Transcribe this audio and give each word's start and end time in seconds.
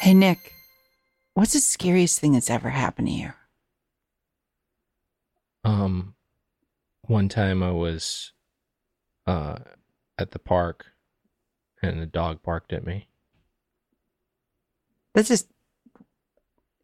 Hey, 0.00 0.14
Nick, 0.14 0.54
what's 1.34 1.52
the 1.52 1.58
scariest 1.58 2.20
thing 2.20 2.32
that's 2.32 2.48
ever 2.48 2.70
happened 2.70 3.08
to 3.08 3.12
you? 3.12 3.32
Um, 5.62 6.14
one 7.02 7.28
time 7.28 7.62
I 7.62 7.70
was 7.70 8.32
uh 9.26 9.58
at 10.16 10.30
the 10.30 10.38
park, 10.38 10.86
and 11.82 12.00
a 12.00 12.06
dog 12.06 12.42
barked 12.42 12.72
at 12.72 12.86
me. 12.86 13.08
That's 15.14 15.28
just. 15.28 15.48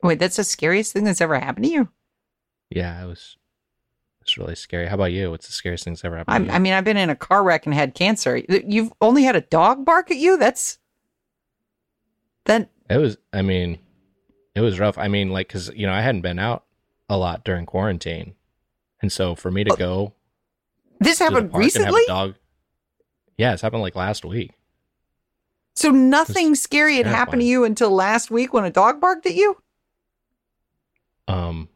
Wait, 0.02 0.18
that's 0.18 0.36
the 0.36 0.44
scariest 0.44 0.92
thing 0.92 1.04
that's 1.04 1.22
ever 1.22 1.40
happened 1.40 1.64
to 1.64 1.72
you? 1.72 1.88
Yeah, 2.68 3.02
it 3.02 3.06
was. 3.06 3.38
It's 4.20 4.36
really 4.36 4.56
scary. 4.56 4.88
How 4.88 4.96
about 4.96 5.12
you? 5.12 5.30
What's 5.30 5.46
the 5.46 5.54
scariest 5.54 5.84
thing 5.84 5.94
that's 5.94 6.04
ever 6.04 6.18
happened? 6.18 6.34
I, 6.34 6.38
to 6.38 6.44
you? 6.44 6.50
I 6.50 6.58
mean, 6.58 6.74
I've 6.74 6.84
been 6.84 6.98
in 6.98 7.08
a 7.08 7.16
car 7.16 7.42
wreck 7.42 7.64
and 7.64 7.74
had 7.74 7.94
cancer. 7.94 8.36
You've 8.36 8.92
only 9.00 9.22
had 9.22 9.36
a 9.36 9.40
dog 9.40 9.86
bark 9.86 10.10
at 10.10 10.18
you? 10.18 10.36
That's. 10.36 10.78
Then. 12.44 12.68
It 12.88 12.98
was. 12.98 13.16
I 13.32 13.42
mean, 13.42 13.78
it 14.54 14.60
was 14.60 14.78
rough. 14.78 14.96
I 14.98 15.08
mean, 15.08 15.30
like, 15.30 15.48
cause 15.48 15.70
you 15.74 15.86
know, 15.86 15.92
I 15.92 16.00
hadn't 16.02 16.20
been 16.22 16.38
out 16.38 16.64
a 17.08 17.16
lot 17.16 17.44
during 17.44 17.66
quarantine, 17.66 18.34
and 19.02 19.10
so 19.12 19.34
for 19.34 19.50
me 19.50 19.64
to 19.64 19.72
Oh, 19.72 19.76
go 19.76 20.14
This 21.00 21.18
to 21.18 21.24
happened 21.24 21.50
park 21.50 21.62
and 21.62 21.72
have 21.72 21.74
recently? 21.74 22.02
dog. 22.06 22.34
Yeah, 23.36 23.52
it's 23.52 23.62
happened 23.62 23.82
like 23.82 23.96
last 23.96 24.24
week. 24.24 24.52
So 25.74 25.90
nothing 25.90 26.54
scary 26.54 26.96
had 26.96 27.06
happened 27.06 27.42
to 27.42 27.46
you 27.46 27.64
until 27.64 27.90
last 27.90 28.30
week 28.30 28.54
when 28.54 28.64
a 28.64 28.70
dog 28.70 28.98
barked 28.98 29.26
at 29.26 29.34
you? 29.34 29.58
Um, 31.28 31.68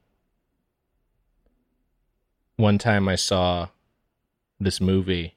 one 2.57 2.79
time 2.79 3.09
I 3.09 3.17
saw 3.17 3.69
this 4.59 4.81
movie. 4.81 5.35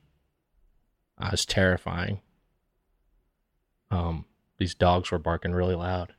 I 1.17 1.31
was 1.31 1.45
terrifying. 1.45 2.21
Um, 3.91 4.23
these 4.57 4.75
dogs 4.75 5.12
were 5.12 5.20
barking 5.20 5.53
really 5.53 5.75
loud. 5.75 6.13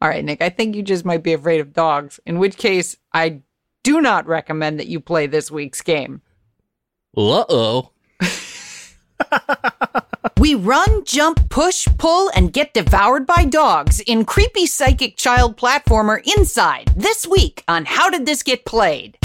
All 0.00 0.08
right, 0.08 0.24
Nick, 0.24 0.40
I 0.40 0.48
think 0.48 0.76
you 0.76 0.82
just 0.82 1.04
might 1.04 1.22
be 1.22 1.32
afraid 1.32 1.60
of 1.60 1.72
dogs, 1.72 2.20
in 2.24 2.38
which 2.38 2.56
case 2.56 2.96
I 3.12 3.40
do 3.82 4.00
not 4.00 4.26
recommend 4.26 4.78
that 4.78 4.86
you 4.86 5.00
play 5.00 5.26
this 5.26 5.50
week's 5.50 5.82
game. 5.82 6.22
Uh 7.16 7.44
oh. 7.48 7.90
We 10.38 10.54
run, 10.54 11.04
jump, 11.04 11.50
push, 11.50 11.88
pull, 11.98 12.30
and 12.32 12.52
get 12.52 12.72
devoured 12.72 13.26
by 13.26 13.44
dogs 13.44 13.98
in 14.00 14.24
creepy 14.24 14.66
psychic 14.66 15.16
child 15.16 15.56
platformer 15.56 16.22
Inside 16.36 16.92
this 16.96 17.26
week 17.26 17.64
on 17.66 17.84
How 17.86 18.08
Did 18.08 18.24
This 18.24 18.44
Get 18.44 18.64
Played? 18.64 19.17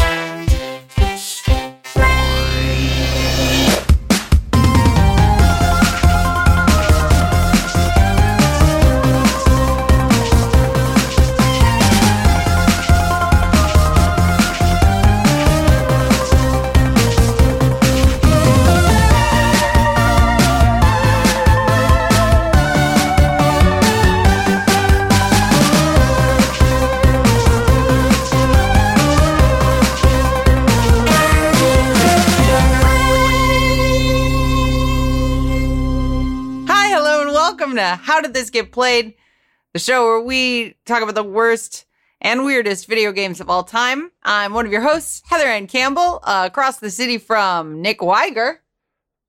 To 37.84 37.96
How 38.02 38.22
Did 38.22 38.34
This 38.34 38.50
Get 38.50 38.72
Played? 38.72 39.14
The 39.74 39.80
show 39.80 40.06
where 40.06 40.22
we 40.22 40.76
talk 40.86 41.02
about 41.04 41.16
the 41.16 41.24
worst 41.24 41.86
and 42.22 42.46
weirdest 42.46 42.88
video 42.88 43.12
games 43.12 43.42
of 43.42 43.50
all 43.50 43.64
time. 43.64 44.10
I'm 44.24 44.54
one 44.54 44.66
of 44.66 44.72
your 44.72 44.82
hosts, 44.82 45.22
Heather 45.26 45.48
Ann 45.48 45.68
Campbell, 45.68 46.20
uh, 46.24 46.44
across 46.50 46.78
the 46.80 46.90
city 46.90 47.18
from 47.18 47.82
Nick 47.82 48.00
Weiger. 48.00 48.58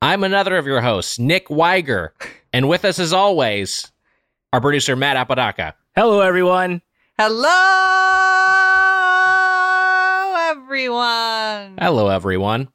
I'm 0.00 0.22
another 0.22 0.56
of 0.56 0.66
your 0.66 0.80
hosts, 0.80 1.18
Nick 1.18 1.48
Weiger, 1.48 2.10
and 2.52 2.68
with 2.68 2.84
us 2.84 2.98
as 3.00 3.12
always, 3.12 3.90
our 4.52 4.60
producer 4.60 4.94
Matt 4.94 5.16
Apodaca. 5.16 5.74
Hello, 5.96 6.20
everyone. 6.20 6.80
Hello, 7.18 7.50
everyone. 10.50 11.78
Hello, 11.80 12.08
everyone. 12.08 12.68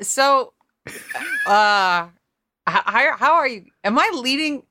So, 0.00 0.52
uh, 1.46 2.06
h- 2.06 2.12
how, 2.66 3.16
how 3.16 3.32
are 3.34 3.48
you? 3.48 3.66
Am 3.84 3.98
I 3.98 4.10
leading? 4.14 4.62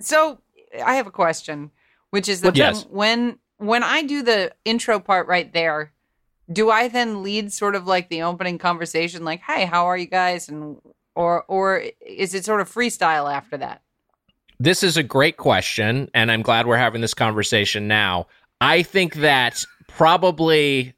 So, 0.00 0.40
I 0.84 0.94
have 0.94 1.06
a 1.06 1.10
question, 1.10 1.70
which 2.10 2.28
is 2.28 2.40
that 2.42 2.56
Yes. 2.56 2.86
when 2.88 3.38
when 3.58 3.82
I 3.82 4.02
do 4.02 4.22
the 4.22 4.52
intro 4.64 4.98
part 5.00 5.26
right 5.26 5.52
there, 5.52 5.92
do 6.50 6.70
I 6.70 6.88
then 6.88 7.22
lead 7.22 7.52
sort 7.52 7.74
of 7.74 7.86
like 7.86 8.08
the 8.08 8.22
opening 8.22 8.56
conversation, 8.58 9.24
like, 9.24 9.40
"Hey, 9.40 9.64
how 9.66 9.86
are 9.86 9.96
you 9.98 10.06
guys?" 10.06 10.48
and 10.48 10.80
or 11.14 11.44
or 11.48 11.84
is 12.00 12.34
it 12.34 12.44
sort 12.44 12.60
of 12.60 12.72
freestyle 12.72 13.32
after 13.32 13.56
that? 13.58 13.82
This 14.58 14.82
is 14.82 14.96
a 14.96 15.02
great 15.02 15.36
question, 15.36 16.10
and 16.14 16.30
I'm 16.30 16.42
glad 16.42 16.66
we're 16.66 16.76
having 16.76 17.00
this 17.00 17.14
conversation 17.14 17.88
now. 17.88 18.26
I 18.60 18.82
think 18.82 19.14
that 19.16 19.64
probably 19.88 20.94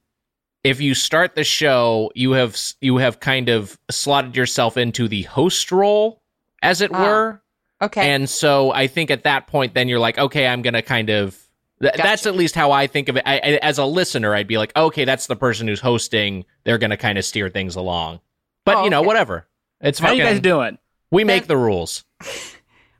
if 0.64 0.80
you 0.80 0.94
start 0.94 1.34
the 1.34 1.44
show, 1.44 2.10
you 2.14 2.32
have 2.32 2.56
you 2.80 2.98
have 2.98 3.20
kind 3.20 3.48
of 3.48 3.78
slotted 3.90 4.36
yourself 4.36 4.76
into 4.76 5.08
the 5.08 5.22
host 5.22 5.72
role, 5.72 6.21
as 6.62 6.80
it 6.80 6.90
Ah, 6.94 7.02
were. 7.02 7.42
Okay. 7.82 8.10
And 8.14 8.30
so 8.30 8.70
I 8.72 8.86
think 8.86 9.10
at 9.10 9.24
that 9.24 9.46
point, 9.48 9.74
then 9.74 9.88
you're 9.88 9.98
like, 9.98 10.16
okay, 10.18 10.46
I'm 10.46 10.62
gonna 10.62 10.82
kind 10.82 11.10
of. 11.10 11.36
Th- 11.80 11.92
That's 11.96 12.26
at 12.26 12.36
least 12.36 12.54
how 12.54 12.70
I 12.70 12.86
think 12.86 13.08
of 13.08 13.16
it. 13.16 13.24
I, 13.26 13.34
I, 13.38 13.38
as 13.60 13.78
a 13.78 13.84
listener, 13.84 14.34
I'd 14.36 14.46
be 14.46 14.56
like, 14.56 14.74
okay, 14.76 15.04
that's 15.04 15.26
the 15.26 15.34
person 15.34 15.66
who's 15.66 15.80
hosting. 15.80 16.44
They're 16.64 16.78
gonna 16.78 16.96
kind 16.96 17.18
of 17.18 17.24
steer 17.24 17.48
things 17.48 17.74
along. 17.74 18.20
But 18.64 18.76
Oh, 18.76 18.84
you 18.84 18.90
know, 18.90 19.00
okay. 19.00 19.06
whatever. 19.08 19.48
It's 19.80 19.98
How 19.98 20.06
fucking. 20.08 20.20
you 20.20 20.24
guys 20.24 20.40
doing? 20.40 20.78
we 21.10 21.24
make 21.24 21.46
the 21.46 21.56
rules. 21.56 22.04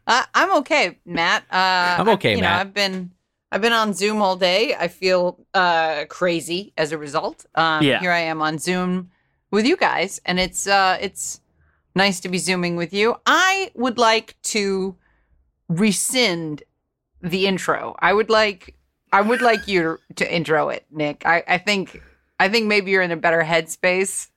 Uh, 0.05 0.25
I'm 0.35 0.53
okay, 0.57 0.99
Matt. 1.07 1.45
Uh, 1.45 1.55
I'm 1.55 2.01
I've- 2.03 2.11
okay, 2.15 2.35
you 2.35 2.41
Matt. 2.41 2.57
Know, 2.57 2.61
I've 2.61 2.75
been 2.75 3.13
I've 3.53 3.61
been 3.63 3.73
on 3.73 3.95
Zoom 3.95 4.21
all 4.21 4.35
day. 4.35 4.75
I 4.75 4.89
feel 4.89 5.39
uh, 5.55 6.07
crazy 6.09 6.73
as 6.77 6.91
a 6.91 6.99
result. 6.99 7.47
Um, 7.55 7.85
Yeah. 7.85 8.01
Here 8.01 8.11
I 8.11 8.19
am 8.19 8.43
on 8.43 8.59
Zoom 8.59 9.11
with 9.53 9.65
you 9.65 9.77
guys, 9.77 10.21
and 10.25 10.41
it's 10.41 10.67
uh, 10.67 10.99
it's 11.01 11.41
nice 11.95 12.21
to 12.21 12.29
be 12.29 12.39
zooming 12.39 12.77
with 12.77 12.93
you. 12.93 13.17
I 13.27 13.71
would 13.75 13.99
like 13.99 14.37
to 14.45 14.97
rescind 15.69 16.63
the 17.23 17.47
intro. 17.47 17.95
I 18.01 18.13
would 18.13 18.31
like 18.31 18.75
I 19.13 19.21
would 19.21 19.43
like 19.43 19.69
you 19.69 19.99
to 20.17 20.35
intro 20.35 20.71
it, 20.71 20.87
Nick. 20.91 21.25
I, 21.27 21.45
I 21.47 21.59
think 21.59 22.03
I 22.39 22.49
think 22.49 22.67
maybe 22.67 22.91
you're 22.91 23.03
in 23.03 23.11
a 23.13 23.17
better 23.17 23.43
headspace 23.43 24.29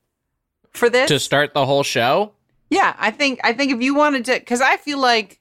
for 0.72 0.90
this. 0.90 1.08
To 1.10 1.20
start 1.20 1.54
the 1.54 1.66
whole 1.66 1.84
show, 1.84 2.34
Yeah, 2.70 2.96
I 3.00 3.12
think 3.12 3.40
I 3.44 3.54
think 3.54 3.72
if 3.72 3.82
you 3.82 3.96
wanted 3.96 4.26
to, 4.26 4.34
because 4.34 4.62
I 4.62 4.78
feel 4.78 5.00
like 5.00 5.40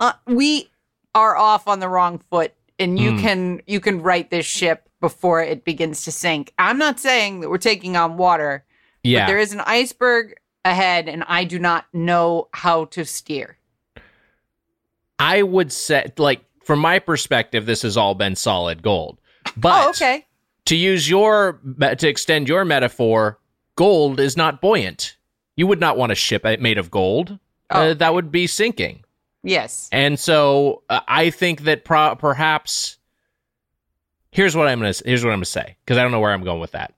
uh, 0.00 0.12
we 0.26 0.70
are 1.14 1.36
off 1.36 1.68
on 1.68 1.78
the 1.80 1.88
wrong 1.88 2.18
foot, 2.18 2.52
and 2.78 2.98
you 2.98 3.12
Mm. 3.12 3.20
can 3.20 3.60
you 3.66 3.78
can 3.80 4.02
right 4.02 4.28
this 4.30 4.46
ship 4.46 4.88
before 5.00 5.42
it 5.42 5.64
begins 5.64 6.04
to 6.04 6.10
sink. 6.12 6.52
I'm 6.58 6.78
not 6.78 6.98
saying 6.98 7.40
that 7.40 7.50
we're 7.50 7.58
taking 7.58 7.96
on 7.96 8.16
water, 8.16 8.64
yeah. 9.02 9.20
but 9.20 9.26
there 9.28 9.38
is 9.38 9.52
an 9.52 9.60
iceberg 9.60 10.34
ahead, 10.64 11.08
and 11.08 11.24
I 11.26 11.44
do 11.44 11.58
not 11.58 11.86
know 11.92 12.48
how 12.52 12.86
to 12.86 13.04
steer. 13.04 13.58
I 15.18 15.42
would 15.42 15.72
say, 15.72 16.12
like, 16.16 16.44
from 16.64 16.78
my 16.78 16.98
perspective, 16.98 17.66
this 17.66 17.82
has 17.82 17.96
all 17.96 18.14
been 18.14 18.36
solid 18.36 18.82
gold. 18.82 19.18
But 19.56 19.86
oh, 19.86 19.90
okay. 19.90 20.26
to 20.66 20.76
use 20.76 21.08
your, 21.08 21.60
to 21.80 22.08
extend 22.08 22.48
your 22.48 22.64
metaphor, 22.64 23.38
gold 23.76 24.18
is 24.18 24.36
not 24.36 24.60
buoyant. 24.60 25.16
You 25.56 25.66
would 25.66 25.80
not 25.80 25.96
want 25.96 26.12
a 26.12 26.16
ship 26.16 26.44
made 26.60 26.78
of 26.78 26.90
gold. 26.90 27.38
Oh. 27.70 27.90
Uh, 27.90 27.94
that 27.94 28.14
would 28.14 28.32
be 28.32 28.46
sinking. 28.46 29.04
Yes. 29.42 29.88
And 29.92 30.18
so 30.18 30.82
uh, 30.88 31.00
I 31.06 31.30
think 31.30 31.62
that 31.62 31.84
pro- 31.84 32.16
perhaps 32.16 32.96
here's 34.30 34.56
what 34.56 34.66
I'm 34.66 34.80
gonna 34.80 34.94
here's 35.04 35.22
what 35.22 35.30
I'm 35.30 35.36
gonna 35.36 35.44
say 35.44 35.76
because 35.84 35.98
I 35.98 36.02
don't 36.02 36.12
know 36.12 36.20
where 36.20 36.32
I'm 36.32 36.44
going 36.44 36.60
with 36.60 36.72
that. 36.72 36.94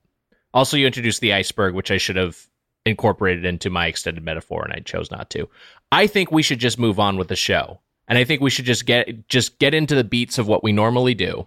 Also, 0.54 0.76
you 0.76 0.86
introduced 0.86 1.20
the 1.20 1.34
iceberg, 1.34 1.74
which 1.74 1.90
I 1.90 1.98
should 1.98 2.16
have 2.16 2.48
incorporated 2.86 3.44
into 3.44 3.68
my 3.68 3.86
extended 3.86 4.24
metaphor, 4.24 4.64
and 4.64 4.72
I 4.72 4.78
chose 4.80 5.10
not 5.10 5.28
to. 5.30 5.48
I 5.92 6.06
think 6.06 6.30
we 6.30 6.42
should 6.42 6.58
just 6.60 6.78
move 6.78 6.98
on 6.98 7.16
with 7.16 7.28
the 7.28 7.36
show, 7.36 7.80
and 8.08 8.16
I 8.18 8.24
think 8.24 8.40
we 8.40 8.50
should 8.50 8.64
just 8.64 8.86
get 8.86 9.28
just 9.28 9.58
get 9.58 9.74
into 9.74 9.94
the 9.94 10.04
beats 10.04 10.38
of 10.38 10.46
what 10.48 10.62
we 10.64 10.72
normally 10.72 11.14
do. 11.14 11.46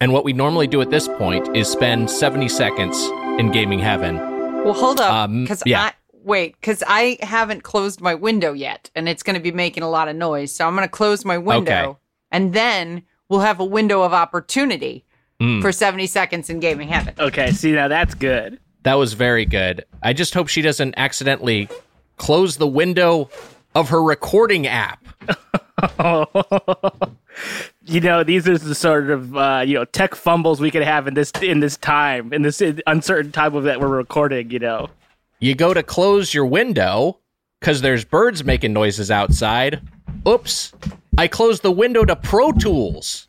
And 0.00 0.12
what 0.12 0.24
we 0.24 0.32
normally 0.32 0.66
do 0.66 0.80
at 0.80 0.90
this 0.90 1.06
point 1.08 1.56
is 1.56 1.68
spend 1.68 2.10
70 2.10 2.48
seconds 2.48 3.00
in 3.40 3.52
gaming 3.52 3.78
heaven. 3.78 4.16
Well, 4.64 4.72
hold 4.74 5.00
up, 5.00 5.12
Um, 5.12 5.44
because 5.44 5.62
yeah. 5.64 5.82
I 5.82 5.92
wait, 6.24 6.56
because 6.60 6.82
I 6.86 7.18
haven't 7.22 7.62
closed 7.62 8.00
my 8.00 8.14
window 8.14 8.52
yet, 8.52 8.90
and 8.94 9.08
it's 9.08 9.22
going 9.22 9.34
to 9.34 9.42
be 9.42 9.52
making 9.52 9.82
a 9.82 9.90
lot 9.90 10.08
of 10.08 10.16
noise. 10.16 10.52
So 10.52 10.66
I'm 10.66 10.74
going 10.74 10.86
to 10.86 10.90
close 10.90 11.24
my 11.24 11.38
window, 11.38 11.90
Okay. 11.90 11.98
and 12.32 12.52
then 12.52 13.02
we'll 13.28 13.40
have 13.40 13.60
a 13.60 13.64
window 13.64 14.02
of 14.02 14.12
opportunity 14.12 15.04
Mm. 15.40 15.60
for 15.60 15.72
70 15.72 16.06
seconds 16.06 16.48
in 16.48 16.60
gaming 16.60 16.86
heaven. 16.88 17.12
Okay, 17.18 17.50
see 17.50 17.72
now 17.72 17.88
that's 17.88 18.14
good. 18.14 18.60
That 18.84 18.94
was 18.94 19.14
very 19.14 19.44
good. 19.46 19.84
I 20.02 20.12
just 20.12 20.34
hope 20.34 20.48
she 20.48 20.62
doesn't 20.62 20.94
accidentally 20.96 21.68
close 22.16 22.56
the 22.58 22.66
window 22.66 23.30
of 23.74 23.88
her 23.88 24.02
recording 24.02 24.66
app. 24.66 25.04
you 27.86 28.00
know, 28.00 28.22
these 28.22 28.46
are 28.48 28.58
the 28.58 28.74
sort 28.74 29.10
of 29.10 29.36
uh, 29.36 29.64
you 29.66 29.74
know 29.74 29.84
tech 29.86 30.14
fumbles 30.14 30.60
we 30.60 30.70
could 30.70 30.82
have 30.82 31.08
in 31.08 31.14
this 31.14 31.32
in 31.42 31.60
this 31.60 31.76
time 31.78 32.32
in 32.32 32.42
this 32.42 32.62
uncertain 32.86 33.32
time 33.32 33.54
of 33.54 33.64
that 33.64 33.80
we're 33.80 33.88
recording. 33.88 34.50
You 34.50 34.58
know, 34.58 34.90
You 35.40 35.54
go 35.54 35.74
to 35.74 35.82
close 35.82 36.32
your 36.34 36.46
window 36.46 37.18
because 37.60 37.80
there's 37.80 38.04
birds 38.04 38.44
making 38.44 38.72
noises 38.72 39.10
outside. 39.10 39.80
Oops. 40.28 40.72
I 41.16 41.28
closed 41.28 41.62
the 41.62 41.72
window 41.72 42.04
to 42.04 42.16
Pro 42.16 42.52
Tools. 42.52 43.28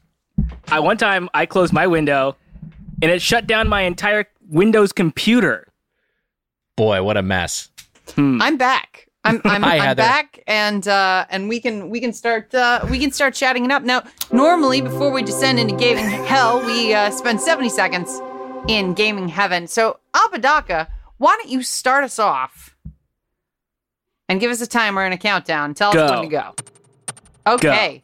I 0.68 0.80
one 0.80 0.98
time 0.98 1.30
I 1.34 1.46
closed 1.46 1.72
my 1.72 1.88
window, 1.88 2.36
and 3.02 3.10
it 3.10 3.22
shut 3.22 3.48
down 3.48 3.69
my 3.69 3.81
entire 3.84 4.25
Windows 4.47 4.92
computer. 4.92 5.68
Boy, 6.77 7.01
what 7.03 7.18
a 7.18 7.21
mess. 7.21 7.69
I'm 8.18 8.57
back. 8.57 9.07
I'm 9.24 9.42
I'm, 9.44 9.62
Hi, 9.63 9.80
I'm 9.80 9.95
back, 9.95 10.44
and 10.47 10.88
uh, 10.88 11.25
and 11.30 11.50
we 11.50 11.59
can 11.59 11.89
we 11.89 12.00
can 12.00 12.13
start 12.13 12.53
uh, 12.53 12.86
we 12.89 13.00
can 13.00 13.12
start 13.12 13.33
chatting 13.33 13.65
it 13.65 13.71
up 13.71 13.83
now. 13.83 14.03
Normally, 14.31 14.81
before 14.81 15.12
we 15.12 15.24
descend 15.24 15.59
into 15.59 15.75
gaming 15.75 16.06
hell, 16.06 16.63
we 16.63 16.94
uh, 16.94 17.09
spend 17.09 17.42
seventy 17.42 17.69
seconds 17.69 18.21
in 18.68 18.94
gaming 18.94 19.27
heaven. 19.27 19.68
So, 19.68 20.00
Apodaca, 20.13 20.88
why 21.18 21.36
don't 21.38 21.50
you 21.50 21.63
start 21.63 22.03
us 22.03 22.19
off 22.19 22.75
and 24.30 24.39
give 24.39 24.51
us 24.51 24.62
a 24.62 24.68
timer 24.68 25.03
and 25.03 25.13
a 25.13 25.18
countdown? 25.18 25.74
Tell 25.74 25.92
Go. 25.92 26.06
us 26.06 26.12
when 26.12 26.21
to 26.21 26.27
go. 26.27 26.56
Okay. 27.47 28.03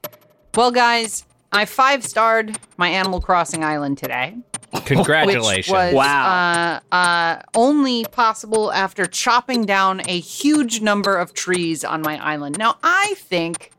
Well, 0.56 0.72
guys, 0.72 1.24
I 1.52 1.66
five 1.66 2.04
starred 2.04 2.58
my 2.78 2.90
Animal 2.90 3.22
Crossing 3.22 3.64
island 3.64 3.98
today 3.98 4.38
Congratulations. 4.86 5.68
which 5.68 5.74
was 5.74 5.94
Wow. 5.94 6.80
uh, 6.92 6.96
uh, 6.96 7.42
only 7.56 8.06
possible 8.06 8.72
after 8.72 9.06
chopping 9.06 9.66
down 9.66 10.02
a 10.08 10.20
huge 10.20 10.82
number 10.82 11.18
of 11.18 11.34
trees 11.34 11.84
on 11.84 12.02
my 12.02 12.18
island. 12.26 12.58
Now, 12.58 12.78
I 12.84 13.16
think 13.18 13.72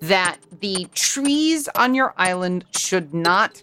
that 0.00 0.38
the 0.60 0.86
trees 0.94 1.68
on 1.74 1.94
your 1.94 2.12
island 2.16 2.64
should 2.76 3.14
not 3.14 3.62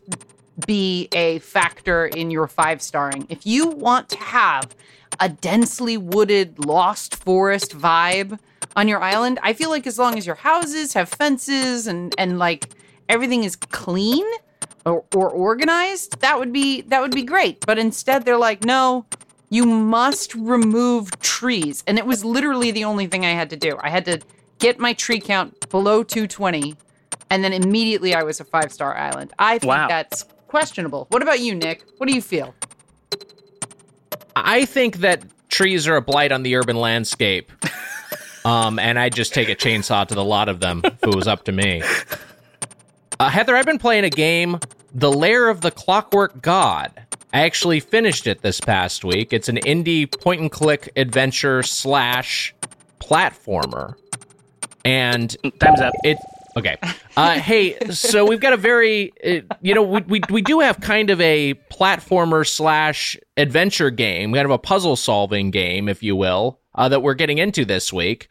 be 0.66 1.08
a 1.14 1.40
factor 1.40 2.06
in 2.06 2.32
your 2.32 2.48
five 2.48 2.82
starring. 2.82 3.26
If 3.30 3.46
you 3.46 3.68
want 3.68 4.10
to 4.10 4.18
have 4.18 4.74
a 5.20 5.30
densely 5.30 5.98
wooded, 5.98 6.66
lost 6.66 7.16
forest 7.16 7.78
vibe 7.78 8.40
on 8.76 8.88
your 8.88 9.02
island, 9.02 9.40
I 9.44 9.54
feel 9.54 9.70
like 9.70 9.86
as 9.88 9.98
long 10.00 10.18
as 10.18 10.26
your 10.26 10.36
houses 10.36 10.94
have 10.94 11.10
fences 11.10 11.88
and 11.88 12.14
and 12.18 12.40
like 12.40 12.70
everything 13.10 13.44
is 13.44 13.56
clean 13.56 14.26
or, 14.86 15.04
or 15.16 15.30
organized, 15.30 16.20
that 16.22 16.38
would 16.40 16.52
be 16.54 16.82
that 16.82 17.02
would 17.02 17.12
be 17.12 17.24
great. 17.24 17.66
But 17.66 17.78
instead, 17.80 18.26
they're 18.26 18.38
like, 18.38 18.64
no, 18.64 19.06
you 19.50 19.66
must 19.66 20.34
remove 20.36 21.20
trees, 21.20 21.84
and 21.88 21.98
it 21.98 22.06
was 22.06 22.24
literally 22.26 22.72
the 22.72 22.86
only 22.86 23.08
thing 23.08 23.26
I 23.26 23.32
had 23.32 23.50
to 23.52 23.58
do. 23.58 23.78
I 23.82 23.90
had 23.90 24.06
to 24.06 24.20
get 24.60 24.80
my 24.80 24.94
tree 24.94 25.20
count 25.20 25.70
below 25.70 26.04
220, 26.04 26.76
and 27.30 27.44
then 27.44 27.54
immediately 27.54 28.14
I 28.14 28.24
was 28.24 28.40
a 28.40 28.46
five 28.46 28.72
star 28.72 28.96
island. 28.96 29.34
I 29.40 29.58
think 29.60 29.70
Wow. 29.70 29.88
that's 29.88 30.24
questionable. 30.48 31.08
What 31.10 31.22
about 31.22 31.40
you, 31.40 31.56
Nick? 31.56 31.84
What 31.98 32.08
do 32.08 32.16
you 32.16 32.22
feel? 32.22 32.54
I 34.36 34.66
think 34.66 34.98
that 34.98 35.24
trees 35.50 35.88
are 35.88 35.96
a 35.96 36.02
blight 36.02 36.32
on 36.32 36.44
the 36.44 36.56
urban 36.56 36.76
landscape. 36.78 37.52
Um, 38.46 38.80
and 38.80 38.98
I'd 38.98 39.14
just 39.14 39.34
take 39.34 39.50
a 39.50 39.56
chainsaw 39.56 40.08
to 40.08 40.16
the 40.16 40.24
lot 40.24 40.48
of 40.48 40.62
them 40.62 40.82
if 40.86 41.04
it 41.04 41.14
was 41.14 41.28
up 41.28 41.44
to 41.44 41.52
me. 41.52 41.84
Uh, 43.20 43.30
Heather, 43.30 43.56
I've 43.58 43.66
been 43.66 43.80
playing 43.80 44.06
a 44.06 44.10
game, 44.10 44.60
The 44.94 45.12
Lair 45.12 45.50
of 45.50 45.60
the 45.60 45.72
Clockwork 45.72 46.42
God. 46.42 46.92
I 47.34 47.42
actually 47.42 47.82
finished 47.82 48.28
it 48.28 48.42
this 48.42 48.62
past 48.62 49.04
week. 49.04 49.34
It's 49.34 49.50
an 49.50 49.58
indie 49.58 50.10
point 50.10 50.40
and 50.40 50.50
click 50.50 50.90
adventure 50.96 51.62
slash 51.62 52.56
platformer. 53.02 53.96
And 54.86 55.36
Time's 55.60 55.82
up. 55.82 55.94
it 56.06 56.18
okay. 56.56 56.78
Uh, 57.18 57.38
hey, 57.38 57.78
so 57.90 58.26
we've 58.26 58.40
got 58.40 58.54
a 58.54 58.58
very, 58.58 59.12
uh, 59.24 59.42
you 59.62 59.76
know, 59.76 59.84
we, 59.84 60.02
we 60.08 60.22
we 60.30 60.42
do 60.42 60.62
have 60.62 60.80
kind 60.80 61.10
of 61.10 61.20
a 61.20 61.56
platformer 61.70 62.48
slash 62.48 63.18
adventure 63.36 63.90
game, 63.90 64.34
kind 64.34 64.46
of 64.46 64.52
a 64.52 64.58
puzzle 64.58 64.96
solving 64.96 65.52
game, 65.52 65.90
if 65.90 66.02
you 66.02 66.16
will, 66.16 66.62
uh, 66.76 66.88
that 66.88 67.02
we're 67.02 67.16
getting 67.16 67.38
into 67.38 67.66
this 67.66 67.92
week. 67.92 68.30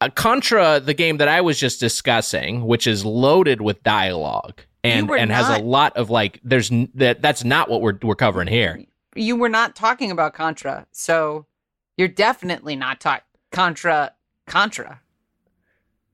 Uh, 0.00 0.10
Contra, 0.10 0.78
the 0.80 0.94
game 0.94 1.16
that 1.18 1.28
I 1.28 1.40
was 1.40 1.58
just 1.58 1.80
discussing, 1.80 2.66
which 2.66 2.86
is 2.86 3.04
loaded 3.04 3.62
with 3.62 3.82
dialogue 3.82 4.60
and 4.84 5.10
and 5.10 5.32
has 5.32 5.48
a 5.48 5.62
lot 5.62 5.96
of 5.96 6.10
like, 6.10 6.38
there's 6.44 6.70
n- 6.70 6.90
that 6.94 7.22
that's 7.22 7.44
not 7.44 7.70
what 7.70 7.80
we're 7.80 7.98
we're 8.02 8.14
covering 8.14 8.48
here. 8.48 8.84
You 9.14 9.36
were 9.36 9.48
not 9.48 9.74
talking 9.74 10.10
about 10.10 10.34
Contra, 10.34 10.86
so 10.92 11.46
you're 11.96 12.08
definitely 12.08 12.76
not 12.76 13.00
talking 13.00 13.24
Contra. 13.52 14.12
Contra. 14.46 15.00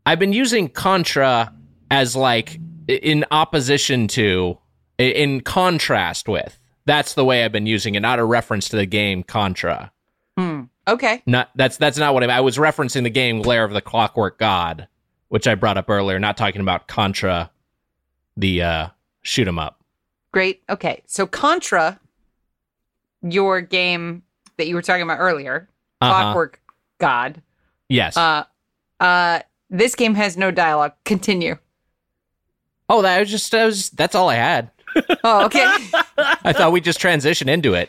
I've 0.07 0.19
been 0.19 0.33
using 0.33 0.69
Contra 0.69 1.53
as 1.91 2.17
like 2.17 2.59
in 2.89 3.25
opposition 3.31 4.09
to, 4.09 4.59
in 4.99 5.41
contrast 5.41 6.29
with. 6.29 6.59
That's 6.85 7.15
the 7.15 7.25
way 7.25 7.45
I've 7.45 7.53
been 7.53 7.67
using 7.67 7.95
it, 7.95 8.01
not 8.01 8.19
a 8.19 8.25
reference 8.25 8.69
to 8.71 8.77
the 8.77 8.87
game 8.87 9.23
Contra. 9.23 9.93
Hmm. 10.37 10.63
Okay. 10.89 11.23
Not 11.27 11.51
that's 11.55 11.77
that's 11.77 11.99
not 11.99 12.15
what 12.15 12.25
I, 12.25 12.37
I 12.39 12.41
was 12.41 12.57
referencing. 12.57 13.03
The 13.05 13.11
game 13.11 13.41
Lair 13.43 13.65
of 13.65 13.73
the 13.73 13.81
Clockwork 13.81 14.39
God, 14.39 14.89
which 15.29 15.47
I 15.47 15.55
brought 15.55 15.79
up 15.79 15.89
earlier. 15.89 16.19
Not 16.19 16.37
talking 16.37 16.61
about 16.61 16.89
Contra, 16.89 17.51
the 18.37 18.63
uh, 18.63 18.89
shoot 19.23 19.47
'em 19.47 19.59
up. 19.59 19.81
Great. 20.33 20.63
Okay. 20.69 21.03
So 21.07 21.27
Contra, 21.27 22.01
your 23.23 23.61
game 23.61 24.23
that 24.57 24.67
you 24.67 24.75
were 24.75 24.83
talking 24.83 25.03
about 25.03 25.19
earlier, 25.19 25.69
Uh-huh. 26.01 26.13
Clockwork 26.13 26.61
God. 26.99 27.43
Yes. 27.89 28.17
Uh, 28.17 28.45
uh, 29.01 29.41
this 29.71 29.95
game 29.95 30.15
has 30.15 30.37
no 30.37 30.51
dialogue. 30.51 30.93
Continue. 31.05 31.57
oh, 32.89 33.03
that 33.03 33.21
was 33.21 33.31
just 33.31 33.51
that 33.53 33.65
was 33.65 33.91
that's 33.91 34.15
all 34.15 34.29
I 34.29 34.35
had. 34.35 34.71
Oh, 35.25 35.45
okay. 35.47 35.65
I 36.19 36.53
thought 36.53 36.73
we'd 36.73 36.85
just 36.85 37.01
transition 37.01 37.49
into 37.49 37.75
it. 37.75 37.89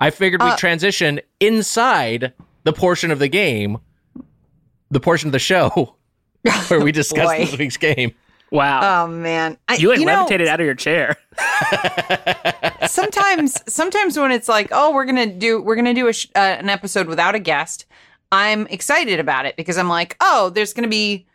I 0.00 0.10
figured 0.10 0.42
we'd 0.42 0.50
Uh, 0.50 0.56
transition 0.56 1.20
inside 1.40 2.32
the 2.64 2.72
portion 2.72 3.10
of 3.10 3.18
the 3.18 3.28
game, 3.28 3.78
the 4.90 5.00
portion 5.00 5.28
of 5.28 5.32
the 5.32 5.38
show 5.38 5.96
where 6.68 6.80
we 6.80 6.92
discuss 6.92 7.26
Boy. 7.26 7.38
this 7.44 7.58
week's 7.58 7.76
game. 7.76 8.14
Wow. 8.52 9.04
oh 9.04 9.08
man, 9.08 9.58
I, 9.68 9.74
you 9.76 9.88
like 9.88 9.98
know, 9.98 10.06
levitated 10.06 10.46
out 10.46 10.60
of 10.60 10.66
your 10.66 10.76
chair. 10.76 11.16
sometimes 12.86 13.60
sometimes 13.72 14.18
when 14.18 14.30
it's 14.30 14.48
like 14.48 14.68
oh 14.72 14.92
we're 14.94 15.04
gonna 15.04 15.26
do 15.26 15.60
we're 15.60 15.74
gonna 15.76 15.94
do 15.94 16.08
a 16.08 16.12
sh- 16.12 16.28
uh, 16.36 16.38
an 16.38 16.68
episode 16.68 17.06
without 17.08 17.34
a 17.34 17.38
guest 17.38 17.84
i'm 18.32 18.66
excited 18.68 19.18
about 19.20 19.44
it 19.46 19.56
because 19.56 19.76
i'm 19.76 19.88
like 19.88 20.16
oh 20.20 20.50
there's 20.50 20.72
gonna 20.72 20.88
be 20.88 21.26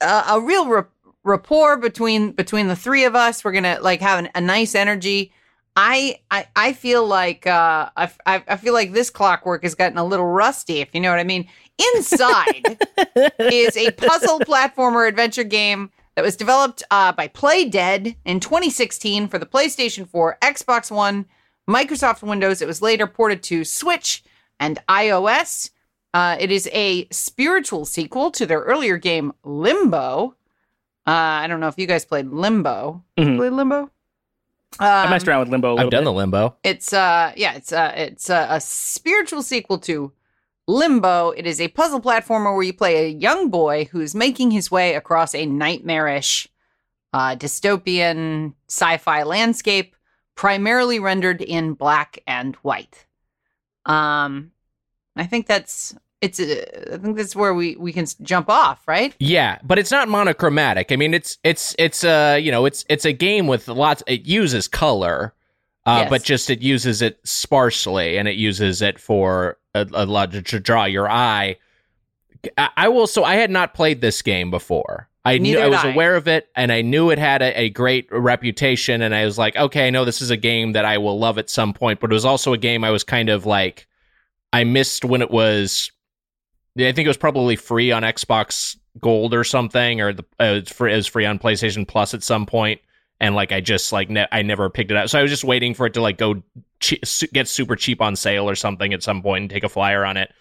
a, 0.00 0.24
a 0.30 0.40
real 0.40 0.68
ra- 0.68 0.84
rapport 1.24 1.76
between 1.76 2.32
between 2.32 2.68
the 2.68 2.76
three 2.76 3.04
of 3.04 3.14
us 3.16 3.44
we're 3.44 3.52
gonna 3.52 3.78
like 3.80 4.00
have 4.00 4.18
an, 4.18 4.28
a 4.34 4.40
nice 4.40 4.74
energy 4.74 5.32
I, 5.74 6.20
I 6.30 6.46
I 6.54 6.72
feel 6.74 7.06
like 7.06 7.46
uh 7.46 7.88
I, 7.96 8.10
I 8.26 8.56
feel 8.56 8.74
like 8.74 8.92
this 8.92 9.08
clockwork 9.08 9.62
has 9.62 9.74
gotten 9.74 9.96
a 9.96 10.04
little 10.04 10.26
rusty 10.26 10.80
if 10.80 10.94
you 10.94 11.00
know 11.00 11.10
what 11.10 11.18
I 11.18 11.24
mean. 11.24 11.48
Inside 11.94 12.78
is 13.38 13.76
a 13.76 13.90
puzzle 13.92 14.40
platformer 14.40 15.08
adventure 15.08 15.44
game 15.44 15.90
that 16.14 16.22
was 16.24 16.36
developed 16.36 16.82
uh, 16.90 17.12
by 17.12 17.26
Playdead 17.28 18.16
in 18.26 18.38
2016 18.38 19.28
for 19.28 19.38
the 19.38 19.46
PlayStation 19.46 20.06
4, 20.06 20.36
Xbox 20.42 20.90
One, 20.90 21.24
Microsoft 21.68 22.22
Windows. 22.22 22.60
It 22.60 22.68
was 22.68 22.82
later 22.82 23.06
ported 23.06 23.42
to 23.44 23.64
Switch 23.64 24.22
and 24.60 24.78
iOS. 24.90 25.70
Uh, 26.12 26.36
it 26.38 26.50
is 26.50 26.68
a 26.72 27.08
spiritual 27.10 27.86
sequel 27.86 28.30
to 28.32 28.44
their 28.44 28.60
earlier 28.60 28.98
game 28.98 29.32
Limbo. 29.42 30.34
Uh, 31.06 31.10
I 31.10 31.46
don't 31.46 31.60
know 31.60 31.68
if 31.68 31.78
you 31.78 31.86
guys 31.86 32.04
played 32.04 32.28
Limbo. 32.28 33.02
Mhm. 33.16 33.38
Played 33.38 33.52
Limbo? 33.54 33.90
I 34.80 35.04
Um, 35.04 35.10
messed 35.10 35.28
around 35.28 35.40
with 35.40 35.48
Limbo 35.50 35.68
a 35.68 35.74
little 35.74 35.86
I've 35.86 35.90
done 35.90 36.00
bit. 36.02 36.04
the 36.06 36.12
limbo. 36.12 36.56
it's 36.64 36.92
uh 36.92 37.32
yeah, 37.36 37.54
it's 37.54 37.72
uh 37.72 37.92
it's 37.96 38.30
uh, 38.30 38.46
a 38.50 38.60
spiritual 38.60 39.42
sequel 39.42 39.78
to 39.80 40.12
Limbo. 40.68 41.30
It 41.30 41.46
is 41.46 41.60
a 41.60 41.68
puzzle 41.68 42.00
platformer 42.00 42.54
where 42.54 42.62
you 42.62 42.72
play 42.72 43.04
a 43.04 43.08
young 43.08 43.50
boy 43.50 43.88
who's 43.90 44.14
making 44.14 44.52
his 44.52 44.70
way 44.70 44.94
across 44.94 45.34
a 45.34 45.44
nightmarish 45.46 46.48
uh 47.12 47.36
dystopian 47.36 48.54
sci-fi 48.68 49.22
landscape 49.24 49.94
primarily 50.34 50.98
rendered 50.98 51.42
in 51.42 51.74
black 51.74 52.18
and 52.26 52.56
white. 52.56 53.06
Um 53.86 54.52
I 55.16 55.26
think 55.26 55.46
that's 55.46 55.94
it's 56.22 56.40
uh, 56.40 56.64
I 56.94 56.96
think 56.98 57.16
that's 57.18 57.36
where 57.36 57.52
we 57.52 57.76
we 57.76 57.92
can 57.92 58.06
jump 58.22 58.48
off, 58.48 58.82
right? 58.88 59.14
Yeah, 59.18 59.58
but 59.62 59.78
it's 59.78 59.90
not 59.90 60.08
monochromatic. 60.08 60.90
I 60.92 60.96
mean, 60.96 61.12
it's 61.12 61.36
it's 61.44 61.74
it's 61.78 62.04
uh 62.04 62.38
you 62.40 62.50
know 62.50 62.64
it's 62.64 62.84
it's 62.88 63.04
a 63.04 63.12
game 63.12 63.46
with 63.46 63.68
lots. 63.68 64.02
It 64.06 64.24
uses 64.24 64.68
color, 64.68 65.34
uh, 65.84 65.98
Yes. 66.02 66.10
but 66.10 66.22
just 66.22 66.48
it 66.48 66.62
uses 66.62 67.02
it 67.02 67.20
sparsely, 67.24 68.16
and 68.16 68.26
it 68.28 68.36
uses 68.36 68.80
it 68.80 68.98
for 68.98 69.58
a, 69.74 69.86
a 69.92 70.06
lot 70.06 70.32
to, 70.32 70.60
draw 70.60 70.84
your 70.84 71.10
eye. 71.10 71.56
I, 72.56 72.68
I 72.76 72.88
will. 72.88 73.06
So 73.06 73.24
I 73.24 73.34
had 73.34 73.50
not 73.50 73.74
played 73.74 74.00
this 74.00 74.22
game 74.22 74.50
before. 74.50 75.08
I 75.24 75.38
knew 75.38 75.54
Neither 75.54 75.66
I 75.66 75.68
was 75.68 75.84
I. 75.84 75.92
aware 75.92 76.16
of 76.16 76.26
it, 76.26 76.48
and 76.56 76.72
I 76.72 76.82
knew 76.82 77.10
it 77.10 77.18
had 77.18 77.42
a, 77.42 77.60
a 77.62 77.70
great 77.70 78.08
reputation, 78.10 79.02
and 79.02 79.14
I 79.14 79.24
was 79.24 79.38
like, 79.38 79.54
okay, 79.56 79.86
I 79.86 79.90
know 79.90 80.04
this 80.04 80.20
is 80.20 80.30
a 80.30 80.36
game 80.36 80.72
that 80.72 80.84
I 80.84 80.98
will 80.98 81.18
love 81.18 81.38
at 81.38 81.48
some 81.48 81.72
point. 81.72 82.00
But 82.00 82.10
it 82.10 82.14
was 82.14 82.24
also 82.24 82.52
a 82.52 82.58
game 82.58 82.82
I 82.82 82.90
was 82.90 83.04
kind 83.04 83.28
of 83.28 83.46
like, 83.46 83.86
I 84.52 84.64
missed 84.64 85.04
when 85.04 85.22
it 85.22 85.30
was 85.30 85.92
I 86.78 86.92
think 86.92 87.04
it 87.04 87.08
was 87.08 87.16
probably 87.16 87.56
free 87.56 87.92
on 87.92 88.02
Xbox 88.02 88.76
Gold 89.00 89.34
or 89.34 89.44
something, 89.44 90.00
or 90.00 90.12
the 90.12 90.24
uh, 90.40 90.54
it's 90.56 90.72
free, 90.72 90.92
it 90.92 90.96
was 90.96 91.06
free 91.06 91.24
on 91.26 91.38
PlayStation 91.38 91.86
Plus 91.86 92.14
at 92.14 92.22
some 92.22 92.46
point, 92.46 92.80
and 93.20 93.34
like 93.34 93.52
I 93.52 93.60
just 93.60 93.92
like 93.92 94.10
ne- 94.10 94.28
I 94.32 94.42
never 94.42 94.68
picked 94.70 94.90
it 94.90 94.96
up, 94.96 95.08
so 95.08 95.18
I 95.18 95.22
was 95.22 95.30
just 95.30 95.44
waiting 95.44 95.74
for 95.74 95.86
it 95.86 95.94
to 95.94 96.02
like 96.02 96.18
go 96.18 96.42
che- 96.80 97.00
get 97.32 97.48
super 97.48 97.76
cheap 97.76 98.02
on 98.02 98.16
sale 98.16 98.48
or 98.48 98.54
something 98.54 98.92
at 98.92 99.02
some 99.02 99.22
point 99.22 99.42
and 99.42 99.50
take 99.50 99.64
a 99.64 99.68
flyer 99.68 100.04
on 100.04 100.16
it. 100.16 100.32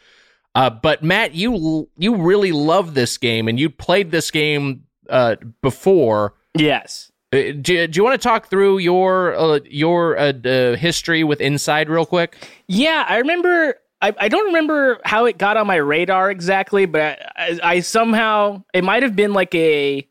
Uh, 0.54 0.70
but 0.70 1.02
Matt, 1.02 1.34
you 1.34 1.90
you 1.98 2.16
really 2.16 2.52
love 2.52 2.94
this 2.94 3.18
game, 3.18 3.48
and 3.48 3.60
you 3.60 3.70
played 3.70 4.12
this 4.12 4.32
game 4.32 4.84
uh, 5.10 5.36
before. 5.62 6.34
Yes. 6.58 7.12
Uh, 7.34 7.54
do, 7.62 7.88
do 7.88 7.98
you 7.98 8.04
want 8.04 8.22
to 8.22 8.28
talk 8.28 8.50
through 8.50 8.80
your 8.80 9.34
uh, 9.36 9.60
your 9.66 10.18
uh, 10.18 10.34
uh, 10.44 10.76
history 10.76 11.24
with 11.24 11.40
Inside 11.40 11.90
real 11.90 12.06
quick? 12.06 12.36
Yeah, 12.68 13.06
I 13.08 13.18
remember. 13.18 13.76
I, 14.02 14.14
I 14.18 14.30
don't 14.30 14.46
remember 14.46 15.00
how 15.04 15.26
it 15.26 15.38
got 15.38 15.58
on 15.58 15.68
my 15.68 15.76
radar 15.76 16.32
exactly, 16.32 16.86
but 16.86 17.20
I, 17.36 17.60
I 17.64 17.80
somehow 17.82 18.64
it 18.74 18.84
might 18.84 19.04
have 19.04 19.16
been 19.16 19.34
like 19.34 19.54
a 19.54 20.08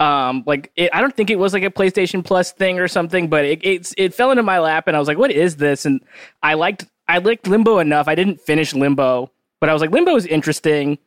um 0.00 0.44
like 0.46 0.70
it, 0.76 0.90
I 0.92 1.00
don't 1.00 1.14
think 1.14 1.30
it 1.30 1.38
was 1.38 1.52
like 1.52 1.64
a 1.64 1.70
PlayStation 1.70 2.24
Plus 2.24 2.52
thing 2.52 2.78
or 2.78 2.88
something, 2.88 3.28
but 3.28 3.44
it 3.44 3.60
it 3.64 3.92
it 3.96 4.14
fell 4.14 4.30
into 4.30 4.42
my 4.42 4.58
lap 4.58 4.88
and 4.88 4.96
I 4.96 5.00
was 5.00 5.08
like, 5.08 5.18
what 5.18 5.30
is 5.30 5.56
this? 5.56 5.84
And 5.84 6.00
I 6.42 6.54
liked 6.54 6.86
I 7.08 7.18
liked 7.18 7.46
Limbo 7.46 7.78
enough. 7.78 8.08
I 8.08 8.14
didn't 8.14 8.40
finish 8.40 8.74
Limbo, 8.74 9.30
but 9.60 9.68
I 9.68 9.72
was 9.72 9.82
like, 9.82 9.90
Limbo 9.90 10.16
is 10.16 10.26
interesting. 10.26 10.98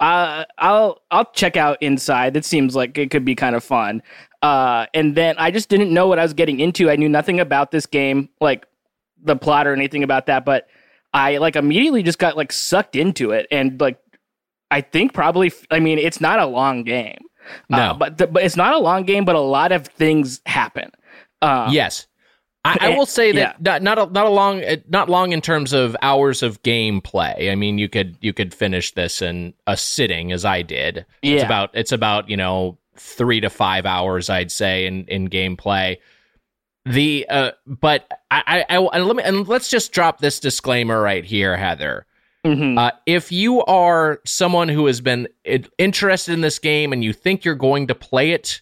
Uh, 0.00 0.44
I'll 0.58 1.02
I'll 1.10 1.30
check 1.32 1.56
out 1.56 1.78
Inside. 1.80 2.36
It 2.36 2.44
seems 2.44 2.76
like 2.76 2.98
it 2.98 3.10
could 3.10 3.24
be 3.24 3.34
kind 3.34 3.56
of 3.56 3.64
fun. 3.64 4.02
Uh, 4.42 4.86
and 4.92 5.14
then 5.14 5.34
I 5.38 5.50
just 5.50 5.68
didn't 5.68 5.92
know 5.92 6.06
what 6.06 6.18
I 6.18 6.22
was 6.22 6.34
getting 6.34 6.60
into. 6.60 6.90
I 6.90 6.96
knew 6.96 7.08
nothing 7.08 7.40
about 7.40 7.70
this 7.70 7.86
game, 7.86 8.28
like 8.40 8.66
the 9.22 9.36
plot 9.36 9.66
or 9.66 9.72
anything 9.72 10.02
about 10.02 10.26
that, 10.26 10.44
but 10.44 10.68
I 11.14 11.38
like 11.38 11.56
immediately 11.56 12.02
just 12.02 12.18
got 12.18 12.36
like 12.36 12.52
sucked 12.52 12.96
into 12.96 13.30
it 13.30 13.46
and 13.50 13.80
like 13.80 13.98
I 14.70 14.80
think 14.82 15.14
probably 15.14 15.52
I 15.70 15.78
mean 15.80 15.98
it's 15.98 16.20
not 16.20 16.38
a 16.40 16.46
long 16.46 16.82
game. 16.84 17.22
No. 17.70 17.78
Uh, 17.78 17.94
but 17.94 18.18
the, 18.18 18.26
but 18.26 18.42
it's 18.42 18.56
not 18.56 18.74
a 18.74 18.78
long 18.78 19.04
game 19.04 19.24
but 19.24 19.36
a 19.36 19.40
lot 19.40 19.72
of 19.72 19.86
things 19.86 20.40
happen. 20.44 20.90
Uh, 21.40 21.68
yes. 21.70 22.06
I, 22.66 22.78
I 22.80 22.88
will 22.96 23.04
say 23.06 23.30
that 23.32 23.60
not 23.60 23.82
not 23.82 23.98
a, 23.98 24.06
not 24.06 24.24
a 24.26 24.30
long 24.30 24.64
uh, 24.64 24.76
not 24.88 25.10
long 25.10 25.32
in 25.32 25.42
terms 25.42 25.74
of 25.74 25.94
hours 26.00 26.42
of 26.42 26.62
gameplay. 26.62 27.52
I 27.52 27.54
mean, 27.56 27.76
you 27.76 27.90
could 27.90 28.16
you 28.22 28.32
could 28.32 28.54
finish 28.54 28.92
this 28.94 29.20
in 29.20 29.52
a 29.66 29.76
sitting, 29.76 30.32
as 30.32 30.46
I 30.46 30.62
did. 30.62 31.04
It's 31.22 31.42
Yeah. 31.42 31.44
about 31.44 31.70
it's 31.74 31.92
about 31.92 32.30
you 32.30 32.38
know 32.38 32.78
three 32.96 33.40
to 33.40 33.50
five 33.50 33.84
hours, 33.84 34.30
I'd 34.30 34.50
say, 34.50 34.86
in 34.86 35.04
in 35.08 35.28
gameplay. 35.28 35.98
The 36.86 37.26
uh, 37.30 37.50
but 37.66 38.06
I 38.30 38.64
I, 38.68 38.76
I 38.76 38.98
let 38.98 39.16
me 39.16 39.22
and 39.22 39.48
let's 39.48 39.70
just 39.70 39.92
drop 39.92 40.18
this 40.20 40.38
disclaimer 40.40 41.00
right 41.00 41.24
here, 41.24 41.56
Heather. 41.56 42.06
mhm. 42.44 42.78
Uh, 42.78 42.90
if 43.06 43.32
you 43.32 43.64
are 43.64 44.20
someone 44.26 44.68
who 44.68 44.86
has 44.86 45.00
been 45.00 45.28
interested 45.78 46.32
in 46.32 46.42
this 46.42 46.58
game 46.58 46.92
and 46.92 47.02
you 47.02 47.12
think 47.14 47.44
you're 47.44 47.54
going 47.54 47.86
to 47.86 47.94
play 47.94 48.32
it, 48.32 48.60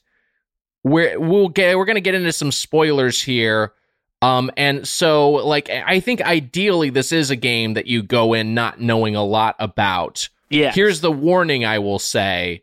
we're 0.84 1.18
we'll 1.18 1.48
get 1.48 1.76
we're 1.76 1.84
going 1.84 1.96
to 1.96 2.00
get 2.00 2.14
into 2.14 2.32
some 2.32 2.52
spoilers 2.52 3.20
here. 3.20 3.72
Um, 4.20 4.52
and 4.56 4.86
so 4.86 5.30
like 5.30 5.68
I 5.68 5.98
think 5.98 6.22
ideally 6.22 6.90
this 6.90 7.10
is 7.10 7.30
a 7.30 7.36
game 7.36 7.74
that 7.74 7.86
you 7.86 8.04
go 8.04 8.34
in 8.34 8.54
not 8.54 8.80
knowing 8.80 9.16
a 9.16 9.24
lot 9.24 9.56
about. 9.58 10.28
yeah. 10.48 10.70
Here's 10.72 11.00
the 11.00 11.10
warning 11.10 11.64
I 11.64 11.80
will 11.80 11.98
say. 11.98 12.62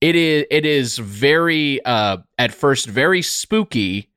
It 0.00 0.16
is 0.16 0.46
it 0.50 0.64
is 0.64 0.96
very 0.96 1.84
uh 1.84 2.18
at 2.38 2.54
first 2.54 2.86
very 2.86 3.20
spooky 3.20 4.08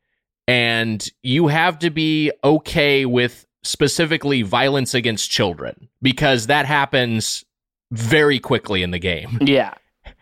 and 0.50 1.12
you 1.22 1.46
have 1.46 1.78
to 1.78 1.92
be 1.92 2.32
okay 2.44 3.06
with 3.06 3.46
specifically 3.62 4.42
violence 4.42 4.96
against 4.96 5.30
children 5.30 5.88
because 6.02 6.48
that 6.48 6.66
happens 6.66 7.46
very 7.92 8.40
quickly 8.40 8.82
in 8.82 8.90
the 8.90 8.98
game. 8.98 9.38
yeah. 9.42 9.76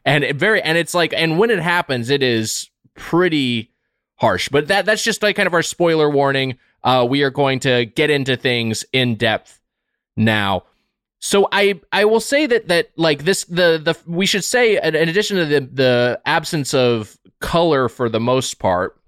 And 0.03 0.25
it 0.25 0.36
very 0.36 0.62
and 0.62 0.77
it's 0.77 0.93
like 0.93 1.13
and 1.13 1.39
when 1.39 1.50
it 1.50 1.60
happens 1.60 2.10
it 2.10 2.22
is 2.22 2.69
pretty 2.93 3.72
harsh. 4.15 4.50
But 4.50 4.67
that 4.67 4.86
that's 4.86 5.03
just 5.03 5.24
like 5.24 5.38
kind 5.38 5.48
of 5.48 5.53
our 5.53 5.63
spoiler 5.63 6.10
warning. 6.10 6.57
Uh 6.84 7.07
we 7.10 7.24
are 7.24 7.29
going 7.29 7.60
to 7.62 7.86
get 7.86 8.10
into 8.10 8.36
things 8.36 8.84
in 8.91 9.15
depth 9.15 9.62
now. 10.17 10.63
So 11.19 11.48
I 11.53 11.79
I 11.93 12.03
will 12.03 12.19
say 12.19 12.48
that 12.48 12.67
that 12.67 12.89
like 12.98 13.24
this 13.24 13.46
the 13.46 13.79
the 13.81 13.98
we 14.05 14.25
should 14.25 14.43
say 14.43 14.75
in 14.81 14.93
in 14.93 15.07
addition 15.07 15.38
to 15.38 15.46
the 15.46 15.62
the 15.62 16.22
absence 16.25 16.74
of 16.74 17.17
color 17.39 17.88
for 17.88 18.10
the 18.10 18.19
most 18.19 18.60
part, 18.60 19.00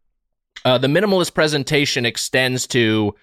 uh, 0.66 0.78
the 0.78 0.88
minimalist 0.88 1.34
presentation 1.34 2.06
extends 2.06 2.68
to 2.68 3.16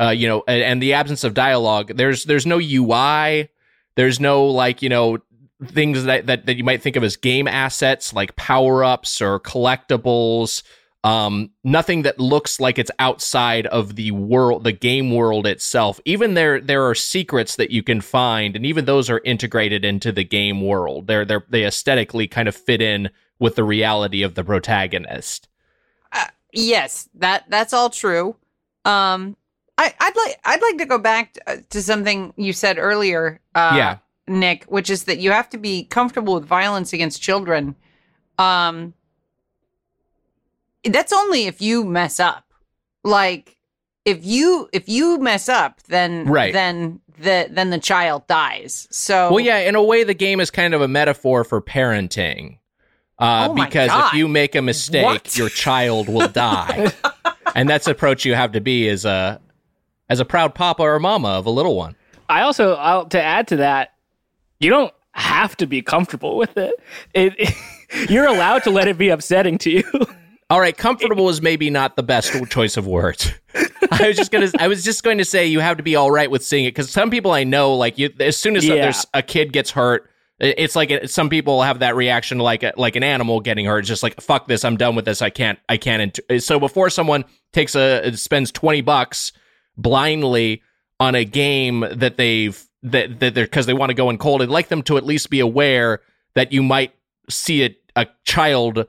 uh, 0.00 0.10
you 0.10 0.28
know 0.28 0.42
and, 0.46 0.62
and 0.62 0.82
the 0.82 0.94
absence 0.94 1.24
of 1.24 1.34
dialogue. 1.34 1.92
There's 1.94 2.24
there's 2.24 2.46
no 2.46 2.58
UI. 2.58 3.48
There's 3.96 4.20
no 4.20 4.46
like 4.46 4.82
you 4.82 4.88
know 4.88 5.18
things 5.66 6.04
that 6.04 6.26
that, 6.26 6.46
that 6.46 6.56
you 6.56 6.64
might 6.64 6.82
think 6.82 6.96
of 6.96 7.04
as 7.04 7.16
game 7.16 7.46
assets 7.46 8.12
like 8.12 8.36
power 8.36 8.84
ups 8.84 9.20
or 9.20 9.40
collectibles. 9.40 10.62
Um, 11.02 11.52
nothing 11.64 12.02
that 12.02 12.20
looks 12.20 12.60
like 12.60 12.78
it's 12.78 12.90
outside 12.98 13.66
of 13.66 13.96
the 13.96 14.10
world, 14.10 14.64
the 14.64 14.72
game 14.72 15.10
world 15.14 15.46
itself. 15.46 15.98
Even 16.04 16.34
there, 16.34 16.60
there 16.60 16.86
are 16.86 16.94
secrets 16.94 17.56
that 17.56 17.70
you 17.70 17.82
can 17.82 18.02
find, 18.02 18.54
and 18.54 18.66
even 18.66 18.84
those 18.84 19.08
are 19.08 19.22
integrated 19.24 19.82
into 19.82 20.12
the 20.12 20.24
game 20.24 20.60
world. 20.60 21.06
They're 21.06 21.24
they 21.24 21.38
they 21.48 21.64
aesthetically 21.64 22.28
kind 22.28 22.48
of 22.48 22.56
fit 22.56 22.82
in 22.82 23.08
with 23.38 23.56
the 23.56 23.64
reality 23.64 24.22
of 24.22 24.34
the 24.34 24.44
protagonist. 24.44 25.48
Yes, 26.52 27.08
that 27.14 27.44
that's 27.48 27.72
all 27.72 27.90
true. 27.90 28.36
Um, 28.84 29.36
I, 29.78 29.94
I'd 30.00 30.16
like 30.16 30.40
I'd 30.44 30.62
like 30.62 30.78
to 30.78 30.86
go 30.86 30.98
back 30.98 31.34
to, 31.34 31.62
to 31.70 31.82
something 31.82 32.32
you 32.36 32.52
said 32.52 32.78
earlier, 32.78 33.40
uh, 33.54 33.72
Yeah. 33.76 33.96
Nick, 34.26 34.64
which 34.64 34.90
is 34.90 35.04
that 35.04 35.18
you 35.18 35.30
have 35.32 35.48
to 35.50 35.58
be 35.58 35.84
comfortable 35.84 36.34
with 36.34 36.44
violence 36.44 36.92
against 36.92 37.20
children. 37.22 37.74
Um, 38.38 38.94
that's 40.84 41.12
only 41.12 41.46
if 41.46 41.60
you 41.60 41.84
mess 41.84 42.20
up. 42.20 42.44
Like 43.04 43.56
if 44.04 44.24
you 44.24 44.68
if 44.72 44.88
you 44.88 45.18
mess 45.18 45.48
up, 45.48 45.82
then 45.88 46.24
Right. 46.26 46.52
then 46.52 47.00
the 47.18 47.48
then 47.50 47.70
the 47.70 47.78
child 47.78 48.26
dies. 48.26 48.88
So 48.90 49.30
Well, 49.30 49.40
yeah, 49.40 49.58
in 49.58 49.74
a 49.74 49.82
way, 49.82 50.04
the 50.04 50.14
game 50.14 50.40
is 50.40 50.50
kind 50.50 50.72
of 50.74 50.80
a 50.80 50.88
metaphor 50.88 51.44
for 51.44 51.60
parenting. 51.60 52.58
Uh, 53.20 53.48
Oh 53.50 53.54
because 53.54 53.88
God. 53.88 54.06
if 54.08 54.14
you 54.18 54.26
make 54.28 54.54
a 54.54 54.62
mistake, 54.62 55.04
What? 55.04 55.36
your 55.36 55.48
child 55.50 56.08
will 56.08 56.28
die, 56.32 56.90
and 57.54 57.68
that's 57.68 57.84
the 57.84 57.90
approach 57.92 58.24
you 58.24 58.34
have 58.34 58.52
to 58.52 58.60
be 58.60 58.88
as 58.88 59.04
a 59.04 59.40
as 60.08 60.20
a 60.20 60.24
proud 60.24 60.54
papa 60.54 60.82
or 60.82 60.98
mama 60.98 61.28
of 61.28 61.46
a 61.46 61.50
little 61.50 61.76
one. 61.76 61.94
I 62.28 62.42
also 62.42 62.74
I'll, 62.74 63.06
to 63.06 63.22
add 63.22 63.46
to 63.48 63.56
that, 63.56 63.92
you 64.58 64.70
don't 64.70 64.92
have 65.12 65.56
to 65.58 65.66
be 65.66 65.82
comfortable 65.82 66.36
with 66.36 66.56
it. 66.56 66.74
It, 67.14 67.54
you're 68.10 68.26
allowed 68.26 68.62
to 68.64 68.70
let 68.70 68.88
it 68.88 68.96
be 68.96 69.08
upsetting 69.10 69.58
to 69.58 69.70
you. 69.70 69.84
All 70.50 70.58
right, 70.60 70.76
comfortable 70.76 71.28
is 71.28 71.40
maybe 71.40 71.70
not 71.70 71.94
the 71.94 72.02
best 72.02 72.32
choice 72.50 72.76
of 72.76 72.84
words. 72.86 73.32
I 73.92 74.08
was 74.08 74.16
just 74.16 74.32
gonna, 74.32 74.48
I 74.58 74.66
was 74.66 74.82
just 74.82 75.04
going 75.04 75.18
to 75.18 75.24
say 75.24 75.46
you 75.46 75.60
have 75.60 75.76
to 75.76 75.82
be 75.84 75.94
all 75.94 76.10
right 76.10 76.28
with 76.28 76.44
seeing 76.44 76.64
it 76.64 76.70
because 76.72 76.90
some 76.90 77.08
people 77.08 77.30
I 77.30 77.44
know, 77.44 77.74
like 77.74 77.98
you, 77.98 78.10
as 78.18 78.36
soon 78.36 78.56
as 78.56 78.64
Yeah. 78.66 78.74
there's 78.76 79.06
a 79.14 79.22
kid 79.22 79.52
gets 79.52 79.70
hurt, 79.70 80.10
it's 80.40 80.74
like 80.74 80.90
it, 80.90 81.10
some 81.10 81.28
people 81.28 81.62
have 81.62 81.80
that 81.80 81.94
reaction 81.96 82.38
to 82.38 82.44
like 82.44 82.62
a, 82.62 82.72
like 82.76 82.96
an 82.96 83.02
animal 83.02 83.40
getting 83.40 83.66
hurt. 83.66 83.80
It's 83.80 83.88
just 83.88 84.02
like 84.02 84.20
fuck 84.20 84.46
this, 84.48 84.64
I'm 84.64 84.76
done 84.76 84.94
with 84.96 85.04
this. 85.04 85.20
I 85.22 85.30
can't, 85.30 85.58
I 85.68 85.76
can't. 85.76 86.16
int- 86.28 86.42
So 86.42 86.58
before 86.58 86.90
someone 86.90 87.24
takes 87.52 87.74
a 87.74 88.16
spends 88.16 88.50
twenty 88.50 88.80
bucks 88.80 89.32
blindly 89.76 90.62
on 90.98 91.14
a 91.14 91.24
game 91.24 91.84
that 91.92 92.16
they've 92.16 92.62
that 92.82 93.20
that 93.20 93.34
they're 93.34 93.44
because 93.44 93.66
they 93.66 93.74
want 93.74 93.90
to 93.90 93.94
go 93.94 94.08
in 94.10 94.18
cold, 94.18 94.42
I'd 94.42 94.48
like 94.48 94.68
them 94.68 94.82
to 94.84 94.96
at 94.96 95.04
least 95.04 95.30
be 95.30 95.40
aware 95.40 96.00
that 96.34 96.52
you 96.52 96.62
might 96.62 96.94
see 97.28 97.64
a, 97.64 97.76
a 97.96 98.06
child 98.24 98.86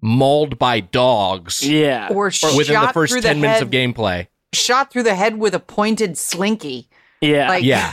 mauled 0.00 0.58
by 0.58 0.80
dogs 0.80 1.66
yeah. 1.66 2.08
or 2.10 2.26
within 2.56 2.80
the 2.80 2.90
first 2.92 3.12
10 3.14 3.22
the 3.22 3.34
minutes 3.40 3.58
head, 3.58 3.62
of 3.62 3.70
gameplay. 3.70 4.26
shot 4.52 4.90
through 4.92 5.02
the 5.02 5.14
head 5.14 5.38
with 5.38 5.54
a 5.54 5.58
pointed 5.60 6.16
slinky. 6.18 6.88
yeah. 7.20 7.48
Like 7.48 7.64
Yeah. 7.64 7.92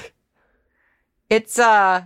It's 1.30 1.58
uh 1.58 2.04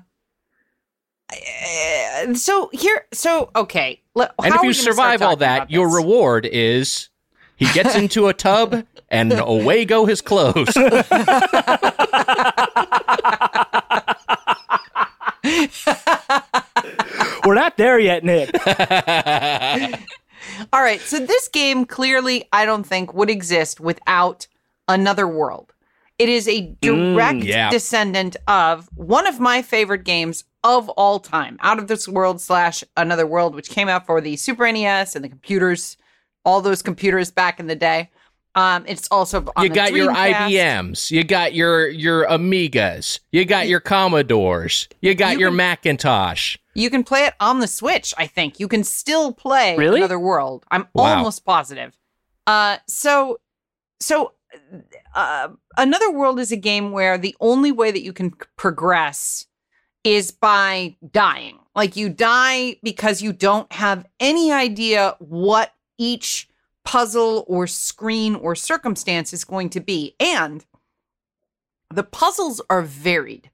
uh, 1.31 2.33
so 2.33 2.69
here 2.73 3.05
so 3.13 3.49
okay 3.55 4.01
le- 4.15 4.33
And 4.43 4.53
how 4.53 4.59
if 4.59 4.61
we 4.61 4.67
you 4.67 4.73
survive 4.73 5.21
all 5.21 5.35
that, 5.37 5.69
your 5.71 5.93
reward 5.93 6.45
is 6.45 7.09
he 7.55 7.65
gets 7.73 7.95
into 8.01 8.27
a 8.27 8.33
tub 8.33 8.85
and 9.09 9.33
away 9.33 9.85
go 9.85 10.05
his 10.05 10.21
clothes. 10.21 10.75
We're 17.45 17.55
not 17.55 17.77
there 17.77 17.99
yet, 17.99 18.25
Nick. 18.25 18.49
all 20.73 20.81
right 20.81 21.01
so 21.01 21.19
this 21.19 21.47
game 21.49 21.85
clearly 21.85 22.47
i 22.51 22.65
don't 22.65 22.85
think 22.85 23.13
would 23.13 23.29
exist 23.29 23.79
without 23.79 24.47
another 24.87 25.27
world 25.27 25.73
it 26.17 26.29
is 26.29 26.47
a 26.47 26.75
direct 26.81 27.43
yeah. 27.43 27.69
descendant 27.69 28.35
of 28.47 28.89
one 28.95 29.27
of 29.27 29.39
my 29.39 29.61
favorite 29.61 30.03
games 30.03 30.45
of 30.75 30.89
all 30.89 31.19
time 31.19 31.57
out 31.61 31.79
of 31.79 31.87
this 31.87 32.07
world 32.07 32.41
slash 32.41 32.83
another 32.97 33.25
world 33.25 33.55
which 33.55 33.69
came 33.69 33.87
out 33.87 34.05
for 34.05 34.19
the 34.21 34.35
super 34.35 34.69
nes 34.71 35.15
and 35.15 35.23
the 35.23 35.29
computers 35.29 35.95
all 36.43 36.59
those 36.61 36.81
computers 36.81 37.31
back 37.31 37.59
in 37.59 37.67
the 37.67 37.75
day 37.75 38.09
Um, 38.55 38.85
it's 38.87 39.07
also 39.11 39.45
on 39.55 39.63
you 39.65 39.69
got 39.69 39.93
your 39.93 40.11
IBMs, 40.11 41.11
you 41.11 41.23
got 41.23 41.53
your 41.53 41.87
your 41.89 42.25
Amigas, 42.27 43.19
you 43.31 43.45
got 43.45 43.67
your 43.67 43.79
Commodores, 43.79 44.87
you 45.01 45.13
got 45.13 45.33
You 45.33 45.39
your 45.41 45.49
can- 45.51 45.57
Macintosh. 45.57 46.57
You 46.73 46.89
can 46.89 47.03
play 47.03 47.25
it 47.25 47.33
on 47.39 47.59
the 47.59 47.67
Switch. 47.67 48.13
I 48.17 48.25
think 48.27 48.59
you 48.59 48.67
can 48.67 48.83
still 48.83 49.31
play 49.31 49.75
Really? 49.77 49.99
Another 49.99 50.19
World. 50.19 50.63
I'm 50.71 50.87
Wow. 50.93 51.17
almost 51.17 51.45
positive. 51.45 51.91
Uh, 52.47 52.77
so, 52.87 53.39
so 53.99 54.33
uh, 55.15 55.49
Another 55.77 56.11
World 56.11 56.39
is 56.39 56.51
a 56.51 56.57
game 56.57 56.91
where 56.91 57.17
the 57.17 57.35
only 57.39 57.71
way 57.71 57.91
that 57.91 58.01
you 58.03 58.13
can 58.13 58.31
progress 58.57 59.45
is 60.03 60.31
by 60.31 60.95
dying. 61.11 61.59
Like 61.75 61.95
you 61.95 62.09
die 62.09 62.77
because 62.81 63.21
you 63.21 63.33
don't 63.33 63.71
have 63.73 64.07
any 64.19 64.51
idea 64.51 65.15
what 65.19 65.73
each 65.97 66.49
puzzle 66.83 67.43
or 67.47 67.67
screen 67.67 68.35
or 68.35 68.55
circumstance 68.55 69.33
is 69.33 69.43
going 69.43 69.69
to 69.71 69.79
be. 69.79 70.15
And 70.19 70.65
the 71.93 72.03
puzzles 72.03 72.61
are 72.69 72.81
varied. 72.81 73.51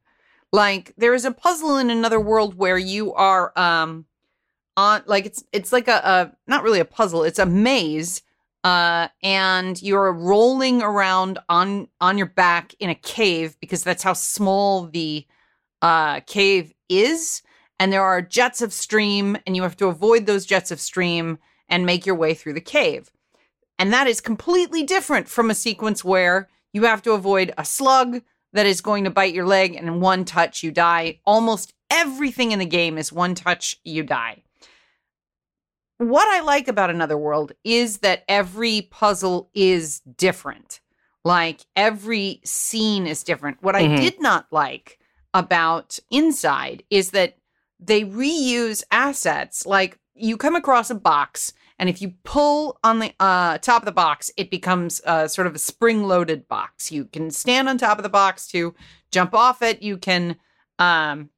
Like 0.51 0.93
there 0.97 1.13
is 1.13 1.25
a 1.25 1.31
puzzle 1.31 1.77
in 1.77 1.89
another 1.89 2.19
world 2.19 2.55
where 2.55 2.77
you 2.77 3.13
are 3.13 3.57
um 3.57 4.05
on 4.77 5.01
like 5.05 5.25
it's 5.25 5.43
it's 5.51 5.71
like 5.71 5.87
a, 5.87 6.01
a 6.03 6.31
not 6.47 6.63
really 6.63 6.79
a 6.79 6.85
puzzle, 6.85 7.23
it's 7.23 7.39
a 7.39 7.45
maze 7.45 8.21
uh 8.63 9.07
and 9.21 9.81
you're 9.81 10.13
rolling 10.13 10.81
around 10.81 11.39
on 11.49 11.87
on 11.99 12.17
your 12.17 12.27
back 12.27 12.75
in 12.79 12.89
a 12.89 12.95
cave 12.95 13.57
because 13.59 13.83
that's 13.83 14.03
how 14.03 14.13
small 14.13 14.85
the 14.85 15.25
uh 15.83 16.21
cave 16.21 16.73
is 16.89 17.43
and 17.79 17.91
there 17.93 18.03
are 18.03 18.21
jets 18.21 18.61
of 18.61 18.73
stream 18.73 19.37
and 19.45 19.55
you 19.55 19.61
have 19.63 19.77
to 19.77 19.87
avoid 19.87 20.25
those 20.25 20.45
jets 20.45 20.71
of 20.71 20.79
stream 20.79 21.37
and 21.69 21.85
make 21.85 22.05
your 22.05 22.15
way 22.15 22.33
through 22.33 22.53
the 22.53 22.61
cave. 22.61 23.11
And 23.77 23.91
that 23.91 24.07
is 24.07 24.21
completely 24.21 24.83
different 24.83 25.27
from 25.27 25.49
a 25.49 25.55
sequence 25.55 26.03
where 26.03 26.47
you 26.71 26.83
have 26.83 27.01
to 27.03 27.11
avoid 27.11 27.53
a 27.57 27.65
slug 27.65 28.21
that 28.53 28.65
is 28.65 28.81
going 28.81 29.03
to 29.03 29.09
bite 29.09 29.33
your 29.33 29.45
leg 29.45 29.75
and 29.75 29.87
in 29.87 29.99
one 29.99 30.23
touch 30.25 30.63
you 30.63 30.71
die. 30.71 31.19
Almost 31.25 31.73
everything 31.89 32.51
in 32.51 32.59
the 32.59 32.65
game 32.65 32.97
is 32.97 33.11
one 33.11 33.35
touch 33.35 33.79
you 33.83 34.03
die. 34.03 34.43
What 35.97 36.27
I 36.27 36.41
like 36.41 36.67
about 36.67 36.89
Another 36.89 37.17
World 37.17 37.53
is 37.63 37.99
that 37.99 38.23
every 38.27 38.81
puzzle 38.91 39.49
is 39.53 39.99
different. 40.17 40.81
Like 41.25 41.61
every 41.75 42.41
scene 42.43 43.07
is 43.07 43.23
different. 43.23 43.61
What 43.61 43.75
I 43.75 43.83
Mhm. 43.83 43.97
did 43.97 44.21
not 44.21 44.47
like 44.51 44.99
about 45.33 45.99
Inside 46.11 46.83
is 46.89 47.11
that 47.11 47.37
they 47.79 48.03
reuse 48.03 48.83
assets. 48.91 49.65
Like 49.65 49.99
you 50.13 50.37
come 50.37 50.55
across 50.55 50.89
a 50.89 50.95
box, 50.95 51.53
and 51.79 51.89
if 51.89 52.01
you 52.01 52.13
pull 52.23 52.79
on 52.83 52.99
the 52.99 53.13
uh, 53.19 53.57
top 53.57 53.81
of 53.81 53.85
the 53.85 53.91
box, 53.91 54.31
it 54.37 54.51
becomes 54.51 55.01
uh, 55.05 55.27
sort 55.27 55.47
of 55.47 55.55
a 55.55 55.59
spring 55.59 56.03
loaded 56.03 56.47
box. 56.47 56.91
You 56.91 57.05
can 57.05 57.31
stand 57.31 57.67
on 57.67 57.77
top 57.77 57.97
of 57.97 58.03
the 58.03 58.09
box 58.09 58.47
to 58.49 58.75
jump 59.11 59.33
off 59.33 59.61
it. 59.61 59.81
You 59.81 59.97
can 59.97 60.37
um, 60.79 61.29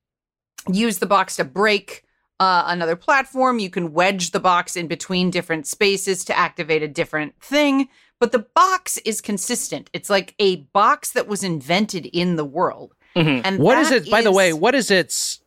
use 0.71 0.99
the 0.99 1.05
box 1.05 1.37
to 1.37 1.43
break 1.43 2.03
uh, 2.39 2.63
another 2.67 2.95
platform. 2.95 3.59
You 3.59 3.69
can 3.69 3.93
wedge 3.93 4.31
the 4.31 4.39
box 4.39 4.75
in 4.75 4.87
between 4.87 5.31
different 5.31 5.67
spaces 5.67 6.25
to 6.25 6.37
activate 6.37 6.83
a 6.83 6.87
different 6.87 7.39
thing. 7.41 7.87
But 8.19 8.31
the 8.31 8.45
box 8.55 8.97
is 8.99 9.21
consistent. 9.21 9.89
It's 9.93 10.09
like 10.09 10.35
a 10.39 10.57
box 10.73 11.11
that 11.11 11.27
was 11.27 11.43
invented 11.43 12.05
in 12.07 12.35
the 12.35 12.45
world. 12.45 12.94
Mhm. 13.15 13.41
And 13.45 13.59
What 13.59 13.77
is 13.79 13.91
it? 13.91 14.09
By 14.09 14.21
the 14.21 14.31
way, 14.31 14.51
what 14.53 14.75
is 14.75 14.91
its 14.91 15.39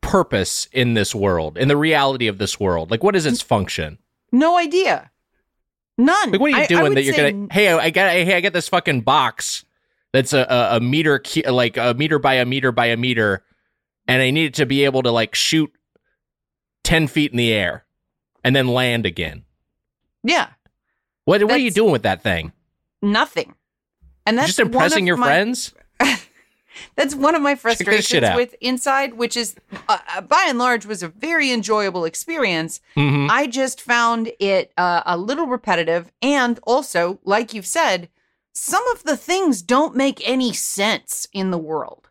purpose 0.00 0.68
in 0.72 0.94
this 0.94 1.14
world, 1.14 1.58
in 1.58 1.68
the 1.68 1.76
reality 1.76 2.28
of 2.28 2.38
this 2.38 2.58
world? 2.60 2.90
Like, 2.90 3.02
what 3.02 3.16
is 3.16 3.26
its 3.26 3.42
function? 3.42 3.98
No 4.32 4.56
idea. 4.56 5.10
None. 5.96 6.30
Like, 6.30 6.40
what 6.40 6.46
are 6.48 6.50
you 6.50 6.56
I- 6.58 6.62
I 6.62 6.66
doing 6.66 6.94
that 6.94 7.02
you're 7.02 7.16
gonna? 7.16 7.48
Hey, 7.52 7.68
I 7.72 7.90
got. 7.90 8.10
Hey, 8.12 8.34
I 8.36 8.40
got 8.40 8.52
this 8.52 8.68
fucking 8.68 9.00
box 9.00 9.64
that's 10.12 10.32
a, 10.32 10.46
a 10.48 10.76
a 10.76 10.80
meter, 10.80 11.18
cu- 11.18 11.42
like 11.50 11.76
a 11.76 11.94
meter 11.94 12.18
by 12.20 12.34
a 12.34 12.44
meter 12.44 12.70
by 12.70 12.86
a 12.86 12.96
meter, 12.96 13.44
and 14.06 14.22
I 14.22 14.30
need 14.30 14.46
it 14.46 14.54
to 14.54 14.66
be 14.66 14.84
able 14.84 15.02
to 15.02 15.10
like 15.10 15.34
shoot 15.34 15.72
ten 16.84 17.08
feet 17.08 17.32
in 17.32 17.36
the 17.36 17.52
air 17.52 17.84
and 18.44 18.54
then 18.54 18.68
land 18.68 19.06
again. 19.06 19.44
Yeah, 20.22 20.50
What 21.24 21.42
What 21.42 21.52
are 21.52 21.58
you 21.58 21.70
doing 21.72 21.90
with 21.92 22.02
that 22.04 22.22
thing? 22.22 22.52
nothing. 23.02 23.54
And 24.26 24.36
that's 24.36 24.48
Just 24.48 24.58
impressing 24.60 24.96
one 24.96 25.02
of 25.04 25.06
your 25.06 25.16
my- 25.16 25.26
friends? 25.26 25.74
That's 26.96 27.14
one 27.14 27.34
of 27.34 27.42
my 27.42 27.54
frustrations 27.54 28.22
with 28.36 28.54
Inside, 28.60 29.14
which 29.14 29.36
is 29.36 29.54
uh, 29.88 29.98
uh, 30.14 30.20
by 30.20 30.46
and 30.48 30.58
large 30.58 30.86
was 30.86 31.02
a 31.02 31.08
very 31.08 31.50
enjoyable 31.52 32.04
experience. 32.04 32.80
hmm 32.94 33.26
I 33.30 33.46
just 33.46 33.80
found 33.80 34.32
it 34.40 34.72
uh, 34.76 35.02
a 35.06 35.16
little 35.16 35.46
repetitive, 35.46 36.10
and 36.22 36.58
also, 36.64 37.20
like 37.24 37.54
you've 37.54 37.66
said, 37.66 38.08
some 38.52 38.86
of 38.88 39.04
the 39.04 39.16
things 39.16 39.62
don't 39.62 39.94
make 39.94 40.20
any 40.28 40.52
sense 40.52 41.28
in 41.32 41.50
the 41.50 41.58
world. 41.58 42.08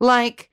Like, 0.00 0.50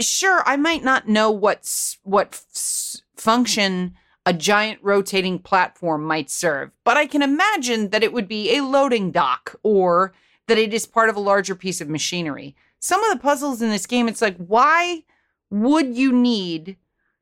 sure, 0.00 0.42
I 0.46 0.56
might 0.56 0.84
not 0.84 1.08
know 1.08 1.30
what 1.30 1.68
what 2.02 2.28
f- 2.54 2.96
function 3.16 3.94
a 4.24 4.32
giant 4.32 4.78
rotating 4.82 5.38
platform 5.38 6.04
might 6.04 6.30
serve, 6.30 6.70
but 6.84 6.96
I 6.96 7.06
can 7.06 7.22
imagine 7.22 7.88
that 7.90 8.02
it 8.02 8.12
would 8.12 8.28
be 8.28 8.56
a 8.56 8.64
loading 8.64 9.10
dock 9.10 9.56
or 9.62 10.12
that 10.46 10.58
it 10.58 10.72
is 10.74 10.86
part 10.86 11.08
of 11.08 11.16
a 11.16 11.20
larger 11.20 11.54
piece 11.54 11.80
of 11.80 11.88
machinery. 11.88 12.54
Some 12.82 13.02
of 13.04 13.12
the 13.12 13.22
puzzles 13.22 13.62
in 13.62 13.70
this 13.70 13.86
game, 13.86 14.08
it's 14.08 14.20
like, 14.20 14.36
why 14.38 15.04
would 15.50 15.96
you 15.96 16.12
need 16.12 16.76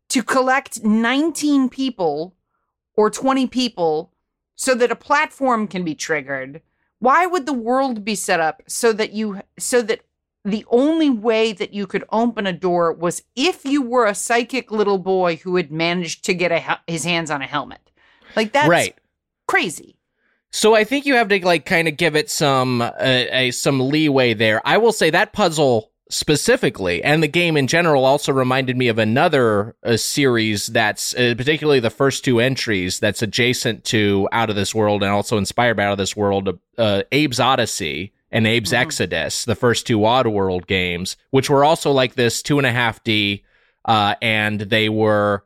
to 0.09 0.23
collect 0.23 0.83
19 0.83 1.69
people 1.69 2.35
or 2.97 3.11
20 3.11 3.47
people 3.47 4.11
so 4.57 4.75
that 4.75 4.91
a 4.91 4.97
platform 4.97 5.69
can 5.69 5.85
be 5.85 5.95
triggered? 5.95 6.63
Why 6.99 7.27
would 7.27 7.45
the 7.45 7.53
world 7.53 8.07
be 8.07 8.15
set 8.15 8.41
up 8.41 8.63
so 8.69 8.95
that 8.95 9.13
you 9.13 9.43
so 9.59 9.83
that 9.83 10.01
the 10.47 10.65
only 10.71 11.11
way 11.11 11.53
that 11.53 11.75
you 11.75 11.87
could 11.87 12.05
open 12.11 12.47
a 12.47 12.55
door 12.55 12.91
was 12.91 13.23
if 13.37 13.67
you 13.67 13.83
were 13.83 14.07
a 14.07 14.15
psychic 14.15 14.71
little 14.71 14.97
boy 14.97 15.37
who 15.37 15.57
had 15.57 15.71
managed 15.71 16.25
to 16.25 16.33
get 16.33 16.53
a, 16.53 16.81
his 16.87 17.05
hands 17.05 17.31
on 17.31 17.43
a 17.43 17.47
helmet? 17.47 17.91
Like 18.35 18.53
that's 18.53 18.71
Right. 18.71 18.97
crazy. 19.47 20.00
So 20.53 20.75
I 20.75 20.85
think 20.85 21.07
you 21.07 21.15
have 21.15 21.29
to 21.29 21.45
like 21.45 21.65
kind 21.65 21.87
of 21.89 21.97
give 21.97 22.17
it 22.17 22.31
some 22.31 22.83
uh, 22.83 22.91
a 22.99 23.51
some 23.53 23.81
leeway 23.81 24.35
there. 24.35 24.61
I 24.65 24.79
will 24.79 24.93
say 24.93 25.11
that 25.11 25.33
puzzle 25.33 25.91
specifically 26.11 27.05
and 27.05 27.23
the 27.23 27.29
game 27.29 27.57
in 27.57 27.69
general 27.69 28.05
also 28.05 28.33
reminded 28.33 28.77
me 28.77 28.89
of 28.89 28.99
another 28.99 29.77
uh, 29.85 29.97
series 29.97 30.67
that's 30.67 31.15
uh, 31.15 31.35
particularly 31.37 31.79
the 31.79 31.89
first 31.89 32.25
two 32.25 32.41
entries 32.41 32.99
that's 32.99 33.23
adjacent 33.23 33.85
to 33.85 34.29
Out 34.33 34.51
of 34.51 34.57
This 34.57 34.75
World 34.75 35.05
and 35.05 35.13
also 35.13 35.39
inspired 35.39 35.77
by 35.77 35.85
Out 35.85 35.93
of 35.93 35.99
This 35.99 36.17
World, 36.17 36.59
uh, 36.77 37.03
Abe's 37.13 37.39
Oddysee 37.39 38.11
and 38.33 38.45
Abe's 38.45 38.73
Mhm. 38.73 38.87
Exoddus, 38.87 39.45
the 39.45 39.55
first 39.55 39.87
two 39.87 40.01
Oddworld 40.01 40.67
games, 40.67 41.17
which 41.31 41.49
were 41.49 41.65
also 41.65 41.93
like 41.93 42.17
this 42.17 42.43
two 42.43 42.59
and 42.59 42.67
a 42.67 42.73
half 42.73 43.03
D, 43.05 43.45
uh, 43.85 44.17
and 44.21 44.61
they 44.63 44.89
were 44.89 45.45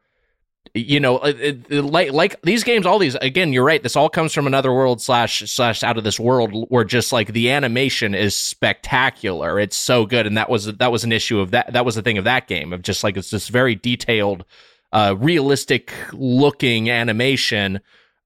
you 0.72 0.98
know, 0.98 1.18
it, 1.18 1.40
it- 1.40 1.66
it- 1.70 1.82
like 1.82 2.12
like 2.12 2.40
these 2.42 2.64
games, 2.64 2.86
all 2.86 2.98
these 2.98 3.14
again, 3.16 3.52
you're 3.52 3.64
right. 3.64 3.82
This 3.82 3.96
all 3.96 4.08
comes 4.08 4.32
from 4.32 4.46
another 4.46 4.72
world 4.72 5.00
slash 5.02 5.40
slash 5.50 5.82
out 5.82 5.98
of 5.98 6.04
this 6.04 6.18
world, 6.18 6.66
where 6.68 6.84
just 6.84 7.12
like 7.12 7.32
the 7.32 7.50
animation 7.50 8.14
is 8.14 8.34
spectacular. 8.36 9.58
It's 9.60 9.76
so 9.76 10.06
good, 10.06 10.26
and 10.26 10.36
that 10.36 10.48
was 10.48 10.66
that 10.66 10.90
was 10.92 11.04
an 11.04 11.12
issue 11.12 11.38
of 11.40 11.50
that. 11.52 11.72
That 11.72 11.84
was 11.84 11.94
the 11.94 12.02
thing 12.02 12.18
of 12.18 12.24
that 12.24 12.48
game 12.48 12.72
of 12.72 12.82
just 12.82 13.04
like 13.04 13.16
it's 13.16 13.30
this 13.30 13.48
very 13.48 13.74
detailed, 13.74 14.44
uh, 14.92 15.14
realistic 15.18 15.92
looking 16.12 16.90
animation. 16.90 17.80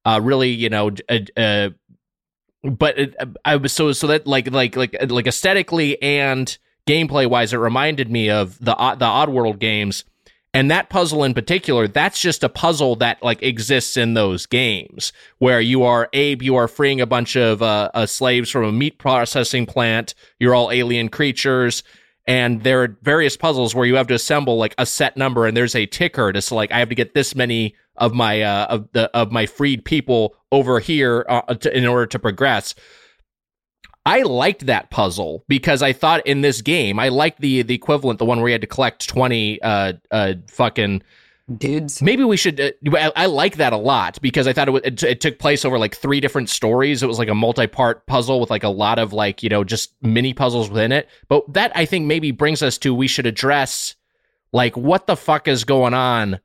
Uh, 0.05 0.21
really, 0.23 0.49
you 0.51 0.71
know, 0.71 0.91
uh, 1.11 1.19
uh, 1.37 1.69
but 2.63 2.99
it, 2.99 3.17
I 3.45 3.57
was 3.57 3.73
so 3.73 3.93
so 3.93 4.07
that 4.07 4.27
like 4.27 4.51
like 4.51 4.75
like 4.77 4.97
like 5.11 5.27
aesthetically 5.27 6.01
and 6.03 6.57
gameplay 6.87 7.29
wise, 7.29 7.53
it 7.53 7.59
reminded 7.59 8.11
me 8.11 8.31
of 8.31 8.59
the 8.65 8.75
Odd- 8.77 8.99
the 9.01 9.05
Oddworld 9.05 9.59
games 9.59 10.05
and 10.59 10.71
that 10.71 10.91
puzzle 10.91 11.23
in 11.23 11.35
particular 11.35 11.87
that's 11.87 12.21
just 12.21 12.43
a 12.43 12.49
puzzle 12.49 12.97
that 12.97 13.23
like 13.23 13.43
exists 13.43 13.97
in 13.97 14.15
those 14.15 14.45
games 14.45 15.13
where 15.39 15.61
you 15.61 15.85
are 15.85 16.09
abe 16.13 16.43
you 16.43 16.57
are 16.57 16.67
freeing 16.67 17.01
a 17.01 17.07
bunch 17.07 17.37
of 17.37 17.63
uh, 17.63 17.91
uh, 17.95 18.07
slaves 18.07 18.51
from 18.51 18.65
a 18.65 18.73
meat 18.73 18.99
processing 18.99 19.67
plant. 19.67 20.15
You're 20.39 20.55
all 20.55 20.71
alien 20.71 21.09
creatures. 21.09 21.83
And 22.27 22.63
there 22.63 22.83
are 22.83 22.99
various 23.03 23.39
puzzles 23.39 23.75
where 23.75 23.87
you 23.87 23.95
have 23.95 24.09
to 24.09 24.15
assemble 24.15 24.59
like 24.59 24.75
a 24.77 24.85
set 24.85 25.17
number 25.17 25.47
and 25.47 25.57
there's 25.57 25.75
a 25.75 25.87
ticker 25.87 26.31
to 26.33 26.43
so 26.43 26.57
like 26.57 26.71
i 26.73 26.79
have 26.79 26.91
to 26.91 26.95
get 26.95 27.15
this 27.15 27.35
many 27.35 27.75
of 27.97 28.13
my 28.13 28.43
uh, 28.43 28.67
of 28.67 28.89
the 28.93 29.11
of 29.17 29.33
my 29.33 29.47
freed 29.47 29.85
people 29.85 30.35
over 30.53 30.79
here 30.79 31.25
uh, 31.29 31.41
to, 31.55 31.75
in 31.75 31.87
order 31.87 32.07
to 32.07 32.19
progress 32.19 32.75
I 34.09 34.23
liked 34.23 34.67
that 34.67 34.91
puzzle 34.91 35.45
because 35.49 35.83
I 35.83 35.93
thought 35.93 36.27
in 36.27 36.41
this 36.41 36.63
game 36.63 36.99
I 36.99 37.09
liked 37.11 37.41
the 37.41 37.63
the 37.63 37.75
equivalent, 37.75 38.19
the 38.19 38.25
one 38.25 38.41
where 38.41 38.49
you 38.49 38.55
had 38.55 38.63
to 38.63 38.67
collect 38.67 39.09
twenty 39.09 39.61
uh 39.63 39.93
uh 40.11 40.35
fucking. 40.49 41.03
Dudes. 41.57 42.03
Maybe 42.03 42.25
we 42.25 42.37
should. 42.37 42.61
Uh, 42.61 42.73
I, 42.95 43.11
I 43.17 43.27
like 43.27 43.57
that 43.57 43.73
a 43.73 43.79
lot 43.79 44.21
because 44.21 44.47
I 44.47 44.53
thought 44.53 44.69
it, 44.69 44.73
w- 44.73 44.85
it 44.85 45.03
it 45.03 45.21
took 45.23 45.39
place 45.39 45.65
over 45.65 45.79
like 45.79 45.97
three 45.97 46.21
different 46.21 46.51
stories. 46.51 47.03
It 47.03 47.07
was 47.07 47.19
like 47.19 47.31
a 47.31 47.35
multi 47.35 47.67
part 47.67 48.07
puzzle 48.07 48.39
with 48.39 48.51
like 48.51 48.65
a 48.65 48.69
lot 48.69 48.99
of 48.99 49.15
like 49.15 49.43
you 49.43 49.49
know 49.49 49.65
just 49.65 49.95
mini 50.03 50.35
puzzles 50.35 50.69
within 50.69 50.93
it. 50.93 51.09
But 51.29 51.51
that 51.55 51.73
I 51.75 51.87
think 51.87 52.05
maybe 52.05 52.33
brings 52.33 52.63
us 52.63 52.77
to 52.79 52.93
we 52.95 53.09
should 53.09 53.25
address 53.25 53.95
like 54.53 54.77
what 54.77 55.07
the 55.07 55.17
fuck 55.17 55.49
is 55.49 55.65
going 55.65 55.95
on 55.95 56.39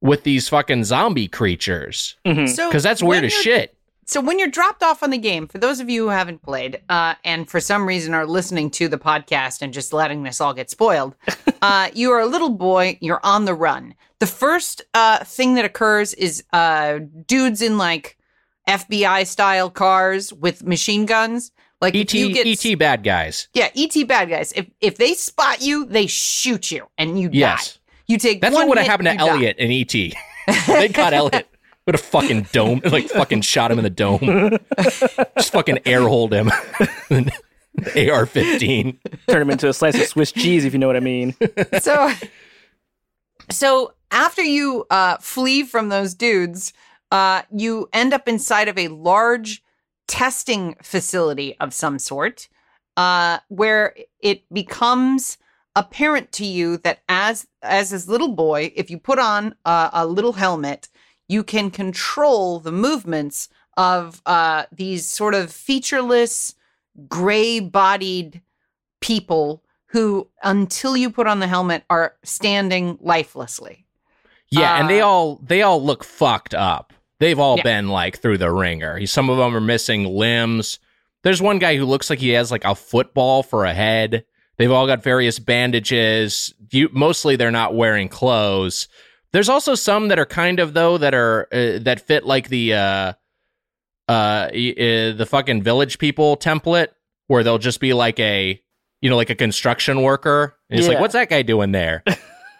with 0.00 0.22
these 0.22 0.48
fucking 0.48 0.84
zombie 0.84 1.26
creatures 1.26 2.16
Mhm. 2.24 2.48
So 2.48 2.68
because 2.68 2.84
that's 2.84 3.02
weird 3.02 3.24
as 3.24 3.32
shit. 3.32 3.76
So 4.08 4.20
when 4.22 4.38
you're 4.38 4.48
dropped 4.48 4.82
off 4.82 5.02
on 5.02 5.10
the 5.10 5.18
game, 5.18 5.46
for 5.46 5.58
those 5.58 5.80
of 5.80 5.90
you 5.90 6.04
who 6.04 6.08
haven't 6.08 6.42
played, 6.42 6.80
uh, 6.88 7.14
and 7.24 7.48
for 7.48 7.60
some 7.60 7.86
reason 7.86 8.14
are 8.14 8.26
listening 8.26 8.70
to 8.70 8.88
the 8.88 8.98
podcast 8.98 9.60
and 9.60 9.72
just 9.72 9.92
letting 9.92 10.22
this 10.22 10.40
all 10.40 10.54
get 10.54 10.70
spoiled, 10.70 11.14
uh, 11.62 11.90
you 11.92 12.10
are 12.10 12.20
a 12.20 12.26
little 12.26 12.48
boy. 12.50 12.96
You're 13.02 13.20
on 13.22 13.44
the 13.44 13.54
run. 13.54 13.94
The 14.18 14.26
first 14.26 14.82
uh, 14.94 15.22
thing 15.24 15.54
that 15.54 15.64
occurs 15.66 16.14
is 16.14 16.42
uh, 16.54 17.00
dudes 17.26 17.60
in 17.60 17.76
like 17.76 18.16
FBI 18.66 19.26
style 19.26 19.70
cars 19.70 20.32
with 20.32 20.64
machine 20.64 21.04
guns. 21.06 21.52
Like 21.80 21.94
ET 21.94 22.12
you 22.14 22.32
get 22.32 22.46
ET 22.46 22.78
bad 22.78 23.04
guys. 23.04 23.48
yeah, 23.54 23.68
ET 23.76 23.94
bad 24.08 24.28
guys. 24.30 24.52
If 24.56 24.66
if 24.80 24.96
they 24.96 25.14
spot 25.14 25.60
you, 25.62 25.84
they 25.84 26.06
shoot 26.08 26.72
you 26.72 26.88
and 26.98 27.20
you 27.20 27.30
Yes. 27.32 27.74
die. 27.74 27.80
You 28.08 28.18
take 28.18 28.40
That's 28.40 28.54
what 28.54 28.66
would 28.68 28.78
have 28.78 28.86
hit, 28.86 28.90
happened 28.90 29.06
to 29.08 29.12
you 29.12 29.18
die. 29.18 29.28
Elliot 29.28 29.58
in 29.58 29.70
ET. 29.70 29.92
they 30.66 30.88
caught 30.88 31.12
Elliot. 31.12 31.47
Would 31.88 31.94
have 31.94 32.04
fucking 32.04 32.48
dome, 32.52 32.82
like 32.84 33.08
fucking 33.08 33.40
shot 33.40 33.70
him 33.70 33.78
in 33.78 33.82
the 33.82 33.88
dome. 33.88 34.58
Just 35.38 35.52
fucking 35.52 35.78
air 35.86 36.02
hold 36.02 36.34
him. 36.34 36.50
AR 37.96 38.26
15. 38.26 38.98
Turn 39.26 39.40
him 39.40 39.48
into 39.48 39.70
a 39.70 39.72
slice 39.72 39.98
of 39.98 40.06
Swiss 40.06 40.30
cheese, 40.30 40.66
if 40.66 40.74
you 40.74 40.78
know 40.78 40.86
what 40.86 40.96
I 40.96 41.00
mean. 41.00 41.34
so 41.80 42.12
so 43.50 43.94
after 44.10 44.42
you 44.42 44.84
uh, 44.90 45.16
flee 45.16 45.62
from 45.62 45.88
those 45.88 46.12
dudes 46.12 46.74
uh, 47.10 47.40
you 47.50 47.88
end 47.94 48.12
up 48.12 48.28
inside 48.28 48.68
of 48.68 48.76
a 48.76 48.88
large 48.88 49.62
testing 50.06 50.76
facility 50.82 51.56
of 51.58 51.72
some 51.72 51.98
sort 51.98 52.50
uh, 52.98 53.38
where 53.48 53.96
it 54.20 54.42
becomes 54.52 55.38
apparent 55.74 56.32
to 56.32 56.44
you 56.44 56.76
that 56.76 56.98
as 57.08 57.46
as 57.62 57.88
this 57.88 58.08
little 58.08 58.34
boy 58.34 58.70
if 58.76 58.90
you 58.90 58.98
put 58.98 59.18
on 59.18 59.54
a, 59.64 59.88
a 59.94 60.06
little 60.06 60.34
helmet 60.34 60.90
you 61.28 61.44
can 61.44 61.70
control 61.70 62.58
the 62.58 62.72
movements 62.72 63.48
of 63.76 64.20
uh, 64.26 64.64
these 64.72 65.06
sort 65.06 65.34
of 65.34 65.52
featureless 65.52 66.54
gray 67.08 67.60
bodied 67.60 68.40
people 69.00 69.62
who, 69.86 70.26
until 70.42 70.96
you 70.96 71.10
put 71.10 71.26
on 71.26 71.38
the 71.38 71.46
helmet, 71.46 71.84
are 71.88 72.14
standing 72.24 72.98
lifelessly. 73.00 73.84
Yeah, 74.50 74.80
and 74.80 74.88
they 74.90 75.00
Uh, 75.00 75.06
all 75.06 75.40
they 75.42 75.62
all 75.62 75.82
look 75.82 76.02
fucked 76.02 76.54
up. 76.54 76.92
They've 77.20 77.38
all 77.38 77.56
Yeah. 77.58 77.62
been 77.64 77.88
like 77.88 78.18
through 78.18 78.38
the 78.38 78.50
ringer. 78.50 79.04
Some 79.06 79.28
of 79.30 79.38
them 79.38 79.54
are 79.54 79.60
missing 79.60 80.04
limbs. 80.04 80.78
There's 81.22 81.42
one 81.42 81.58
guy 81.58 81.76
who 81.76 81.84
looks 81.84 82.10
like 82.10 82.20
he 82.20 82.30
has 82.30 82.50
like 82.50 82.64
a 82.64 82.74
football 82.74 83.42
for 83.42 83.64
a 83.64 83.74
head. 83.74 84.24
They've 84.56 84.70
all 84.72 84.86
got 84.86 85.02
various 85.02 85.38
bandages. 85.38 86.54
You, 86.70 86.88
mostly 86.92 87.36
they're 87.36 87.50
not 87.50 87.74
wearing 87.74 88.08
clothes. 88.08 88.88
There's 89.32 89.48
also 89.48 89.74
some 89.74 90.08
that 90.08 90.18
are 90.18 90.26
kind 90.26 90.58
of 90.60 90.74
though 90.74 90.98
that 90.98 91.14
are 91.14 91.48
uh, 91.52 91.78
that 91.82 92.00
fit 92.00 92.24
like 92.24 92.48
the 92.48 92.74
uh 92.74 93.12
uh, 94.08 94.12
uh 94.12 94.48
the 94.50 95.26
fucking 95.28 95.62
village 95.62 95.98
people 95.98 96.36
template 96.36 96.88
where 97.26 97.42
they'll 97.44 97.58
just 97.58 97.80
be 97.80 97.92
like 97.92 98.18
a 98.18 98.60
you 99.00 99.10
know 99.10 99.16
like 99.16 99.30
a 99.30 99.34
construction 99.34 100.02
worker. 100.02 100.56
And 100.70 100.78
it's 100.80 100.88
like 100.88 101.00
what's 101.00 101.12
that 101.12 101.28
guy 101.28 101.42
doing 101.42 101.72
there? 101.72 102.02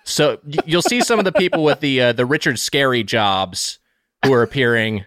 So 0.08 0.38
y- 0.46 0.56
you'll 0.64 0.80
see 0.80 1.02
some 1.02 1.18
of 1.18 1.26
the 1.26 1.32
people 1.32 1.62
with 1.62 1.80
the 1.80 2.00
uh, 2.00 2.12
the 2.12 2.24
Richard 2.24 2.56
Scarry 2.56 3.04
jobs 3.04 3.78
who 4.24 4.32
are 4.32 4.42
appearing 4.42 5.04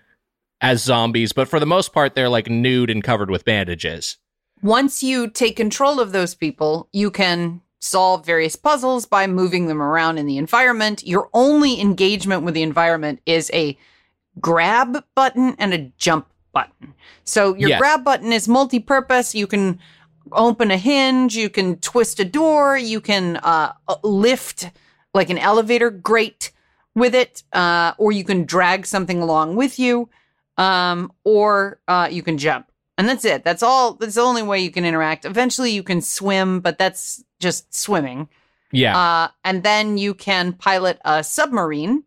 as 0.61 0.83
zombies, 0.83 1.33
but 1.33 1.47
for 1.47 1.59
the 1.59 1.65
most 1.65 1.91
part, 1.91 2.13
they're 2.13 2.29
like 2.29 2.49
nude 2.49 2.91
and 2.91 3.03
covered 3.03 3.31
with 3.31 3.43
bandages. 3.43 4.17
Once 4.61 5.01
you 5.01 5.27
take 5.27 5.55
control 5.55 5.99
of 5.99 6.11
those 6.11 6.35
people, 6.35 6.87
you 6.93 7.09
can 7.09 7.61
solve 7.81 8.25
various 8.25 8.55
puzzles 8.55 9.05
by 9.05 9.27
moving 9.27 9.65
them 9.65 9.81
around 9.81 10.17
in 10.19 10.27
the 10.27 10.37
environment. 10.37 11.05
Your 11.05 11.29
only 11.33 11.81
engagement 11.81 12.43
with 12.43 12.53
the 12.53 12.61
environment 12.61 13.19
is 13.25 13.49
a 13.53 13.77
grab 14.39 15.03
button 15.15 15.55
and 15.57 15.73
a 15.73 15.91
jump 15.97 16.27
button. 16.53 16.93
So 17.23 17.55
your 17.55 17.69
Yes. 17.69 17.79
grab 17.79 18.03
button 18.03 18.31
is 18.31 18.47
multi-purpose. 18.47 19.33
You 19.35 19.47
can 19.47 19.79
open 20.31 20.69
a 20.71 20.77
hinge, 20.77 21.35
you 21.35 21.49
can 21.49 21.77
twist 21.77 22.19
a 22.19 22.25
door, 22.25 22.77
you 22.77 23.01
can 23.01 23.37
uh, 23.37 23.73
uh, 23.87 23.95
lift 24.03 24.69
like 25.13 25.29
an 25.29 25.37
elevator 25.39 25.89
grate 25.89 26.51
with 26.95 27.15
it, 27.15 27.43
uh, 27.51 27.93
or 27.97 28.11
you 28.11 28.23
can 28.23 28.45
drag 28.45 28.85
something 28.85 29.21
along 29.21 29.55
with 29.55 29.79
you, 29.79 30.07
um, 30.57 31.11
or 31.23 31.79
uh, 31.87 32.07
you 32.11 32.21
can 32.21 32.37
jump. 32.37 32.70
And 33.01 33.09
that's 33.09 33.25
it. 33.25 33.43
That's 33.43 33.63
all. 33.63 33.95
That's 33.95 34.13
the 34.13 34.21
only 34.21 34.43
way 34.43 34.59
you 34.59 34.69
can 34.69 34.85
interact. 34.85 35.25
Eventually, 35.25 35.71
you 35.71 35.81
can 35.81 36.01
swim, 36.01 36.59
but 36.59 36.77
that's 36.77 37.23
just 37.39 37.73
swimming. 37.73 38.29
Yeah, 38.71 38.95
Uh, 38.95 39.27
and 39.43 39.63
then 39.63 39.97
you 39.97 40.13
can 40.13 40.53
pilot 40.53 40.99
a 41.03 41.23
submarine. 41.23 42.03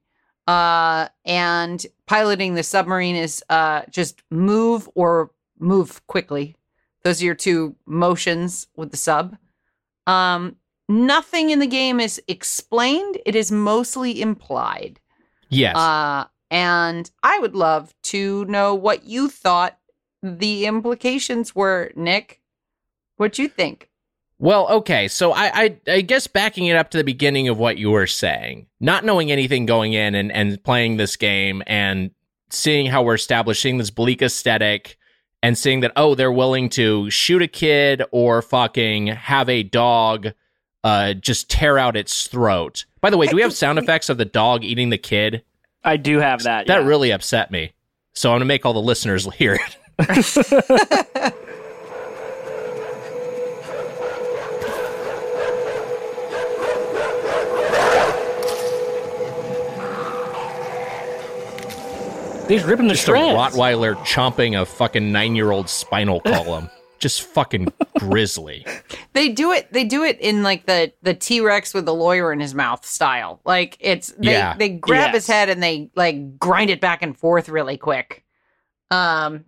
Uh, 0.47 1.09
and 1.25 1.85
piloting 2.07 2.55
the 2.55 2.63
submarine 2.63 3.17
is 3.17 3.43
uh, 3.51 3.83
just 3.91 4.23
move 4.31 4.89
or 4.95 5.33
move 5.59 6.07
quickly. 6.07 6.55
Those 7.03 7.21
are 7.21 7.25
your 7.25 7.35
two 7.35 7.75
motions 7.87 8.69
with 8.77 8.93
the 8.93 8.97
sub. 8.97 9.37
Um, 10.07 10.55
nothing 10.89 11.51
in 11.51 11.59
the 11.59 11.67
game 11.67 11.99
is 11.99 12.23
explained, 12.29 13.19
it 13.27 13.35
is 13.35 13.51
mostly 13.51 14.21
implied. 14.21 15.01
yes. 15.49 15.75
Uh, 15.75 16.27
and 16.53 17.11
I 17.25 17.41
would 17.41 17.57
love 17.57 17.93
to 18.05 18.45
know 18.45 18.77
what 18.77 19.05
you 19.05 19.29
thought 19.29 19.77
the 20.25 20.65
implications 20.65 21.55
were, 21.55 21.93
Nick. 21.95 22.41
What 23.17 23.39
you 23.39 23.47
think? 23.47 23.91
Well, 24.39 24.67
okay, 24.69 25.07
so 25.07 25.33
I, 25.33 25.51
I 25.55 25.77
I 25.87 26.01
guess 26.01 26.27
backing 26.27 26.67
it 26.67 26.77
up 26.77 26.91
to 26.91 26.99
the 26.99 27.05
beginning 27.05 27.49
of 27.49 27.59
what 27.59 27.79
you 27.79 27.91
were 27.91 28.07
saying, 28.07 28.67
not 28.81 29.05
knowing 29.05 29.31
anything 29.31 29.67
going 29.67 29.93
in 29.93 30.15
and, 30.15 30.33
and 30.33 30.63
playing 30.65 30.97
this 30.97 31.17
game 31.17 31.63
and 31.67 32.11
seeing 32.51 32.87
how 32.87 33.03
we're 33.03 33.15
establishing 33.15 33.79
this 33.79 33.91
bleak 33.91 34.23
aesthetic 34.23 34.97
and 35.43 35.57
seeing 35.57 35.81
that, 35.81 35.93
oh, 35.95 36.15
they're 36.15 36.33
willing 36.33 36.69
to 36.71 37.11
shoot 37.11 37.43
a 37.43 37.47
kid 37.47 38.03
or 38.11 38.43
fucking 38.43 39.09
have 39.09 39.49
a 39.49 39.63
dog 39.63 40.33
uh 40.83 41.15
just 41.15 41.49
tear 41.49 41.79
out 41.79 41.97
its 41.97 42.27
throat. 42.27 42.87
By 43.01 43.11
the 43.11 43.19
way, 43.19 43.27
do 43.27 43.37
we 43.37 43.43
have 43.43 43.53
sound 43.53 43.79
effects 43.79 44.09
of 44.09 44.19
the 44.19 44.25
dog 44.25 44.65
eating 44.65 44.91
the 44.91 44.99
kid? 44.99 45.45
I 45.85 45.97
do 45.97 46.19
have 46.19 46.43
that. 46.43 46.67
That 46.67 46.81
yeah. 46.81 46.87
really 46.89 47.13
upset 47.13 47.51
me. 47.51 47.73
So 48.15 48.31
I'm 48.31 48.37
gonna 48.37 48.47
make 48.47 48.67
all 48.67 48.73
the 48.73 48.81
listeners 48.81 49.33
hear 49.35 49.55
it. 49.55 49.79
He's 62.49 62.63
ripping 62.65 62.89
the 62.89 62.95
Just 62.95 63.09
a 63.09 63.13
shreds. 63.13 63.57
Rottweiler 63.57 63.95
chomping 64.05 64.61
a 64.61 64.67
fucking 64.67 65.11
nine 65.11 65.35
year 65.35 65.51
old 65.51 65.69
spinal 65.69 66.21
column. 66.21 66.69
Just 66.99 67.23
fucking 67.23 67.69
grisly. 67.99 68.67
They 69.15 69.29
do 69.31 69.53
it. 69.53 69.71
They 69.73 69.85
do 69.85 70.05
it 70.05 70.19
in 70.21 70.43
like 70.43 70.67
the 70.67 70.93
the 71.03 71.15
T 71.15 71.41
Rex 71.41 71.73
with 71.75 71.87
the 71.87 71.95
lawyer 71.95 72.33
in 72.33 72.41
his 72.41 72.55
mouth 72.55 72.85
style. 72.85 73.41
Like 73.45 73.77
it's 73.81 74.09
they 74.19 74.33
Yeah. 74.33 74.57
they 74.57 74.69
grab 74.71 75.15
his 75.15 75.27
head 75.27 75.49
and 75.49 75.63
they 75.63 75.91
like 75.97 76.39
grind 76.39 76.71
it 76.71 76.81
back 76.81 77.03
and 77.03 77.17
forth 77.17 77.49
really 77.49 77.77
quick. 77.79 78.25
Um, 78.91 79.45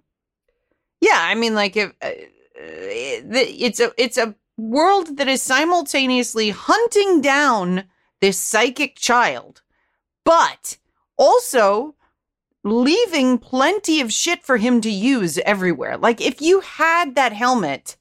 yeah, 1.07 1.21
I 1.23 1.35
mean, 1.37 1.55
like 1.55 1.77
if 1.77 1.92
uh, 2.03 2.11
it's 2.57 3.81
a 3.81 3.92
it's 3.97 4.19
a 4.19 4.35
world 4.57 5.19
that 5.19 5.29
is 5.29 5.40
simultaneously 5.40 6.51
hunting 6.51 7.21
down 7.21 7.85
this 8.21 8.38
psychic 8.38 8.97
child, 8.97 9.62
but 10.25 10.79
also 11.16 11.95
leaving 12.64 13.38
plenty 13.38 14.01
of 14.01 14.12
shit 14.12 14.42
for 14.42 14.57
him 14.57 14.81
to 14.81 14.90
use 14.90 15.38
everywhere. 15.38 15.97
Like 15.97 16.21
if 16.21 16.40
you 16.40 16.61
had 16.61 17.14
that 17.14 17.33
helmet 17.33 17.97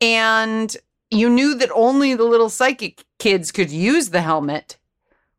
and 0.00 0.76
you 1.10 1.28
knew 1.28 1.56
that 1.56 1.70
only 1.74 2.14
the 2.14 2.24
little 2.24 2.48
psychic 2.48 3.04
kids 3.18 3.50
could 3.50 3.70
use 3.70 4.10
the 4.10 4.22
helmet, 4.22 4.78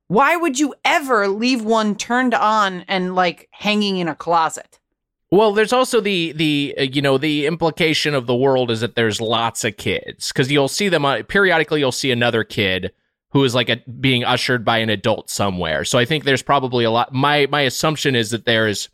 why 0.10 0.36
would 0.36 0.60
you 0.60 0.76
ever 0.84 1.30
leave 1.30 1.63
one 1.63 1.96
turned 1.96 2.34
on 2.34 2.82
and 2.89 3.15
like 3.15 3.48
hanging 3.52 3.98
in 3.98 4.10
a 4.10 4.15
closet? 4.15 4.80
Well, 5.34 5.52
there's 5.52 5.74
also 5.74 6.00
the 6.00 6.32
the 6.34 6.76
uh, 6.78 6.82
you 6.84 7.02
know 7.02 7.17
the 7.17 7.48
implication 7.48 8.13
of 8.13 8.28
the 8.28 8.36
world 8.36 8.69
is 8.69 8.82
that 8.82 8.93
there's 8.93 9.19
lots 9.19 9.63
of 9.63 9.78
kids 9.78 10.28
because 10.28 10.52
you'll 10.52 10.67
see 10.67 10.89
them 10.89 11.06
uh, 11.06 11.24
periodically. 11.24 11.80
You'll 11.80 11.91
see 11.91 12.12
another 12.12 12.43
kid 12.43 12.91
who 13.32 13.43
is 13.43 13.56
like 13.56 13.67
a, 13.67 13.78
being 14.00 14.24
ushered 14.24 14.63
by 14.63 14.78
an 14.78 14.91
adult 14.91 15.32
somewhere. 15.32 15.86
So 15.86 15.98
I 15.98 16.06
think 16.06 16.24
there's 16.24 16.43
probably 16.43 16.84
a 16.84 16.91
lot. 16.91 17.15
My 17.15 17.48
my 17.50 17.62
assumption 17.62 18.15
is 18.15 18.30
that 18.30 18.46
there's 18.46 18.89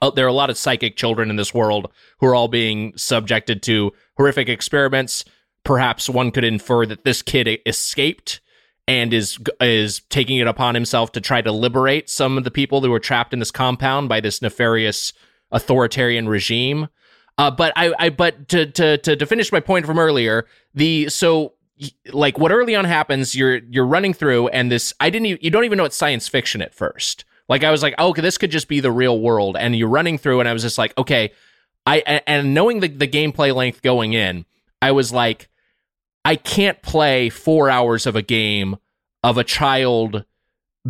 uh, 0.00 0.10
there 0.10 0.24
are 0.24 0.28
a 0.28 0.32
lot 0.32 0.48
of 0.48 0.56
psychic 0.56 0.96
children 0.96 1.28
in 1.28 1.34
this 1.34 1.52
world 1.52 1.90
who 2.20 2.28
are 2.28 2.36
all 2.36 2.46
being 2.46 2.92
subjected 2.96 3.60
to 3.64 3.90
horrific 4.16 4.48
experiments. 4.48 5.24
Perhaps 5.64 6.08
one 6.08 6.30
could 6.30 6.44
infer 6.44 6.86
that 6.86 7.02
this 7.02 7.20
kid 7.20 7.48
escaped 7.66 8.40
and 8.86 9.12
is 9.12 9.40
is 9.60 10.02
taking 10.08 10.38
it 10.38 10.46
upon 10.46 10.76
himself 10.76 11.10
to 11.10 11.20
try 11.20 11.42
to 11.42 11.50
liberate 11.50 12.08
some 12.08 12.38
of 12.38 12.44
the 12.44 12.52
people 12.52 12.80
who 12.80 12.92
were 12.92 13.00
trapped 13.00 13.32
in 13.32 13.40
this 13.40 13.50
compound 13.50 14.08
by 14.08 14.20
this 14.20 14.40
nefarious 14.40 15.12
authoritarian 15.54 16.28
regime. 16.28 16.88
Uh, 17.38 17.50
but 17.50 17.72
I, 17.74 17.94
I, 17.98 18.10
but 18.10 18.48
to, 18.48 18.66
to, 18.66 18.98
to, 18.98 19.16
to 19.16 19.26
finish 19.26 19.50
my 19.50 19.60
point 19.60 19.86
from 19.86 19.98
earlier, 19.98 20.46
the, 20.74 21.08
so 21.08 21.54
like 22.12 22.38
what 22.38 22.52
early 22.52 22.76
on 22.76 22.84
happens, 22.84 23.34
you're, 23.34 23.56
you're 23.70 23.86
running 23.86 24.12
through 24.12 24.48
and 24.48 24.70
this, 24.70 24.92
I 25.00 25.08
didn't, 25.08 25.26
even, 25.26 25.38
you 25.40 25.50
don't 25.50 25.64
even 25.64 25.78
know 25.78 25.84
it's 25.84 25.96
science 25.96 26.28
fiction 26.28 26.60
at 26.60 26.74
first. 26.74 27.24
Like 27.48 27.64
I 27.64 27.70
was 27.70 27.82
like, 27.82 27.94
oh, 27.98 28.08
okay, 28.08 28.22
this 28.22 28.38
could 28.38 28.50
just 28.50 28.68
be 28.68 28.80
the 28.80 28.90
real 28.90 29.20
world. 29.20 29.56
And 29.58 29.76
you're 29.76 29.88
running 29.88 30.16
through, 30.18 30.40
and 30.40 30.48
I 30.48 30.52
was 30.52 30.62
just 30.62 30.78
like, 30.78 30.96
okay, 30.96 31.32
I 31.86 32.22
and 32.26 32.54
knowing 32.54 32.80
the 32.80 32.88
the 32.88 33.06
gameplay 33.06 33.54
length 33.54 33.82
going 33.82 34.14
in, 34.14 34.46
I 34.80 34.92
was 34.92 35.12
like, 35.12 35.50
I 36.24 36.36
can't 36.36 36.80
play 36.80 37.28
four 37.28 37.68
hours 37.68 38.06
of 38.06 38.16
a 38.16 38.22
game 38.22 38.76
of 39.22 39.36
a 39.36 39.44
child 39.44 40.24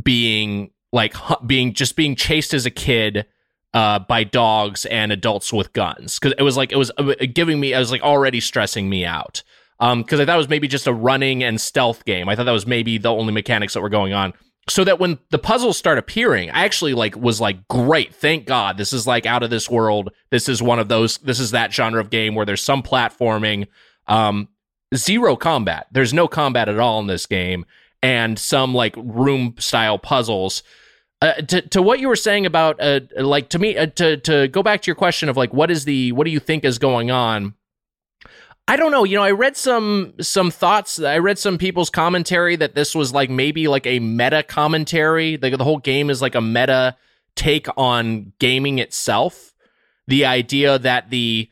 being 0.01 0.71
like 0.93 1.17
being 1.45 1.75
just 1.75 1.97
being 1.97 2.15
chased 2.15 2.55
as 2.55 2.67
a 2.67 2.71
kid 2.71 3.27
uh, 3.75 3.99
by 3.99 4.25
dogs 4.25 4.87
and 4.87 5.13
adults 5.13 5.53
with 5.53 5.73
guns 5.73 6.19
because 6.19 6.33
it 6.39 6.43
was 6.43 6.57
like 6.57 6.73
it 6.73 6.77
was 6.77 6.91
uh, 6.97 7.15
giving 7.33 7.61
me 7.61 7.75
I 7.75 7.81
was 7.81 7.91
like 7.91 8.03
already 8.03 8.41
stressing 8.41 8.89
me 8.89 9.05
out 9.05 9.43
because 9.79 9.93
um, 9.93 10.21
I 10.21 10.25
thought 10.25 10.35
it 10.35 10.39
was 10.39 10.49
maybe 10.49 10.69
just 10.69 10.87
a 10.87 10.95
running 10.95 11.43
and 11.43 11.61
stealth 11.61 12.05
game. 12.05 12.29
I 12.29 12.37
thought 12.37 12.45
that 12.45 12.53
was 12.53 12.67
maybe 12.67 12.97
the 12.97 13.13
only 13.13 13.33
mechanics 13.33 13.75
that 13.75 13.81
were 13.81 13.89
going 13.89 14.13
on. 14.13 14.33
So 14.69 14.83
that 14.85 14.99
when 14.99 15.19
the 15.31 15.39
puzzles 15.39 15.77
start 15.77 15.99
appearing, 15.99 16.51
I 16.51 16.65
actually 16.65 16.95
like 16.95 17.17
was 17.17 17.41
like, 17.41 17.69
great, 17.69 18.15
thank 18.15 18.47
God, 18.47 18.79
this 18.79 18.95
is 18.95 19.07
like 19.07 19.27
out 19.27 19.43
of 19.43 19.51
this 19.51 19.69
world. 19.69 20.11
This 20.31 20.49
is 20.49 20.63
one 20.63 20.79
of 20.79 20.89
those. 20.89 21.19
This 21.19 21.39
is 21.39 21.51
that 21.51 21.73
genre 21.73 22.01
of 22.01 22.09
game 22.09 22.35
where 22.35 22.47
there's 22.47 22.63
some 22.63 22.83
platforming, 22.83 23.67
um, 24.07 24.49
zero 24.95 25.37
combat. 25.37 25.89
There's 25.93 26.15
no 26.15 26.29
combat 26.29 26.71
at 26.71 26.79
all 26.79 27.01
in 27.01 27.09
this 27.09 27.27
game, 27.27 27.67
and 28.03 28.39
some 28.39 28.73
like 28.73 28.95
room 28.97 29.55
style 29.59 29.99
puzzles. 29.99 30.63
Uh, 31.25 31.33
to 31.37 31.63
to 31.63 31.81
what 31.81 32.01
you 32.01 32.09
were 32.09 32.17
saying 32.17 32.45
about 32.45 32.79
uh, 32.83 33.01
like 33.17 33.49
to 33.49 33.59
me 33.59 33.79
uh, 33.79 33.87
to 33.87 34.19
to 34.19 34.47
go 34.49 34.63
back 34.63 34.83
to 34.83 34.89
your 34.89 34.95
question 34.95 35.31
of 35.31 35.39
like 35.39 35.55
what 35.55 35.71
is 35.71 35.87
the 35.87 36.13
what 36.13 36.27
do 36.27 36.31
you 36.31 36.39
think 36.39 36.67
is 36.67 36.79
going 36.79 37.11
on 37.11 37.55
I 38.67 38.77
don't 38.77 38.93
know. 38.93 39.05
You 39.05 39.17
know, 39.17 39.23
I 39.23 39.31
read 39.31 39.57
some 39.57 40.15
some 40.21 40.51
thoughts. 40.51 41.01
I 41.01 41.19
read 41.19 41.39
some 41.39 41.59
people's 41.59 41.91
commentary 41.91 42.57
that 42.57 42.75
this 42.75 42.95
was 42.95 43.13
like 43.13 43.29
maybe 43.31 43.69
like 43.69 43.87
a 43.87 44.01
meta 44.01 44.43
commentary. 44.43 45.37
Like 45.37 45.57
the 45.57 45.65
whole 45.65 45.79
game 45.79 46.09
is 46.09 46.23
like 46.23 46.35
a 46.35 46.41
meta 46.41 46.97
take 47.37 47.69
on 47.77 48.33
gaming 48.39 48.79
itself. 48.79 49.55
The 50.07 50.25
idea 50.27 50.79
that 50.79 51.11
the 51.11 51.51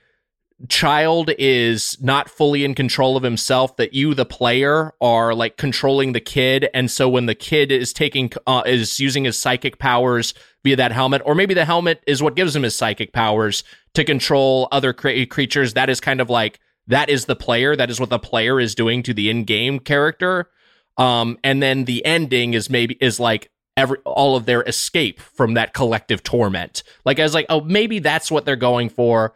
child 0.68 1.31
is 1.38 1.96
not 2.01 2.29
fully 2.29 2.64
in 2.64 2.75
control 2.75 3.16
of 3.16 3.22
himself 3.22 3.77
that 3.77 3.94
you 3.94 4.14
the 4.14 4.25
player 4.25 4.92
are 5.01 5.35
like 5.35 5.57
controlling 5.57 6.12
the 6.12 6.20
kid 6.20 6.68
and 6.72 6.90
so 6.90 7.09
when 7.09 7.27
the 7.27 7.35
kid 7.35 7.72
is 7.72 7.92
taking 7.92 8.31
uh, 8.46 8.62
is 8.64 9.01
using 9.01 9.25
his 9.25 9.38
psychic 9.38 9.79
powers 9.79 10.35
via 10.62 10.77
that 10.77 10.92
helmet 10.92 11.20
or 11.25 11.35
maybe 11.35 11.55
the 11.55 11.64
helmet 11.64 12.03
is 12.07 12.22
what 12.22 12.37
gives 12.37 12.55
him 12.55 12.62
his 12.62 12.77
psychic 12.77 13.12
powers 13.12 13.64
to 13.94 14.05
control 14.05 14.68
other 14.70 14.92
cre- 14.92 15.25
creatures 15.29 15.75
that 15.75 15.90
is 15.90 16.01
kind 16.01 16.20
of 16.20 16.31
like 16.31 16.61
that 16.87 17.09
is 17.09 17.27
the 17.27 17.37
player. 17.37 17.77
That 17.77 17.90
is 17.90 18.01
what 18.01 18.11
the 18.11 18.18
player 18.18 18.59
is 18.59 18.75
doing 18.75 19.03
to 19.05 19.14
the 19.14 19.31
in-game 19.31 19.81
character. 19.81 20.51
Um, 20.98 21.38
and 21.42 21.62
then 21.62 21.85
the 21.85 22.05
ending 22.05 22.55
is 22.55 22.68
maybe 22.68 22.96
is 23.01 23.18
like 23.18 23.51
every 23.77 23.98
all 24.05 24.37
of 24.37 24.44
their 24.44 24.62
escape 24.62 25.20
from 25.20 25.55
that 25.55 25.75
collective 25.75 26.22
torment. 26.22 26.83
Like 27.05 27.18
I 27.18 27.22
was 27.22 27.35
like, 27.35 27.46
oh, 27.48 27.62
maybe 27.62 27.98
that's 27.98 28.31
what 28.31 28.44
they're 28.44 28.57
going 28.57 28.88
for. 28.88 29.35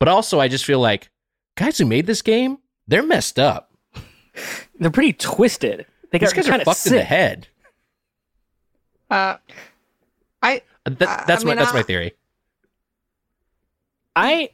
But 0.00 0.08
also, 0.08 0.40
I 0.40 0.48
just 0.48 0.64
feel 0.64 0.80
like 0.80 1.10
guys 1.54 1.78
who 1.78 1.84
made 1.84 2.06
this 2.06 2.22
game, 2.22 2.58
they're 2.88 3.04
messed 3.04 3.38
up. 3.38 3.70
they're 4.80 4.90
pretty 4.90 5.12
twisted. 5.12 5.86
They 6.10 6.18
got 6.18 6.34
These 6.34 6.46
guys 6.46 6.60
are 6.60 6.64
fucked 6.64 6.78
sick. 6.78 6.92
in 6.92 6.98
the 6.98 7.04
head. 7.04 7.46
Uh, 9.08 9.36
I. 10.42 10.62
Uh, 10.84 10.90
that, 10.98 11.26
that's 11.28 11.44
I 11.44 11.46
mean, 11.46 11.56
my 11.56 11.62
that's 11.62 11.74
my 11.74 11.82
theory. 11.82 12.14
I 14.16 14.50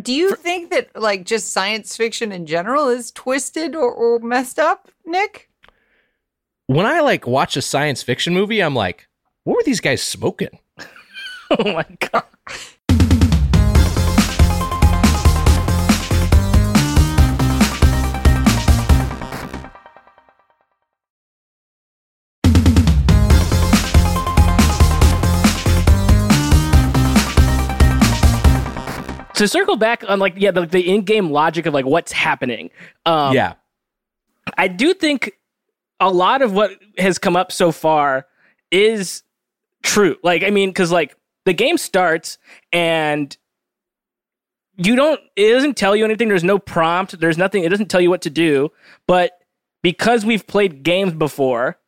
do 0.00 0.12
you 0.12 0.30
For, 0.30 0.36
think 0.36 0.70
that 0.70 1.00
like 1.00 1.24
just 1.24 1.52
science 1.52 1.96
fiction 1.96 2.32
in 2.32 2.46
general 2.46 2.88
is 2.88 3.10
twisted 3.10 3.74
or, 3.74 3.90
or 3.90 4.18
messed 4.18 4.58
up, 4.58 4.90
Nick? 5.04 5.50
When 6.66 6.84
I 6.84 7.00
like 7.00 7.26
watch 7.26 7.56
a 7.56 7.62
science 7.62 8.02
fiction 8.02 8.34
movie, 8.34 8.60
I'm 8.60 8.74
like, 8.74 9.08
what 9.44 9.56
were 9.56 9.62
these 9.64 9.80
guys 9.80 10.02
smoking? 10.02 10.58
oh 11.50 11.72
my 11.72 11.86
god. 12.12 12.24
To 29.36 29.48
circle 29.48 29.76
back 29.76 30.04
on 30.08 30.18
like 30.18 30.34
yeah 30.36 30.50
the, 30.50 30.66
the 30.66 30.88
in-game 30.88 31.30
logic 31.30 31.66
of 31.66 31.74
like 31.74 31.86
what's 31.86 32.12
happening 32.12 32.70
um 33.06 33.34
yeah. 33.34 33.54
I 34.56 34.68
do 34.68 34.94
think 34.94 35.32
a 35.98 36.08
lot 36.10 36.40
of 36.40 36.52
what 36.52 36.70
has 36.98 37.18
come 37.18 37.36
up 37.36 37.50
so 37.50 37.72
far 37.72 38.26
is 38.70 39.22
true. 39.82 40.16
Like 40.22 40.42
i 40.42 40.50
mean 40.50 40.70
because 40.70 40.92
like 40.92 41.16
the 41.44 41.52
game 41.52 41.78
starts 41.78 42.38
and 42.72 43.36
you 44.76 44.94
don't 44.94 45.20
it 45.36 45.52
doesn't 45.52 45.76
tell 45.76 45.96
you 45.96 46.04
anything. 46.04 46.28
There's 46.28 46.44
no 46.44 46.58
prompt. 46.58 47.18
There's 47.18 47.38
nothing. 47.38 47.64
It 47.64 47.70
doesn't 47.70 47.88
tell 47.88 48.00
you 48.00 48.10
what 48.10 48.22
to 48.22 48.30
do. 48.30 48.70
But 49.06 49.32
because 49.82 50.24
we've 50.24 50.46
played 50.46 50.82
games 50.82 51.14
before 51.14 51.78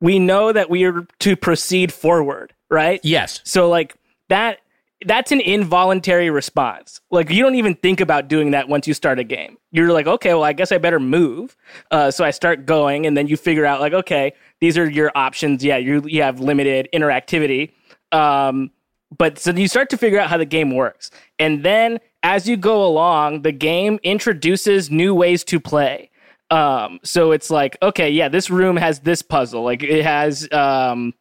we 0.00 0.18
know 0.18 0.52
that 0.52 0.70
we 0.70 0.84
are 0.84 1.06
to 1.20 1.36
proceed 1.36 1.92
forward 1.92 2.54
right? 2.74 3.00
Yes. 3.02 3.40
So 3.44 3.68
like 3.68 3.94
that 4.28 4.58
that's 5.04 5.32
an 5.32 5.40
involuntary 5.40 6.30
response. 6.30 7.00
Like 7.10 7.30
you 7.30 7.42
don't 7.42 7.54
even 7.54 7.74
think 7.74 8.00
about 8.00 8.28
doing 8.28 8.50
that 8.52 8.68
once 8.68 8.86
you 8.86 8.94
start 8.94 9.18
a 9.18 9.24
game. 9.24 9.56
You're 9.70 9.92
like, 9.92 10.06
okay, 10.06 10.34
well, 10.34 10.44
I 10.44 10.52
guess 10.52 10.72
I 10.72 10.78
better 10.78 11.00
move. 11.00 11.56
Uh, 11.90 12.10
so 12.10 12.24
I 12.24 12.30
start 12.30 12.66
going, 12.66 13.06
and 13.06 13.16
then 13.16 13.26
you 13.26 13.36
figure 13.36 13.66
out 13.66 13.80
like, 13.80 13.92
okay, 13.92 14.32
these 14.60 14.78
are 14.78 14.88
your 14.88 15.12
options. 15.14 15.64
Yeah, 15.64 15.76
you 15.76 16.02
you 16.06 16.22
have 16.22 16.40
limited 16.40 16.88
interactivity. 16.92 17.72
Um, 18.12 18.70
but 19.16 19.38
so 19.38 19.50
you 19.52 19.68
start 19.68 19.90
to 19.90 19.96
figure 19.96 20.18
out 20.18 20.28
how 20.28 20.36
the 20.36 20.46
game 20.46 20.74
works, 20.74 21.10
and 21.38 21.64
then 21.64 22.00
as 22.22 22.48
you 22.48 22.56
go 22.56 22.84
along, 22.84 23.42
the 23.42 23.52
game 23.52 23.98
introduces 24.02 24.90
new 24.90 25.14
ways 25.14 25.44
to 25.44 25.60
play. 25.60 26.10
Um, 26.50 27.00
so 27.02 27.32
it's 27.32 27.50
like, 27.50 27.76
okay, 27.82 28.10
yeah, 28.10 28.28
this 28.28 28.48
room 28.48 28.76
has 28.76 29.00
this 29.00 29.22
puzzle. 29.22 29.62
Like 29.62 29.82
it 29.82 30.04
has, 30.04 30.50
um, 30.52 31.14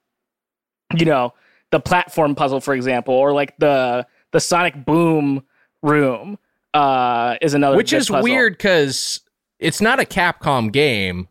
you 0.96 1.06
know 1.06 1.34
the 1.74 1.80
platform 1.80 2.36
puzzle, 2.36 2.62
for 2.62 2.76
example, 2.76 3.16
or 3.16 3.34
like 3.34 3.58
the 3.58 4.06
the 4.32 4.40
Sonic 4.40 4.86
Boom 4.86 5.44
room 5.82 6.38
uh, 6.76 7.36
is 7.42 7.56
another. 7.56 7.76
Which 7.76 7.92
is 7.92 8.10
puzzle. 8.10 8.24
weird 8.24 8.54
because 8.54 9.22
it's 9.58 9.82
not 9.82 10.00
a 10.00 10.04
Capcom 10.06 10.72
game, 10.72 11.28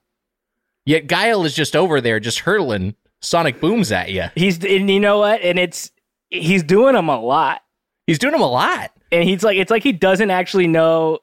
yet 0.84 1.06
Guile 1.06 1.44
is 1.44 1.54
just 1.54 1.76
over 1.76 2.00
there 2.00 2.18
just 2.18 2.40
hurtling 2.40 2.96
Sonic 3.20 3.60
Booms 3.60 3.92
at 3.92 4.10
you. 4.10 4.24
He's 4.34 4.62
and 4.64 4.90
you 4.90 4.98
know 4.98 5.20
what? 5.20 5.40
And 5.42 5.60
it's 5.60 5.92
he's 6.28 6.64
doing 6.64 6.94
them 6.94 7.08
a 7.08 7.20
lot. 7.20 7.62
He's 8.08 8.18
doing 8.18 8.32
them 8.32 8.42
a 8.42 8.50
lot, 8.50 8.90
and 9.12 9.22
he's 9.22 9.44
like 9.44 9.56
it's 9.56 9.70
like 9.70 9.84
he 9.84 9.92
doesn't 9.92 10.30
actually 10.30 10.66
know 10.66 11.20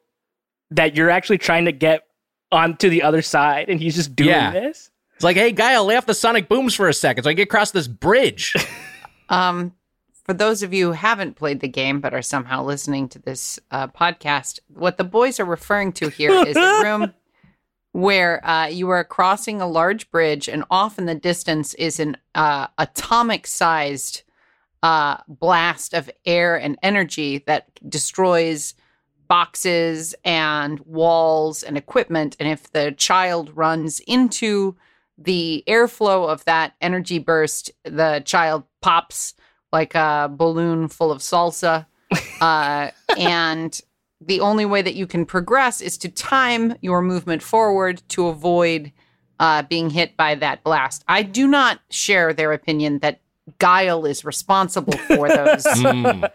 that 0.72 0.96
you're 0.96 1.10
actually 1.10 1.40
trying 1.40 1.66
to 1.66 1.74
get 1.74 2.04
onto 2.54 2.90
the 2.90 3.04
other 3.04 3.22
side, 3.22 3.70
and 3.70 3.82
he's 3.82 3.96
just 3.96 4.16
doing 4.16 4.30
yeah. 4.30 4.52
this. 4.52 4.92
It's 5.16 5.26
like, 5.26 5.36
hey, 5.36 5.52
Guile, 5.52 5.84
lay 5.84 5.98
off 5.98 6.06
the 6.06 6.14
Sonic 6.14 6.48
Booms 6.48 6.74
for 6.74 6.88
a 6.88 6.94
second 6.94 7.26
so 7.26 7.30
I 7.30 7.34
get 7.34 7.44
across 7.44 7.72
this 7.72 7.90
bridge. 7.90 8.56
Um, 9.30 9.74
for 10.26 10.34
those 10.34 10.62
of 10.62 10.74
you 10.74 10.88
who 10.88 10.92
haven't 10.92 11.36
played 11.36 11.60
the 11.60 11.68
game 11.68 12.02
but 12.02 12.14
are 12.14 12.22
somehow 12.22 12.64
listening 12.64 13.10
to 13.10 13.20
this 13.20 13.60
uh, 13.72 13.88
podcast, 13.88 14.60
what 14.68 14.98
the 14.98 15.04
boys 15.04 15.40
are 15.40 15.46
referring 15.46 15.92
to 15.94 16.10
here 16.10 16.32
is 16.46 16.56
a 16.56 16.82
room 16.84 17.14
where 17.92 18.46
uh, 18.46 18.68
you 18.68 18.90
are 18.90 19.04
crossing 19.04 19.62
a 19.62 19.68
large 19.68 20.12
bridge, 20.12 20.48
and 20.48 20.64
off 20.70 21.00
in 21.00 21.06
the 21.06 21.16
distance 21.16 21.74
is 21.76 22.00
an 22.00 22.16
uh, 22.36 22.68
atomic 22.78 23.48
sized 23.48 24.22
uh, 24.84 25.18
blast 25.28 25.94
of 25.94 26.10
air 26.26 26.56
and 26.56 26.78
energy 26.84 27.40
that 27.48 27.68
destroys 27.90 28.76
boxes 29.28 30.16
and 30.24 30.80
walls 30.82 31.64
and 31.64 31.78
equipment. 31.78 32.36
And 32.40 32.48
if 32.48 32.72
the 32.72 32.92
child 32.92 33.56
runs 33.56 34.00
into 34.02 34.76
the 35.20 35.64
airflow 35.68 36.30
of 36.30 36.44
that 36.46 36.74
energy 36.82 37.20
burst, 37.20 37.72
the 37.84 38.22
child 38.26 38.64
pops 38.82 39.36
like 39.72 39.94
a 39.94 40.30
balloon 40.32 40.88
full 40.88 41.12
of 41.12 41.20
salsa. 41.20 41.86
Uh, 42.42 42.90
and 43.18 43.82
the 44.22 44.40
only 44.40 44.66
way 44.66 44.82
that 44.82 44.96
you 44.96 45.06
can 45.06 45.26
progress 45.26 45.82
is 45.82 45.98
to 45.98 46.08
time 46.08 46.74
your 46.82 47.02
movement 47.02 47.44
forward 47.44 48.02
to 48.08 48.28
avoid 48.28 48.94
uh, 49.40 49.62
being 49.64 49.90
hit 49.90 50.16
by 50.18 50.36
that 50.36 50.64
blast. 50.64 51.04
I 51.08 51.22
do 51.22 51.48
not 51.48 51.82
share 51.90 52.34
their 52.34 52.54
opinion 52.54 53.00
that 53.00 53.20
Guile 53.58 54.06
is 54.06 54.24
responsible 54.24 54.98
for 55.00 55.28
those. 55.28 55.66
mm. 55.66 56.24
Uh. 56.24 56.30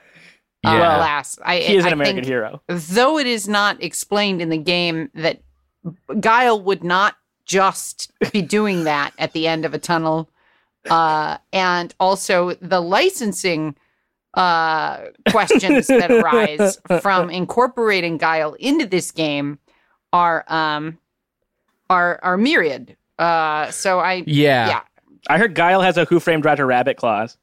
Alas, 0.66 1.38
I, 1.42 1.58
he 1.58 1.76
is 1.76 1.84
an 1.84 1.90
I 1.90 1.92
American 1.92 2.24
hero. 2.24 2.62
Though 2.68 3.18
it 3.18 3.26
is 3.26 3.46
not 3.48 3.82
explained 3.82 4.40
in 4.40 4.48
the 4.48 4.58
game 4.58 5.10
that 5.14 5.42
Guile 6.20 6.60
would 6.62 6.82
not 6.82 7.16
just 7.44 8.12
be 8.32 8.42
doing 8.42 8.84
that 8.84 9.12
at 9.18 9.32
the 9.32 9.46
end 9.46 9.64
of 9.64 9.74
a 9.74 9.78
tunnel. 9.78 10.28
Uh, 10.88 11.38
and 11.52 11.94
also 11.98 12.54
the 12.54 12.80
licensing 12.80 13.74
uh, 14.34 14.98
questions 15.30 15.86
that 15.86 16.10
arise 16.10 16.78
from 17.00 17.30
incorporating 17.30 18.18
Guile 18.18 18.54
into 18.54 18.86
this 18.86 19.10
game 19.10 19.58
are 20.12 20.44
um, 20.48 20.98
are 21.88 22.18
are 22.22 22.36
myriad. 22.36 22.96
Uh, 23.18 23.70
so 23.70 23.98
I 24.00 24.24
yeah 24.26 24.68
yeah. 24.68 24.80
I 25.28 25.38
heard 25.38 25.54
Guile 25.54 25.80
has 25.80 25.96
a 25.96 26.04
Who 26.04 26.20
Framed 26.20 26.44
Roger 26.44 26.66
Rabbit 26.66 26.96
clause. 26.96 27.38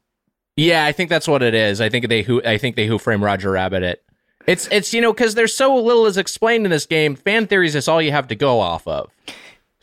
Yeah, 0.56 0.84
I 0.84 0.92
think 0.92 1.08
that's 1.08 1.26
what 1.26 1.42
it 1.42 1.54
is. 1.54 1.80
I 1.80 1.88
think 1.88 2.08
they 2.08 2.22
who 2.22 2.42
I 2.44 2.58
think 2.58 2.76
they 2.76 2.86
who 2.86 2.98
frame 2.98 3.24
Roger 3.24 3.50
Rabbit 3.50 3.82
it. 3.82 4.04
It's 4.46 4.68
it's 4.70 4.92
you 4.92 5.00
know 5.00 5.12
because 5.12 5.34
there's 5.34 5.54
so 5.54 5.74
little 5.74 6.06
is 6.06 6.16
explained 6.16 6.66
in 6.66 6.70
this 6.70 6.86
game. 6.86 7.16
Fan 7.16 7.46
theories 7.46 7.74
is 7.74 7.88
all 7.88 8.02
you 8.02 8.12
have 8.12 8.28
to 8.28 8.34
go 8.34 8.60
off 8.60 8.86
of. 8.86 9.10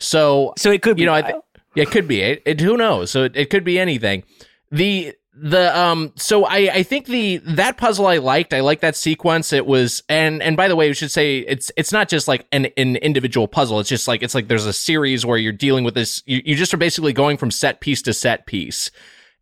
So 0.00 0.54
So 0.56 0.70
it 0.70 0.82
could 0.82 0.96
be 0.96 1.02
you 1.02 1.06
know 1.06 1.14
I 1.14 1.22
th- 1.22 1.36
it 1.76 1.90
could 1.90 2.08
be 2.08 2.20
it, 2.20 2.42
it. 2.44 2.60
Who 2.60 2.76
knows? 2.76 3.10
So 3.10 3.24
it, 3.24 3.36
it 3.36 3.50
could 3.50 3.64
be 3.64 3.78
anything. 3.78 4.24
The 4.72 5.14
the 5.32 5.76
um 5.78 6.12
so 6.16 6.44
I 6.44 6.70
I 6.72 6.82
think 6.82 7.06
the 7.06 7.38
that 7.38 7.76
puzzle 7.76 8.06
I 8.06 8.18
liked. 8.18 8.52
I 8.52 8.60
like 8.60 8.80
that 8.80 8.96
sequence. 8.96 9.52
It 9.52 9.66
was 9.66 10.02
and 10.08 10.42
and 10.42 10.56
by 10.56 10.68
the 10.68 10.76
way, 10.76 10.88
we 10.88 10.94
should 10.94 11.10
say 11.10 11.38
it's 11.38 11.70
it's 11.76 11.92
not 11.92 12.08
just 12.08 12.26
like 12.26 12.46
an 12.50 12.66
an 12.76 12.96
individual 12.96 13.46
puzzle. 13.46 13.78
It's 13.80 13.88
just 13.88 14.08
like 14.08 14.22
it's 14.22 14.34
like 14.34 14.48
there's 14.48 14.66
a 14.66 14.72
series 14.72 15.24
where 15.24 15.38
you're 15.38 15.52
dealing 15.52 15.84
with 15.84 15.94
this. 15.94 16.22
You, 16.26 16.42
you 16.44 16.56
just 16.56 16.74
are 16.74 16.78
basically 16.78 17.12
going 17.12 17.36
from 17.36 17.50
set 17.50 17.80
piece 17.80 18.02
to 18.02 18.12
set 18.12 18.46
piece, 18.46 18.90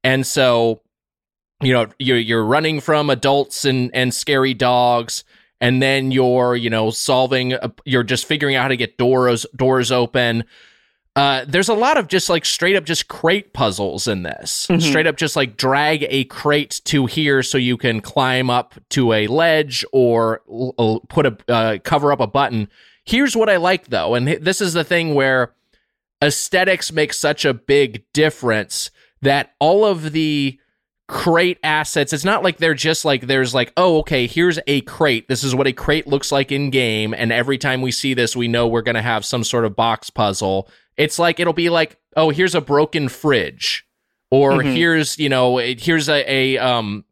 and 0.05 0.27
so 0.27 0.83
you 1.63 1.73
know 1.73 1.87
you're 1.99 2.19
you're 2.19 2.45
running 2.45 2.81
from 2.81 3.11
adults 3.11 3.65
and 3.65 3.91
and 3.95 4.13
scary 4.13 4.55
dogs 4.55 5.25
and 5.61 5.83
then 5.83 6.11
you're 6.11 6.55
you 6.57 6.71
know 6.71 6.91
solving 6.91 7.53
a, 7.55 7.73
you're 7.85 8.05
just 8.05 8.25
figuring 8.27 8.55
out 8.57 8.63
how 8.63 8.69
to 8.69 8.77
get 8.77 8.97
doors 8.99 9.45
doors 9.57 9.91
open. 9.93 10.45
Uh, 11.17 11.45
there's 11.49 11.69
a 11.69 11.75
lot 11.75 11.97
of 11.99 12.07
just 12.07 12.29
like 12.31 12.45
straight 12.45 12.77
up 12.77 12.85
just 12.85 13.09
crate 13.09 13.53
puzzles 13.53 14.07
in 14.07 14.23
this. 14.23 14.67
Mhm. 14.71 14.81
straight 14.81 15.07
up 15.09 15.17
just 15.17 15.35
like 15.35 15.57
drag 15.57 16.07
a 16.09 16.23
crate 16.25 16.81
to 16.85 17.07
here 17.07 17.43
so 17.43 17.59
you 17.59 17.77
can 17.77 18.01
climb 18.01 18.49
up 18.51 18.75
to 18.91 19.13
a 19.13 19.27
ledge 19.27 19.85
or 19.93 20.43
l- 20.49 20.75
l- 20.79 21.01
put 21.09 21.27
a 21.27 21.37
uh, 21.49 21.79
cover 21.83 22.13
up 22.13 22.21
a 22.21 22.27
button. 22.29 22.69
Here's 23.05 23.35
what 23.35 23.49
i 23.49 23.57
like 23.57 23.87
though 23.89 24.15
and 24.15 24.29
this 24.29 24.61
is 24.61 24.75
the 24.75 24.85
thing 24.85 25.15
where 25.15 25.55
aesthetics 26.23 26.93
make 26.93 27.13
such 27.13 27.45
a 27.45 27.55
big 27.55 28.05
difference 28.13 28.91
that 29.23 29.55
all 29.59 29.85
of 29.85 30.13
the 30.13 30.59
crate 31.09 31.59
assets 31.65 32.13
it's 32.13 32.25
not 32.25 32.43
like 32.45 32.59
they're 32.59 32.75
just 32.75 33.03
like 33.05 33.23
there's 33.27 33.55
like 33.55 33.73
oh 33.79 33.99
okay 34.01 34.27
here's 34.27 34.59
a 34.67 34.83
crate 34.83 35.27
this 35.27 35.43
is 35.43 35.55
what 35.55 35.67
a 35.67 35.73
crate 35.73 36.07
looks 36.07 36.31
like 36.31 36.53
in 36.53 36.69
game 36.69 37.15
and 37.15 37.33
every 37.33 37.57
time 37.57 37.81
we 37.81 37.91
see 37.91 38.13
this 38.13 38.37
we 38.37 38.47
know 38.47 38.69
we're 38.69 38.83
going 38.83 38.95
to 38.95 39.01
have 39.03 39.25
some 39.25 39.43
sort 39.43 39.65
of 39.65 39.75
box 39.75 40.11
puzzle 40.11 40.69
it's 40.99 41.19
like 41.19 41.41
it'll 41.41 41.55
be 41.55 41.71
like 41.71 41.97
oh 42.17 42.29
here's 42.29 42.55
a 42.55 42.61
broken 42.61 43.09
fridge 43.09 43.87
or 44.31 44.53
Mhm. 44.53 44.75
here's 44.75 45.19
you 45.19 45.31
know 45.31 45.57
here's 45.57 46.09
a, 46.11 46.31
a 46.31 46.59
um 46.59 47.05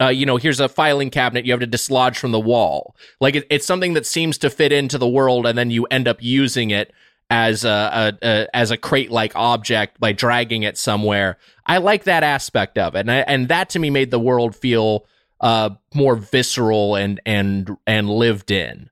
uh, 0.00 0.08
you 0.08 0.26
know, 0.26 0.36
here's 0.36 0.58
a 0.58 0.68
filing 0.68 1.10
cabinet 1.10 1.46
you 1.46 1.52
have 1.52 1.60
to 1.60 1.66
dislodge 1.66 2.18
from 2.18 2.32
the 2.32 2.40
wall. 2.40 2.96
Like 3.20 3.36
it, 3.36 3.46
it's 3.50 3.64
something 3.64 3.92
that 3.92 4.04
seems 4.04 4.36
to 4.38 4.50
fit 4.50 4.72
into 4.72 4.98
the 4.98 5.06
world, 5.06 5.46
and 5.46 5.56
then 5.56 5.70
you 5.70 5.84
end 5.92 6.08
up 6.08 6.20
using 6.20 6.70
it 6.70 6.92
as 7.30 7.64
a, 7.64 8.18
a, 8.20 8.26
a 8.28 8.56
as 8.56 8.72
a 8.72 8.76
crate 8.76 9.12
like 9.12 9.30
object 9.36 10.00
by 10.00 10.10
dragging 10.10 10.64
it 10.64 10.76
somewhere. 10.76 11.38
I 11.72 11.78
like 11.78 12.04
that 12.04 12.22
aspect 12.22 12.76
of 12.76 12.94
it, 12.94 13.00
and 13.00 13.10
I, 13.10 13.16
and 13.20 13.48
that 13.48 13.70
to 13.70 13.78
me 13.78 13.88
made 13.88 14.10
the 14.10 14.20
world 14.20 14.54
feel 14.54 15.06
uh 15.40 15.70
more 15.94 16.16
visceral 16.16 16.96
and 16.96 17.18
and 17.24 17.78
and 17.86 18.10
lived 18.10 18.50
in. 18.50 18.90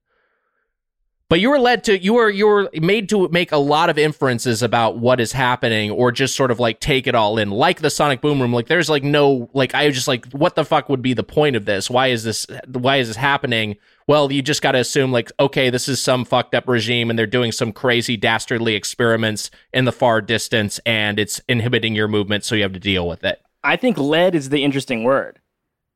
But 1.28 1.40
you 1.40 1.50
were 1.50 1.58
led 1.58 1.84
to 1.84 1.98
you 1.98 2.14
were 2.14 2.30
you 2.30 2.46
were 2.46 2.70
made 2.72 3.10
to 3.10 3.28
make 3.28 3.52
a 3.52 3.58
lot 3.58 3.90
of 3.90 3.98
inferences 3.98 4.62
about 4.62 4.96
what 4.96 5.20
is 5.20 5.32
happening, 5.32 5.90
or 5.90 6.10
just 6.10 6.34
sort 6.34 6.50
of 6.50 6.58
like 6.58 6.80
take 6.80 7.06
it 7.06 7.14
all 7.14 7.36
in, 7.36 7.50
like 7.50 7.82
the 7.82 7.90
Sonic 7.90 8.22
Boom 8.22 8.40
Room. 8.40 8.54
Like 8.54 8.66
there's 8.66 8.88
like 8.88 9.04
no 9.04 9.50
like 9.52 9.74
I 9.74 9.84
was 9.84 9.94
just 9.94 10.08
like, 10.08 10.24
what 10.32 10.54
the 10.54 10.64
fuck 10.64 10.88
would 10.88 11.02
be 11.02 11.12
the 11.12 11.22
point 11.22 11.56
of 11.56 11.66
this? 11.66 11.90
Why 11.90 12.06
is 12.06 12.24
this 12.24 12.46
why 12.66 12.96
is 12.96 13.08
this 13.08 13.16
happening? 13.18 13.76
Well, 14.10 14.32
you 14.32 14.42
just 14.42 14.60
got 14.60 14.72
to 14.72 14.80
assume 14.80 15.12
like, 15.12 15.30
okay, 15.38 15.70
this 15.70 15.86
is 15.88 16.02
some 16.02 16.24
fucked 16.24 16.52
up 16.56 16.66
regime, 16.66 17.10
and 17.10 17.16
they're 17.16 17.28
doing 17.28 17.52
some 17.52 17.70
crazy 17.70 18.16
dastardly 18.16 18.74
experiments 18.74 19.52
in 19.72 19.84
the 19.84 19.92
far 19.92 20.20
distance, 20.20 20.80
and 20.84 21.20
it's 21.20 21.40
inhibiting 21.48 21.94
your 21.94 22.08
movement, 22.08 22.42
so 22.42 22.56
you 22.56 22.64
have 22.64 22.72
to 22.72 22.80
deal 22.80 23.06
with 23.06 23.22
it. 23.22 23.40
I 23.62 23.76
think 23.76 23.96
lead 23.98 24.34
is 24.34 24.48
the 24.48 24.64
interesting 24.64 25.04
word. 25.04 25.38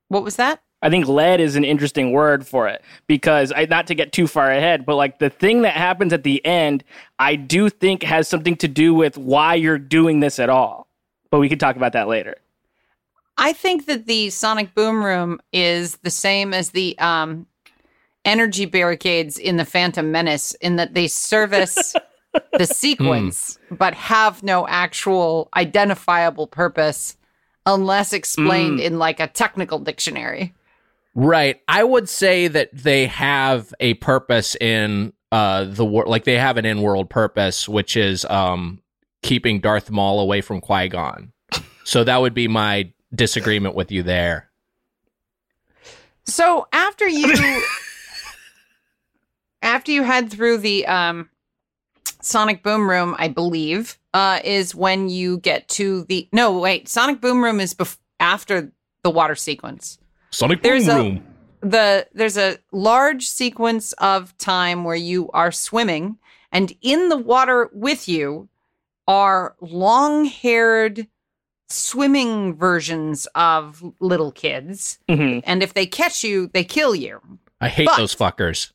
What 0.07 0.23
was 0.23 0.37
that? 0.37 0.63
I 0.81 0.91
think 0.91 1.09
lead 1.09 1.41
is 1.41 1.57
an 1.57 1.65
interesting 1.65 2.13
word 2.13 2.47
for 2.47 2.69
it 2.69 2.85
because 3.09 3.53
I 3.53 3.65
not 3.65 3.89
to 3.89 3.97
get 3.97 4.13
too 4.13 4.29
far 4.29 4.49
ahead, 4.49 4.87
but 4.87 4.95
like 4.95 5.19
the 5.19 5.29
thing 5.29 5.63
that 5.63 5.75
happens 5.75 6.13
at 6.13 6.23
the 6.23 6.47
end, 6.47 6.85
I 7.19 7.35
do 7.35 7.69
think 7.69 8.05
has 8.05 8.29
something 8.29 8.55
to 8.59 8.69
do 8.69 8.95
with 8.95 9.19
why 9.19 9.57
you're 9.57 9.77
doing 9.77 10.21
this 10.21 10.39
at 10.39 10.49
all. 10.49 10.87
But 11.33 11.41
we 11.41 11.49
could 11.49 11.59
talk 11.59 11.75
about 11.75 11.95
that 11.95 12.07
later. 12.07 12.37
I 13.37 13.55
think 13.55 13.87
that 13.87 14.07
the 14.07 14.31
Sonic 14.31 14.73
Boom 14.73 15.05
Room 15.05 15.41
is 15.53 15.97
the 16.05 16.11
same 16.11 16.55
as 16.55 16.71
the 16.71 16.97
um, 17.01 17.49
energy 18.25 18.65
barricades 18.67 19.39
in 19.39 19.57
the 19.57 19.65
Phantom 19.65 20.11
Menace, 20.11 20.55
in 20.55 20.77
that 20.77 20.95
they 20.95 21.07
service 21.09 21.95
the 22.59 22.67
sequence 22.67 23.59
but 23.71 23.95
have 23.95 24.43
no 24.43 24.67
actual 24.67 25.49
identifiable 25.57 26.47
purpose 26.47 27.17
unless 27.67 28.13
explained 28.13 28.81
Mm. 28.81 28.85
in 28.85 28.99
like 28.99 29.21
a 29.21 29.27
technical 29.29 29.79
dictionary. 29.79 30.53
Right. 31.15 31.61
I 31.69 31.85
would 31.85 32.09
say 32.09 32.49
that 32.49 32.71
they 32.73 33.07
have 33.07 33.73
a 33.81 33.95
purpose 33.95 34.57
in 34.61 35.13
uh 35.33 35.65
the 35.65 35.85
world 35.85 36.09
like 36.11 36.25
they 36.25 36.39
have 36.39 36.57
an 36.57 36.65
in-world 36.67 37.09
purpose 37.11 37.69
which 37.69 37.97
is 37.97 38.25
um 38.27 38.81
keeping 39.23 39.61
Darth 39.61 39.91
Maul 39.91 40.21
away 40.21 40.41
from 40.41 40.61
Qui-Gon. 40.61 41.33
So 41.85 42.03
that 42.05 42.21
would 42.21 42.35
be 42.35 42.49
my 42.49 42.93
disagreement 43.15 43.75
with 43.75 43.91
you 43.93 44.03
there. 44.03 44.51
So 46.27 46.67
after 46.73 47.09
you 47.09 47.33
after 49.65 49.91
you 49.91 50.03
head 50.05 50.31
through 50.31 50.59
the 50.59 50.87
um 50.87 51.29
Sonic 52.21 52.63
Boom 52.63 52.89
Room, 52.89 53.17
I 53.19 53.29
believe, 53.29 53.99
uh 54.13 54.39
is 54.45 54.75
when 54.75 55.09
you 55.09 55.39
get 55.39 55.69
to 55.71 56.05
the 56.05 56.29
No, 56.33 56.59
wait, 56.59 56.89
Sonic 56.89 57.21
Boom 57.21 57.43
Room 57.43 57.59
is 57.61 57.75
bef- 57.75 57.99
after 58.21 58.71
the 59.03 59.11
water 59.11 59.35
sequence. 59.35 59.99
Sonic 60.31 60.63
There's 60.63 60.89
a- 60.89 61.21
The 61.61 62.07
there's 62.13 62.37
a 62.39 62.59
large 62.73 63.25
sequence 63.27 63.93
of 63.95 64.37
time 64.39 64.85
where 64.85 64.97
you 64.97 65.31
are 65.33 65.51
swimming 65.53 66.19
and 66.53 66.73
in 66.83 67.09
the 67.09 67.17
water 67.17 67.71
with 67.73 68.07
you 68.09 68.49
are 69.09 69.55
long-haired 69.61 71.07
swimming 71.69 72.55
versions 72.55 73.27
of 73.35 73.83
little 74.01 74.31
kids 74.33 74.99
hmm 75.09 75.39
and 75.45 75.63
if 75.63 75.73
they 75.75 75.87
catch 75.87 76.23
you, 76.23 76.49
they 76.53 76.65
kill 76.65 76.95
you. 76.95 77.21
I 77.61 77.69
hate 77.69 77.87
but- 77.87 77.97
those 77.97 78.15
fuckers. 78.15 78.71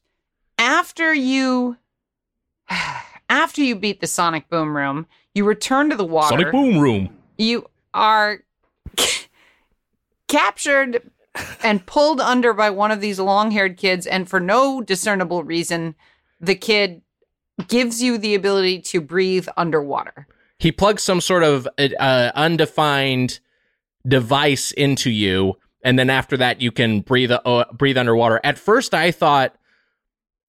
After 0.59 1.13
you 1.13 1.77
after 3.29 3.61
you 3.63 3.75
beat 3.75 4.01
the 4.01 4.07
sonic 4.07 4.47
boom 4.49 4.75
room 4.75 5.07
you 5.33 5.45
return 5.45 5.89
to 5.89 5.95
the 5.95 6.05
water 6.05 6.29
Sonic 6.29 6.51
Boom 6.51 6.77
Room. 6.77 7.17
you 7.37 7.65
are 7.93 8.43
captured 10.27 11.09
and 11.63 11.85
pulled 11.85 12.19
under 12.19 12.53
by 12.53 12.69
one 12.69 12.91
of 12.91 13.01
these 13.01 13.19
long-haired 13.19 13.77
kids 13.77 14.05
and 14.05 14.29
for 14.29 14.39
no 14.39 14.81
discernible 14.81 15.43
reason 15.43 15.95
the 16.39 16.55
kid 16.55 17.01
gives 17.67 18.03
you 18.03 18.17
the 18.17 18.35
ability 18.35 18.79
to 18.79 19.01
breathe 19.01 19.47
underwater 19.57 20.27
He 20.59 20.71
plugs 20.71 21.01
some 21.03 21.21
sort 21.21 21.43
of 21.43 21.67
uh, 21.79 22.31
undefined 22.35 23.39
device 24.05 24.71
into 24.73 25.09
you 25.09 25.55
and 25.83 25.97
then 25.97 26.09
after 26.09 26.35
that 26.37 26.61
you 26.61 26.71
can 26.71 27.01
breathe 27.01 27.31
uh, 27.31 27.65
breathe 27.71 27.97
underwater. 27.97 28.41
At 28.43 28.57
first 28.57 28.93
I 28.93 29.11
thought 29.11 29.55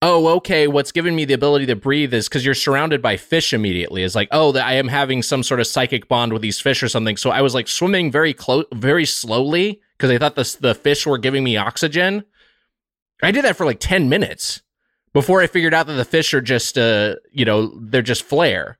oh, 0.02 0.28
okay, 0.36 0.66
what's 0.66 0.92
giving 0.92 1.14
me 1.14 1.24
the 1.26 1.34
ability 1.34 1.66
to 1.66 1.76
breathe 1.76 2.14
is 2.14 2.28
because 2.28 2.44
you're 2.44 2.54
surrounded 2.54 3.02
by 3.02 3.16
fish 3.16 3.52
immediately. 3.52 4.02
It's 4.02 4.14
like, 4.14 4.28
oh, 4.30 4.52
that 4.52 4.66
I 4.66 4.74
am 4.74 4.88
having 4.88 5.22
some 5.22 5.42
sort 5.42 5.60
of 5.60 5.66
psychic 5.66 6.08
bond 6.08 6.32
with 6.32 6.40
these 6.42 6.58
fish 6.60 6.82
or 6.82 6.88
something. 6.88 7.16
So 7.18 7.30
I 7.30 7.42
was 7.42 7.54
like 7.54 7.68
swimming 7.68 8.10
very 8.10 8.32
close, 8.32 8.64
very 8.72 9.04
slowly 9.04 9.80
because 9.96 10.10
I 10.10 10.18
thought 10.18 10.36
the 10.36 10.56
the 10.60 10.74
fish 10.74 11.06
were 11.06 11.18
giving 11.18 11.44
me 11.44 11.56
oxygen. 11.56 12.24
I 13.22 13.30
did 13.30 13.44
that 13.44 13.56
for 13.56 13.66
like 13.66 13.80
ten 13.80 14.08
minutes 14.08 14.62
before 15.12 15.42
I 15.42 15.46
figured 15.46 15.74
out 15.74 15.86
that 15.88 15.94
the 15.94 16.04
fish 16.04 16.32
are 16.32 16.40
just, 16.40 16.78
uh, 16.78 17.16
you 17.32 17.44
know, 17.44 17.72
they're 17.78 18.00
just 18.00 18.22
flare. 18.22 18.78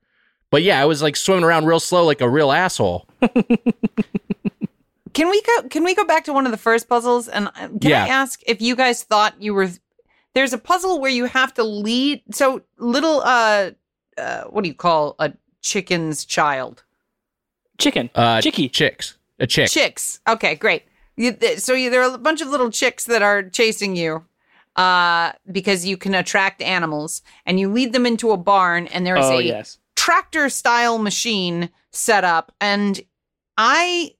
But 0.50 0.62
yeah, 0.62 0.80
I 0.80 0.84
was 0.86 1.02
like 1.02 1.16
swimming 1.16 1.44
around 1.44 1.66
real 1.66 1.80
slow, 1.80 2.04
like 2.04 2.20
a 2.22 2.28
real 2.28 2.50
asshole. 2.50 3.08
can 5.12 5.28
we 5.28 5.42
go 5.42 5.62
can 5.68 5.84
we 5.84 5.94
go 5.94 6.04
back 6.04 6.24
to 6.24 6.32
one 6.32 6.46
of 6.46 6.52
the 6.52 6.58
first 6.58 6.88
puzzles 6.88 7.28
and 7.28 7.48
uh, 7.48 7.52
can 7.68 7.78
Yeah. 7.82 8.04
i 8.04 8.08
ask 8.08 8.40
if 8.46 8.62
you 8.62 8.76
guys 8.76 9.02
thought 9.02 9.34
you 9.42 9.52
were 9.52 9.68
there's 10.34 10.52
a 10.52 10.58
puzzle 10.58 11.00
where 11.00 11.10
you 11.10 11.24
have 11.26 11.52
to 11.54 11.62
lead 11.64 12.22
so 12.32 12.62
little 12.78 13.20
uh 13.24 13.70
uh 14.18 14.44
what 14.44 14.62
do 14.62 14.68
you 14.68 14.74
call 14.74 15.14
a 15.18 15.32
chicken's 15.62 16.24
child 16.24 16.84
Chicken. 17.78 18.10
Uh, 18.14 18.42
Chicky. 18.42 18.68
chicks, 18.68 19.16
a 19.38 19.46
chick. 19.46 19.68
chicks 19.70 20.20
okay 20.28 20.54
great 20.54 20.82
you, 21.16 21.32
th- 21.32 21.58
so 21.58 21.72
you, 21.74 21.90
there 21.90 22.02
are 22.02 22.14
a 22.14 22.18
bunch 22.18 22.40
of 22.40 22.48
little 22.48 22.70
chicks 22.70 23.04
that 23.06 23.22
are 23.22 23.42
chasing 23.42 23.96
you 23.96 24.24
uh 24.76 25.32
because 25.50 25.84
you 25.86 25.96
can 25.96 26.14
attract 26.14 26.62
animals 26.62 27.22
and 27.46 27.58
you 27.58 27.70
lead 27.72 27.92
them 27.92 28.06
into 28.06 28.30
a 28.30 28.36
barn 28.36 28.86
and 28.88 29.06
there's 29.06 29.24
Oh 29.24 29.38
a 29.38 29.42
yes. 29.42 29.78
tractor 29.96 30.48
style 30.48 30.98
machine 30.98 31.70
set 31.90 32.22
up 32.24 32.52
and 32.60 33.00
i 33.58 34.14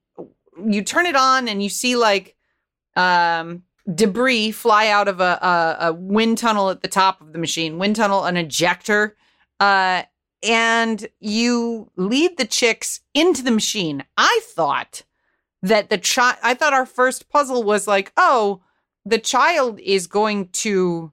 you 0.66 0.82
turn 0.82 1.06
it 1.06 1.14
on 1.16 1.46
and 1.48 1.62
you 1.62 1.68
see 1.68 1.96
like 1.96 2.34
um 2.96 3.62
debris 3.94 4.50
fly 4.52 4.88
out 4.88 5.08
of 5.08 5.20
a, 5.20 5.38
a, 5.42 5.76
a 5.88 5.92
wind 5.92 6.38
tunnel 6.38 6.70
at 6.70 6.82
the 6.82 6.88
top 6.88 7.20
of 7.20 7.32
the 7.32 7.38
machine 7.38 7.78
wind 7.78 7.96
tunnel 7.96 8.24
an 8.24 8.36
ejector 8.36 9.16
uh 9.60 10.02
and 10.42 11.06
you 11.20 11.90
lead 11.96 12.38
the 12.38 12.46
chicks 12.46 13.00
into 13.12 13.42
the 13.42 13.50
machine. 13.50 14.04
I 14.16 14.40
thought 14.44 15.02
that 15.62 15.90
the 15.90 15.98
child, 15.98 16.36
I 16.42 16.54
thought 16.54 16.72
our 16.72 16.86
first 16.86 17.28
puzzle 17.28 17.62
was 17.62 17.86
like, 17.86 18.10
oh, 18.16 18.62
the 19.04 19.18
child 19.18 19.78
is 19.80 20.06
going 20.06 20.48
to 20.48 21.12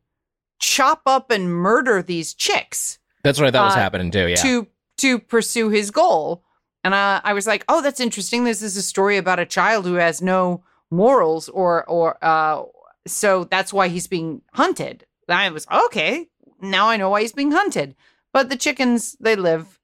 chop 0.59 1.01
up 1.05 1.30
and 1.30 1.53
murder 1.53 2.01
these 2.01 2.34
chicks 2.34 2.99
That's 3.24 3.38
what 3.38 3.49
I 3.49 3.51
thought 3.51 3.65
was 3.65 3.74
Uh, 3.76 3.80
happening 3.80 4.11
too. 4.11 4.28
Yeah. 4.30 4.36
to 4.38 4.68
to 4.99 5.20
pursue 5.20 5.70
his 5.70 5.91
goal. 5.91 6.43
And 6.86 6.95
I, 6.95 7.20
I 7.24 7.34
was 7.34 7.45
like, 7.45 7.65
oh, 7.68 7.82
that's 7.82 7.99
interesting. 7.99 8.45
This 8.45 8.61
is 8.61 8.78
a 8.78 8.82
story 8.82 9.18
about 9.18 9.39
a 9.39 9.45
child 9.45 9.86
who 9.86 9.95
has 9.95 10.22
no 10.22 10.63
morals, 10.92 11.50
or 11.50 11.84
or 11.86 12.18
uh, 12.24 12.64
so 13.06 13.44
that's 13.46 13.74
why 13.74 13.88
he's 13.88 14.08
being 14.08 14.42
hunted. 14.54 15.06
I 15.30 15.50
was 15.50 15.68
okay. 15.86 16.28
Now 16.62 16.90
I 16.90 16.98
know 16.98 17.10
why 17.10 17.22
he's 17.22 17.34
being 17.34 17.52
hunted. 17.52 17.96
But 18.34 18.50
the 18.50 18.56
chickens, 18.56 19.16
they 19.20 19.36
live, 19.36 19.80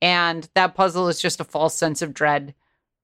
and 0.00 0.48
that 0.54 0.74
puzzle 0.74 1.08
is 1.08 1.20
just 1.20 1.40
a 1.40 1.44
false 1.44 1.74
sense 1.74 2.02
of 2.02 2.14
dread. 2.14 2.54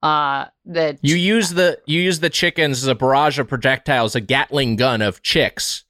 Uh, 0.03 0.47
that 0.67 0.99
You 1.03 1.17
use 1.17 1.51
the 1.51 1.79
you 1.87 2.01
use 2.01 2.21
the 2.21 2.31
chickens 2.31 2.83
as 2.83 2.89
a 2.89 2.95
barrage 2.95 3.39
of 3.39 3.49
projectiles, 3.49 4.15
a 4.15 4.21
Gatling 4.21 4.77
gun 4.77 5.01
of 5.03 5.23
chicks 5.23 5.85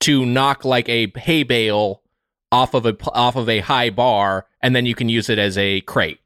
to 0.00 0.26
knock 0.26 0.64
like 0.64 0.88
a 0.88 1.12
hay 1.16 1.42
bale 1.44 2.02
off 2.50 2.74
of 2.74 2.84
a 2.84 2.96
off 3.12 3.36
of 3.36 3.48
a 3.48 3.60
high 3.60 3.90
bar, 3.90 4.46
and 4.60 4.74
then 4.74 4.86
you 4.86 4.94
can 4.96 5.08
use 5.08 5.28
it 5.30 5.38
as 5.38 5.56
a 5.56 5.82
crate 5.82 6.18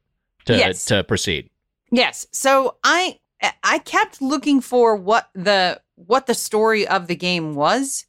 to 0.45 0.57
Yes. 0.57 0.85
to 0.85 1.03
proceed. 1.03 1.49
Yes. 1.91 2.25
So 2.31 2.77
I 2.83 3.19
I 3.63 3.79
kept 3.79 4.21
looking 4.21 4.61
for 4.61 4.95
what 4.95 5.29
the 5.33 5.81
what 5.95 6.25
the 6.27 6.33
story 6.33 6.87
of 6.87 7.07
the 7.07 7.15
game 7.15 7.55
was 7.55 8.05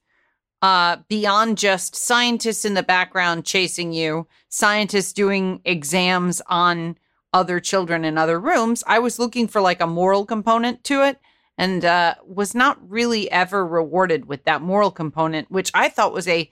uh 0.62 0.96
beyond 1.08 1.58
just 1.58 1.94
scientists 1.94 2.64
in 2.64 2.74
the 2.74 2.82
background 2.82 3.44
chasing 3.44 3.92
you, 3.92 4.26
scientists 4.48 5.12
doing 5.12 5.60
exams 5.64 6.40
on 6.48 6.96
other 7.32 7.60
children 7.60 8.04
in 8.04 8.16
other 8.16 8.40
rooms. 8.40 8.82
I 8.86 8.98
was 8.98 9.18
looking 9.18 9.46
for 9.48 9.60
like 9.60 9.80
a 9.80 9.86
moral 9.86 10.24
component 10.24 10.82
to 10.84 11.02
it 11.06 11.20
and 11.58 11.84
uh 11.84 12.14
was 12.24 12.54
not 12.54 12.78
really 12.88 13.30
ever 13.30 13.66
rewarded 13.66 14.26
with 14.26 14.44
that 14.44 14.62
moral 14.62 14.90
component, 14.90 15.50
which 15.50 15.70
I 15.74 15.88
thought 15.88 16.12
was 16.14 16.26
a 16.28 16.50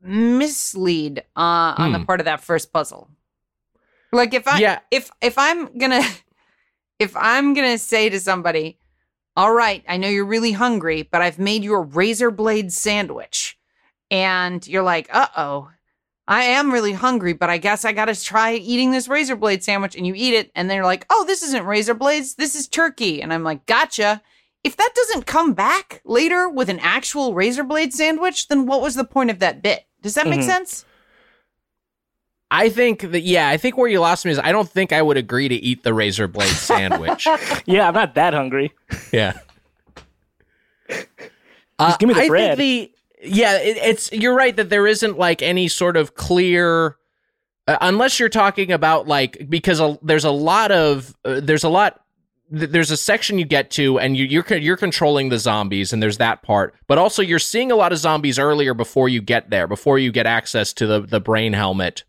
mislead 0.00 1.20
uh 1.36 1.74
on 1.78 1.92
the 1.92 1.98
Hmm. 1.98 2.04
part 2.04 2.20
of 2.20 2.24
that 2.26 2.40
first 2.42 2.72
puzzle. 2.72 3.08
Like 4.12 4.34
if 4.34 4.46
I 4.46 4.58
Yeah. 4.58 4.80
if 4.90 5.10
if 5.20 5.38
I'm 5.38 5.78
gonna 5.78 6.02
if 7.02 7.16
I'm 7.16 7.52
gonna 7.54 7.78
say 7.78 8.08
to 8.08 8.18
somebody, 8.20 8.78
all 9.36 9.52
right, 9.52 9.84
I 9.88 9.96
know 9.96 10.08
you're 10.08 10.24
really 10.24 10.52
hungry, 10.52 11.02
but 11.02 11.20
I've 11.22 11.38
made 11.38 11.64
you 11.64 11.74
a 11.74 11.80
razor 11.80 12.30
blade 12.30 12.72
sandwich, 12.72 13.58
and 14.10 14.66
you're 14.66 14.82
like, 14.82 15.08
uh 15.12 15.28
oh, 15.36 15.70
I 16.28 16.44
am 16.44 16.72
really 16.72 16.92
hungry, 16.92 17.32
but 17.32 17.50
I 17.50 17.58
guess 17.58 17.84
I 17.84 17.92
gotta 17.92 18.20
try 18.22 18.54
eating 18.54 18.90
this 18.90 19.08
razor 19.08 19.36
blade 19.36 19.64
sandwich, 19.64 19.96
and 19.96 20.06
you 20.06 20.14
eat 20.16 20.34
it, 20.34 20.50
and 20.54 20.70
they're 20.70 20.84
like, 20.84 21.04
oh, 21.10 21.24
this 21.26 21.42
isn't 21.42 21.66
razor 21.66 21.94
blades, 21.94 22.36
this 22.36 22.54
is 22.54 22.68
turkey, 22.68 23.20
and 23.20 23.32
I'm 23.32 23.42
like, 23.44 23.66
gotcha. 23.66 24.22
If 24.64 24.76
that 24.76 24.92
doesn't 24.94 25.26
come 25.26 25.54
back 25.54 26.00
later 26.04 26.48
with 26.48 26.68
an 26.68 26.78
actual 26.78 27.34
razor 27.34 27.64
blade 27.64 27.92
sandwich, 27.92 28.46
then 28.46 28.66
what 28.66 28.80
was 28.80 28.94
the 28.94 29.04
point 29.04 29.30
of 29.30 29.40
that 29.40 29.60
bit? 29.60 29.84
Does 30.02 30.14
that 30.14 30.28
make 30.28 30.40
Mhm. 30.40 30.44
sense? 30.46 30.84
I 32.52 32.68
think 32.68 33.00
that 33.12 33.22
yeah, 33.22 33.48
I 33.48 33.56
think 33.56 33.78
where 33.78 33.88
you 33.88 33.98
lost 33.98 34.24
me 34.26 34.30
is 34.30 34.38
I 34.38 34.52
don't 34.52 34.68
think 34.68 34.92
I 34.92 35.00
would 35.00 35.16
agree 35.16 35.48
to 35.48 35.54
eat 35.54 35.82
the 35.82 35.94
razor 35.94 36.28
blade 36.28 36.48
sandwich. 36.50 37.26
Yeah, 37.66 37.88
I'm 37.88 37.94
not 37.94 38.14
that 38.14 38.34
hungry. 38.34 38.72
yeah. 39.12 39.38
Uh, 41.78 41.96
give 41.96 42.08
me 42.08 42.14
the 42.14 42.22
I 42.22 42.28
bread. 42.28 42.58
Think 42.58 42.92
the, 43.22 43.28
yeah, 43.28 43.58
it, 43.58 43.76
it's 43.78 44.12
you're 44.12 44.34
right 44.34 44.54
that 44.54 44.68
there 44.68 44.86
isn't 44.86 45.18
like 45.18 45.40
any 45.42 45.66
sort 45.66 45.96
of 45.96 46.14
clear 46.14 46.96
uh, 47.66 47.78
unless 47.80 48.20
you're 48.20 48.28
talking 48.28 48.70
about 48.70 49.08
like 49.08 49.48
because 49.48 49.80
a, 49.80 49.98
there's 50.02 50.24
a 50.24 50.30
lot 50.30 50.70
of 50.70 51.16
uh, 51.24 51.40
there's 51.42 51.64
a 51.64 51.68
lot 51.68 52.02
th- 52.54 52.70
there's 52.70 52.90
a 52.90 52.96
section 52.96 53.38
you 53.38 53.44
get 53.44 53.70
to 53.70 53.98
and 53.98 54.16
you, 54.16 54.24
you're 54.24 54.56
you're 54.58 54.76
controlling 54.76 55.28
the 55.28 55.38
zombies 55.38 55.92
and 55.92 56.02
there's 56.02 56.18
that 56.18 56.42
part 56.42 56.74
but 56.86 56.98
also 56.98 57.22
you're 57.22 57.38
seeing 57.38 57.70
a 57.72 57.76
lot 57.76 57.92
of 57.92 57.98
zombies 57.98 58.38
earlier 58.38 58.74
before 58.74 59.08
you 59.08 59.22
get 59.22 59.48
there 59.50 59.66
before 59.66 59.98
you 59.98 60.12
get 60.12 60.26
access 60.26 60.72
to 60.72 60.86
the 60.86 61.00
the 61.00 61.20
brain 61.20 61.52
helmet 61.52 62.04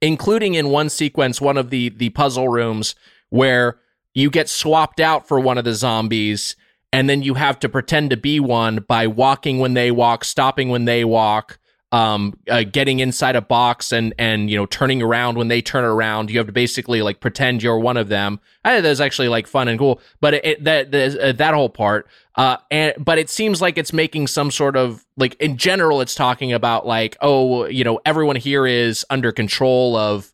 including 0.00 0.54
in 0.54 0.68
one 0.68 0.88
sequence 0.88 1.40
one 1.40 1.56
of 1.56 1.70
the 1.70 1.90
the 1.90 2.10
puzzle 2.10 2.48
rooms 2.48 2.94
where 3.30 3.78
you 4.14 4.30
get 4.30 4.48
swapped 4.48 5.00
out 5.00 5.28
for 5.28 5.38
one 5.38 5.58
of 5.58 5.64
the 5.64 5.74
zombies 5.74 6.56
and 6.92 7.08
then 7.08 7.22
you 7.22 7.34
have 7.34 7.58
to 7.60 7.68
pretend 7.68 8.10
to 8.10 8.16
be 8.16 8.40
one 8.40 8.78
by 8.88 9.06
walking 9.06 9.58
when 9.58 9.74
they 9.74 9.90
walk 9.90 10.24
stopping 10.24 10.68
when 10.68 10.84
they 10.84 11.04
walk 11.04 11.58
um 11.92 12.34
uh, 12.48 12.62
getting 12.62 13.00
inside 13.00 13.34
a 13.36 13.40
box 13.40 13.92
and 13.92 14.14
and 14.18 14.50
you 14.50 14.56
know 14.56 14.66
turning 14.66 15.02
around. 15.02 15.36
When 15.36 15.48
they 15.48 15.60
turn 15.60 15.84
around 15.84 16.30
you 16.30 16.38
have 16.38 16.46
to 16.46 16.52
basically 16.52 17.02
like 17.02 17.20
pretend 17.20 17.62
you're 17.62 17.78
one 17.78 17.96
of 17.96 18.08
them. 18.08 18.40
I 18.64 18.72
think 18.72 18.84
that's 18.84 19.00
actually 19.00 19.28
like 19.28 19.46
fun 19.46 19.68
and 19.68 19.78
cool. 19.78 20.00
But 20.20 20.34
it, 20.34 20.44
it 20.44 20.64
that 20.64 20.90
the, 20.92 21.28
uh, 21.28 21.32
that 21.32 21.54
whole 21.54 21.70
part 21.70 22.08
uh 22.36 22.58
and 22.70 22.94
but 22.98 23.18
it 23.18 23.28
seems 23.28 23.60
like 23.60 23.76
it's 23.76 23.92
making 23.92 24.28
some 24.28 24.50
sort 24.50 24.76
of 24.76 25.04
like 25.16 25.34
in 25.40 25.56
general 25.56 26.00
it's 26.00 26.14
talking 26.14 26.52
about 26.52 26.86
like 26.86 27.16
oh 27.20 27.66
you 27.66 27.82
know 27.82 28.00
everyone 28.06 28.36
here 28.36 28.66
is 28.66 29.04
under 29.10 29.32
control 29.32 29.96
of 29.96 30.32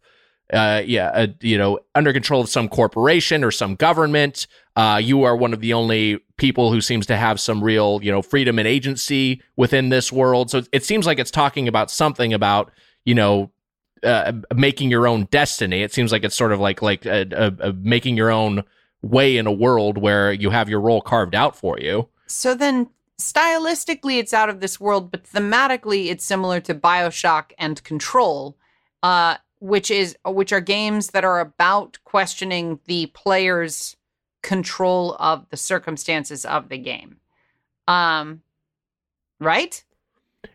uh, 0.53 0.83
yeah, 0.85 1.09
uh, 1.09 1.27
you 1.41 1.59
know, 1.59 1.79
under 1.95 2.13
control 2.13 2.41
of 2.41 2.49
some 2.49 2.69
corporation 2.69 3.43
or 3.43 3.51
some 3.51 3.75
government. 3.75 4.47
Uh, 4.77 5.01
you 5.03 5.25
are 5.25 5.37
one 5.37 5.53
of 5.53 5.61
the 5.61 5.73
only 5.73 6.19
people 6.37 6.71
who 6.71 6.81
seems 6.81 7.07
to 7.07 7.17
have 7.17 7.41
some 7.41 7.65
real, 7.65 8.01
you 8.03 8.13
know, 8.13 8.23
freedom 8.23 8.59
and 8.59 8.69
agency 8.69 9.43
within 9.57 9.89
this 9.89 10.13
world. 10.13 10.51
So 10.51 10.63
it 10.73 10.85
seems 10.85 11.07
like 11.07 11.19
it's 11.19 11.31
talking 11.31 11.67
about 11.67 11.91
something 11.91 12.33
about, 12.33 12.71
you 13.05 13.15
know, 13.15 13.51
uh, 14.03 14.33
making 14.55 14.91
your 14.91 15.09
own 15.09 15.25
destiny. 15.31 15.83
It 15.83 15.93
seems 15.93 16.13
like 16.13 16.25
it's 16.25 16.37
sort 16.37 16.53
of 16.53 16.61
like 16.61 16.83
like 16.83 17.07
uh, 17.07 17.25
uh, 17.33 17.51
uh, 17.61 17.73
making 17.81 18.17
your 18.17 18.31
own 18.31 18.63
way 19.03 19.37
in 19.37 19.47
a 19.47 19.53
world 19.53 19.99
where 19.99 20.33
you 20.33 20.51
have 20.51 20.69
your 20.69 20.81
role 20.81 21.01
carved 21.01 21.35
out 21.35 21.57
for 21.57 21.79
you. 21.79 22.09
So 22.27 22.55
then 22.55 22.89
stylistically 23.21 24.19
it's 24.19 24.35
out 24.35 24.49
of 24.49 24.61
this 24.61 24.79
world, 24.79 25.11
but 25.11 25.25
thematically 25.25 26.07
it's 26.07 26.25
similar 26.25 26.61
to 26.61 26.75
BioShock 26.75 27.53
and 27.59 27.83
Control, 27.83 28.57
uh, 29.03 29.37
which 29.61 29.91
is 29.91 30.17
which 30.25 30.53
are 30.53 30.61
games 30.61 31.09
that 31.09 31.25
are 31.25 31.41
about 31.41 31.99
questioning 32.05 32.79
the 32.87 33.07
player's 33.07 33.97
control 34.43 35.17
of 35.19 35.49
the 35.51 35.57
circumstances 35.57 36.45
of 36.45 36.69
the 36.69 36.79
game. 36.79 37.19
Um 37.89 38.43
right? 39.41 39.83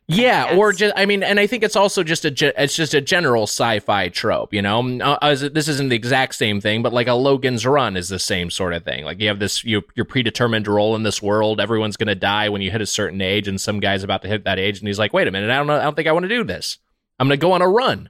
Yeah, 0.08 0.58
or 0.58 0.74
just 0.74 0.94
I 0.98 1.06
mean, 1.06 1.24
and 1.24 1.40
I 1.40 1.48
think 1.48 1.64
it's 1.64 1.76
also 1.76 2.04
just 2.04 2.26
a 2.26 2.32
ge- 2.32 2.54
it's 2.58 2.76
just 2.76 2.94
a 2.94 3.02
general 3.02 3.44
sci-fi 3.44 4.10
trope, 4.10 4.54
you 4.54 4.62
know. 4.62 5.00
Uh, 5.00 5.18
as 5.22 5.42
this 5.42 5.68
isn't 5.68 5.90
the 5.90 5.96
exact 5.96 6.36
same 6.36 6.60
thing, 6.60 6.82
but 6.82 6.94
like 6.94 7.08
a 7.08 7.14
Logan's 7.14 7.66
Run 7.66 7.96
is 7.96 8.10
the 8.10 8.20
same 8.20 8.50
sort 8.50 8.74
of 8.74 8.84
thing. 8.84 9.06
Like 9.06 9.20
you 9.20 9.28
have 9.30 9.40
this 9.40 9.64
you 9.64 9.84
your 9.96 10.06
predetermined 10.06 10.68
role 10.68 10.96
in 10.96 11.04
this 11.04 11.22
world. 11.22 11.62
Everyone's 11.62 11.98
going 11.98 12.08
to 12.08 12.16
die 12.16 12.50
when 12.50 12.62
you 12.62 12.72
hit 12.72 12.82
a 12.82 12.86
certain 12.86 13.22
age, 13.22 13.48
and 13.48 13.60
some 13.60 13.80
guy's 13.80 14.04
about 14.04 14.22
to 14.24 14.28
hit 14.28 14.44
that 14.44 14.60
age, 14.60 14.80
and 14.80 14.88
he's 14.88 15.00
like, 15.00 15.14
"Wait 15.14 15.28
a 15.28 15.32
minute, 15.32 15.50
I 15.50 15.56
don't 15.58 15.68
know, 15.68 15.78
I 15.78 15.84
don't 15.84 15.96
think 15.96 16.08
I 16.08 16.12
want 16.12 16.24
to 16.24 16.30
do 16.30 16.44
this. 16.44 16.78
I'm 17.20 17.28
going 17.28 17.40
to 17.40 17.42
go 17.42 17.54
on 17.54 17.62
a 17.62 17.68
run, 17.68 18.10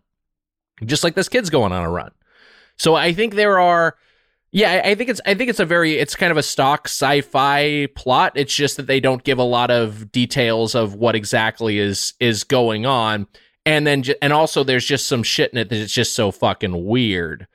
just 0.86 1.04
like 1.04 1.16
this 1.16 1.30
kid's 1.30 1.50
going 1.50 1.72
on 1.72 1.84
a 1.84 1.90
run." 1.90 2.12
So 2.78 2.96
I 2.96 3.14
think 3.14 3.36
there 3.36 3.60
are 3.60 3.96
yeah, 4.54 4.82
I 4.84 4.96
think 4.96 5.10
it's 5.10 5.22
I 5.26 5.34
think 5.34 5.50
it's 5.50 5.62
a 5.62 5.66
very 5.66 5.94
it's 5.94 6.16
kind 6.16 6.32
of 6.32 6.38
a 6.38 6.44
stock 6.44 6.88
sci-fi 6.88 7.88
plot. 7.96 8.34
It's 8.36 8.54
just 8.54 8.76
that 8.78 8.88
they 8.88 9.00
don't 9.00 9.24
give 9.24 9.38
a 9.38 9.44
lot 9.44 9.72
of 9.72 10.12
details 10.12 10.76
of 10.76 10.94
what 10.94 11.16
exactly 11.16 11.80
is 11.80 12.14
is 12.20 12.44
going 12.44 12.86
on, 12.86 13.28
and 13.66 13.88
then 13.88 14.04
and 14.22 14.34
also 14.34 14.66
there's 14.66 14.86
just 14.86 15.08
some 15.08 15.24
shit 15.24 15.54
in 15.54 15.58
it 15.58 15.70
that 15.70 15.80
it's 15.80 15.94
just 15.94 16.16
so 16.16 16.32
fucking 16.32 16.86
weird. 16.86 17.48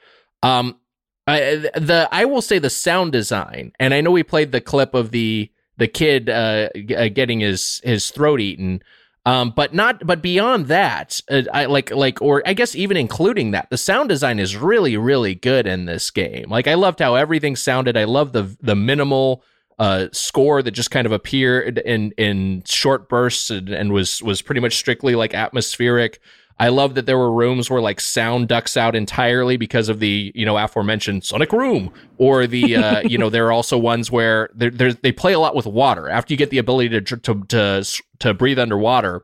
Um, 0.43 0.81
I, 1.27 1.68
the 1.74 2.09
I 2.11 2.24
will 2.24 2.41
say 2.41 2.59
the 2.59 2.70
sound 2.70 3.12
design, 3.12 3.72
and 3.79 3.93
I 3.93 4.01
know 4.01 4.11
we 4.11 4.22
played 4.22 4.53
the 4.53 4.62
clip 4.62 4.95
of 4.95 5.11
the 5.11 5.51
the 5.77 5.89
kid 5.89 6.31
uh, 6.31 6.70
uh 6.97 7.09
getting 7.09 7.41
his 7.41 7.83
his 7.85 8.11
throat 8.11 8.41
eaten. 8.41 8.83
Um, 9.27 9.53
but 9.57 9.74
not, 9.74 10.07
but 10.07 10.22
beyond 10.22 10.66
that, 10.66 11.20
uh, 11.29 11.43
I 11.53 11.64
like, 11.64 11.91
like, 11.91 12.22
or 12.22 12.45
I 12.47 12.55
guess 12.55 12.77
even 12.77 12.97
including 12.97 13.51
that, 13.51 13.68
the 13.70 13.77
sound 13.77 14.09
design 14.09 14.39
is 14.39 14.57
really, 14.57 14.97
really 14.97 15.35
good 15.35 15.66
in 15.66 15.85
this 15.85 16.12
game. 16.12 16.49
Like, 16.49 16.68
I 16.68 16.74
loved 16.74 17.01
how 17.01 17.16
everything 17.16 17.57
sounded. 17.57 17.97
I 17.97 18.05
love 18.05 18.33
the 18.33 18.57
the 18.62 18.77
minimal 18.77 19.43
uh 19.79 20.07
score 20.12 20.62
that 20.62 20.70
just 20.70 20.91
kind 20.93 21.07
of 21.07 21.12
appeared 21.12 21.79
in 21.79 22.12
in 22.12 22.62
short 22.66 23.09
bursts 23.09 23.51
and, 23.51 23.68
and 23.68 23.93
was 23.93 24.22
was 24.22 24.41
pretty 24.43 24.61
much 24.61 24.77
strictly 24.77 25.16
like 25.16 25.35
atmospheric. 25.35 26.20
I 26.59 26.68
love 26.68 26.94
that 26.94 27.04
there 27.04 27.18
were 27.18 27.30
rooms 27.30 27.68
where 27.68 27.82
like 27.82 28.00
sound 28.00 28.48
ducks 28.48 28.76
out 28.76 28.96
entirely 28.96 29.57
because 29.57 29.88
of 29.88 30.00
the 30.00 30.32
you 30.34 30.46
know 30.46 30.57
aforementioned 30.57 31.24
sonic 31.24 31.52
room, 31.52 31.92
or 32.16 32.46
the 32.46 32.76
uh, 32.76 33.00
you 33.04 33.18
know 33.18 33.28
there 33.28 33.46
are 33.46 33.52
also 33.52 33.76
ones 33.76 34.11
where 34.11 34.48
there 34.54 34.70
there's 34.70 34.96
they 34.96 35.12
play 35.12 35.34
a 35.34 35.38
lot 35.38 35.54
with 35.54 35.66
water. 35.66 36.09
After 36.09 36.32
you 36.32 36.38
get 36.38 36.50
the 36.50 36.59
ability 36.59 37.00
to 37.00 37.16
to 37.16 37.44
to 37.48 38.02
to 38.20 38.34
breathe 38.34 38.59
underwater, 38.59 39.22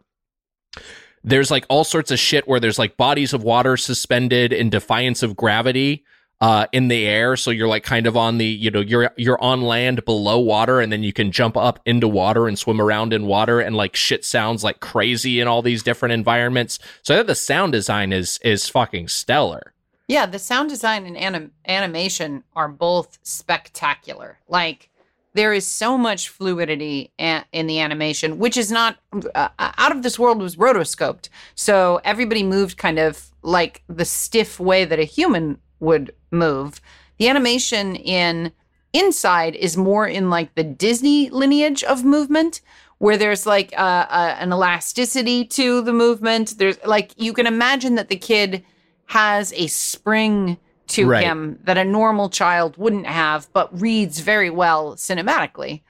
there's 1.25 1.51
like 1.51 1.65
all 1.71 1.85
sorts 1.85 2.11
of 2.11 2.19
shit 2.19 2.47
where 2.47 2.61
there's 2.61 2.79
like 2.79 2.97
bodies 2.97 3.33
of 3.33 3.43
water 3.43 3.77
suspended 3.77 4.53
in 4.53 4.69
defiance 4.69 5.23
of 5.23 5.37
gravity. 5.37 6.05
Uh, 6.43 6.67
in 6.73 6.89
the 6.89 7.07
air. 7.07 7.37
So 7.37 7.53
you're 7.53 7.69
like 7.69 7.85
kind 7.85 8.05
of 8.05 8.17
on 8.17 8.39
the, 8.39 8.45
you 8.45 8.69
know, 8.69 8.81
you're 8.81 9.13
you're 9.17 9.41
on 9.41 9.63
land 9.63 10.05
below 10.05 10.41
water, 10.41 10.81
and 10.81 10.93
then 10.93 11.05
you 11.05 11.13
can 11.13 11.31
jump 11.31 11.57
up 11.57 11.79
into 11.87 12.09
water 12.09 12.49
and 12.49 12.59
swim 12.59 12.81
around 12.81 13.13
in 13.13 13.27
water, 13.27 13.61
and 13.61 13.77
like 13.77 13.95
shit 13.95 14.25
sounds 14.25 14.65
like 14.65 14.81
crazy 14.81 15.39
in 15.39 15.47
all 15.47 15.63
these 15.63 15.85
different 15.85 16.13
environments. 16.13 16.81
So 17.03 17.21
I 17.21 17.23
the 17.23 17.37
sound 17.37 17.73
design 17.73 18.13
is 18.13 18.41
is 18.43 18.69
fucking 18.69 19.07
stellar. 19.07 19.73
Yeah, 20.09 20.27
the 20.27 20.41
sound 20.41 20.69
design 20.69 21.07
and 21.07 21.17
anim- 21.17 21.53
animation 21.67 22.43
are 22.57 22.69
both 22.69 23.21
spectacular. 23.23 24.41
Like 24.49 24.91
there 25.35 25.53
is 25.53 25.65
so 25.65 25.97
much 25.97 26.29
fluidity 26.29 27.13
a- 27.21 27.45
in 27.53 27.69
the 27.69 27.79
animation, 27.79 28.41
which 28.41 28.57
is 28.57 28.73
not 28.73 28.99
uh, 29.37 29.49
out 29.61 29.93
of 29.95 30.03
this 30.03 30.19
world 30.19 30.41
was 30.41 30.57
rotoscoped. 30.57 31.29
So 31.55 32.01
everybody 32.05 32.43
moved 32.43 32.79
kind 32.79 32.99
of 32.99 33.31
like 33.43 33.85
the 33.89 34.05
stiff 34.05 34.59
way 34.59 34.85
that 34.85 34.99
a 34.99 35.05
human 35.05 35.59
would 35.83 36.15
move. 36.31 36.81
The 37.19 37.29
animation 37.29 37.97
in 37.97 38.53
Inside 38.95 39.55
is 39.55 39.75
more 39.79 40.07
in 40.07 40.29
like 40.29 40.55
the 40.55 40.63
Disney 40.65 41.31
lineage 41.31 41.83
of 41.83 42.05
movement 42.05 42.61
where 42.99 43.17
there's 43.17 43.47
like 43.47 43.73
uh, 43.75 44.05
uh, 44.11 44.37
an 44.39 44.53
elasticity 44.53 45.47
to 45.47 45.81
the 45.81 45.95
movement. 45.95 46.59
There's 46.59 46.77
like 46.85 47.13
you 47.17 47.33
can 47.33 47.47
imagine 47.47 47.95
that 47.95 48.11
the 48.11 48.17
kid 48.17 48.63
has 49.07 49.51
a 49.55 49.67
spring 49.69 50.59
to 50.89 51.07
Right. 51.09 51.25
him 51.25 51.59
that 51.65 51.79
a 51.79 51.85
normal 51.85 52.29
child 52.29 52.77
wouldn't 52.77 53.07
have, 53.07 53.51
but 53.55 53.81
reads 53.81 54.19
very 54.21 54.51
well 54.51 54.95
cinematically. 54.97 55.81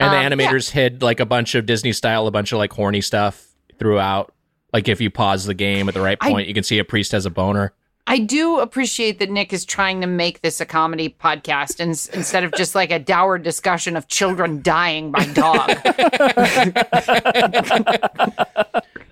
And 0.00 0.08
Um, 0.12 0.14
the 0.36 0.42
yeah. 0.42 0.50
animators 0.50 0.70
hid 0.70 1.00
like 1.00 1.20
a 1.20 1.26
bunch 1.26 1.54
of 1.54 1.64
Disney 1.64 1.92
style, 1.92 2.26
a 2.26 2.32
bunch 2.32 2.50
of 2.50 2.58
like 2.58 2.72
horny 2.72 3.00
stuff 3.02 3.46
throughout. 3.78 4.34
Like 4.72 4.88
if 4.88 5.00
you 5.00 5.10
pause 5.10 5.44
the 5.44 5.54
game 5.54 5.86
at 5.88 5.94
the 5.94 6.00
right 6.00 6.18
I- 6.20 6.28
point, 6.32 6.48
you 6.48 6.54
can 6.54 6.64
see 6.64 6.80
a 6.80 6.84
priest 6.84 7.12
has 7.12 7.24
a 7.24 7.30
boner. 7.30 7.72
I 8.10 8.18
do 8.18 8.58
appreciate 8.58 9.18
that 9.18 9.30
Nick 9.30 9.52
is 9.52 9.66
trying 9.66 10.00
to 10.00 10.06
make 10.06 10.40
this 10.40 10.62
a 10.62 10.66
comedy 10.66 11.10
podcast 11.10 11.78
and, 11.78 11.90
instead 12.18 12.42
of 12.42 12.52
just 12.54 12.74
like 12.74 12.90
a 12.90 12.98
dour 12.98 13.36
discussion 13.38 13.96
of 13.96 14.08
children 14.08 14.62
dying 14.62 15.12
by 15.12 15.26
dog. 15.26 15.68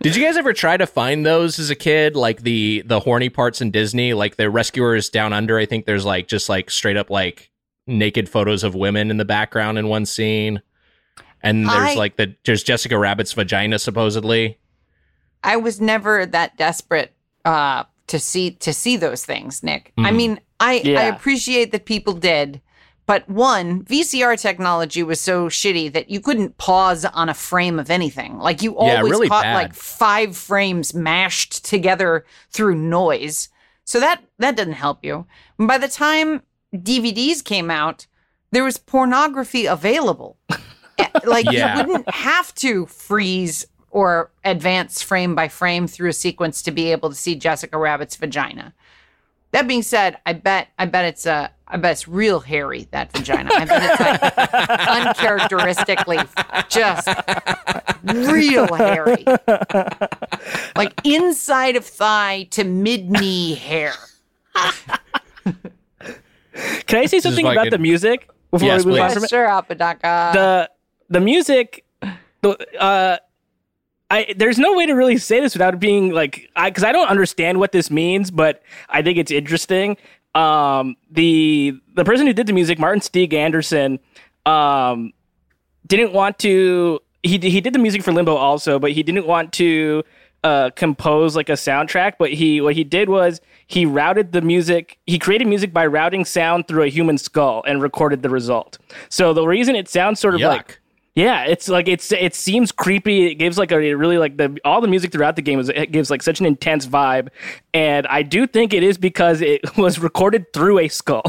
Did 0.00 0.16
you 0.16 0.24
guys 0.24 0.36
ever 0.38 0.52
try 0.52 0.76
to 0.78 0.86
find 0.86 1.26
those 1.26 1.58
as 1.58 1.68
a 1.68 1.74
kid? 1.74 2.16
Like 2.16 2.42
the 2.42 2.82
the 2.86 3.00
horny 3.00 3.28
parts 3.28 3.60
in 3.60 3.70
Disney, 3.70 4.14
like 4.14 4.36
the 4.36 4.48
rescuers 4.48 5.10
down 5.10 5.32
under. 5.34 5.58
I 5.58 5.66
think 5.66 5.84
there's 5.84 6.06
like 6.06 6.26
just 6.26 6.48
like 6.48 6.70
straight 6.70 6.96
up 6.96 7.10
like 7.10 7.50
naked 7.86 8.28
photos 8.28 8.64
of 8.64 8.74
women 8.74 9.10
in 9.10 9.18
the 9.18 9.24
background 9.24 9.78
in 9.78 9.88
one 9.88 10.06
scene. 10.06 10.62
And 11.42 11.66
there's 11.68 11.90
I- 11.90 11.94
like 11.96 12.16
the 12.16 12.34
there's 12.46 12.62
Jessica 12.62 12.98
Rabbit's 12.98 13.34
vagina 13.34 13.78
supposedly. 13.78 14.58
I 15.44 15.56
was 15.56 15.82
never 15.82 16.24
that 16.24 16.56
desperate 16.56 17.12
uh, 17.44 17.84
to 18.08 18.18
see 18.18 18.52
to 18.52 18.72
see 18.72 18.96
those 18.96 19.24
things, 19.24 19.62
Nick. 19.62 19.92
I 19.98 20.10
Mhm. 20.10 20.16
mean, 20.16 20.40
I 20.60 20.82
I 20.96 21.02
appreciate 21.04 21.72
that 21.72 21.84
people 21.86 22.12
did, 22.14 22.60
but 23.06 23.28
one 23.28 23.82
VCR 23.84 24.36
technology 24.36 25.02
was 25.02 25.20
so 25.20 25.48
shitty 25.48 25.92
that 25.92 26.10
you 26.10 26.20
couldn't 26.20 26.56
pause 26.58 27.04
on 27.04 27.28
a 27.28 27.34
frame 27.34 27.78
of 27.78 27.90
anything. 27.90 28.38
Like 28.38 28.62
you 28.62 28.72
Yeah, 28.72 28.96
always 28.98 29.10
really 29.10 29.28
caught 29.28 29.42
bad. 29.44 29.54
like 29.54 29.74
five 29.74 30.36
frames 30.36 30.94
mashed 30.94 31.64
together 31.64 32.24
through 32.50 32.76
noise. 32.76 33.48
So 33.84 34.00
that 34.00 34.22
that 34.38 34.56
doesn't 34.56 34.72
help 34.74 35.04
you. 35.04 35.26
And 35.58 35.68
by 35.68 35.78
the 35.78 35.88
time 35.88 36.42
DVDs 36.74 37.42
came 37.44 37.70
out, 37.70 38.06
there 38.52 38.64
was 38.64 38.78
pornography 38.78 39.66
available. 39.66 40.36
Eh, 40.98 41.08
like 41.24 41.44
Yeah. 41.44 41.76
you 41.76 41.84
wouldn't 41.86 42.08
have 42.10 42.54
to 42.54 42.86
freeze 42.86 43.66
or 43.96 44.30
advance 44.44 45.00
frame 45.00 45.34
by 45.34 45.48
frame 45.48 45.86
through 45.86 46.10
a 46.10 46.12
sequence 46.12 46.60
to 46.60 46.70
be 46.70 46.92
able 46.92 47.08
to 47.08 47.14
see 47.14 47.34
Jessica 47.34 47.78
Rabbit's 47.78 48.14
vagina. 48.16 48.74
That 49.52 49.66
being 49.66 49.80
said, 49.82 50.18
I 50.26 50.34
bet 50.34 50.68
I 50.78 50.84
bet 50.84 51.06
it's 51.06 51.26
uh 51.26 51.48
I 51.66 51.78
bet 51.78 51.92
it's 51.92 52.06
real 52.06 52.40
hairy 52.40 52.88
that 52.90 53.10
vagina. 53.16 53.48
I 53.54 53.64
bet 53.64 53.82
it's 53.90 54.00
like 54.00 54.20
uncharacteristically 55.06 56.18
just 56.68 57.08
real 58.04 58.66
hairy. 58.74 59.24
Like 60.76 60.92
inside 61.04 61.76
of 61.76 61.86
thigh 61.86 62.48
to 62.50 62.64
mid 62.64 63.10
knee 63.10 63.54
hair. 63.54 63.94
Can 66.86 67.00
I 67.00 67.06
say 67.06 67.20
something 67.20 67.46
like 67.46 67.54
about 67.54 67.68
it- 67.68 67.70
the 67.70 67.78
music 67.78 68.28
before 68.50 68.68
Yes, 68.68 68.84
we 68.84 68.92
move 68.92 69.00
on 69.00 69.08
please. 69.08 69.14
from 69.14 69.24
it? 69.24 69.30
Sure, 69.30 69.46
Apodaca. 69.46 70.30
the 70.34 70.70
the 71.08 71.20
music 71.20 71.86
the- 72.42 72.58
uh 72.78 73.16
I 74.10 74.34
there's 74.36 74.58
no 74.58 74.74
way 74.74 74.86
to 74.86 74.92
really 74.92 75.18
say 75.18 75.40
this 75.40 75.54
without 75.54 75.74
it 75.74 75.80
being 75.80 76.12
like 76.12 76.48
I 76.54 76.70
cuz 76.70 76.84
I 76.84 76.92
don't 76.92 77.08
understand 77.08 77.58
what 77.58 77.72
this 77.72 77.90
means 77.90 78.30
but 78.30 78.62
I 78.88 79.02
think 79.02 79.18
it's 79.18 79.30
interesting. 79.30 79.96
Um 80.34 80.96
the 81.10 81.74
the 81.94 82.04
person 82.04 82.26
who 82.26 82.32
did 82.32 82.46
the 82.46 82.52
music 82.52 82.78
Martin 82.78 83.00
Stig 83.00 83.34
Andersen 83.34 83.98
um 84.44 85.12
didn't 85.86 86.12
want 86.12 86.38
to 86.40 87.00
he 87.22 87.38
he 87.38 87.60
did 87.60 87.72
the 87.72 87.78
music 87.78 88.02
for 88.02 88.12
Limbo 88.12 88.36
also 88.36 88.78
but 88.78 88.92
he 88.92 89.02
didn't 89.02 89.26
want 89.26 89.52
to 89.54 90.04
uh 90.44 90.70
compose 90.76 91.34
like 91.34 91.48
a 91.48 91.54
soundtrack. 91.54 92.14
But 92.18 92.32
he 92.32 92.60
what 92.60 92.74
he 92.74 92.84
did 92.84 93.08
was 93.08 93.40
he 93.66 93.84
routed 93.84 94.30
the 94.32 94.40
music 94.42 94.98
he 95.06 95.18
created 95.18 95.48
music 95.48 95.72
by 95.72 95.84
routing 95.86 96.24
sound 96.24 96.68
through 96.68 96.84
a 96.84 96.88
human 96.88 97.18
skull 97.18 97.64
and 97.66 97.82
recorded 97.82 98.22
the 98.22 98.30
result. 98.30 98.78
So 99.08 99.32
the 99.34 99.46
reason 99.46 99.74
it 99.74 99.88
sounds 99.88 100.20
sort 100.20 100.34
of 100.34 100.40
Yuck. 100.40 100.48
like 100.48 100.80
yeah, 101.16 101.44
it's 101.44 101.68
like 101.68 101.88
it's 101.88 102.12
it 102.12 102.34
seems 102.34 102.70
creepy. 102.70 103.26
It 103.26 103.34
gives 103.36 103.58
like 103.58 103.72
a 103.72 103.94
really 103.94 104.18
like 104.18 104.36
the 104.36 104.56
all 104.64 104.80
the 104.80 104.86
music 104.88 105.10
throughout 105.10 105.34
the 105.34 105.42
game 105.42 105.58
is 105.58 105.68
it 105.70 105.90
gives 105.90 106.10
like 106.10 106.22
such 106.22 106.38
an 106.38 106.46
intense 106.46 106.86
vibe, 106.86 107.28
and 107.74 108.06
I 108.06 108.22
do 108.22 108.46
think 108.46 108.72
it 108.72 108.84
is 108.84 108.98
because 108.98 109.40
it 109.40 109.76
was 109.76 109.98
recorded 109.98 110.52
through 110.52 110.78
a 110.78 110.88
skull. 110.88 111.24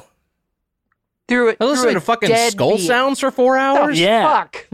through 1.27 1.49
it. 1.49 1.57
I 1.59 1.65
listened 1.65 1.93
to 1.93 2.01
fucking 2.01 2.35
skull 2.51 2.77
sounds 2.77 3.19
for 3.19 3.31
four 3.31 3.57
hours. 3.57 3.99
Yeah. 3.99 4.27
Fuck. 4.29 4.67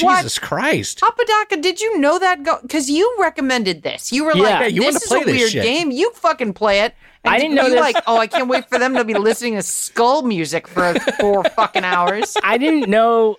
What? 0.00 0.18
Jesus 0.18 0.38
Christ. 0.38 1.02
Apodaca, 1.02 1.56
did 1.60 1.80
you 1.80 1.98
know 1.98 2.20
that? 2.20 2.44
Go 2.44 2.58
because 2.62 2.88
you 2.88 3.16
recommended 3.18 3.82
this. 3.82 4.12
You 4.12 4.24
were 4.24 4.36
Yeah. 4.36 4.42
like, 4.42 4.60
Yeah, 4.60 4.66
you 4.68 4.82
"This 4.82 5.10
wanted 5.10 5.22
is 5.22 5.28
a 5.28 5.32
this 5.32 5.40
weird 5.40 5.50
shit. 5.50 5.62
game. 5.64 5.90
You 5.90 6.12
fucking 6.12 6.52
play 6.52 6.82
it." 6.82 6.94
And 7.24 7.34
I 7.34 7.38
did- 7.38 7.42
didn't 7.42 7.56
know 7.56 7.64
you 7.64 7.70
this. 7.70 7.80
like, 7.80 7.96
"Oh, 8.06 8.16
I 8.16 8.28
can't 8.28 8.46
wait 8.46 8.68
for 8.68 8.78
them 8.78 8.94
to 8.94 9.02
be 9.04 9.14
listening 9.14 9.56
to 9.56 9.62
skull 9.62 10.22
music 10.22 10.68
for 10.68 10.94
four 11.18 11.42
fucking 11.56 11.82
hours." 11.82 12.36
I 12.44 12.58
didn't 12.58 12.88
know 12.88 13.38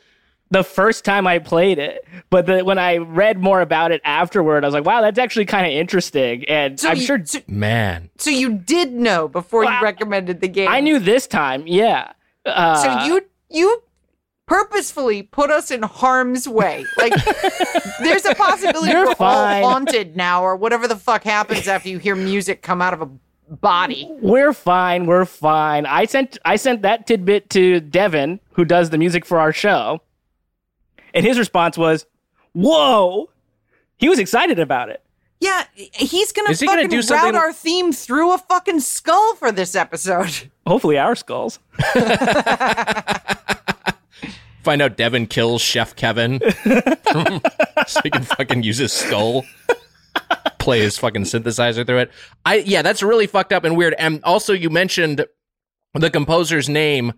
the 0.52 0.64
first 0.64 1.06
time 1.06 1.28
I 1.28 1.40
played 1.40 1.78
it, 1.80 2.06
but 2.30 2.46
the, 2.48 2.64
when 2.64 2.78
I 2.80 2.98
read 2.98 3.40
more 3.40 3.62
about 3.62 3.92
it 3.92 4.02
afterward, 4.04 4.64
I 4.64 4.68
was 4.68 4.74
like, 4.74 4.86
wow, 4.86 5.02
that's 5.02 5.20
actually 5.20 5.46
kind 5.46 5.66
of 5.66 5.72
interesting. 5.72 6.44
And 6.46 6.80
So 6.80 6.90
I'm 6.90 6.98
you, 6.98 7.04
sure 7.06 7.24
So, 7.26 7.40
Man. 7.48 8.10
so 8.18 8.30
you 8.32 8.54
did 8.58 8.92
know 8.94 9.28
before 9.28 9.64
Well, 9.66 9.74
you 9.78 9.84
recommended 9.84 10.42
the 10.42 10.48
game. 10.48 10.68
I 10.70 10.80
knew 10.82 10.98
this 11.00 11.28
time. 11.28 11.68
Yeah. 11.68 12.14
Uh, 12.46 12.76
So 12.76 13.06
you 13.06 13.22
you 13.50 13.84
purposefully 14.46 15.22
put 15.24 15.52
us 15.52 15.70
in 15.72 15.84
harm's 15.84 16.48
way. 16.48 16.86
Like 16.98 17.14
there's 18.00 18.26
a 18.26 18.34
possibility 18.36 18.92
You're 18.92 19.06
we're 19.08 19.16
fine. 19.16 19.64
all 19.64 19.70
haunted 19.72 20.16
now, 20.18 20.42
or 20.44 20.56
whatever 20.56 20.88
the 20.88 20.96
fuck 20.96 21.24
happens 21.24 21.68
after 21.68 21.90
you 21.90 22.00
hear 22.00 22.16
music 22.16 22.62
come 22.62 22.82
out 22.82 22.94
of 22.94 23.02
a 23.02 23.10
body. 23.54 24.08
We're 24.22 24.54
fine. 24.54 25.06
We're 25.06 25.26
fine. 25.26 25.86
I 25.86 26.06
sent 26.06 26.38
I 26.46 26.56
sent 26.56 26.82
that 26.82 27.06
tidbit 27.08 27.50
to 27.52 27.80
Devin, 27.80 28.40
who 28.54 28.66
does 28.66 28.90
the 28.90 28.98
music 28.98 29.26
for 29.26 29.40
our 29.40 29.52
show, 29.54 30.02
and 31.14 31.26
his 31.26 31.38
response 31.40 31.78
was, 31.78 32.06
"Whoa!" 32.54 33.30
He 33.98 34.08
was 34.10 34.20
excited 34.20 34.60
about 34.60 34.90
it. 34.90 35.04
Yeah, 35.42 35.64
he's 35.74 36.32
gonna 36.34 36.50
Is 36.52 36.60
he 36.60 36.66
gonna 36.68 36.80
fucking 36.80 36.90
do 36.90 36.98
route 36.98 37.06
something- 37.06 37.36
our 37.36 37.54
theme 37.54 37.94
through 37.94 38.34
a 38.34 38.38
fucking 38.38 38.82
skull 38.82 39.36
for 39.36 39.52
this 39.52 39.74
episode. 39.76 40.50
Hopefully, 40.68 40.98
our 40.98 41.16
skulls. 41.16 41.60
Find 44.64 44.82
out 44.82 44.98
Devin 44.98 45.28
kills 45.28 45.62
Chef 45.62 45.96
Kevin 45.96 46.40
so 47.88 48.02
he 48.04 48.10
can 48.10 48.24
fucking 48.24 48.62
use 48.64 48.78
his 48.78 48.92
skull. 48.92 49.46
Play 50.60 50.82
his 50.82 50.98
fucking 50.98 51.24
synthesizer 51.24 51.86
through 51.88 52.00
it. 52.00 52.12
I 52.46 52.56
yeah, 52.58 52.82
that's 52.82 53.02
really 53.02 53.26
fucked 53.26 53.54
up 53.54 53.64
and 53.64 53.78
weird. 53.78 53.96
And 53.98 54.22
also, 54.26 54.52
you 54.54 54.70
mentioned 54.70 55.26
the 55.94 56.10
composer's 56.12 56.68
name. 56.68 57.14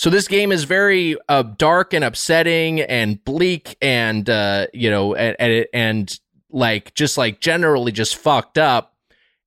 So 0.00 0.08
this 0.08 0.28
game 0.28 0.50
is 0.50 0.64
very 0.64 1.18
uh, 1.28 1.42
dark 1.42 1.92
and 1.92 2.02
upsetting 2.02 2.80
and 2.80 3.22
bleak 3.22 3.76
and 3.82 4.30
uh, 4.30 4.68
you 4.72 4.90
know 4.90 5.14
and, 5.14 5.36
and 5.38 5.66
and 5.74 6.20
like 6.48 6.94
just 6.94 7.18
like 7.18 7.38
generally 7.40 7.92
just 7.92 8.16
fucked 8.16 8.56
up. 8.56 8.94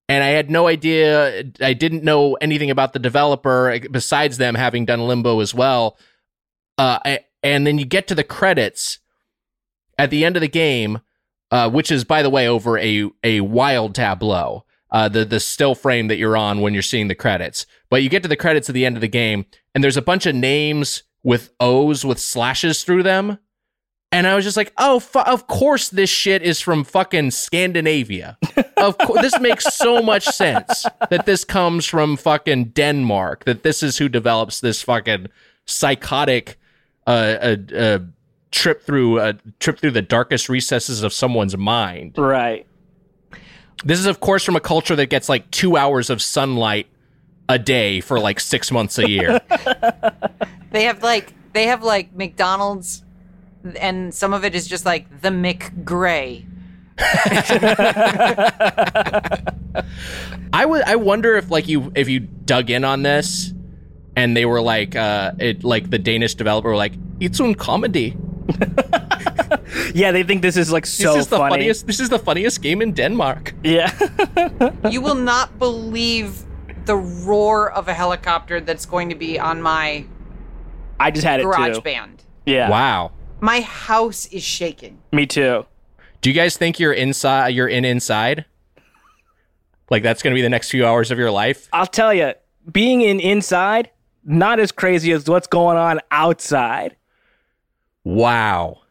And 0.07 0.23
I 0.23 0.27
had 0.27 0.51
no 0.51 0.67
idea. 0.67 1.45
I 1.59 1.73
didn't 1.73 2.03
know 2.03 2.35
anything 2.35 2.69
about 2.69 2.93
the 2.93 2.99
developer 2.99 3.79
besides 3.89 4.37
them 4.37 4.53
having 4.53 4.85
done 4.85 5.07
Limbo 5.07 5.39
as 5.39 5.55
well. 5.55 5.97
Uh, 6.77 6.99
I, 7.03 7.19
and 7.41 7.65
then 7.65 7.79
you 7.79 7.85
get 7.85 8.07
to 8.09 8.15
the 8.15 8.23
credits 8.23 8.99
at 9.97 10.11
the 10.11 10.23
end 10.23 10.37
of 10.37 10.41
the 10.41 10.47
game, 10.47 11.01
uh, 11.49 11.67
which 11.67 11.89
is 11.89 12.03
by 12.03 12.21
the 12.21 12.29
way 12.29 12.47
over 12.47 12.77
a 12.77 13.09
a 13.23 13.41
wild 13.41 13.95
tableau. 13.95 14.65
Uh, 14.91 15.09
the 15.09 15.25
the 15.25 15.39
still 15.39 15.73
frame 15.73 16.09
that 16.09 16.17
you're 16.17 16.37
on 16.37 16.61
when 16.61 16.73
you're 16.73 16.83
seeing 16.83 17.07
the 17.07 17.15
credits. 17.15 17.65
But 17.89 18.03
you 18.03 18.09
get 18.09 18.21
to 18.21 18.29
the 18.29 18.37
credits 18.37 18.69
at 18.69 18.75
the 18.75 18.85
end 18.85 18.97
of 18.97 19.01
the 19.01 19.07
game, 19.07 19.47
and 19.73 19.83
there's 19.83 19.97
a 19.97 20.01
bunch 20.01 20.25
of 20.25 20.35
names 20.35 21.03
with 21.23 21.51
O's 21.59 22.05
with 22.05 22.19
slashes 22.19 22.83
through 22.83 23.03
them, 23.03 23.39
and 24.13 24.27
I 24.27 24.35
was 24.35 24.45
just 24.45 24.57
like, 24.57 24.71
oh, 24.77 24.99
fu- 24.99 25.19
of 25.19 25.47
course 25.47 25.89
this 25.89 26.09
shit 26.09 26.43
is 26.43 26.61
from 26.61 26.83
fucking 26.83 27.31
Scandinavia. 27.31 28.37
of 28.77 28.95
course, 28.99 29.21
this 29.21 29.39
makes 29.39 29.65
so 29.75 30.03
much 30.03 30.25
sense 30.25 30.85
that 31.09 31.25
this 31.25 31.43
comes 31.43 31.85
from 31.87 32.15
fucking 32.15 32.65
Denmark. 32.65 33.45
That 33.45 33.63
this 33.63 33.81
is 33.81 33.97
who 33.97 34.09
develops 34.09 34.59
this 34.59 34.83
fucking 34.83 35.27
psychotic 35.65 36.59
uh, 37.07 37.09
uh, 37.09 37.55
uh 37.75 37.99
trip 38.51 38.83
through 38.83 39.19
uh, 39.19 39.33
trip 39.59 39.79
through 39.79 39.91
the 39.91 40.03
darkest 40.03 40.47
recesses 40.47 41.01
of 41.01 41.11
someone's 41.11 41.57
mind. 41.57 42.15
Right. 42.15 42.67
This 43.83 43.99
is, 43.99 44.05
of 44.05 44.19
course, 44.19 44.43
from 44.43 44.55
a 44.55 44.61
culture 44.61 44.95
that 44.95 45.07
gets 45.07 45.27
like 45.27 45.49
two 45.49 45.75
hours 45.75 46.11
of 46.11 46.21
sunlight 46.21 46.87
a 47.53 47.59
day 47.59 48.01
for 48.01 48.19
like 48.19 48.39
six 48.39 48.71
months 48.71 48.97
a 48.97 49.07
year. 49.07 49.39
They 50.73 50.85
have 50.85 51.03
like 51.03 51.31
they 51.53 51.67
have 51.67 51.83
like 51.83 52.15
McDonald's, 52.15 53.03
and 53.79 54.11
some 54.11 54.33
of 54.33 54.43
it 54.43 54.55
is 54.55 54.65
just 54.67 54.85
like 54.87 55.05
the 55.21 55.29
McGray. 55.29 56.47
I 60.51 60.65
would. 60.65 60.81
I 60.83 60.95
wonder 60.95 61.35
if 61.37 61.51
like 61.51 61.67
you 61.67 61.91
if 61.95 62.09
you 62.09 62.21
dug 62.21 62.71
in 62.71 62.83
on 62.83 63.03
this, 63.03 63.53
and 64.15 64.35
they 64.35 64.45
were 64.45 64.61
like, 64.61 64.95
uh, 64.95 65.33
it 65.39 65.63
like 65.63 65.91
the 65.91 65.99
Danish 65.99 66.33
developer 66.33 66.69
were 66.69 66.75
like, 66.75 66.93
it's 67.19 67.39
un 67.39 67.53
comedy. 67.55 68.17
Yeah, 69.95 70.11
they 70.11 70.23
think 70.23 70.41
this 70.41 70.57
is 70.57 70.71
like 70.71 70.85
This 70.85 70.97
so 70.97 71.15
is 71.17 71.27
the 71.27 71.37
funny. 71.37 71.53
funniest. 71.53 71.85
This 71.87 71.99
is 71.99 72.09
the 72.09 72.17
funniest 72.19 72.61
game 72.61 72.81
in 72.81 72.93
Denmark. 72.93 73.53
Yeah. 73.63 73.91
You 74.89 75.01
will 75.01 75.15
not 75.15 75.57
believe 75.59 76.41
the 76.85 76.95
roar 76.95 77.71
of 77.71 77.87
a 77.87 77.93
helicopter 77.93 78.59
that's 78.61 78.85
going 78.85 79.09
to 79.09 79.15
be 79.15 79.39
on 79.39 79.61
my 79.61 80.05
I 80.99 81.11
just 81.11 81.25
had 81.25 81.39
it 81.39 81.43
garage 81.43 81.75
too. 81.75 81.81
band. 81.81 82.23
Yeah. 82.45 82.69
Wow. 82.69 83.11
My 83.39 83.61
house 83.61 84.25
is 84.27 84.43
shaking. 84.43 84.99
Me 85.11 85.25
too. 85.25 85.65
Do 86.21 86.29
you 86.29 86.33
guys 86.35 86.55
think 86.57 86.79
you're 86.79 86.93
inside? 86.93 87.49
You're 87.49 87.67
in 87.67 87.83
inside. 87.83 88.45
Like 89.89 90.03
that's 90.03 90.23
going 90.23 90.33
to 90.33 90.35
be 90.35 90.41
the 90.41 90.49
next 90.49 90.69
few 90.71 90.85
hours 90.85 91.11
of 91.11 91.17
your 91.19 91.31
life. 91.31 91.67
I'll 91.73 91.85
tell 91.85 92.13
you, 92.13 92.33
being 92.71 93.01
in 93.01 93.19
inside, 93.19 93.89
not 94.23 94.59
as 94.59 94.71
crazy 94.71 95.11
as 95.11 95.27
what's 95.27 95.47
going 95.47 95.77
on 95.77 95.99
outside. 96.11 96.95
Wow. 98.05 98.81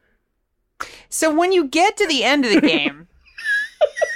So 1.09 1.35
when 1.35 1.53
you 1.53 1.65
get 1.67 1.97
to 1.97 2.07
the 2.07 2.25
end 2.25 2.45
of 2.45 2.53
the 2.53 2.61
game, 2.61 3.09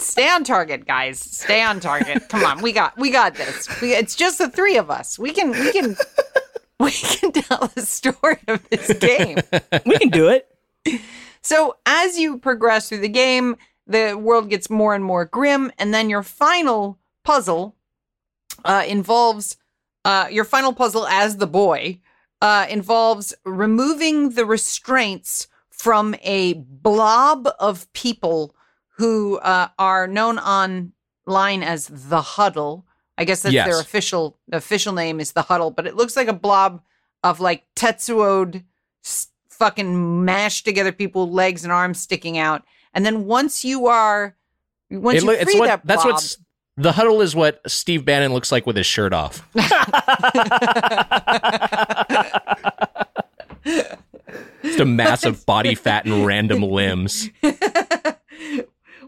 stay 0.00 0.28
on 0.28 0.44
target, 0.44 0.86
guys. 0.86 1.18
Stay 1.18 1.62
on 1.62 1.80
target. 1.80 2.28
Come 2.28 2.44
on, 2.44 2.62
we 2.62 2.72
got 2.72 2.96
we 2.96 3.10
got 3.10 3.34
this. 3.34 3.68
We, 3.80 3.94
it's 3.94 4.14
just 4.14 4.38
the 4.38 4.48
three 4.48 4.76
of 4.76 4.90
us. 4.90 5.18
We 5.18 5.32
can 5.32 5.50
we 5.50 5.72
can 5.72 5.96
we 6.80 6.90
can 6.90 7.32
tell 7.32 7.70
the 7.74 7.82
story 7.82 8.38
of 8.48 8.68
this 8.70 8.92
game. 8.98 9.38
We 9.86 9.98
can 9.98 10.10
do 10.10 10.28
it. 10.28 10.48
So 11.42 11.76
as 11.86 12.18
you 12.18 12.38
progress 12.38 12.88
through 12.88 12.98
the 12.98 13.08
game, 13.08 13.56
the 13.86 14.14
world 14.14 14.50
gets 14.50 14.70
more 14.70 14.94
and 14.94 15.04
more 15.04 15.24
grim, 15.24 15.72
and 15.78 15.92
then 15.92 16.10
your 16.10 16.22
final 16.22 16.98
puzzle 17.24 17.76
uh, 18.64 18.84
involves 18.86 19.56
uh, 20.04 20.28
your 20.30 20.44
final 20.44 20.72
puzzle 20.72 21.06
as 21.06 21.36
the 21.36 21.46
boy 21.46 22.00
uh, 22.40 22.66
involves 22.70 23.34
removing 23.44 24.30
the 24.30 24.46
restraints 24.46 25.48
from 25.70 26.14
a 26.22 26.54
blob 26.54 27.48
of 27.58 27.90
people 27.92 28.54
who 29.00 29.38
uh, 29.38 29.68
are 29.78 30.06
known 30.06 30.38
online 30.38 31.62
as 31.62 31.86
the 31.88 32.20
Huddle. 32.20 32.84
I 33.16 33.24
guess 33.24 33.40
that's 33.40 33.54
Yes. 33.54 33.66
their 33.66 33.80
official 33.80 34.38
official 34.52 34.92
name 34.92 35.20
is 35.20 35.32
the 35.32 35.40
Huddle, 35.42 35.70
but 35.70 35.86
it 35.86 35.96
looks 35.96 36.16
like 36.16 36.28
a 36.28 36.34
blob 36.34 36.82
of 37.24 37.40
like 37.40 37.64
Tetsuo'd 37.74 38.62
fucking 39.48 40.24
mashed 40.24 40.66
together 40.66 40.92
people, 40.92 41.30
legs 41.30 41.64
and 41.64 41.72
arms 41.72 41.98
sticking 41.98 42.36
out. 42.36 42.62
And 42.92 43.06
then 43.06 43.24
once 43.24 43.64
you 43.64 43.86
are, 43.86 44.36
once 44.90 45.16
It 45.18 45.22
you 45.24 45.28
free 45.32 45.40
it's 45.40 45.54
what 45.54 45.66
that 45.66 45.86
that's 45.86 46.02
blob, 46.02 46.14
what's 46.14 46.36
the 46.76 46.92
huddle 46.92 47.22
is 47.22 47.34
what 47.34 47.60
Steve 47.66 48.04
Bannon 48.04 48.34
looks 48.34 48.52
like 48.52 48.66
with 48.66 48.76
his 48.76 48.86
shirt 48.86 49.12
off. 49.14 49.46
Just 54.62 54.80
a 54.80 54.84
massive 54.84 55.44
body 55.46 55.74
fat 55.74 56.04
and 56.04 56.26
random 56.26 56.62
limbs. 56.62 57.30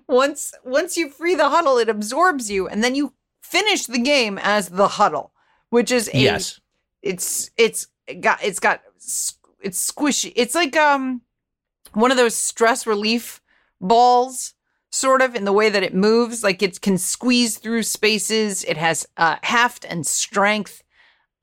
once 0.08 0.52
once 0.64 0.96
you 0.96 1.08
free 1.08 1.34
the 1.34 1.48
huddle, 1.50 1.78
it 1.78 1.88
absorbs 1.88 2.50
you, 2.50 2.68
and 2.68 2.82
then 2.82 2.94
you 2.94 3.14
finish 3.42 3.86
the 3.86 3.98
game 3.98 4.38
as 4.42 4.70
the 4.70 4.88
huddle, 4.88 5.32
which 5.70 5.90
is 5.90 6.08
a 6.12 6.18
Yes. 6.18 6.60
it's 7.02 7.50
it's 7.56 7.86
got 8.20 8.42
it's 8.42 8.60
got 8.60 8.82
it's 9.60 9.92
squishy. 9.92 10.32
It's 10.36 10.54
like 10.54 10.76
um 10.76 11.22
one 11.92 12.10
of 12.10 12.16
those 12.16 12.34
stress 12.34 12.86
relief 12.86 13.40
balls 13.80 14.54
sort 14.90 15.22
of 15.22 15.34
in 15.34 15.44
the 15.44 15.52
way 15.52 15.68
that 15.70 15.82
it 15.82 15.94
moves 15.94 16.44
like 16.44 16.62
it 16.62 16.80
can 16.80 16.98
squeeze 16.98 17.58
through 17.58 17.82
spaces 17.82 18.62
it 18.64 18.76
has 18.76 19.06
uh 19.16 19.36
heft 19.42 19.84
and 19.86 20.06
strength 20.06 20.82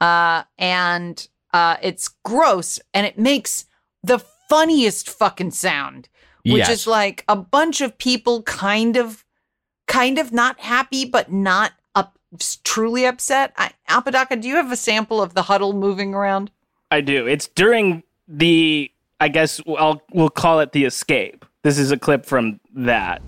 uh 0.02 0.44
and 0.58 1.28
uh 1.52 1.76
it's 1.82 2.10
gross 2.24 2.80
and 2.94 3.06
it 3.08 3.18
makes 3.18 3.66
the 4.04 4.20
funniest 4.50 5.10
fucking 5.10 5.52
sound 5.52 6.08
which 6.52 6.60
Yes. 6.60 6.70
is 6.70 6.88
like 6.88 7.24
a 7.28 7.36
bunch 7.36 7.82
of 7.82 7.98
people 7.98 8.44
kind 8.44 8.98
of 8.98 9.24
kind 9.88 10.18
of 10.20 10.32
not 10.32 10.60
happy 10.60 11.06
but 11.06 11.32
not 11.32 11.74
up 11.96 12.18
truly 12.64 13.06
upset 13.06 13.54
I, 13.58 13.72
apodaca 13.88 14.36
do 14.36 14.48
you 14.48 14.56
have 14.56 14.72
a 14.72 14.76
sample 14.76 15.22
of 15.22 15.34
the 15.34 15.44
huddle 15.44 15.74
moving 15.74 16.14
around 16.14 16.52
I 16.92 17.02
do. 17.02 17.28
It's 17.28 17.48
during 17.48 18.02
the, 18.28 18.92
I 19.20 19.28
guess 19.28 19.62
I'll 19.78 20.02
we'll 20.12 20.32
call 20.32 20.60
it 20.60 20.72
the 20.72 20.86
escape. 20.86 21.46
This 21.62 21.78
is 21.78 21.92
a 21.92 21.98
clip 21.98 22.26
from 22.26 22.60
that. 22.74 23.22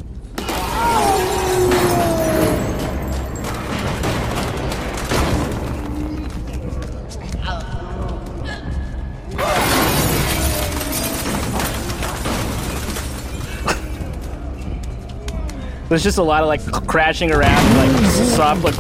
There's 15.92 16.04
just 16.04 16.20
a 16.20 16.24
lot 16.24 16.42
of 16.42 16.48
like 16.48 16.62
crashing 16.88 17.34
around, 17.34 17.76
like 17.76 18.12
soft, 18.12 18.64
like. 18.64 18.76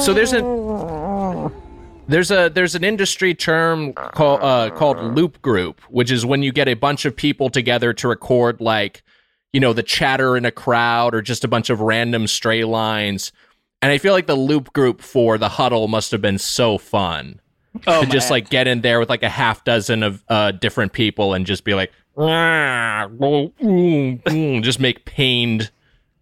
So 0.00 0.12
there's 0.12 0.32
a 0.32 1.52
there's 2.08 2.32
a 2.32 2.50
there's 2.52 2.74
an 2.74 2.82
industry 2.82 3.36
term 3.36 3.92
called 3.92 4.40
uh, 4.42 4.70
called 4.70 4.98
loop 5.14 5.40
group, 5.42 5.80
which 5.90 6.10
is 6.10 6.26
when 6.26 6.42
you 6.42 6.50
get 6.50 6.66
a 6.66 6.74
bunch 6.74 7.04
of 7.04 7.14
people 7.14 7.50
together 7.50 7.92
to 7.92 8.08
record 8.08 8.60
like 8.60 9.04
you 9.52 9.60
know 9.60 9.72
the 9.72 9.84
chatter 9.84 10.36
in 10.36 10.44
a 10.44 10.50
crowd 10.50 11.14
or 11.14 11.22
just 11.22 11.44
a 11.44 11.48
bunch 11.48 11.70
of 11.70 11.80
random 11.80 12.26
stray 12.26 12.64
lines. 12.64 13.30
And 13.80 13.92
I 13.92 13.98
feel 13.98 14.12
like 14.12 14.26
the 14.26 14.34
loop 14.34 14.72
group 14.72 15.02
for 15.02 15.38
the 15.38 15.50
huddle 15.50 15.86
must 15.86 16.10
have 16.10 16.20
been 16.20 16.38
so 16.38 16.78
fun 16.78 17.38
Oh, 17.86 18.02
to 18.02 18.06
just 18.06 18.30
like 18.30 18.50
get 18.50 18.66
in 18.66 18.82
there 18.82 19.00
with 19.00 19.08
like 19.08 19.22
a 19.22 19.28
half 19.28 19.64
dozen 19.64 20.02
of 20.02 20.22
uh, 20.28 20.50
different 20.52 20.92
people 20.92 21.32
and 21.32 21.46
just 21.46 21.64
be 21.64 21.74
like, 21.74 21.90
just 24.62 24.80
make 24.80 25.04
pained 25.04 25.70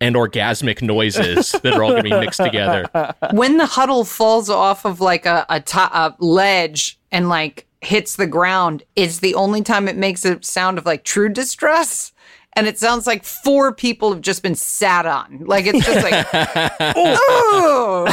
and 0.00 0.16
orgasmic 0.16 0.80
noises 0.82 1.52
that 1.52 1.74
are 1.74 1.82
all 1.82 1.90
going 1.90 2.04
to 2.04 2.10
be 2.10 2.18
mixed 2.18 2.42
together. 2.42 2.88
when 3.32 3.58
the 3.58 3.66
huddle 3.66 4.04
falls 4.04 4.48
off 4.48 4.86
of 4.86 5.00
like 5.00 5.26
a, 5.26 5.44
a, 5.48 5.60
to- 5.60 5.78
a 5.78 6.16
ledge 6.20 6.98
and 7.12 7.28
like 7.28 7.66
hits 7.82 8.16
the 8.16 8.26
ground, 8.26 8.82
it's 8.96 9.18
the 9.18 9.34
only 9.34 9.60
time 9.62 9.88
it 9.88 9.96
makes 9.96 10.24
a 10.24 10.42
sound 10.42 10.78
of 10.78 10.86
like 10.86 11.04
true 11.04 11.28
distress. 11.28 12.12
And 12.54 12.66
it 12.66 12.78
sounds 12.78 13.06
like 13.06 13.22
four 13.24 13.72
people 13.72 14.12
have 14.12 14.22
just 14.22 14.42
been 14.42 14.56
sat 14.56 15.06
on. 15.06 15.44
Like 15.44 15.66
it's 15.68 15.86
just 15.86 16.02
like, 16.02 16.26
oh, 16.96 18.06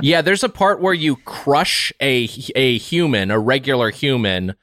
Yeah, 0.00 0.22
there's 0.22 0.42
a 0.42 0.48
part 0.48 0.80
where 0.80 0.94
you 0.94 1.16
crush 1.16 1.92
a 2.00 2.26
a 2.54 2.78
human, 2.78 3.30
a 3.30 3.38
regular 3.38 3.90
human, 3.90 4.54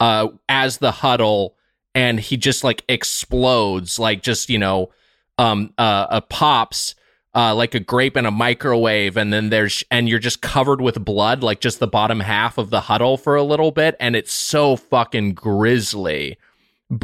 uh, 0.00 0.28
as 0.48 0.78
the 0.78 0.90
huddle, 0.90 1.56
and 1.94 2.18
he 2.18 2.36
just 2.36 2.64
like 2.64 2.84
explodes, 2.88 3.98
like 3.98 4.22
just 4.22 4.48
you 4.48 4.58
know, 4.58 4.90
um, 5.38 5.72
uh, 5.78 6.06
uh 6.10 6.20
pops. 6.20 6.94
Uh, 7.36 7.52
like 7.52 7.74
a 7.74 7.80
grape 7.80 8.16
in 8.16 8.26
a 8.26 8.30
microwave, 8.30 9.16
and 9.16 9.32
then 9.32 9.50
there's 9.50 9.82
and 9.90 10.08
you're 10.08 10.20
just 10.20 10.40
covered 10.40 10.80
with 10.80 11.04
blood, 11.04 11.42
like 11.42 11.58
just 11.58 11.80
the 11.80 11.88
bottom 11.88 12.20
half 12.20 12.58
of 12.58 12.70
the 12.70 12.82
huddle 12.82 13.16
for 13.16 13.34
a 13.34 13.42
little 13.42 13.72
bit, 13.72 13.96
and 13.98 14.14
it's 14.14 14.32
so 14.32 14.76
fucking 14.76 15.34
grisly, 15.34 16.38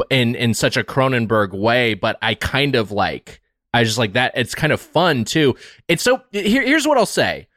in 0.09 0.35
in 0.35 0.53
such 0.53 0.77
a 0.77 0.85
Cronenberg 0.85 1.51
way. 1.51 1.95
But 1.95 2.17
I 2.21 2.35
kind 2.35 2.75
of 2.75 2.93
like, 2.93 3.41
I 3.73 3.83
just 3.83 3.97
like 3.97 4.13
that. 4.13 4.31
It's 4.37 4.55
kind 4.55 4.71
of 4.71 4.79
fun 4.79 5.25
too. 5.25 5.57
It's 5.89 6.01
so. 6.01 6.21
Here, 6.31 6.63
here's 6.63 6.87
what 6.87 6.97
I'll 6.97 7.05
say 7.05 7.49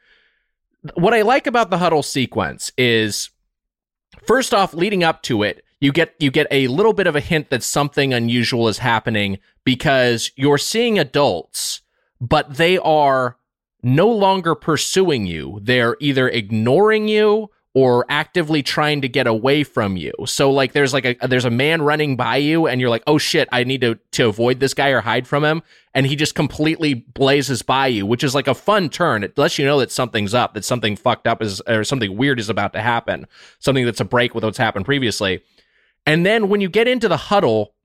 what 0.93 1.13
I 1.13 1.23
like 1.23 1.47
about 1.47 1.69
the 1.69 1.77
huddle 1.77 2.03
sequence 2.03 2.71
is 2.77 3.29
first 4.25 4.53
off 4.53 4.73
leading 4.73 5.03
up 5.03 5.21
to 5.23 5.43
it 5.43 5.63
you 5.79 5.91
get 5.91 6.15
you 6.19 6.31
get 6.31 6.47
a 6.51 6.67
little 6.67 6.93
bit 6.93 7.07
of 7.07 7.15
a 7.15 7.21
hint 7.21 7.49
that 7.49 7.63
something 7.63 8.13
unusual 8.13 8.67
is 8.67 8.79
happening 8.79 9.39
because 9.63 10.31
you're 10.35 10.57
seeing 10.57 10.97
adults 10.97 11.81
but 12.21 12.55
they 12.55 12.77
are 12.77 13.37
no 13.85 14.07
longer 14.07 14.55
pursuing 14.55 15.27
you. 15.27 15.59
They're 15.61 15.95
either 15.99 16.27
ignoring 16.27 17.07
you 17.07 17.51
or 17.75 18.05
actively 18.07 18.63
trying 18.63 19.01
to 19.01 19.09
get 19.09 19.27
away 19.27 19.61
from 19.65 19.97
you. 19.97 20.13
So 20.25 20.49
like 20.49 20.71
there's 20.71 20.93
like 20.93 21.17
a 21.21 21.27
there's 21.27 21.43
a 21.43 21.49
man 21.49 21.81
running 21.81 22.15
by 22.15 22.37
you 22.37 22.67
and 22.67 22.79
you're 22.79 22.89
like, 22.89 23.03
"Oh 23.05 23.17
shit, 23.17 23.49
I 23.51 23.65
need 23.65 23.81
to 23.81 23.99
to 24.13 24.29
avoid 24.29 24.61
this 24.61 24.73
guy 24.73 24.89
or 24.89 25.01
hide 25.01 25.27
from 25.27 25.43
him." 25.43 25.61
And 25.93 26.07
he 26.07 26.15
just 26.15 26.35
completely 26.35 26.93
blazes 26.93 27.61
by 27.61 27.87
you, 27.87 28.05
which 28.05 28.23
is 28.23 28.33
like 28.33 28.47
a 28.47 28.55
fun 28.55 28.89
turn. 28.89 29.23
It 29.23 29.37
lets 29.37 29.59
you 29.59 29.65
know 29.65 29.79
that 29.79 29.91
something's 29.91 30.33
up, 30.33 30.53
that 30.53 30.63
something 30.63 30.95
fucked 30.95 31.27
up 31.27 31.41
is 31.41 31.59
or 31.67 31.83
something 31.83 32.15
weird 32.15 32.39
is 32.39 32.49
about 32.49 32.71
to 32.73 32.81
happen. 32.81 33.27
Something 33.59 33.83
that's 33.83 33.99
a 33.99 34.05
break 34.05 34.33
with 34.33 34.45
what's 34.45 34.57
happened 34.57 34.85
previously. 34.85 35.43
And 36.05 36.25
then 36.25 36.47
when 36.47 36.61
you 36.61 36.69
get 36.69 36.87
into 36.87 37.09
the 37.09 37.17
huddle, 37.17 37.75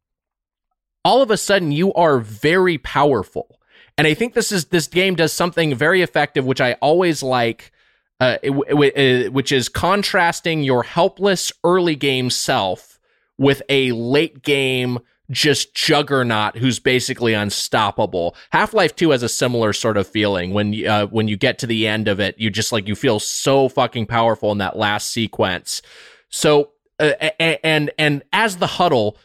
all 1.05 1.21
of 1.21 1.33
a 1.33 1.37
sudden 1.37 1.73
you 1.73 1.93
are 1.95 2.21
very 2.21 2.79
powerful. 2.79 3.59
And 3.99 4.07
I 4.07 4.15
think 4.15 4.35
this 4.35 4.53
is 4.53 4.67
this 4.67 4.87
game 4.87 5.17
does 5.17 5.33
something 5.33 5.75
very 5.75 6.01
effective, 6.01 6.47
which 6.47 6.61
I 6.61 6.75
always 6.75 7.25
like 7.25 7.73
uh, 8.21 8.37
uh, 8.45 9.31
which 9.31 9.51
is 9.51 9.69
contrasting 9.69 10.63
your 10.63 10.83
helpless 10.83 11.53
early 11.65 11.97
game 11.97 12.31
self 12.31 12.99
with 13.39 13.63
a 13.69 13.93
late 13.93 14.43
game 14.43 14.99
just 15.31 15.75
juggernaut 15.75 16.57
who's 16.57 16.81
basically 16.81 17.35
unstoppable. 17.35 18.35
Half 18.51 18.75
Life 18.75 18.97
Two 18.97 19.11
has 19.11 19.23
a 19.23 19.29
similar 19.29 19.73
sort 19.73 19.97
of 19.97 20.07
feeling 20.07 20.53
when 20.53 20.87
uh, 20.87 21.07
when 21.07 21.29
you 21.29 21.37
get 21.37 21.59
to 21.61 21.67
the 21.67 21.87
end 21.87 22.09
of 22.09 22.21
it, 22.21 22.39
you 22.39 22.51
just 22.51 22.73
like 22.73 22.89
you 22.89 22.95
feel 22.97 23.21
so 23.21 23.69
fucking 23.69 24.07
powerful 24.07 24.53
in 24.53 24.59
that 24.59 24.77
last 24.77 25.11
sequence. 25.11 25.83
So 26.29 26.71
uh, 26.99 27.13
and 27.41 27.91
and 27.99 28.23
as 28.33 28.57
the 28.59 28.67
huddle, 28.67 29.17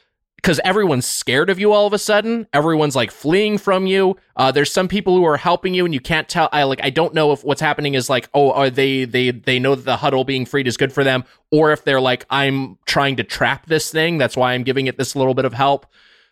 because 0.45 0.61
everyone's 0.63 1.07
scared 1.07 1.49
of 1.49 1.57
you 1.57 1.73
all 1.73 1.87
of 1.87 1.93
a 1.93 1.97
sudden. 1.97 2.45
Everyone's 2.53 2.95
like 2.95 3.09
fleeing 3.09 3.57
from 3.57 3.87
you. 3.87 4.15
Uh, 4.35 4.51
there's 4.51 4.71
some 4.71 4.87
people 4.87 5.15
who 5.15 5.25
are 5.25 5.37
helping 5.37 5.73
you, 5.73 5.85
and 5.85 5.93
you 5.93 5.99
can't 5.99 6.29
tell. 6.29 6.49
I 6.51 6.61
like 6.65 6.79
I 6.83 6.91
don't 6.91 7.15
know 7.15 7.31
if 7.31 7.43
what's 7.43 7.61
happening 7.61 7.95
is 7.95 8.11
like, 8.11 8.29
oh, 8.31 8.51
are 8.51 8.69
they 8.69 9.05
they 9.05 9.31
they 9.31 9.57
know 9.57 9.73
that 9.73 9.85
the 9.85 9.97
huddle 9.97 10.23
being 10.23 10.45
freed 10.45 10.67
is 10.67 10.77
good 10.77 10.93
for 10.93 11.03
them, 11.03 11.23
or 11.51 11.71
if 11.71 11.83
they're 11.83 11.99
like, 11.99 12.27
I'm 12.29 12.77
trying 12.85 13.15
to 13.15 13.23
trap 13.23 13.65
this 13.65 13.89
thing. 13.89 14.19
That's 14.19 14.37
why 14.37 14.53
I'm 14.53 14.61
giving 14.61 14.85
it 14.85 14.99
this 14.99 15.15
little 15.15 15.33
bit 15.33 15.45
of 15.45 15.53
help. 15.53 15.87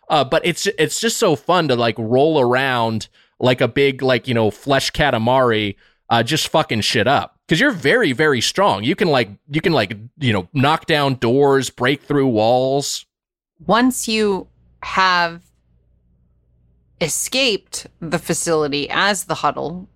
Uh, 0.08 0.22
but 0.22 0.46
it's 0.46 0.68
it's 0.78 1.00
just 1.00 1.16
so 1.16 1.34
fun 1.34 1.66
to 1.66 1.74
like 1.74 1.96
roll 1.98 2.38
around 2.38 3.08
like 3.40 3.60
a 3.60 3.66
big 3.66 4.00
like 4.00 4.28
you 4.28 4.34
know 4.34 4.48
flesh 4.52 4.92
katamari, 4.92 5.74
uh, 6.08 6.22
just 6.22 6.46
fucking 6.46 6.82
shit 6.82 7.08
up 7.08 7.40
because 7.48 7.58
you're 7.58 7.72
very 7.72 8.12
very 8.12 8.40
strong. 8.40 8.84
You 8.84 8.94
can 8.94 9.08
like 9.08 9.30
you 9.50 9.60
can 9.60 9.72
like 9.72 9.98
you 10.18 10.32
know 10.32 10.48
knock 10.52 10.86
down 10.86 11.16
doors, 11.16 11.68
break 11.68 12.02
through 12.02 12.28
walls 12.28 13.06
once 13.58 14.08
you 14.08 14.48
have 14.82 15.42
escaped 17.00 17.86
the 18.00 18.18
facility 18.18 18.88
as 18.90 19.24
the 19.24 19.36
huddle, 19.36 19.88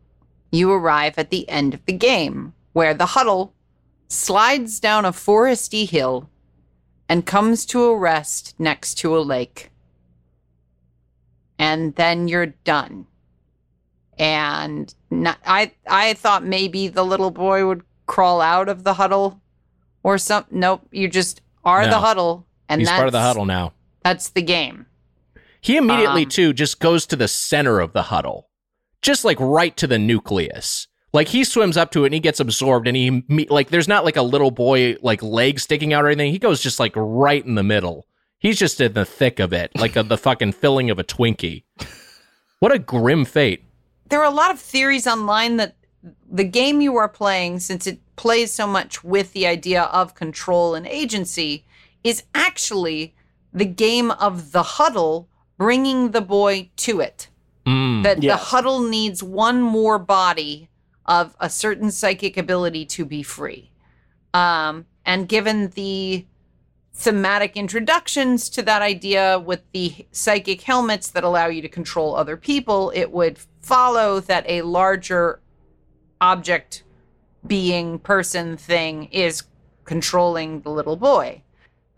you 0.51 0.71
arrive 0.71 1.19
at 1.19 1.31
the 1.31 1.49
end 1.49 1.75
of 1.75 1.85
the 1.85 1.93
game, 1.93 2.55
where 2.73 2.95
the 2.95 3.07
huddle 3.07 3.55
slides 4.09 4.81
down 4.81 5.05
a 5.05 5.13
foresty 5.13 5.89
hill 5.89 6.31
and 7.09 7.27
comes 7.27 7.65
to 7.67 7.85
a 7.85 7.97
rest 7.97 8.55
next 8.59 8.95
to 8.95 9.17
a 9.17 9.21
lake. 9.21 9.71
And 11.59 11.95
then 11.97 12.29
you're 12.29 12.55
done. 12.65 13.07
And 14.19 14.93
not, 15.11 15.39
I 15.47 15.73
I 15.87 16.15
thought 16.15 16.45
maybe 16.45 16.89
the 16.89 17.05
little 17.05 17.31
boy 17.31 17.67
would 17.67 17.83
crawl 18.07 18.41
out 18.41 18.69
of 18.69 18.83
the 18.85 18.95
huddle 18.95 19.41
or 20.03 20.19
some 20.19 20.45
nope, 20.51 20.87
you 20.91 21.09
just 21.09 21.41
are 21.65 21.83
no. 21.83 21.91
the 21.91 21.99
huddle 21.99 22.48
and 22.69 22.81
he's 22.81 22.89
that's, 22.89 22.97
part 22.97 23.09
of 23.09 23.13
the 23.13 23.21
huddle 23.21 23.47
now. 23.47 23.73
That's 24.03 24.31
the 24.31 24.43
game. 24.43 24.87
He 25.61 25.77
immediately 25.77 26.25
um, 26.25 26.29
too 26.29 26.53
just 26.53 26.81
goes 26.81 27.07
to 27.07 27.17
the 27.17 27.29
center 27.29 27.81
of 27.81 27.93
the 27.93 28.03
huddle, 28.03 28.49
just 29.03 29.25
like 29.25 29.39
right 29.41 29.77
to 29.77 29.87
the 29.87 29.99
nucleus. 29.99 30.87
Like 31.13 31.29
he 31.29 31.43
swims 31.43 31.77
up 31.77 31.91
to 31.93 32.05
it 32.05 32.09
and 32.09 32.15
he 32.15 32.21
gets 32.21 32.41
absorbed, 32.41 32.87
and 32.87 32.97
he 32.97 33.25
like 33.49 33.71
there's 33.71 33.89
not 33.89 34.05
like 34.05 34.17
a 34.17 34.23
little 34.23 34.51
boy 34.51 34.97
like 35.03 35.23
leg 35.23 35.59
sticking 35.59 35.93
out 35.93 36.05
or 36.05 36.09
anything. 36.09 36.33
He 36.33 36.39
goes 36.39 36.61
just 36.61 36.79
like 36.79 36.93
right 36.95 37.45
in 37.45 37.55
the 37.55 37.63
middle. 37.63 38.07
He's 38.39 38.59
just 38.59 38.81
in 38.81 38.93
the 38.93 39.05
thick 39.05 39.41
of 39.41 39.53
it, 39.53 39.73
like 39.75 39.97
a, 39.97 40.03
the 40.05 40.19
fucking 40.19 40.53
filling 40.53 40.91
of 40.91 40.99
a 40.99 41.05
Twinkie. 41.05 41.65
What 42.61 42.73
a 42.73 42.79
grim 42.79 43.25
fate. 43.25 43.65
There 44.11 44.21
are 44.21 44.31
a 44.31 44.35
lot 44.35 44.53
of 44.53 44.61
theories 44.61 45.07
online 45.07 45.57
that 45.57 45.77
the 46.31 46.45
game 46.45 46.81
you 46.81 46.97
are 46.97 47.09
playing, 47.09 47.61
since 47.61 47.87
it 47.87 48.01
plays 48.17 48.53
so 48.53 48.67
much 48.67 49.03
with 49.03 49.33
the 49.33 49.47
idea 49.47 49.85
of 49.85 50.15
control 50.15 50.75
and 50.75 50.87
agency, 50.87 51.65
is 52.05 52.25
actually 52.35 53.15
the 53.53 53.65
game 53.65 54.11
of 54.13 54.53
the 54.53 54.63
huddle 54.63 55.29
bringing 55.57 56.13
the 56.13 56.21
boy 56.21 56.71
to 56.77 57.01
it. 57.01 57.29
Mm, 57.67 58.03
that 58.03 58.23
yes. 58.23 58.33
the 58.33 58.45
huddle 58.47 58.81
needs 58.81 59.23
one 59.23 59.61
more 59.61 59.99
body 59.99 60.71
of 61.05 61.37
a 61.41 61.51
certain 61.51 61.91
psychic 61.91 62.37
ability 62.37 62.87
to 62.87 63.05
be 63.05 63.23
free. 63.23 63.71
Um, 64.33 64.87
and 65.05 65.29
given 65.29 65.69
the 65.71 66.25
thematic 66.95 67.57
introductions 67.57 68.49
to 68.51 68.63
that 68.63 68.83
idea 68.83 69.39
with 69.39 69.63
the 69.73 70.07
psychic 70.13 70.63
helmets 70.63 71.11
that 71.11 71.25
allow 71.25 71.47
you 71.47 71.63
to 71.63 71.69
control 71.69 72.15
other 72.15 72.37
people, 72.37 72.91
it 72.95 73.11
would 73.13 73.39
follow 73.63 74.21
that 74.21 74.45
a 74.49 74.63
larger 74.63 75.41
object, 76.21 76.83
being, 77.47 77.99
person, 77.99 78.57
thing 78.57 79.05
is 79.05 79.45
controlling 79.85 80.61
the 80.63 80.71
little 80.71 80.97
boy. 80.97 81.43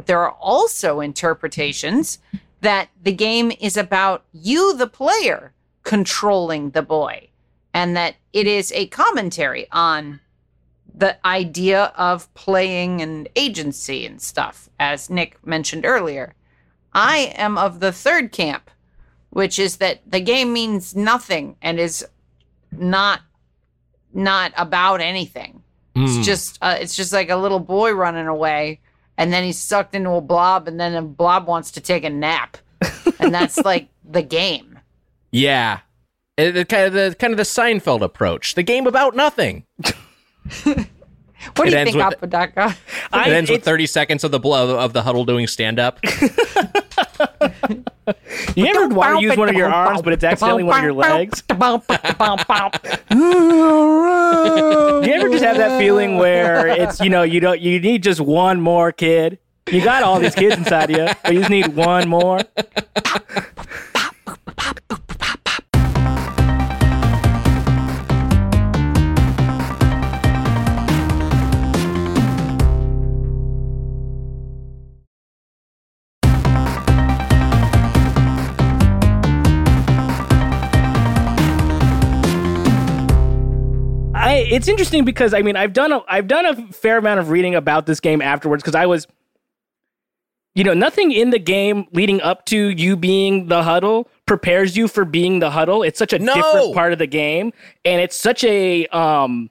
But 0.01 0.07
there 0.07 0.20
are 0.20 0.32
also 0.40 1.01
interpretations 1.01 2.20
that 2.62 2.88
the 3.03 3.12
game 3.12 3.53
is 3.61 3.76
about 3.76 4.24
you, 4.32 4.74
the 4.74 4.86
player, 4.86 5.53
controlling 5.82 6.70
the 6.70 6.80
boy, 6.80 7.28
and 7.74 7.94
that 7.98 8.14
it 8.32 8.46
is 8.46 8.72
a 8.72 8.86
commentary 8.86 9.68
on 9.70 10.20
the 10.94 11.18
idea 11.26 11.92
of 11.98 12.32
playing 12.32 13.03
and 13.03 13.28
agency 13.36 14.07
and 14.07 14.22
stuff, 14.22 14.70
as 14.78 15.11
Nick 15.11 15.36
mentioned 15.46 15.84
earlier. 15.84 16.34
I 16.94 17.34
am 17.36 17.59
of 17.59 17.80
the 17.80 17.92
third 17.92 18.32
camp, 18.32 18.70
which 19.28 19.59
is 19.59 19.76
that 19.76 20.01
the 20.11 20.20
game 20.20 20.55
means 20.55 20.96
nothing 20.96 21.57
and 21.61 21.78
is 21.78 22.07
not 22.72 23.20
not 24.14 24.55
about 24.57 25.03
anything. 25.03 25.62
Mm. 25.94 26.05
It's 26.05 26.16
hmm. 26.16 26.22
just 26.22 26.59
uh, 26.62 26.78
it's 26.80 26.96
just 26.96 27.12
like 27.12 27.28
a 27.28 27.36
little 27.36 27.61
boy 27.61 27.92
running 27.92 28.26
away 28.26 28.80
and 29.21 29.31
then 29.35 29.45
he's 29.45 29.59
sucked 29.59 29.95
into 29.95 30.11
a 30.12 30.21
blob, 30.23 30.66
and 30.66 30.81
then 30.81 30.95
a 30.95 31.03
blob 31.03 31.47
wants 31.47 31.71
to 31.73 31.81
take 31.81 32.05
a 32.05 32.11
nap, 32.11 32.57
and 33.18 33.35
that's 33.35 33.59
like 33.64 33.89
the 34.03 34.23
game. 34.23 34.79
Yeah, 35.31 35.81
uh, 36.39 36.43
it, 36.43 36.57
it, 36.57 36.68
kind 36.71 36.87
of 36.87 36.95
the 36.95 37.14
kind 37.18 37.35
of 37.35 37.37
the 37.37 37.43
Seinfeld 37.43 38.01
approach, 38.01 38.55
the 38.55 38.62
game 38.62 38.87
about 38.87 39.14
nothing. 39.14 39.64
What 41.57 41.71
do 41.71 41.75
it 41.75 41.87
you 41.87 41.93
think, 41.93 41.97
Apodaca? 41.97 42.77
It 43.14 43.29
ends 43.29 43.51
with 43.51 43.64
30 43.64 43.87
seconds 43.87 44.25
of 44.25 44.31
the 44.31 44.39
blow 44.39 44.79
of 44.79 44.93
the 44.93 45.01
huddle 45.01 45.25
doing 45.25 45.47
stand 45.47 45.79
up. 45.79 45.99
you 48.57 48.67
ever 48.67 48.89
want 48.89 49.19
to 49.19 49.25
use 49.25 49.37
one 49.37 49.49
of 49.49 49.55
your 49.55 49.73
arms, 49.73 50.03
but 50.03 50.13
it's 50.13 50.25
accidentally 50.25 50.63
one 50.63 50.79
of 50.79 50.85
your 50.85 50.93
legs? 50.93 51.43
Do 51.43 51.55
you 51.57 51.65
ever 55.15 55.29
just 55.29 55.45
have 55.45 55.57
that 55.57 55.79
feeling 55.79 56.17
where 56.17 56.67
it's 56.69 57.01
you 57.01 57.11
know 57.11 57.23
you 57.23 57.41
don't 57.41 57.61
you 57.61 57.81
need 57.81 58.03
just 58.03 58.21
one 58.21 58.61
more 58.61 58.93
kid? 58.93 59.39
You 59.71 59.85
got 59.85 60.03
all 60.03 60.19
these 60.19 60.35
kids 60.35 60.57
inside 60.57 60.91
you, 60.91 61.07
but 61.23 61.33
you 61.33 61.41
just 61.41 61.51
need 61.51 61.69
one 61.69 62.09
more. 62.09 62.41
It's 84.51 84.68
interesting 84.68 85.05
because 85.05 85.32
I 85.34 85.42
mean 85.42 85.57
I've 85.57 85.72
done 85.72 85.92
a 85.92 86.03
I've 86.09 86.28
done 86.28 86.46
a 86.46 86.72
fair 86.72 86.98
amount 86.98 87.20
of 87.20 87.30
reading 87.30 87.55
about 87.55 87.86
this 87.86 88.01
game 88.01 88.20
afterwards 88.20 88.62
because 88.62 88.74
I 88.74 88.86
was 88.86 89.07
you 90.55 90.64
know 90.64 90.74
nothing 90.74 91.12
in 91.12 91.30
the 91.30 91.38
game 91.38 91.86
leading 91.92 92.20
up 92.20 92.44
to 92.46 92.68
you 92.70 92.96
being 92.96 93.46
the 93.46 93.62
huddle 93.62 94.09
prepares 94.26 94.76
you 94.76 94.88
for 94.88 95.05
being 95.05 95.38
the 95.38 95.51
huddle 95.51 95.82
it's 95.82 95.98
such 95.98 96.12
a 96.12 96.18
no. 96.18 96.34
different 96.34 96.74
part 96.74 96.92
of 96.92 96.98
the 96.98 97.07
game 97.07 97.53
and 97.84 98.01
it's 98.01 98.16
such 98.16 98.44
a 98.44 98.86
um 98.88 99.51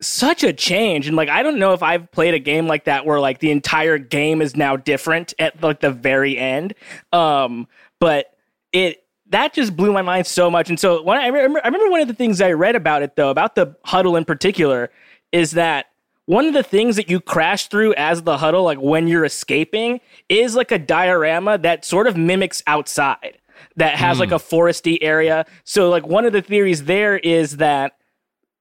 such 0.00 0.42
a 0.42 0.52
change 0.52 1.06
and 1.06 1.16
like 1.16 1.28
i 1.28 1.42
don't 1.42 1.58
know 1.58 1.72
if 1.72 1.82
i've 1.82 2.10
played 2.10 2.34
a 2.34 2.38
game 2.38 2.66
like 2.66 2.84
that 2.84 3.06
where 3.06 3.20
like 3.20 3.38
the 3.38 3.50
entire 3.50 3.98
game 3.98 4.42
is 4.42 4.56
now 4.56 4.76
different 4.76 5.32
at 5.38 5.60
like 5.62 5.80
the 5.80 5.90
very 5.90 6.36
end 6.36 6.74
um 7.12 7.68
but 8.00 8.34
it 8.72 9.04
that 9.32 9.52
just 9.52 9.76
blew 9.76 9.92
my 9.92 10.02
mind 10.02 10.26
so 10.26 10.50
much. 10.50 10.68
And 10.68 10.78
so 10.78 11.02
when 11.02 11.18
I 11.18 11.26
remember, 11.26 11.60
I 11.62 11.68
remember 11.68 11.90
one 11.90 12.00
of 12.00 12.08
the 12.08 12.14
things 12.14 12.40
I 12.40 12.52
read 12.52 12.76
about 12.76 13.02
it 13.02 13.16
though, 13.16 13.30
about 13.30 13.54
the 13.54 13.76
huddle 13.84 14.16
in 14.16 14.24
particular, 14.24 14.90
is 15.32 15.52
that 15.52 15.86
one 16.26 16.46
of 16.46 16.54
the 16.54 16.62
things 16.62 16.96
that 16.96 17.10
you 17.10 17.20
crash 17.20 17.66
through 17.68 17.94
as 17.94 18.22
the 18.22 18.38
huddle, 18.38 18.62
like 18.62 18.78
when 18.78 19.08
you're 19.08 19.24
escaping, 19.24 20.00
is 20.28 20.54
like 20.54 20.70
a 20.70 20.78
diorama 20.78 21.58
that 21.58 21.84
sort 21.84 22.06
of 22.06 22.16
mimics 22.16 22.62
outside. 22.66 23.38
that 23.76 23.96
has 23.96 24.18
like 24.18 24.30
hmm. 24.30 24.34
a 24.34 24.38
foresty 24.38 24.98
area. 25.00 25.46
So 25.64 25.88
like 25.88 26.06
one 26.06 26.24
of 26.24 26.32
the 26.32 26.42
theories 26.42 26.84
there 26.84 27.16
is 27.16 27.58
that 27.58 27.96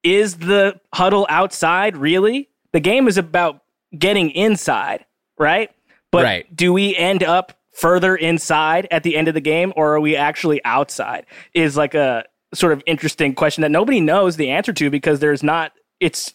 is 0.03 0.37
the 0.37 0.79
huddle 0.93 1.25
outside 1.29 1.97
really? 1.97 2.49
The 2.71 2.79
game 2.79 3.07
is 3.07 3.17
about 3.17 3.61
getting 3.97 4.29
inside, 4.31 5.05
right? 5.37 5.71
But 6.11 6.23
Right. 6.23 6.55
do 6.55 6.71
we 6.71 6.95
end 6.95 7.23
up 7.23 7.57
further 7.81 8.15
inside 8.15 8.87
at 8.91 9.01
the 9.01 9.17
end 9.17 9.27
of 9.27 9.33
the 9.33 9.41
game 9.41 9.73
or 9.75 9.95
are 9.95 9.99
we 9.99 10.15
actually 10.15 10.63
outside? 10.63 11.25
Is 11.55 11.75
like 11.75 11.95
a 11.95 12.23
sort 12.53 12.73
of 12.73 12.83
interesting 12.85 13.33
question 13.33 13.63
that 13.63 13.71
nobody 13.71 13.99
knows 13.99 14.37
the 14.37 14.51
answer 14.51 14.71
to 14.71 14.91
because 14.91 15.19
there's 15.19 15.41
not 15.41 15.71
it's 15.99 16.33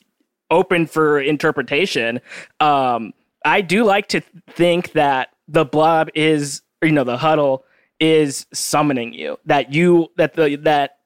open 0.51 0.86
for 0.86 1.20
interpretation. 1.20 2.20
Um 2.59 3.14
I 3.44 3.61
do 3.61 3.84
like 3.84 4.09
to 4.09 4.22
think 4.51 4.92
that 4.92 5.28
the 5.47 5.64
blob 5.64 6.11
is 6.14 6.62
you 6.82 6.90
know 6.90 7.05
the 7.05 7.16
huddle 7.16 7.64
is 8.01 8.47
summoning 8.53 9.12
you 9.14 9.38
that 9.47 9.72
you 9.72 10.09
that 10.16 10.34
the 10.34 10.57
that 10.57 10.99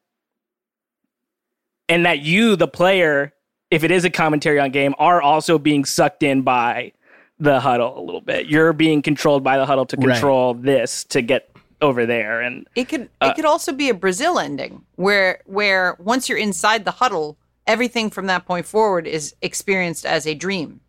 and 1.88 2.06
that 2.06 2.20
you 2.20 2.56
the 2.56 2.66
player 2.66 3.34
if 3.70 3.84
it 3.84 3.90
is 3.90 4.06
a 4.06 4.10
commentary 4.10 4.58
on 4.58 4.70
game 4.70 4.94
are 4.98 5.20
also 5.20 5.58
being 5.58 5.84
sucked 5.84 6.22
in 6.22 6.40
by 6.42 6.92
the 7.40 7.58
huddle 7.58 7.98
a 7.98 8.02
little 8.04 8.20
bit 8.20 8.46
you're 8.46 8.72
being 8.74 9.00
controlled 9.02 9.42
by 9.42 9.56
the 9.56 9.64
huddle 9.66 9.86
to 9.86 9.96
Right. 9.96 10.12
control 10.12 10.54
this 10.54 11.04
to 11.04 11.22
get 11.22 11.50
over 11.80 12.04
there 12.06 12.40
and 12.42 12.66
It 12.76 12.88
could 12.90 13.08
Uh, 13.20 13.28
it 13.30 13.36
could 13.36 13.46
also 13.46 13.72
be 13.72 13.88
a 13.88 13.94
Brazil 13.94 14.38
ending 14.38 14.84
where 14.96 15.40
where 15.46 15.96
once 15.98 16.28
you're 16.28 16.36
inside 16.38 16.84
the 16.84 16.90
huddle, 17.02 17.38
everything 17.66 18.10
from 18.10 18.26
that 18.26 18.44
point 18.46 18.66
forward 18.66 19.06
is 19.06 19.34
experienced 19.40 20.04
as 20.04 20.26
a 20.26 20.34
dream. 20.34 20.80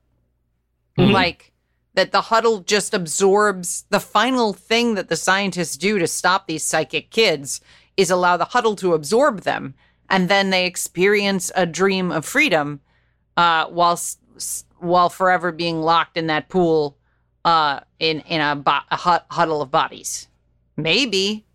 Mhm. 0.97 1.13
Like 1.13 1.53
that 1.93 2.11
the 2.11 2.21
huddle 2.23 2.59
just 2.59 2.93
absorbs 2.93 3.85
the 3.89 3.99
final 4.01 4.51
thing 4.53 4.95
that 4.95 5.07
the 5.07 5.15
scientists 5.15 5.77
do 5.77 5.97
to 5.99 6.07
stop 6.07 6.47
these 6.47 6.63
psychic 6.63 7.09
kids 7.11 7.61
is 7.95 8.09
allow 8.11 8.35
the 8.37 8.45
huddle 8.45 8.75
to 8.77 8.93
absorb 8.93 9.41
them 9.41 9.73
and 10.09 10.27
then 10.29 10.49
they 10.49 10.65
experience 10.65 11.51
a 11.55 11.65
dream 11.65 12.11
of 12.11 12.25
freedom 12.25 12.81
uh 13.37 13.65
while 13.67 13.93
s- 13.93 14.17
s- 14.35 14.65
while 14.81 15.09
forever 15.09 15.51
being 15.51 15.81
locked 15.81 16.17
in 16.17 16.27
that 16.27 16.49
pool 16.49 16.97
uh 17.45 17.79
in 17.99 18.19
in 18.21 18.41
a, 18.41 18.55
bo- 18.55 18.79
a 18.91 18.97
hu- 18.97 19.25
huddle 19.29 19.61
of 19.61 19.71
bodies. 19.71 20.27
Maybe 20.77 21.45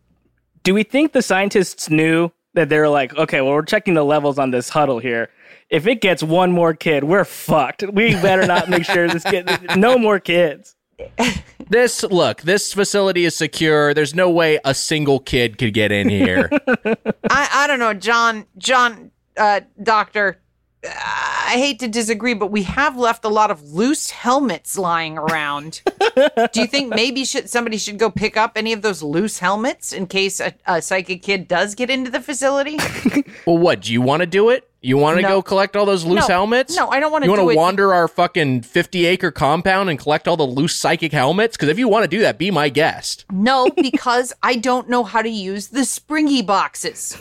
do 0.63 0.75
we 0.75 0.83
think 0.83 1.13
the 1.13 1.23
scientists 1.23 1.91
knew 1.91 2.31
that 2.55 2.69
they 2.69 2.79
were 2.79 2.89
like 2.89 3.15
okay 3.17 3.41
well 3.41 3.53
we're 3.53 3.63
checking 3.63 3.95
the 3.95 4.05
levels 4.05 4.39
on 4.39 4.51
this 4.51 4.69
huddle 4.69 4.99
here 4.99 5.29
if 5.71 5.87
it 5.87 6.01
gets 6.01 6.23
one 6.23 6.53
more 6.53 6.75
kid 6.75 7.05
we're 7.05 7.25
fucked 7.25 7.83
we 7.93 8.13
better 8.15 8.47
not 8.47 8.69
make 8.69 8.85
sure 8.85 9.09
this 9.09 9.25
kid 9.25 9.49
no 9.77 9.99
more 9.99 10.19
kids 10.19 10.75
This 11.69 12.05
look, 12.05 12.43
this 12.43 12.73
facility 12.73 13.25
is 13.25 13.35
secure. 13.35 13.93
There's 13.93 14.15
no 14.15 14.31
way 14.31 14.61
a 14.65 14.73
single 14.73 15.19
kid 15.19 15.59
could 15.59 15.75
get 15.75 15.91
in 15.91 16.09
here. 16.09 16.49
I, 17.29 17.49
I 17.53 17.67
don't 17.67 17.81
know, 17.81 17.93
John, 17.93 18.47
John, 18.57 19.11
uh, 19.37 19.63
Doctor. 19.83 20.39
I 20.89 21.55
hate 21.59 21.79
to 21.81 21.89
disagree, 21.89 22.35
but 22.35 22.51
we 22.51 22.65
have 22.65 22.97
left 22.97 23.25
a 23.25 23.29
lot 23.29 23.51
of 23.51 23.73
loose 23.73 24.11
helmets 24.11 24.77
lying 24.77 25.17
around. 25.19 25.83
Do 26.53 26.61
you 26.61 26.67
think 26.67 26.95
maybe 26.95 27.25
should 27.25 27.49
somebody 27.49 27.79
should 27.79 27.99
go 27.99 28.11
pick 28.11 28.37
up 28.37 28.53
any 28.57 28.73
of 28.73 28.83
those 28.83 29.03
loose 29.03 29.39
helmets 29.39 29.93
in 29.93 30.07
case 30.07 30.41
a, 30.41 30.55
a 30.67 30.83
psychic 30.83 31.23
kid 31.23 31.47
does 31.49 31.75
get 31.75 31.89
into 31.91 32.11
the 32.11 32.21
facility? 32.21 32.79
well, 33.47 33.59
what? 33.59 33.81
Do 33.83 33.93
you 33.93 34.01
want 34.03 34.21
to 34.21 34.27
do 34.27 34.51
it? 34.51 34.69
You 34.81 34.97
want 34.99 35.17
to 35.17 35.23
No. 35.23 35.29
go 35.29 35.43
collect 35.43 35.75
all 35.77 35.85
those 35.85 36.05
loose 36.05 36.29
No. 36.29 36.35
helmets? 36.35 36.77
No, 36.77 36.89
I 36.89 37.01
don't 37.01 37.11
wanna 37.11 37.27
You 37.27 37.33
want 37.33 37.51
to 37.51 37.57
wander 37.57 37.93
our 37.95 38.07
fucking 38.09 38.63
50 38.63 39.07
acre 39.07 39.31
compound 39.33 39.91
and 39.91 39.99
collect 39.99 40.29
all 40.29 40.37
the 40.37 40.47
loose 40.47 40.77
psychic 40.77 41.13
helmets? 41.13 41.57
Because 41.57 41.69
if 41.71 41.79
you 41.79 41.89
want 41.89 42.05
to 42.05 42.09
do 42.09 42.21
that, 42.21 42.39
be 42.39 42.51
my 42.51 42.69
guest. 42.69 43.25
No, 43.33 43.69
because 43.77 44.33
I 44.43 44.57
don't 44.57 44.89
know 44.89 45.03
how 45.05 45.23
to 45.23 45.29
use 45.29 45.69
the 45.69 45.85
springy 45.85 46.43
boxes. 46.43 47.17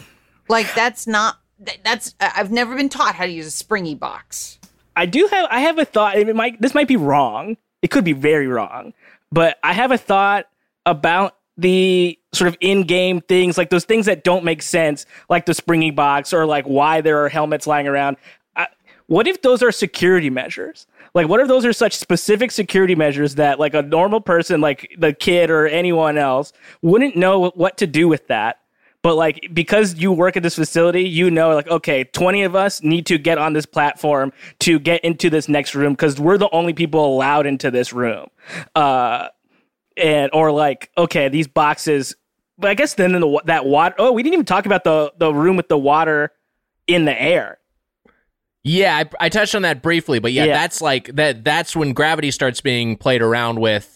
Like 0.47 0.74
that's 0.76 1.07
not 1.07 1.39
that- 1.66 1.84
that's 1.84 2.16
I've 2.20 2.51
never 2.51 2.76
been 2.76 2.89
taught 2.89 3.16
how 3.16 3.26
to 3.26 3.32
use 3.32 3.47
a 3.47 3.51
springy 3.51 3.95
box. 3.95 4.59
I 4.95 5.05
do 5.05 5.28
have 5.32 5.47
I 5.49 5.61
have 5.61 5.78
a 5.78 5.86
thought. 5.86 6.18
It 6.18 6.36
might 6.36 6.61
this 6.61 6.74
might 6.74 6.88
be 6.88 6.97
wrong. 6.97 7.57
It 7.82 7.91
could 7.91 8.03
be 8.03 8.13
very 8.13 8.47
wrong, 8.47 8.93
but 9.32 9.57
I 9.63 9.74
have 9.74 9.91
a 9.91 9.97
thought 9.97 10.47
about 10.86 11.36
the 11.57 12.18
sort 12.34 12.47
of 12.47 12.57
in-game 12.59 13.22
things, 13.22 13.57
like 13.57 13.70
those 13.70 13.86
things 13.86 14.05
that 14.07 14.24
don't 14.24 14.43
make 14.43 14.61
sense, 14.61 15.05
like 15.30 15.45
the 15.45 15.53
springy 15.53 15.91
box 15.91 16.34
or 16.34 16.45
like 16.45 16.66
why 16.66 17.01
there 17.01 17.24
are 17.24 17.30
helmets 17.30 17.66
lying 17.66 17.88
around. 17.88 18.18
I, 18.55 18.68
what 19.07 19.28
if 19.28 19.41
those 19.41 19.63
are 19.63 19.72
security 19.72 20.30
measures? 20.30 20.88
Like, 21.13 21.30
what 21.30 21.39
if 21.39 21.47
those 21.47 21.66
are 21.66 21.72
such 21.72 21.95
specific 21.95 22.51
security 22.51 22.93
measures 22.93 23.36
that 23.36 23.57
like 23.57 23.74
a 23.74 23.82
normal 23.82 24.20
person, 24.20 24.59
like 24.59 24.93
the 24.97 25.13
kid 25.13 25.49
or 25.49 25.66
anyone 25.66 26.18
else, 26.18 26.51
wouldn't 26.82 27.16
know 27.16 27.51
what 27.51 27.78
to 27.78 27.88
do 27.88 28.09
with 28.09 28.28
that? 28.28 28.59
But 29.06 29.18
like 29.18 29.51
because 29.53 29.93
you 29.93 30.12
work 30.12 30.36
at 30.36 30.41
this 30.41 30.56
facility, 30.56 31.03
you 31.03 31.30
know 31.30 31.53
like 31.53 31.68
okay, 31.68 32.06
20 32.06 32.41
of 32.41 32.56
us 32.56 32.82
need 32.82 33.06
to 33.06 33.20
get 33.20 33.38
on 33.38 33.53
this 33.53 33.68
platform 33.68 34.34
to 34.62 34.80
get 34.80 35.06
into 35.06 35.30
this 35.30 35.47
next 35.47 35.76
room 35.76 35.95
cuz 35.95 36.20
we're 36.20 36.39
the 36.39 36.49
only 36.49 36.74
people 36.74 37.06
allowed 37.06 37.45
into 37.45 37.70
this 37.70 37.93
room. 37.93 38.26
Uh 38.74 39.28
and 39.95 40.32
or 40.34 40.51
like 40.51 40.89
okay, 40.97 41.30
these 41.30 41.47
boxes 41.47 42.16
but 42.58 42.72
I 42.72 42.74
guess 42.74 42.95
then 42.95 43.14
in 43.14 43.22
the 43.22 43.41
that 43.45 43.68
water 43.68 43.93
Oh, 43.99 44.12
we 44.12 44.24
didn't 44.24 44.34
even 44.34 44.45
talk 44.47 44.66
about 44.66 44.84
the 44.84 45.14
the 45.20 45.32
room 45.32 45.56
with 45.56 45.68
the 45.68 45.78
water 45.78 46.32
in 46.88 47.06
the 47.06 47.22
air. 47.22 47.60
Yeah, 48.64 48.97
I, 48.97 49.26
I 49.26 49.30
touched 49.30 49.53
on 49.53 49.62
that 49.62 49.84
briefly, 49.84 50.18
but 50.18 50.32
yeah, 50.32 50.45
Yeah. 50.45 50.53
that's 50.53 50.82
like 50.82 51.16
that. 51.16 51.43
That's 51.43 51.76
when 51.76 51.93
gravity 51.93 52.32
starts 52.32 52.60
being 52.60 52.97
played 52.97 53.22
around 53.22 53.60
with, 53.60 53.95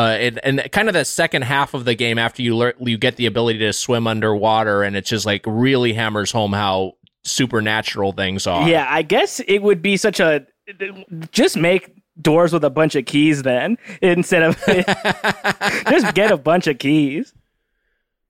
uh, 0.00 0.16
and, 0.16 0.40
and 0.44 0.72
kind 0.72 0.88
of 0.88 0.94
the 0.94 1.04
second 1.04 1.42
half 1.42 1.74
of 1.74 1.84
the 1.84 1.94
game 1.94 2.16
after 2.16 2.40
you 2.40 2.56
learn 2.56 2.72
you 2.80 2.96
get 2.96 3.16
the 3.16 3.26
ability 3.26 3.58
to 3.58 3.70
swim 3.70 4.06
underwater, 4.06 4.82
and 4.82 4.96
it 4.96 5.04
just 5.04 5.26
like 5.26 5.44
really 5.46 5.92
hammers 5.92 6.32
home 6.32 6.54
how 6.54 6.94
supernatural 7.22 8.12
things 8.12 8.46
are. 8.46 8.66
Yeah, 8.66 8.86
I 8.88 9.02
guess 9.02 9.40
it 9.40 9.58
would 9.58 9.82
be 9.82 9.98
such 9.98 10.18
a 10.18 10.46
just 11.32 11.58
make 11.58 11.94
doors 12.18 12.50
with 12.50 12.64
a 12.64 12.70
bunch 12.70 12.94
of 12.94 13.04
keys 13.04 13.42
then 13.42 13.76
instead 14.00 14.42
of 14.42 14.56
just 15.90 16.14
get 16.14 16.32
a 16.32 16.38
bunch 16.38 16.66
of 16.66 16.78
keys. 16.78 17.34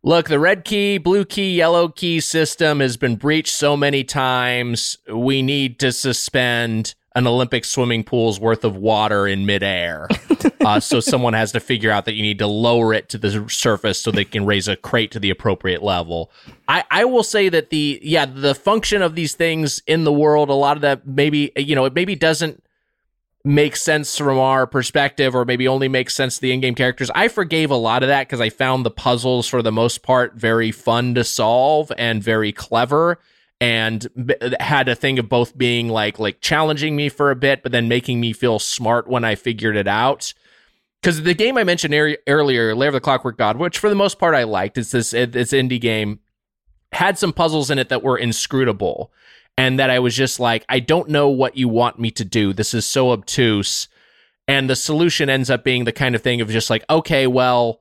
Look, 0.02 0.28
the 0.28 0.40
red 0.40 0.64
key, 0.64 0.98
blue 0.98 1.24
key, 1.24 1.54
yellow 1.54 1.86
key 1.86 2.18
system 2.18 2.80
has 2.80 2.96
been 2.96 3.14
breached 3.14 3.54
so 3.54 3.76
many 3.76 4.02
times. 4.02 4.98
We 5.08 5.40
need 5.40 5.78
to 5.80 5.92
suspend 5.92 6.96
an 7.14 7.26
Olympic 7.26 7.64
swimming 7.64 8.04
pool's 8.04 8.38
worth 8.38 8.64
of 8.64 8.76
water 8.76 9.26
in 9.26 9.44
midair. 9.44 10.08
uh, 10.60 10.78
so 10.78 11.00
someone 11.00 11.32
has 11.32 11.52
to 11.52 11.60
figure 11.60 11.90
out 11.90 12.04
that 12.04 12.14
you 12.14 12.22
need 12.22 12.38
to 12.38 12.46
lower 12.46 12.94
it 12.94 13.08
to 13.08 13.18
the 13.18 13.48
surface 13.48 14.00
so 14.00 14.10
they 14.10 14.24
can 14.24 14.46
raise 14.46 14.68
a 14.68 14.76
crate 14.76 15.10
to 15.10 15.18
the 15.18 15.30
appropriate 15.30 15.82
level. 15.82 16.30
I, 16.68 16.84
I 16.90 17.04
will 17.04 17.24
say 17.24 17.48
that 17.48 17.70
the 17.70 17.98
yeah 18.02 18.26
the 18.26 18.54
function 18.54 19.02
of 19.02 19.14
these 19.16 19.34
things 19.34 19.82
in 19.86 20.04
the 20.04 20.12
world, 20.12 20.50
a 20.50 20.54
lot 20.54 20.76
of 20.76 20.82
that 20.82 21.06
maybe 21.06 21.50
you 21.56 21.74
know 21.74 21.84
it 21.84 21.94
maybe 21.94 22.14
doesn't 22.14 22.62
make 23.42 23.74
sense 23.74 24.18
from 24.18 24.38
our 24.38 24.66
perspective 24.66 25.34
or 25.34 25.44
maybe 25.44 25.66
only 25.66 25.88
makes 25.88 26.14
sense 26.14 26.36
to 26.36 26.42
the 26.42 26.52
in-game 26.52 26.74
characters. 26.74 27.10
I 27.14 27.28
forgave 27.28 27.70
a 27.70 27.76
lot 27.76 28.02
of 28.02 28.08
that 28.08 28.28
because 28.28 28.40
I 28.40 28.50
found 28.50 28.84
the 28.84 28.90
puzzles 28.90 29.46
for 29.46 29.62
the 29.62 29.72
most 29.72 30.02
part 30.02 30.34
very 30.34 30.70
fun 30.70 31.14
to 31.14 31.24
solve 31.24 31.90
and 31.96 32.22
very 32.22 32.52
clever 32.52 33.18
and 33.60 34.08
had 34.58 34.88
a 34.88 34.94
thing 34.94 35.18
of 35.18 35.28
both 35.28 35.56
being 35.56 35.88
like 35.88 36.18
like 36.18 36.40
challenging 36.40 36.96
me 36.96 37.08
for 37.08 37.30
a 37.30 37.36
bit 37.36 37.62
but 37.62 37.72
then 37.72 37.88
making 37.88 38.20
me 38.20 38.32
feel 38.32 38.58
smart 38.58 39.06
when 39.06 39.24
I 39.24 39.34
figured 39.34 39.76
it 39.76 39.88
out. 39.88 40.32
Cuz 41.02 41.22
the 41.22 41.34
game 41.34 41.56
I 41.58 41.64
mentioned 41.64 41.94
ear- 41.94 42.18
earlier, 42.26 42.74
Lair 42.74 42.88
of 42.88 42.94
the 42.94 43.00
Clockwork 43.00 43.36
God, 43.36 43.56
which 43.56 43.78
for 43.78 43.88
the 43.88 43.94
most 43.94 44.18
part 44.18 44.34
I 44.34 44.44
liked, 44.44 44.78
it's 44.78 44.92
this 44.92 45.12
it, 45.12 45.36
it's 45.36 45.52
indie 45.52 45.80
game 45.80 46.20
had 46.92 47.18
some 47.18 47.32
puzzles 47.32 47.70
in 47.70 47.78
it 47.78 47.88
that 47.88 48.02
were 48.02 48.18
inscrutable 48.18 49.12
and 49.56 49.78
that 49.78 49.90
I 49.90 49.98
was 49.98 50.16
just 50.16 50.40
like, 50.40 50.64
I 50.68 50.80
don't 50.80 51.08
know 51.08 51.28
what 51.28 51.56
you 51.56 51.68
want 51.68 51.98
me 51.98 52.10
to 52.12 52.24
do. 52.24 52.52
This 52.52 52.74
is 52.74 52.86
so 52.86 53.10
obtuse. 53.10 53.88
And 54.48 54.68
the 54.68 54.76
solution 54.76 55.28
ends 55.28 55.50
up 55.50 55.62
being 55.62 55.84
the 55.84 55.92
kind 55.92 56.14
of 56.14 56.22
thing 56.22 56.40
of 56.40 56.48
just 56.48 56.70
like, 56.70 56.84
okay, 56.88 57.26
well, 57.26 57.80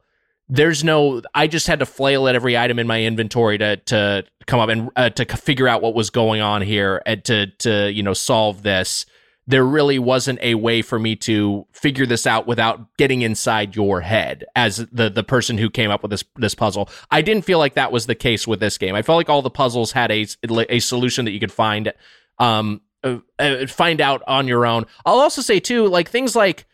there's 0.50 0.84
no, 0.84 1.22
I 1.36 1.47
just 1.47 1.68
had 1.68 1.80
to 1.80 1.86
flail 1.86 2.28
at 2.28 2.36
every 2.36 2.58
item 2.58 2.80
in 2.80 2.88
my 2.88 3.04
inventory 3.04 3.58
to, 3.60 3.78
to 3.78 4.26
come 4.47 4.60
up 4.60 4.70
and 4.70 4.89
uh, 4.95 5.10
to 5.12 5.26
figure 5.38 5.68
out 5.68 5.82
what 5.82 5.93
was 5.93 6.10
going 6.10 6.41
on 6.41 6.64
here 6.64 7.02
and 7.06 7.24
to, 7.26 7.47
to, 7.58 7.91
you 7.91 8.02
know, 8.02 8.14
solve 8.14 8.64
this. 8.64 9.06
There 9.45 9.66
really 9.66 9.97
wasn't 9.97 10.39
a 10.41 10.56
way 10.56 10.82
for 10.82 11.00
me 11.00 11.16
to 11.18 11.66
figure 11.72 12.06
this 12.06 12.28
out 12.28 12.45
without 12.45 12.95
getting 12.97 13.22
inside 13.22 13.76
your 13.76 14.02
head 14.02 14.45
as 14.56 14.78
the 14.91 15.10
the 15.10 15.24
person 15.24 15.58
who 15.58 15.72
came 15.72 15.89
up 15.89 16.04
with 16.04 16.12
this 16.12 16.24
this 16.36 16.54
puzzle. 16.54 16.88
I 17.10 17.24
didn't 17.24 17.45
feel 17.45 17.58
like 17.58 17.74
that 17.74 17.91
was 17.91 18.06
the 18.06 18.14
case 18.14 18.45
with 18.45 18.60
this 18.60 18.78
game. 18.78 18.93
I 18.93 19.02
felt 19.02 19.18
like 19.18 19.28
all 19.28 19.41
the 19.41 19.50
puzzles 19.50 19.91
had 19.91 20.12
a 20.12 20.28
a 20.70 20.80
solution 20.80 21.26
that 21.26 21.32
you 21.32 21.39
could 21.39 21.52
find 21.52 21.91
um 22.38 22.82
uh, 23.04 23.18
uh, 23.39 23.66
find 23.66 24.02
out 24.02 24.22
on 24.28 24.47
your 24.47 24.68
own. 24.68 24.86
I'll 25.04 25.20
also 25.20 25.41
say 25.41 25.60
too 25.60 25.88
like 25.88 26.10
things 26.10 26.36
like 26.36 26.68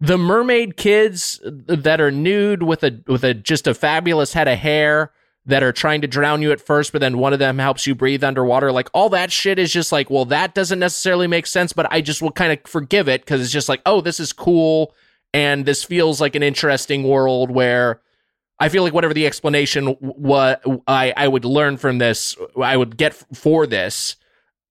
the 0.00 0.18
mermaid 0.18 0.76
kids 0.76 1.40
that 1.44 2.00
are 2.00 2.10
nude 2.10 2.62
with 2.62 2.84
a 2.84 3.00
with 3.06 3.24
a 3.24 3.34
just 3.34 3.66
a 3.66 3.74
fabulous 3.74 4.32
head 4.32 4.48
of 4.48 4.58
hair 4.58 5.12
that 5.46 5.62
are 5.62 5.72
trying 5.72 6.02
to 6.02 6.06
drown 6.06 6.42
you 6.42 6.52
at 6.52 6.60
first, 6.60 6.92
but 6.92 7.00
then 7.00 7.16
one 7.18 7.32
of 7.32 7.38
them 7.38 7.58
helps 7.58 7.86
you 7.86 7.94
breathe 7.94 8.22
underwater. 8.22 8.70
Like 8.70 8.90
all 8.92 9.08
that 9.08 9.32
shit 9.32 9.58
is 9.58 9.72
just 9.72 9.92
like, 9.92 10.10
well, 10.10 10.26
that 10.26 10.54
doesn't 10.54 10.78
necessarily 10.78 11.26
make 11.26 11.46
sense, 11.46 11.72
but 11.72 11.90
I 11.90 12.02
just 12.02 12.20
will 12.20 12.30
kind 12.30 12.52
of 12.52 12.70
forgive 12.70 13.08
it 13.08 13.22
because 13.22 13.40
it's 13.40 13.50
just 13.50 13.68
like, 13.68 13.80
oh, 13.86 14.00
this 14.02 14.20
is 14.20 14.32
cool, 14.32 14.94
and 15.32 15.64
this 15.64 15.82
feels 15.82 16.20
like 16.20 16.34
an 16.34 16.42
interesting 16.42 17.02
world 17.02 17.50
where 17.50 18.00
I 18.60 18.68
feel 18.68 18.82
like 18.82 18.92
whatever 18.92 19.14
the 19.14 19.26
explanation 19.26 19.88
what 20.00 20.62
I 20.86 21.12
I 21.16 21.28
would 21.28 21.44
learn 21.44 21.76
from 21.76 21.98
this, 21.98 22.36
I 22.60 22.76
would 22.76 22.96
get 22.96 23.14
for 23.14 23.66
this, 23.66 24.16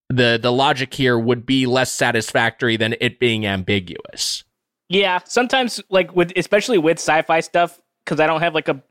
the 0.08 0.38
the 0.40 0.52
logic 0.52 0.94
here 0.94 1.18
would 1.18 1.44
be 1.44 1.66
less 1.66 1.92
satisfactory 1.92 2.76
than 2.76 2.94
it 3.00 3.18
being 3.18 3.46
ambiguous. 3.46 4.44
Yeah, 4.88 5.20
sometimes 5.24 5.80
like 5.90 6.14
with 6.16 6.32
especially 6.36 6.78
with 6.78 6.98
sci-fi 6.98 7.40
stuff 7.40 7.78
because 8.04 8.20
I 8.20 8.26
don't 8.26 8.40
have 8.40 8.54
like 8.54 8.68
a 8.68 8.82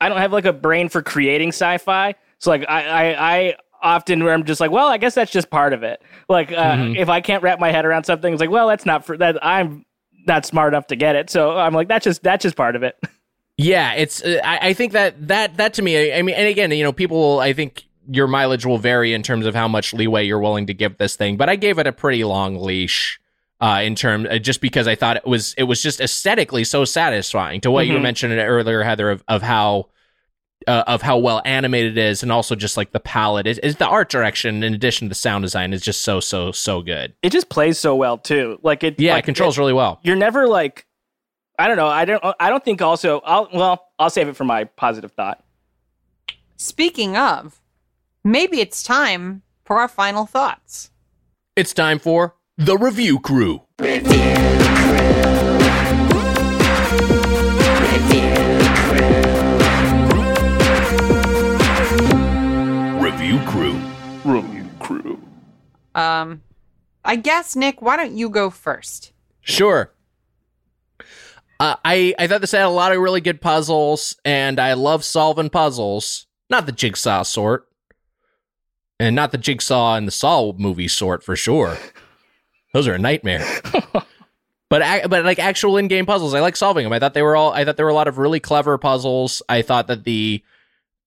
I 0.00 0.08
don't 0.08 0.18
have 0.18 0.32
like 0.32 0.44
a 0.44 0.52
brain 0.52 0.88
for 0.88 1.02
creating 1.02 1.48
sci-fi. 1.48 2.14
So 2.38 2.50
like 2.50 2.64
I 2.68 2.88
I, 3.14 3.36
I 3.38 3.56
often 3.82 4.22
where 4.22 4.34
I'm 4.34 4.44
just 4.44 4.60
like, 4.60 4.70
well, 4.70 4.88
I 4.88 4.98
guess 4.98 5.14
that's 5.14 5.30
just 5.32 5.50
part 5.50 5.72
of 5.72 5.82
it. 5.82 6.02
Like 6.28 6.52
uh, 6.52 6.76
Mhm. 6.76 6.96
if 6.98 7.08
I 7.08 7.20
can't 7.20 7.42
wrap 7.42 7.58
my 7.58 7.70
head 7.72 7.84
around 7.84 8.04
something, 8.04 8.32
it's 8.32 8.40
like, 8.40 8.50
well, 8.50 8.68
that's 8.68 8.84
not 8.86 9.04
for 9.04 9.16
that. 9.16 9.44
I'm 9.44 9.84
not 10.26 10.44
smart 10.46 10.72
enough 10.72 10.86
to 10.88 10.96
get 10.96 11.16
it. 11.16 11.30
So 11.30 11.58
I'm 11.58 11.72
like, 11.74 11.88
that's 11.88 12.04
just 12.04 12.22
that's 12.22 12.42
just 12.42 12.56
part 12.56 12.76
of 12.76 12.82
it. 12.82 12.96
Yeah, 13.58 13.92
it's. 13.92 14.24
Uh, 14.24 14.40
I, 14.42 14.68
I 14.70 14.72
think 14.72 14.92
that 14.92 15.28
that 15.28 15.58
that 15.58 15.74
to 15.74 15.82
me. 15.82 16.10
I, 16.12 16.18
I 16.18 16.22
mean, 16.22 16.34
and 16.34 16.48
again, 16.48 16.70
you 16.72 16.82
know, 16.82 16.90
people. 16.92 17.38
I 17.38 17.52
think 17.52 17.84
your 18.10 18.26
mileage 18.26 18.64
will 18.64 18.78
vary 18.78 19.12
in 19.12 19.22
terms 19.22 19.44
of 19.44 19.54
how 19.54 19.68
much 19.68 19.92
leeway 19.92 20.24
you're 20.24 20.40
willing 20.40 20.66
to 20.68 20.74
give 20.74 20.96
this 20.96 21.16
thing. 21.16 21.36
But 21.36 21.50
I 21.50 21.56
gave 21.56 21.78
it 21.78 21.86
a 21.86 21.92
pretty 21.92 22.24
long 22.24 22.56
leash. 22.56 23.20
Uh, 23.62 23.80
in 23.82 23.94
terms 23.94 24.26
uh, 24.28 24.38
just 24.38 24.60
because 24.60 24.88
I 24.88 24.96
thought 24.96 25.16
it 25.18 25.24
was, 25.24 25.54
it 25.56 25.62
was 25.62 25.80
just 25.80 26.00
aesthetically 26.00 26.64
so 26.64 26.84
satisfying. 26.84 27.60
To 27.60 27.70
what 27.70 27.86
you 27.86 27.94
Mhm. 27.98 28.02
mentioned 28.02 28.32
earlier, 28.34 28.82
Heather, 28.82 29.08
of, 29.08 29.22
of 29.28 29.40
how, 29.40 29.86
uh, 30.66 30.82
of 30.88 31.00
how 31.02 31.18
well 31.18 31.40
animated 31.44 31.96
it 31.96 32.04
is, 32.04 32.24
and 32.24 32.32
also 32.32 32.56
just 32.56 32.76
like 32.76 32.90
the 32.90 32.98
palette 32.98 33.46
is, 33.46 33.58
is 33.58 33.76
the 33.76 33.86
art 33.86 34.10
direction 34.10 34.64
in 34.64 34.74
addition 34.74 35.06
to 35.06 35.10
the 35.10 35.14
sound 35.14 35.42
design 35.42 35.72
is 35.72 35.80
just 35.80 36.02
so 36.02 36.18
so 36.18 36.50
so 36.50 36.82
good. 36.82 37.14
It 37.22 37.30
just 37.30 37.48
plays 37.50 37.78
so 37.78 37.94
well 37.94 38.18
too. 38.18 38.58
Like 38.64 38.82
it. 38.82 38.98
Yeah, 38.98 39.14
like, 39.14 39.22
it 39.22 39.26
controls 39.26 39.56
really 39.56 39.72
well. 39.72 40.00
you're 40.02 40.16
never 40.16 40.48
like 40.48 40.84
I 41.56 41.68
don't 41.68 41.76
know. 41.76 41.86
I 41.86 42.04
don't 42.04 42.22
I 42.40 42.50
don't 42.50 42.64
think 42.64 42.82
also 42.82 43.20
I'll 43.24 43.48
well, 43.54 43.90
I'll 43.98 44.10
save 44.10 44.26
it 44.26 44.34
for 44.34 44.44
my 44.44 44.64
positive 44.64 45.12
thought. 45.12 45.40
Speaking 46.56 47.16
of, 47.16 47.60
maybe 48.24 48.60
it's 48.60 48.82
time 48.82 49.42
for 49.64 49.78
our 49.78 49.88
final 49.88 50.26
thoughts. 50.26 50.90
It's 51.56 51.72
time 51.72 51.98
for 52.00 52.34
the 52.58 52.76
review 52.76 53.18
crew. 53.18 53.62
Review 63.00 63.38
crew. 63.46 63.80
Review 64.24 64.68
crew. 64.80 65.20
Um, 65.94 66.42
I 67.04 67.16
guess 67.16 67.56
Nick, 67.56 67.80
why 67.82 67.96
don't 67.96 68.16
you 68.16 68.28
go 68.28 68.50
first? 68.50 69.12
Sure. 69.40 69.92
Uh, 71.58 71.76
I 71.84 72.14
I 72.18 72.26
thought 72.26 72.40
this 72.40 72.52
had 72.52 72.62
a 72.62 72.68
lot 72.68 72.92
of 72.92 73.00
really 73.00 73.20
good 73.20 73.40
puzzles, 73.40 74.16
and 74.24 74.58
I 74.58 74.74
love 74.74 75.04
solving 75.04 75.50
puzzles. 75.50 76.26
Not 76.50 76.66
the 76.66 76.72
jigsaw 76.72 77.22
sort, 77.22 77.68
and 79.00 79.16
not 79.16 79.32
the 79.32 79.38
jigsaw 79.38 79.96
in 79.96 80.04
the 80.04 80.10
Saw 80.10 80.52
movie 80.52 80.88
sort 80.88 81.22
for 81.22 81.36
sure. 81.36 81.78
Those 82.72 82.88
are 82.88 82.94
a 82.94 82.98
nightmare. 82.98 83.46
but 83.92 85.10
but 85.10 85.24
like 85.24 85.38
actual 85.38 85.76
in-game 85.76 86.06
puzzles, 86.06 86.34
I 86.34 86.40
like 86.40 86.56
solving 86.56 86.84
them. 86.84 86.92
I 86.92 86.98
thought 86.98 87.14
they 87.14 87.22
were 87.22 87.36
all. 87.36 87.52
I 87.52 87.64
thought 87.64 87.76
there 87.76 87.86
were 87.86 87.90
a 87.90 87.94
lot 87.94 88.08
of 88.08 88.18
really 88.18 88.40
clever 88.40 88.78
puzzles. 88.78 89.42
I 89.48 89.62
thought 89.62 89.86
that 89.88 90.04
the 90.04 90.42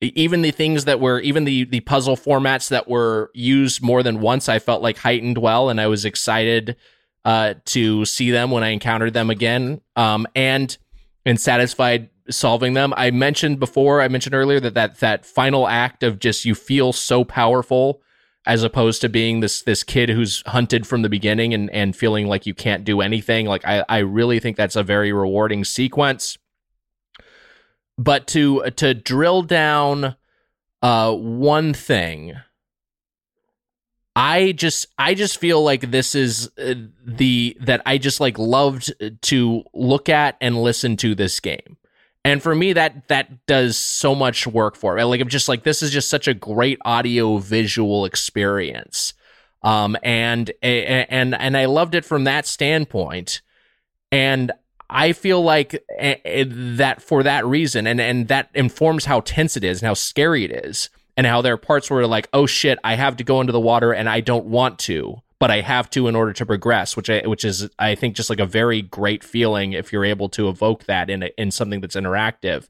even 0.02 0.42
the 0.42 0.52
things 0.52 0.86
that 0.86 1.00
were 1.00 1.20
even 1.20 1.46
the 1.46 1.66
the 1.66 1.80
puzzle 1.82 2.16
formats 2.16 2.70
that 2.70 2.88
were 2.88 3.32
used 3.34 3.82
more 3.82 4.04
than 4.04 4.22
once, 4.22 4.50
I 4.50 4.60
felt 4.60 4.82
like 4.82 4.98
heightened 4.98 5.38
well, 5.38 5.70
and 5.70 5.82
I 5.82 5.88
was 5.88 6.06
excited 6.06 6.76
uh, 7.24 7.56
to 7.66 8.06
see 8.06 8.30
them 8.32 8.52
when 8.52 8.64
I 8.64 8.70
encountered 8.70 9.14
them 9.14 9.30
again, 9.30 9.82
um, 9.96 10.28
and 10.36 10.78
and 11.26 11.40
satisfied 11.40 12.10
solving 12.30 12.74
them. 12.74 12.94
I 12.96 13.12
mentioned 13.12 13.60
before, 13.60 14.02
I 14.02 14.08
mentioned 14.08 14.36
earlier 14.36 14.60
that 14.60 14.76
that 14.76 15.00
that 15.00 15.26
final 15.26 15.68
act 15.68 16.04
of 16.04 16.20
just 16.20 16.46
you 16.46 16.56
feel 16.56 16.94
so 16.94 17.24
powerful 17.24 18.02
as 18.46 18.64
opposed 18.64 19.02
to 19.02 19.10
being 19.10 19.40
this 19.40 19.62
this 19.62 19.84
kid 19.84 20.10
who's 20.10 20.44
hunted 20.48 20.86
from 20.86 21.02
the 21.02 21.10
beginning 21.10 21.54
and 21.54 21.70
and 21.72 21.96
feeling 21.96 22.28
like 22.28 22.46
you 22.46 22.54
can't 22.54 22.84
do 22.84 23.02
anything. 23.02 23.46
Like 23.46 23.66
I 23.66 23.84
I 23.90 23.98
really 24.00 24.40
think 24.40 24.58
that's 24.58 24.76
a 24.76 24.84
very 24.84 25.12
rewarding 25.12 25.64
sequence. 25.64 26.38
But 27.98 28.28
to 28.28 28.64
to 28.72 28.94
drill 28.94 29.42
down 29.42 30.16
uh 30.82 31.14
one 31.14 31.74
thing 31.74 32.36
I 34.16 34.54
just 34.54 34.88
I 34.98 35.14
just 35.14 35.38
feel 35.38 35.62
like 35.62 35.92
this 35.92 36.16
is 36.16 36.50
uh, 36.58 36.76
the 37.06 37.58
that 37.62 37.82
I 37.86 37.98
just 37.98 38.22
like 38.22 38.38
loved 38.40 38.94
to 39.24 39.64
look 39.74 40.08
at 40.08 40.38
and 40.40 40.62
listen 40.62 40.96
to 40.98 41.16
this 41.16 41.40
game. 41.40 41.78
And 42.26 42.42
for 42.42 42.56
me 42.56 42.74
that 42.74 43.08
that 43.08 43.46
does 43.46 43.78
so 43.78 44.16
much 44.16 44.48
work 44.48 44.76
for 44.76 44.96
me. 44.96 45.04
Like 45.04 45.22
I'm 45.22 45.30
just 45.30 45.48
like 45.48 45.64
this 45.64 45.84
is 45.84 45.92
just 45.92 46.10
such 46.10 46.28
a 46.28 46.34
great 46.34 46.80
audio 46.84 47.38
visual 47.38 48.04
experience. 48.04 49.14
Um 49.62 49.96
and 50.04 50.52
and 50.62 51.36
and 51.36 51.56
I 51.56 51.66
loved 51.66 51.94
it 51.94 52.04
from 52.04 52.24
that 52.24 52.48
standpoint. 52.48 53.42
And 54.12 54.52
I 54.90 55.14
feel 55.14 55.44
like 55.44 55.86
that 56.00 57.02
for 57.02 57.22
that 57.24 57.46
reason 57.46 57.86
and 57.86 58.02
and 58.02 58.28
that 58.28 58.50
informs 58.56 59.06
how 59.06 59.20
tense 59.22 59.56
it 59.56 59.64
is 59.64 59.82
and 59.82 59.88
how 59.88 59.94
scary 59.94 60.44
it 60.46 60.52
is 60.66 60.90
and 61.16 61.28
how 61.28 61.44
there 61.44 61.54
are 61.54 61.58
parts 61.58 61.92
where 61.92 62.08
like, 62.08 62.28
oh 62.34 62.48
shit, 62.48 62.80
I 62.84 62.96
have 62.96 63.18
to 63.18 63.24
go 63.24 63.40
into 63.40 63.54
the 63.54 63.60
water 63.60 63.94
and 63.94 64.10
I 64.10 64.20
don't 64.20 64.48
want 64.48 64.80
to, 64.80 65.22
but 65.46 65.52
I 65.52 65.62
have 65.62 65.92
to 65.92 66.08
in 66.08 66.16
order 66.16 66.34
to 66.34 66.44
progress, 66.44 66.98
which 66.98 67.08
I, 67.08 67.22
which 67.24 67.46
is 67.46 67.70
I 67.78 67.94
think 67.94 68.16
just 68.16 68.32
like 68.32 68.40
a 68.40 68.48
very 68.48 68.82
great 68.82 69.24
feeling 69.24 69.74
if 69.74 69.94
you're 69.94 70.04
able 70.04 70.28
to 70.30 70.50
evoke 70.50 70.86
that 70.86 71.08
in 71.08 71.22
a, 71.22 71.30
in 71.38 71.52
something 71.52 71.82
that's 71.82 71.96
interactive. 71.96 72.68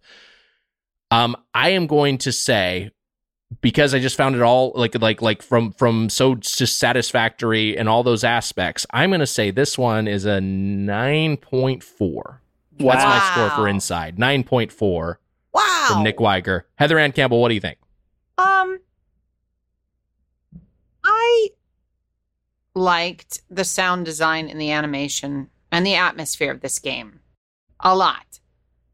Um, 1.09 1.37
I 1.53 1.69
am 1.69 1.87
going 1.87 2.17
to 2.17 2.33
say 2.33 2.91
because 3.61 3.93
I 3.93 3.99
just 3.99 4.17
found 4.17 4.35
it 4.35 4.41
all 4.41 4.73
like 4.75 4.93
like 5.01 5.21
like 5.21 5.41
from 5.41 5.71
from 5.71 6.09
so 6.09 6.35
just 6.35 6.77
satisfactory 6.77 7.77
in 7.77 7.87
all 7.87 8.03
those 8.03 8.25
aspects. 8.25 8.85
I'm 8.91 9.09
going 9.09 9.21
to 9.21 9.25
say 9.25 9.51
this 9.51 9.77
one 9.77 10.05
is 10.05 10.25
a 10.25 10.41
nine 10.41 11.37
point 11.37 11.81
four. 11.81 12.41
Wow. 12.77 12.91
That's 12.91 13.05
my 13.05 13.31
score 13.31 13.57
for 13.57 13.69
Inside. 13.69 14.19
Nine 14.19 14.43
point 14.43 14.73
four 14.73 15.21
Wow. 15.53 15.85
from 15.93 16.03
Nick 16.03 16.19
Wiger. 16.19 16.67
Heather 16.75 16.99
Ann 16.99 17.13
Campbell, 17.13 17.39
what 17.39 17.47
do 17.47 17.55
you 17.55 17.61
think? 17.61 17.77
Um, 18.37 18.79
I 21.05 21.51
liked 22.75 23.41
the 23.49 23.63
sound 23.63 24.05
design 24.05 24.49
and 24.49 24.59
the 24.59 24.71
animation 24.71 25.49
and 25.71 25.85
the 25.85 25.95
atmosphere 25.95 26.51
of 26.51 26.61
this 26.61 26.77
game 26.77 27.21
a 27.79 27.95
lot. 27.95 28.39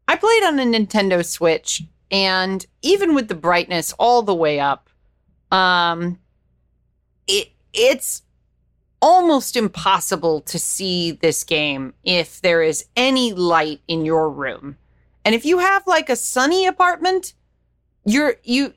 I 0.08 0.16
played 0.16 0.44
on 0.44 0.58
a 0.58 0.64
Nintendo 0.64 1.24
Switch, 1.24 1.82
and 2.10 2.64
even 2.82 3.14
with 3.14 3.28
the 3.28 3.34
brightness 3.34 3.92
all 3.98 4.22
the 4.22 4.34
way 4.34 4.60
up, 4.60 4.90
um, 5.50 6.18
it 7.26 7.48
it's 7.72 8.22
almost 9.00 9.56
impossible 9.56 10.40
to 10.42 10.58
see 10.58 11.10
this 11.10 11.42
game 11.42 11.94
if 12.04 12.40
there 12.40 12.62
is 12.62 12.86
any 12.96 13.32
light 13.32 13.80
in 13.88 14.04
your 14.04 14.30
room. 14.30 14.76
And 15.24 15.34
if 15.34 15.44
you 15.44 15.58
have 15.58 15.86
like 15.86 16.08
a 16.08 16.16
sunny 16.16 16.66
apartment, 16.66 17.32
you're 18.04 18.36
you 18.44 18.74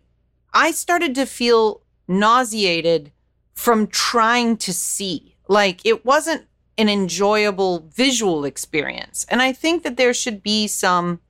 I 0.54 0.72
started 0.72 1.16
to 1.16 1.26
feel 1.26 1.82
nauseated 2.08 3.12
from 3.56 3.88
trying 3.88 4.58
to 4.58 4.74
see. 4.74 5.36
Like 5.48 5.86
it 5.86 6.06
wasn't 6.06 6.46
an 6.78 6.90
enjoyable 6.90 7.88
visual 7.94 8.46
experience. 8.46 9.26
And 9.30 9.42
I 9.42 9.54
think 9.54 9.84
that 9.84 9.98
there 9.98 10.14
should 10.14 10.44
be 10.44 10.68
some, 10.68 11.22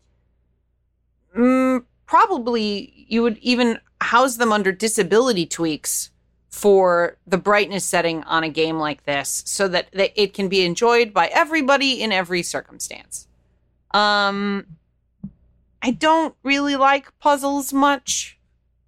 mm, 1.38 1.84
probably 2.06 3.06
you 3.08 3.22
would 3.22 3.38
even 3.38 3.80
house 4.02 4.38
them 4.38 4.52
under 4.52 4.72
disability 4.72 5.46
tweaks 5.46 6.10
for 6.50 7.18
the 7.28 7.38
brightness 7.38 7.86
setting 7.86 8.24
on 8.24 8.44
a 8.44 8.50
game 8.50 8.80
like 8.80 9.04
this 9.06 9.44
so 9.46 9.68
that, 9.68 9.92
that 9.92 10.12
it 10.16 10.34
can 10.34 10.48
be 10.48 10.66
enjoyed 10.66 11.14
by 11.14 11.28
everybody 11.28 12.02
in 12.02 12.12
every 12.12 12.42
circumstance. 12.42 13.28
Um, 13.92 14.66
I 15.82 15.92
don't 15.92 16.34
really 16.44 16.76
like 16.76 17.18
puzzles 17.20 17.72
much. 17.74 18.40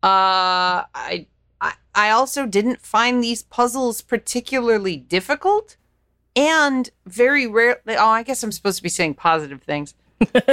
Uh, 0.01 0.87
I, 0.95 1.27
I, 1.61 1.73
I 1.95 2.09
also 2.11 2.45
didn't 2.45 2.81
find 2.81 3.23
these 3.23 3.43
puzzles 3.43 4.01
particularly 4.01 4.97
difficult, 4.97 5.77
and 6.35 6.89
very 7.05 7.47
rare. 7.47 7.81
Oh, 7.87 8.07
I 8.09 8.23
guess 8.23 8.43
I'm 8.43 8.51
supposed 8.51 8.77
to 8.77 8.83
be 8.83 8.89
saying 8.89 9.15
positive 9.15 9.61
things. 9.63 9.93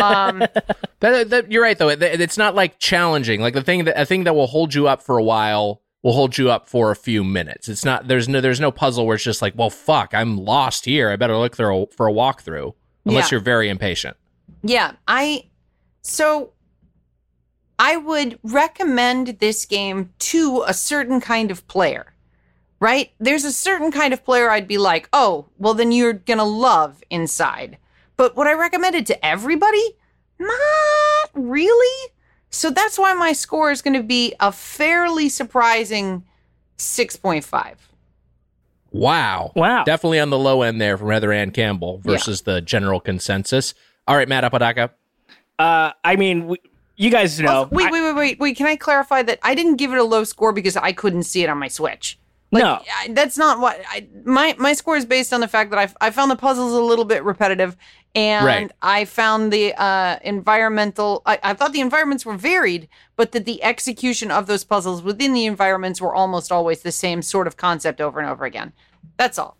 Um, 0.01 0.45
That, 1.01 1.29
that 1.31 1.53
you're 1.53 1.63
right 1.63 1.77
though. 1.77 1.91
It, 1.91 2.03
it's 2.03 2.39
not 2.39 2.55
like 2.55 2.79
challenging. 2.79 3.43
Like 3.43 3.53
the 3.53 3.61
thing 3.63 3.85
that 3.85 4.01
a 4.01 4.07
thing 4.07 4.25
that 4.25 4.35
will 4.35 4.47
hold 4.47 4.73
you 4.73 4.89
up 4.89 5.03
for 5.03 5.19
a 5.19 5.23
while 5.23 5.83
will 6.03 6.15
hold 6.15 6.39
you 6.39 6.51
up 6.51 6.67
for 6.67 6.91
a 6.91 6.97
few 6.97 7.23
minutes. 7.23 7.69
It's 7.69 7.85
not 7.85 8.09
there's 8.09 8.27
no 8.27 8.41
there's 8.41 8.59
no 8.61 8.71
puzzle 8.71 9.05
where 9.07 9.17
it's 9.17 9.25
just 9.25 9.43
like, 9.43 9.53
well, 9.55 9.69
fuck, 9.69 10.15
I'm 10.15 10.39
lost 10.39 10.87
here. 10.87 11.11
I 11.11 11.17
better 11.17 11.37
look 11.37 11.55
through 11.57 11.89
for 11.95 12.09
a 12.09 12.13
walkthrough. 12.13 12.73
Unless 13.05 13.31
Yeah. 13.31 13.37
you're 13.37 13.45
very 13.45 13.69
impatient. 13.69 14.17
Yeah, 14.63 14.93
I 15.07 15.45
so 16.01 16.54
I 17.85 17.97
would 17.99 18.39
recommend 18.43 19.27
this 19.41 19.67
game 19.67 20.09
to 20.21 20.65
a 20.67 20.73
certain 20.73 21.21
kind 21.21 21.51
of 21.51 21.67
player. 21.69 22.15
Right? 22.81 23.13
There's 23.21 23.45
a 23.45 23.53
certain 23.53 23.93
kind 23.93 24.15
of 24.15 24.25
player 24.25 24.49
I'd 24.51 24.69
be 24.69 24.79
like, 24.79 25.09
"Oh, 25.13 25.47
well 25.59 25.75
then 25.75 25.93
you're 25.93 26.13
going 26.15 26.39
to 26.39 26.45
love 26.45 27.03
Inside." 27.11 27.77
But 28.17 28.37
would 28.37 28.47
I 28.47 28.55
recommend 28.55 28.95
it 28.95 29.07
to 29.07 29.27
everybody? 29.27 29.97
Not 30.39 31.31
really. 31.35 32.11
So 32.51 32.71
that's 32.71 32.99
why 32.99 33.13
my 33.15 33.33
score 33.33 33.71
is 33.71 33.83
going 33.83 33.95
to 33.95 34.03
be 34.03 34.35
a 34.41 34.53
fairly 34.53 35.29
surprising 35.29 36.25
6.5. 36.79 37.75
Wow. 38.93 39.53
Wow. 39.57 39.85
Definitely 39.85 40.21
on 40.21 40.31
the 40.31 40.39
low 40.39 40.63
end 40.63 40.81
there 40.81 40.97
from 40.97 41.11
Heather 41.11 41.33
Ann 41.33 41.51
Campbell 41.51 41.99
versus 41.99 42.43
the 42.43 42.61
general 42.61 43.01
consensus. 43.01 43.75
All 44.07 44.17
right, 44.17 44.29
Matt 44.29 44.45
Apodaca. 44.45 44.91
Uh, 45.59 45.91
I 46.05 46.17
mean, 46.17 46.41
w- 46.43 46.63
you 46.97 47.11
guys 47.11 47.39
know. 47.41 47.49
Also- 47.49 47.75
wait, 47.75 47.87
I- 47.87 47.91
wait, 47.91 48.03
wait, 48.03 48.15
wait, 48.15 48.39
wait. 48.39 48.57
Can 48.57 48.67
I 48.67 48.77
clarify 48.77 49.23
that 49.23 49.39
I 49.43 49.55
didn't 49.55 49.77
give 49.77 49.93
it 49.93 49.99
a 49.99 50.05
low 50.05 50.25
score 50.25 50.53
because 50.53 50.77
I 50.77 50.93
couldn't 50.93 51.25
see 51.25 51.43
it 51.43 51.49
on 51.49 51.59
my 51.59 51.69
Switch? 51.69 52.19
no. 52.53 52.81
I, 53.01 53.09
that's 53.09 53.37
not 53.37 53.59
what 53.59 53.81
I, 53.91 54.07
my 54.25 54.55
my 54.59 54.75
score 54.75 54.97
is 54.97 55.05
based 55.05 55.33
on 55.33 55.41
the 55.41 55.49
fact 55.49 55.71
that 55.71 55.79
I 56.01 56.07
I 56.07 56.11
found 56.11 56.31
the 56.31 56.37
puzzles 56.37 56.73
a 56.73 56.81
little 56.81 57.05
bit 57.05 57.25
repetitive, 57.25 57.77
and 58.15 58.47
Right. 58.47 58.71
I 58.81 59.07
found 59.07 59.53
the 59.53 59.75
uh, 59.77 60.19
environmental. 60.23 61.23
I, 61.27 61.41
I 61.43 61.55
thought 61.55 61.73
the 61.73 61.81
environments 61.81 62.25
were 62.25 62.37
varied, 62.37 62.89
but 63.17 63.33
that 63.33 63.45
the 63.45 63.61
execution 63.65 64.31
of 64.31 64.47
those 64.47 64.63
puzzles 64.63 65.03
within 65.03 65.33
the 65.33 65.47
environments 65.47 66.01
were 66.01 66.15
almost 66.15 66.53
always 66.53 66.83
the 66.83 66.93
same 66.93 67.23
sort 67.23 67.49
of 67.49 67.57
concept 67.57 68.01
over 68.01 68.21
and 68.21 68.31
over 68.31 68.45
again. 68.45 68.73
That's 69.17 69.37
all. 69.37 69.57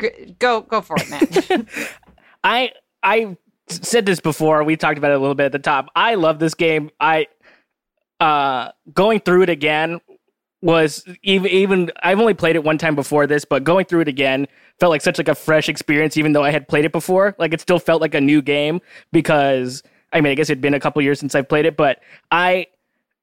G- 0.00 0.36
Go 0.38 0.60
go 0.60 0.80
for 0.82 0.96
it, 1.00 1.10
man. 1.50 1.66
I 2.44 2.70
I 3.02 3.36
said 3.68 4.06
this 4.06 4.20
before. 4.20 4.62
We 4.64 4.76
talked 4.76 4.98
about 4.98 5.10
it 5.10 5.14
a 5.14 5.18
little 5.18 5.34
bit 5.34 5.46
at 5.46 5.52
the 5.52 5.58
top. 5.58 5.90
I 5.94 6.14
love 6.14 6.38
this 6.38 6.54
game. 6.54 6.90
I 7.00 7.26
uh 8.20 8.70
going 8.92 9.20
through 9.20 9.42
it 9.42 9.50
again 9.50 10.00
was 10.62 11.04
even 11.22 11.50
even 11.50 11.92
I've 12.02 12.20
only 12.20 12.34
played 12.34 12.56
it 12.56 12.64
one 12.64 12.78
time 12.78 12.94
before 12.94 13.26
this, 13.26 13.44
but 13.44 13.64
going 13.64 13.84
through 13.84 14.00
it 14.00 14.08
again 14.08 14.46
felt 14.78 14.90
like 14.90 15.02
such 15.02 15.18
like 15.18 15.28
a 15.28 15.34
fresh 15.34 15.68
experience 15.68 16.16
even 16.16 16.32
though 16.32 16.42
I 16.42 16.50
had 16.50 16.68
played 16.68 16.84
it 16.84 16.92
before. 16.92 17.34
Like 17.38 17.52
it 17.52 17.60
still 17.60 17.78
felt 17.78 18.00
like 18.00 18.14
a 18.14 18.20
new 18.20 18.40
game 18.40 18.80
because 19.12 19.82
I 20.12 20.20
mean, 20.20 20.30
I 20.30 20.34
guess 20.36 20.48
it'd 20.48 20.62
been 20.62 20.74
a 20.74 20.80
couple 20.80 21.02
years 21.02 21.18
since 21.20 21.34
I've 21.34 21.48
played 21.48 21.66
it, 21.66 21.76
but 21.76 22.00
I 22.30 22.68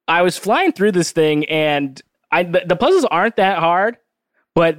I 0.07 0.21
was 0.21 0.37
flying 0.37 0.71
through 0.71 0.91
this 0.91 1.11
thing 1.11 1.45
and 1.45 1.99
I 2.31 2.43
the, 2.43 2.63
the 2.65 2.75
puzzles 2.75 3.05
aren't 3.05 3.37
that 3.37 3.59
hard, 3.59 3.97
but 4.53 4.77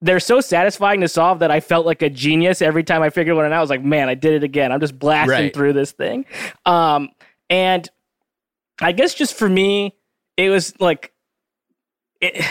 they're 0.00 0.20
so 0.20 0.40
satisfying 0.40 1.00
to 1.00 1.08
solve 1.08 1.40
that 1.40 1.50
I 1.50 1.60
felt 1.60 1.84
like 1.86 2.02
a 2.02 2.10
genius 2.10 2.62
every 2.62 2.84
time 2.84 3.02
I 3.02 3.10
figured 3.10 3.36
one 3.36 3.44
out. 3.46 3.52
I 3.52 3.60
was 3.60 3.70
like, 3.70 3.82
man, 3.82 4.08
I 4.08 4.14
did 4.14 4.34
it 4.34 4.44
again. 4.44 4.70
I'm 4.70 4.80
just 4.80 4.98
blasting 4.98 5.30
Right. 5.30 5.54
through 5.54 5.72
this 5.72 5.92
thing. 5.92 6.24
Um, 6.66 7.08
and 7.50 7.88
I 8.80 8.92
guess 8.92 9.14
just 9.14 9.34
for 9.34 9.48
me, 9.48 9.94
it 10.36 10.50
was 10.50 10.78
like, 10.80 11.12
it, 12.20 12.44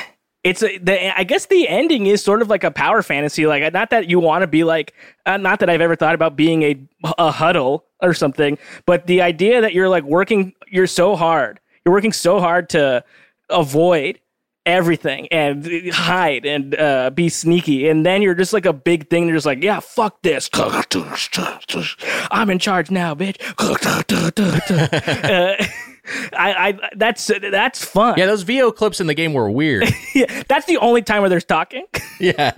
it's 0.44 0.62
a, 0.64 0.78
the, 0.78 1.18
I 1.18 1.24
guess 1.24 1.46
the 1.46 1.68
ending 1.68 2.06
is 2.06 2.24
sort 2.24 2.42
of 2.42 2.50
like 2.50 2.64
a 2.64 2.72
power 2.72 3.02
fantasy. 3.02 3.46
Like, 3.48 3.72
not 3.74 3.90
that 3.92 4.10
you 4.10 4.20
want 4.20 4.42
to 4.44 4.48
be 4.48 4.64
like, 4.64 4.94
uh, 5.26 5.38
not 5.38 5.60
that 5.60 5.70
I've 5.70 5.82
ever 5.82 5.96
thought 5.96 6.16
about 6.16 6.36
being 6.36 6.64
a, 6.64 6.78
a 7.18 7.32
huddle 7.32 7.86
or 8.02 8.14
something, 8.14 8.58
but 8.86 9.08
the 9.08 9.22
idea 9.22 9.62
that 9.62 9.74
you're 9.74 9.90
like 9.90 10.04
working, 10.04 10.54
you're 10.70 10.88
so 10.88 11.16
hard, 11.16 11.60
you're 11.86 11.94
working 11.94 12.12
so 12.14 12.40
hard 12.40 12.70
to 12.70 13.04
avoid 13.50 14.20
everything 14.68 15.28
and 15.32 15.66
hide 15.94 16.46
and 16.46 16.76
uh, 16.76 17.10
be 17.10 17.30
sneaky. 17.30 17.88
And 17.88 18.06
then 18.06 18.22
you're 18.22 18.36
just 18.36 18.54
like 18.54 18.66
a 18.66 18.74
big 18.74 19.10
thing. 19.10 19.28
You're 19.28 19.38
just 19.38 19.46
like, 19.46 19.64
yeah, 19.64 19.80
fuck 19.80 20.22
this. 20.22 20.50
I'm 20.54 22.50
in 22.50 22.60
charge 22.60 22.92
now, 22.92 23.16
bitch. 23.16 23.38
Uh, 25.28 25.66
I, 26.34 26.70
I, 26.70 26.90
that's 26.96 27.30
that's 27.52 27.84
fun. 27.84 28.16
Yeah, 28.18 28.28
those 28.28 28.44
VO 28.44 28.72
clips 28.72 29.02
in 29.02 29.08
the 29.08 29.14
game 29.14 29.34
were 29.34 29.50
weird. 29.50 29.90
Yeah, 30.16 30.44
that's 30.48 30.66
the 30.66 30.78
only 30.78 31.02
time 31.02 31.22
where 31.22 31.30
there's 31.30 31.44
talking. 31.44 31.86
yeah. 32.20 32.52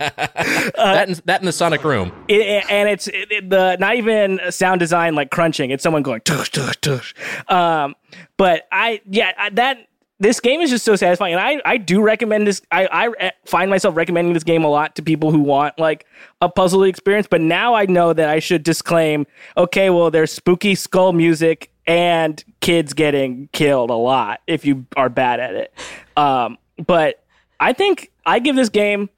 that, 0.76 1.08
in, 1.08 1.16
that 1.24 1.40
in 1.40 1.46
the 1.46 1.52
Sonic 1.52 1.82
room. 1.82 2.12
It, 2.28 2.64
and 2.70 2.88
it's 2.88 3.08
it, 3.08 3.30
it- 3.32 3.50
the 3.50 3.76
not 3.76 3.96
even 3.96 4.40
sound 4.50 4.78
design 4.78 5.14
like 5.16 5.30
crunching. 5.30 5.70
It's 5.70 5.82
someone 5.82 6.02
going 6.02 6.20
tush 6.20 6.50
tush 6.50 6.76
tush. 6.76 7.14
Um, 7.48 7.96
but 8.36 8.68
I 8.70 9.00
yeah 9.10 9.32
I, 9.36 9.50
that 9.50 9.78
this 10.20 10.38
game 10.38 10.60
is 10.60 10.68
just 10.68 10.84
so 10.84 10.96
satisfying, 10.96 11.32
and 11.32 11.42
I 11.42 11.60
I 11.64 11.78
do 11.78 12.02
recommend 12.02 12.46
this. 12.46 12.60
I 12.70 13.08
I 13.20 13.32
find 13.46 13.70
myself 13.70 13.96
recommending 13.96 14.34
this 14.34 14.44
game 14.44 14.62
a 14.62 14.68
lot 14.68 14.94
to 14.96 15.02
people 15.02 15.32
who 15.32 15.40
want 15.40 15.78
like 15.78 16.06
a 16.42 16.48
puzzle 16.48 16.84
experience. 16.84 17.26
But 17.28 17.40
now 17.40 17.74
I 17.74 17.86
know 17.86 18.12
that 18.12 18.28
I 18.28 18.38
should 18.38 18.62
disclaim. 18.62 19.26
Okay, 19.56 19.88
well 19.88 20.10
there's 20.10 20.30
spooky 20.30 20.74
skull 20.74 21.14
music 21.14 21.72
and 21.86 22.44
kids 22.60 22.92
getting 22.92 23.48
killed 23.52 23.88
a 23.88 23.94
lot 23.94 24.42
if 24.46 24.66
you 24.66 24.86
are 24.94 25.08
bad 25.08 25.40
at 25.40 25.54
it. 25.54 25.74
Um, 26.18 26.58
but 26.86 27.24
I 27.58 27.72
think 27.72 28.12
I 28.26 28.38
give 28.40 28.56
this 28.56 28.68
game. 28.68 29.08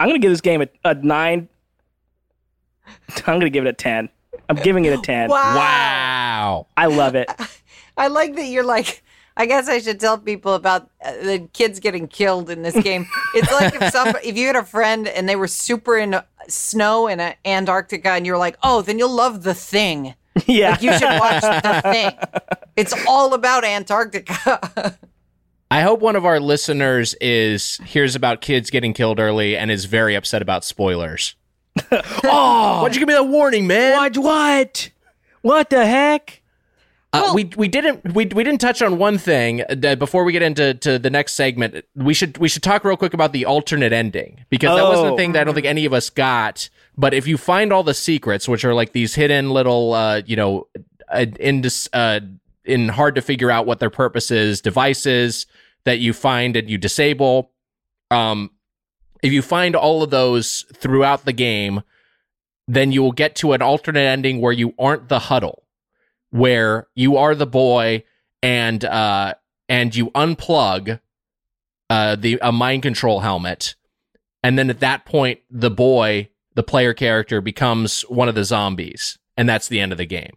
I'm 0.00 0.08
gonna 0.08 0.18
give 0.18 0.32
this 0.32 0.40
game 0.40 0.62
a, 0.62 0.68
a 0.84 0.94
nine. 0.94 1.50
I'm 3.26 3.38
gonna 3.38 3.50
give 3.50 3.66
it 3.66 3.68
a 3.68 3.74
ten. 3.74 4.08
I'm 4.48 4.56
giving 4.56 4.86
it 4.86 4.98
a 4.98 5.02
ten. 5.02 5.28
Wow. 5.28 6.66
I 6.78 6.86
love 6.86 7.14
it. 7.14 7.30
I 7.98 8.08
like 8.08 8.36
that 8.36 8.46
you're 8.46 8.64
like. 8.64 9.02
I 9.40 9.46
guess 9.46 9.70
I 9.70 9.78
should 9.78 9.98
tell 9.98 10.18
people 10.18 10.52
about 10.52 10.90
uh, 11.02 11.12
the 11.12 11.48
kids 11.54 11.80
getting 11.80 12.08
killed 12.08 12.50
in 12.50 12.60
this 12.60 12.78
game. 12.82 13.06
It's 13.34 13.50
like 13.50 13.74
if 13.74 13.90
some 13.90 14.08
if 14.22 14.36
you 14.36 14.46
had 14.46 14.54
a 14.54 14.62
friend 14.62 15.08
and 15.08 15.26
they 15.26 15.34
were 15.34 15.48
super 15.48 15.96
into 15.96 16.26
snow 16.46 17.06
in 17.06 17.20
Antarctica 17.46 18.10
and 18.10 18.26
you're 18.26 18.36
like, 18.36 18.58
"Oh, 18.62 18.82
then 18.82 18.98
you'll 18.98 19.14
love 19.14 19.42
the 19.42 19.54
thing." 19.54 20.14
Yeah, 20.44 20.72
Like 20.72 20.82
you 20.82 20.92
should 20.92 21.18
watch 21.18 21.40
the 21.40 21.80
thing. 21.90 22.58
It's 22.76 22.92
all 23.08 23.32
about 23.32 23.64
Antarctica. 23.64 24.98
I 25.70 25.80
hope 25.80 26.00
one 26.00 26.16
of 26.16 26.26
our 26.26 26.38
listeners 26.38 27.14
is 27.14 27.78
hears 27.78 28.14
about 28.14 28.42
kids 28.42 28.68
getting 28.68 28.92
killed 28.92 29.18
early 29.18 29.56
and 29.56 29.70
is 29.70 29.86
very 29.86 30.16
upset 30.16 30.42
about 30.42 30.64
spoilers. 30.66 31.34
oh, 31.90 32.82
Why'd 32.82 32.94
you 32.94 33.00
give 33.00 33.08
me 33.08 33.14
that 33.14 33.24
warning, 33.24 33.66
man? 33.66 33.96
what? 33.96 34.18
What? 34.18 34.90
What 35.40 35.70
the 35.70 35.86
heck? 35.86 36.39
Uh, 37.12 37.32
we 37.34 37.50
we 37.56 37.66
didn't 37.66 38.14
we 38.14 38.26
we 38.26 38.44
didn't 38.44 38.60
touch 38.60 38.80
on 38.82 38.96
one 38.96 39.18
thing 39.18 39.62
uh, 39.68 39.96
before 39.96 40.22
we 40.22 40.32
get 40.32 40.42
into 40.42 40.74
to 40.74 40.96
the 40.98 41.10
next 41.10 41.32
segment. 41.32 41.84
We 41.96 42.14
should 42.14 42.38
we 42.38 42.48
should 42.48 42.62
talk 42.62 42.84
real 42.84 42.96
quick 42.96 43.14
about 43.14 43.32
the 43.32 43.46
alternate 43.46 43.92
ending 43.92 44.44
because 44.48 44.76
that 44.76 44.84
wasn't 44.84 45.08
a 45.08 45.12
Oh. 45.12 45.16
thing 45.16 45.32
that 45.32 45.40
I 45.40 45.44
don't 45.44 45.54
think 45.54 45.66
any 45.66 45.84
of 45.84 45.92
us 45.92 46.08
got. 46.08 46.68
But 46.96 47.12
if 47.12 47.26
you 47.26 47.36
find 47.36 47.72
all 47.72 47.82
the 47.82 47.94
secrets, 47.94 48.48
which 48.48 48.64
are 48.64 48.74
like 48.74 48.92
these 48.92 49.16
hidden 49.16 49.50
little, 49.50 49.92
uh, 49.92 50.22
you 50.24 50.36
know, 50.36 50.68
uh, 51.08 51.26
in 51.40 51.64
uh, 51.92 52.20
in 52.64 52.88
hard 52.90 53.16
to 53.16 53.22
figure 53.22 53.50
out 53.50 53.66
what 53.66 53.80
their 53.80 53.90
purpose 53.90 54.30
is, 54.30 54.60
devices 54.60 55.46
that 55.84 55.98
you 55.98 56.12
find 56.12 56.54
and 56.56 56.70
you 56.70 56.78
disable, 56.78 57.50
um, 58.12 58.50
if 59.22 59.32
you 59.32 59.42
find 59.42 59.74
all 59.74 60.02
of 60.04 60.10
those 60.10 60.64
throughout 60.74 61.24
the 61.24 61.32
game, 61.32 61.82
then 62.68 62.92
you 62.92 63.02
will 63.02 63.12
get 63.12 63.34
to 63.36 63.52
an 63.52 63.62
alternate 63.62 64.00
ending 64.06 64.40
where 64.40 64.52
you 64.52 64.74
aren't 64.78 65.08
the 65.08 65.18
huddle, 65.18 65.64
where 66.30 66.88
you 66.94 67.16
are 67.16 67.34
the 67.34 67.46
boy 67.46 68.04
and 68.42 68.84
uh 68.84 69.34
and 69.68 69.94
you 69.94 70.10
unplug 70.10 71.00
uh 71.88 72.16
the 72.16 72.38
a 72.42 72.52
mind 72.52 72.82
control 72.82 73.20
helmet, 73.20 73.74
and 74.42 74.58
then 74.58 74.70
at 74.70 74.80
that 74.80 75.04
point 75.04 75.40
the 75.50 75.70
boy, 75.70 76.28
the 76.54 76.62
player 76.62 76.94
character, 76.94 77.40
becomes 77.40 78.02
one 78.02 78.28
of 78.28 78.34
the 78.34 78.44
zombies, 78.44 79.18
and 79.36 79.48
that's 79.48 79.68
the 79.68 79.80
end 79.80 79.92
of 79.92 79.98
the 79.98 80.06
game. 80.06 80.36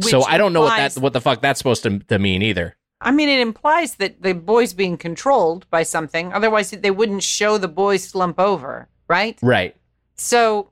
so 0.00 0.24
I 0.24 0.38
don't 0.38 0.52
know 0.52 0.62
what 0.62 0.76
that 0.76 1.00
what 1.00 1.12
the 1.12 1.20
fuck 1.20 1.40
that's 1.40 1.58
supposed 1.58 1.82
to, 1.84 1.98
to 1.98 2.18
mean 2.18 2.42
either. 2.42 2.76
I 3.00 3.10
mean, 3.10 3.28
it 3.28 3.40
implies 3.40 3.96
that 3.96 4.22
the 4.22 4.32
boy's 4.32 4.72
being 4.72 4.96
controlled 4.96 5.68
by 5.68 5.82
something. 5.82 6.32
Otherwise, 6.32 6.70
they 6.70 6.90
wouldn't 6.90 7.22
show 7.22 7.58
the 7.58 7.68
boy 7.68 7.98
slump 7.98 8.40
over, 8.40 8.88
right? 9.08 9.38
Right. 9.42 9.76
So, 10.16 10.70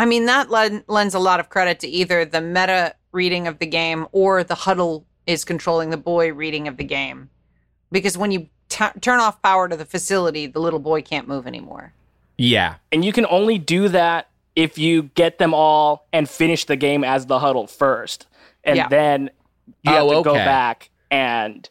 I 0.00 0.06
mean, 0.06 0.26
that 0.26 0.50
len- 0.50 0.84
lends 0.88 1.14
a 1.14 1.18
lot 1.18 1.40
of 1.40 1.48
credit 1.50 1.80
to 1.80 1.88
either 1.88 2.24
the 2.24 2.40
meta 2.40 2.94
reading 3.12 3.46
of 3.46 3.58
the 3.58 3.66
game 3.66 4.06
or 4.12 4.42
the 4.42 4.54
huddle 4.54 5.04
is 5.26 5.44
controlling 5.44 5.90
the 5.90 5.96
boy 5.96 6.32
reading 6.32 6.68
of 6.68 6.76
the 6.76 6.84
game. 6.84 7.28
Because 7.92 8.16
when 8.16 8.30
you 8.30 8.48
t- 8.68 8.84
turn 9.00 9.20
off 9.20 9.42
power 9.42 9.68
to 9.68 9.76
the 9.76 9.84
facility, 9.84 10.46
the 10.46 10.60
little 10.60 10.78
boy 10.78 11.02
can't 11.02 11.28
move 11.28 11.46
anymore. 11.46 11.92
Yeah. 12.38 12.76
And 12.92 13.04
you 13.04 13.12
can 13.12 13.26
only 13.26 13.58
do 13.58 13.88
that 13.88 14.28
if 14.56 14.78
you 14.78 15.04
get 15.14 15.38
them 15.38 15.52
all 15.52 16.06
and 16.12 16.28
finish 16.28 16.64
the 16.64 16.76
game 16.76 17.04
as 17.04 17.26
the 17.26 17.38
huddle 17.38 17.66
first, 17.66 18.26
and 18.64 18.76
Yeah. 18.76 18.88
then 18.88 19.30
you 19.82 19.92
have 19.92 20.04
Oh, 20.04 20.18
to 20.18 20.22
go 20.24 20.34
back 20.34 20.90
and 21.10 21.68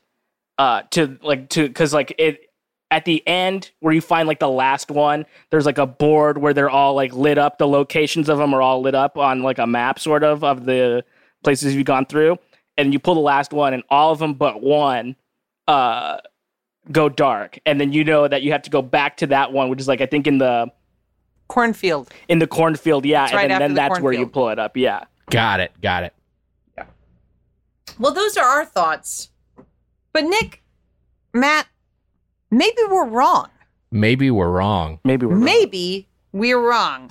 uh 0.57 0.81
to 0.91 1.17
like 1.23 1.49
to 1.49 1.67
because 1.67 1.93
like 1.93 2.13
it 2.17 2.48
at 2.91 3.05
the 3.05 3.25
end 3.27 3.71
where 3.79 3.93
you 3.93 4.01
find 4.01 4.27
like 4.27 4.39
the 4.39 4.49
last 4.49 4.89
one 4.89 5.25
there's 5.51 5.65
like 5.65 5.77
a 5.77 5.85
board 5.85 6.37
where 6.37 6.53
they're 6.53 6.69
all 6.69 6.95
like 6.95 7.13
lit 7.13 7.37
up 7.37 7.57
the 7.57 7.67
locations 7.67 8.29
of 8.29 8.37
them 8.37 8.53
are 8.53 8.61
all 8.61 8.81
lit 8.81 8.95
up 8.95 9.17
on 9.17 9.43
like 9.43 9.59
a 9.59 9.67
map 9.67 9.99
sort 9.99 10.23
of 10.23 10.43
of 10.43 10.65
the 10.65 11.03
places 11.43 11.75
you've 11.75 11.85
gone 11.85 12.05
through 12.05 12.37
and 12.77 12.93
you 12.93 12.99
pull 12.99 13.15
the 13.15 13.19
last 13.21 13.53
one 13.53 13.73
and 13.73 13.83
all 13.89 14.11
of 14.11 14.19
them 14.19 14.33
but 14.33 14.61
one 14.61 15.15
uh 15.67 16.17
go 16.91 17.07
dark 17.09 17.59
and 17.65 17.79
then 17.79 17.93
you 17.93 18.03
know 18.03 18.27
that 18.27 18.41
you 18.41 18.51
have 18.51 18.63
to 18.63 18.69
go 18.71 18.81
back 18.81 19.17
to 19.17 19.27
that 19.27 19.51
one 19.51 19.69
which 19.69 19.79
is 19.79 19.87
like 19.87 20.01
i 20.01 20.05
think 20.05 20.25
in 20.25 20.37
the 20.39 20.71
Cornfield. 21.47 22.09
in 22.27 22.39
the 22.39 22.47
cornfield 22.47 23.05
yeah 23.05 23.23
It's 23.23 23.31
and 23.31 23.37
right 23.37 23.47
then, 23.47 23.59
then 23.59 23.71
the 23.71 23.75
that's 23.75 23.99
where 23.99 24.13
you 24.13 24.25
pull 24.27 24.49
it 24.49 24.59
up 24.59 24.75
yeah 24.75 25.05
Got 25.29 25.59
it. 25.59 25.71
Got 25.81 26.03
it. 26.03 26.13
Yeah. 26.77 26.85
Well, 27.99 28.13
those 28.13 28.37
are 28.37 28.45
our 28.45 28.65
thoughts. 28.65 29.29
But, 30.11 30.23
Nick, 30.23 30.63
Matt, 31.33 31.67
Maybe 32.51 32.81
we're 32.89 33.05
wrong. 33.05 33.49
Maybe 33.91 34.31
we're 34.31 34.49
wrong. 34.49 34.99
Maybe 35.03 35.27
we're 35.27 35.35
wrong. 35.35 35.45
Maybe 35.45 36.07
we're 36.31 36.57
wrong. 36.59 37.09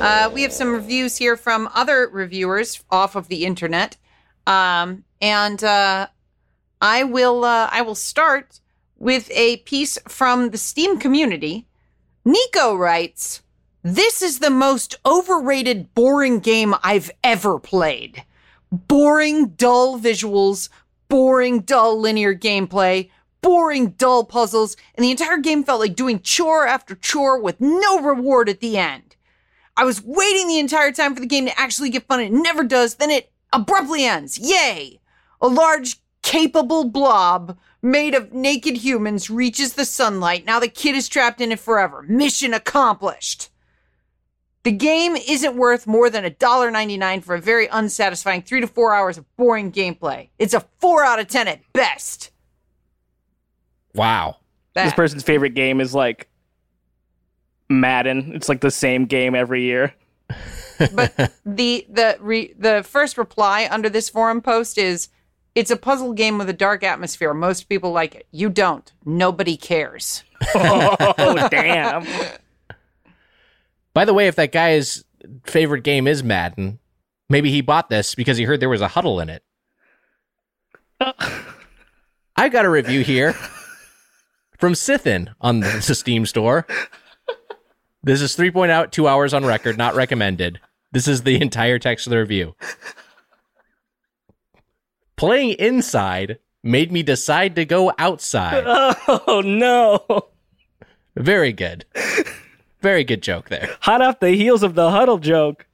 Uh, 0.00 0.30
we 0.32 0.42
have 0.42 0.52
some 0.52 0.72
reviews 0.72 1.16
here 1.16 1.36
from 1.36 1.68
other 1.74 2.08
reviewers 2.12 2.84
off 2.90 3.16
of 3.16 3.26
the 3.26 3.44
internet, 3.44 3.96
um, 4.46 5.02
and 5.20 5.64
uh, 5.64 6.06
I 6.80 7.02
will 7.02 7.44
uh, 7.44 7.68
I 7.72 7.82
will 7.82 7.96
start 7.96 8.60
with 8.98 9.28
a 9.32 9.56
piece 9.58 9.98
from 10.06 10.50
the 10.50 10.58
Steam 10.58 10.98
community. 11.00 11.66
Nico 12.24 12.76
writes, 12.76 13.42
"This 13.82 14.22
is 14.22 14.38
the 14.38 14.50
most 14.50 14.96
overrated, 15.04 15.94
boring 15.94 16.38
game 16.40 16.74
I've 16.82 17.10
ever 17.24 17.58
played. 17.58 18.24
Boring, 18.70 19.48
dull 19.48 19.98
visuals, 19.98 20.68
boring, 21.08 21.60
dull 21.60 22.00
linear 22.00 22.34
gameplay." 22.34 23.10
Boring, 23.40 23.88
dull 23.98 24.22
puzzles, 24.22 24.76
and 24.94 25.02
the 25.02 25.10
entire 25.10 25.38
game 25.38 25.64
felt 25.64 25.80
like 25.80 25.96
doing 25.96 26.20
chore 26.20 26.64
after 26.64 26.94
chore 26.94 27.40
with 27.40 27.60
no 27.60 28.00
reward 28.00 28.48
at 28.48 28.60
the 28.60 28.78
end. 28.78 29.16
I 29.76 29.84
was 29.84 30.00
waiting 30.00 30.46
the 30.46 30.60
entire 30.60 30.92
time 30.92 31.14
for 31.14 31.20
the 31.20 31.26
game 31.26 31.46
to 31.46 31.60
actually 31.60 31.90
get 31.90 32.06
fun. 32.06 32.20
It 32.20 32.30
never 32.30 32.62
does. 32.62 32.94
Then 32.94 33.10
it 33.10 33.32
abruptly 33.52 34.04
ends. 34.04 34.38
Yay! 34.38 35.00
A 35.40 35.48
large, 35.48 35.96
capable 36.22 36.84
blob 36.84 37.58
made 37.82 38.14
of 38.14 38.32
naked 38.32 38.76
humans 38.76 39.28
reaches 39.28 39.72
the 39.72 39.84
sunlight. 39.84 40.44
Now 40.44 40.60
the 40.60 40.68
kid 40.68 40.94
is 40.94 41.08
trapped 41.08 41.40
in 41.40 41.50
it 41.50 41.58
forever. 41.58 42.02
Mission 42.02 42.54
accomplished. 42.54 43.50
The 44.64 44.72
game 44.72 45.16
isn't 45.16 45.56
worth 45.56 45.86
more 45.88 46.08
than 46.08 46.24
$1.99 46.24 47.24
for 47.24 47.34
a 47.34 47.40
very 47.40 47.66
unsatisfying 47.66 48.42
three 48.42 48.60
to 48.60 48.66
four 48.68 48.94
hours 48.94 49.18
of 49.18 49.24
boring 49.36 49.72
gameplay. 49.72 50.28
It's 50.38 50.54
a 50.54 50.60
four 50.78 51.04
out 51.04 51.18
of 51.18 51.26
10 51.26 51.48
at 51.48 51.60
best. 51.72 52.30
Wow. 53.94 54.36
That- 54.74 54.84
This 54.84 54.94
person's 54.94 55.22
favorite 55.24 55.54
game 55.54 55.80
is 55.80 55.94
like 55.94 56.28
Madden. 57.68 58.32
It's 58.34 58.48
like 58.48 58.60
the 58.60 58.70
same 58.70 59.06
game 59.06 59.34
every 59.34 59.62
year. 59.64 59.94
but 60.94 61.32
the 61.44 61.86
the 61.90 62.16
re, 62.20 62.54
the 62.58 62.82
first 62.82 63.18
reply 63.18 63.68
under 63.70 63.88
this 63.90 64.08
forum 64.08 64.40
post 64.40 64.78
is 64.78 65.08
it's 65.54 65.70
a 65.70 65.76
puzzle 65.76 66.14
game 66.14 66.38
with 66.38 66.48
a 66.48 66.52
dark 66.54 66.82
atmosphere. 66.82 67.34
Most 67.34 67.68
people 67.68 67.92
like 67.92 68.14
it. 68.14 68.26
You 68.30 68.48
don't. 68.48 68.90
Nobody 69.04 69.56
cares. 69.56 70.24
Oh 70.54 71.48
damn! 71.50 72.04
By 73.94 74.04
the 74.04 74.14
way, 74.14 74.26
if 74.26 74.36
that 74.36 74.52
guy's 74.52 75.04
favorite 75.44 75.84
game 75.84 76.06
is 76.06 76.24
Madden, 76.24 76.78
maybe 77.28 77.50
he 77.50 77.60
bought 77.60 77.90
this 77.90 78.14
because 78.14 78.36
he 78.38 78.44
heard 78.44 78.60
there 78.60 78.68
was 78.68 78.80
a 78.80 78.88
huddle 78.88 79.20
in 79.20 79.28
it. 79.28 79.42
I 82.36 82.48
got 82.48 82.64
a 82.64 82.70
review 82.70 83.02
here 83.02 83.32
from 84.58 84.72
Sithin 84.74 85.34
on 85.40 85.60
the 85.60 85.80
Steam 85.80 86.26
store. 86.26 86.66
This 88.02 88.20
is 88.20 88.36
3.2 88.36 89.08
hours 89.08 89.34
on 89.34 89.44
record, 89.44 89.78
not 89.78 89.94
recommended. 89.94 90.60
This 90.92 91.06
is 91.08 91.22
the 91.22 91.40
entire 91.40 91.78
text 91.78 92.06
of 92.06 92.10
the 92.10 92.18
review. 92.18 92.54
Playing 95.16 95.52
inside 95.52 96.38
made 96.62 96.90
me 96.92 97.02
decide 97.02 97.54
to 97.56 97.64
go 97.64 97.92
outside. 97.98 98.64
Oh 99.26 99.42
no! 99.44 100.28
Very 101.16 101.52
good. 101.52 101.84
Very 102.82 103.04
good 103.04 103.22
joke 103.22 103.48
there. 103.48 103.76
Hot 103.82 104.02
off 104.02 104.18
the 104.18 104.30
heels 104.30 104.64
of 104.64 104.74
the 104.74 104.90
huddle 104.90 105.18
joke. 105.18 105.66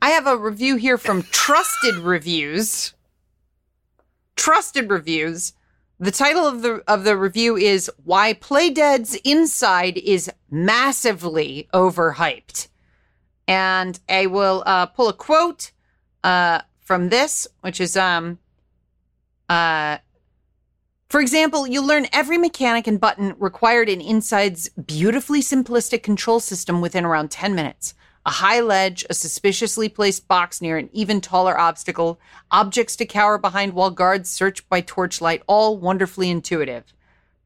I 0.00 0.10
have 0.10 0.26
a 0.26 0.36
review 0.36 0.76
here 0.76 0.98
from 0.98 1.22
Trusted 1.22 1.96
Reviews. 1.96 2.92
Trusted 4.36 4.90
Reviews. 4.90 5.54
The 5.98 6.12
title 6.12 6.46
of 6.46 6.60
the 6.60 6.82
of 6.86 7.04
the 7.04 7.16
review 7.16 7.56
is 7.56 7.90
Why 8.04 8.34
Playdead's 8.34 9.14
Inside 9.24 9.96
is 9.96 10.30
Massively 10.50 11.66
Overhyped. 11.72 12.68
And 13.48 13.98
I 14.06 14.26
will 14.26 14.62
uh, 14.66 14.86
pull 14.86 15.08
a 15.08 15.14
quote 15.14 15.72
uh, 16.22 16.60
from 16.80 17.08
this, 17.08 17.48
which 17.62 17.80
is 17.80 17.96
um 17.96 18.38
uh 19.48 19.96
for 21.08 21.20
example, 21.20 21.66
you'll 21.66 21.86
learn 21.86 22.06
every 22.12 22.36
mechanic 22.36 22.86
and 22.86 23.00
button 23.00 23.34
required 23.38 23.88
in 23.88 24.00
Inside's 24.00 24.68
beautifully 24.68 25.40
simplistic 25.40 26.02
control 26.02 26.38
system 26.38 26.82
within 26.82 27.04
around 27.04 27.30
10 27.30 27.54
minutes. 27.54 27.94
A 28.26 28.30
high 28.30 28.60
ledge, 28.60 29.06
a 29.08 29.14
suspiciously 29.14 29.88
placed 29.88 30.28
box 30.28 30.60
near 30.60 30.76
an 30.76 30.90
even 30.92 31.22
taller 31.22 31.58
obstacle, 31.58 32.20
objects 32.50 32.94
to 32.96 33.06
cower 33.06 33.38
behind 33.38 33.72
while 33.72 33.90
guards 33.90 34.28
search 34.28 34.68
by 34.68 34.82
torchlight, 34.82 35.42
all 35.46 35.78
wonderfully 35.78 36.28
intuitive. 36.28 36.92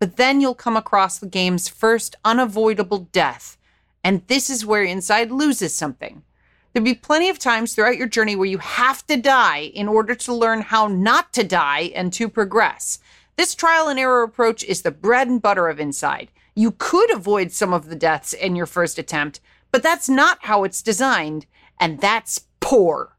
But 0.00 0.16
then 0.16 0.40
you'll 0.40 0.56
come 0.56 0.76
across 0.76 1.20
the 1.20 1.28
game's 1.28 1.68
first 1.68 2.16
unavoidable 2.24 3.08
death, 3.12 3.56
and 4.02 4.26
this 4.26 4.50
is 4.50 4.66
where 4.66 4.82
Inside 4.82 5.30
loses 5.30 5.72
something. 5.72 6.24
There'll 6.72 6.84
be 6.84 6.94
plenty 6.94 7.28
of 7.28 7.38
times 7.38 7.74
throughout 7.74 7.98
your 7.98 8.08
journey 8.08 8.34
where 8.34 8.48
you 8.48 8.58
have 8.58 9.06
to 9.06 9.16
die 9.16 9.70
in 9.72 9.86
order 9.86 10.16
to 10.16 10.34
learn 10.34 10.62
how 10.62 10.88
not 10.88 11.32
to 11.34 11.44
die 11.44 11.92
and 11.94 12.12
to 12.14 12.28
progress. 12.28 12.98
This 13.36 13.54
trial 13.54 13.88
and 13.88 13.98
error 13.98 14.22
approach 14.22 14.62
is 14.62 14.82
the 14.82 14.90
bread 14.90 15.28
and 15.28 15.40
butter 15.40 15.68
of 15.68 15.80
Inside. 15.80 16.30
You 16.54 16.72
could 16.72 17.12
avoid 17.12 17.50
some 17.50 17.72
of 17.72 17.88
the 17.88 17.96
deaths 17.96 18.32
in 18.32 18.56
your 18.56 18.66
first 18.66 18.98
attempt, 18.98 19.40
but 19.70 19.82
that's 19.82 20.08
not 20.08 20.38
how 20.42 20.64
it's 20.64 20.82
designed, 20.82 21.46
and 21.80 22.00
that's 22.00 22.46
poor. 22.60 23.16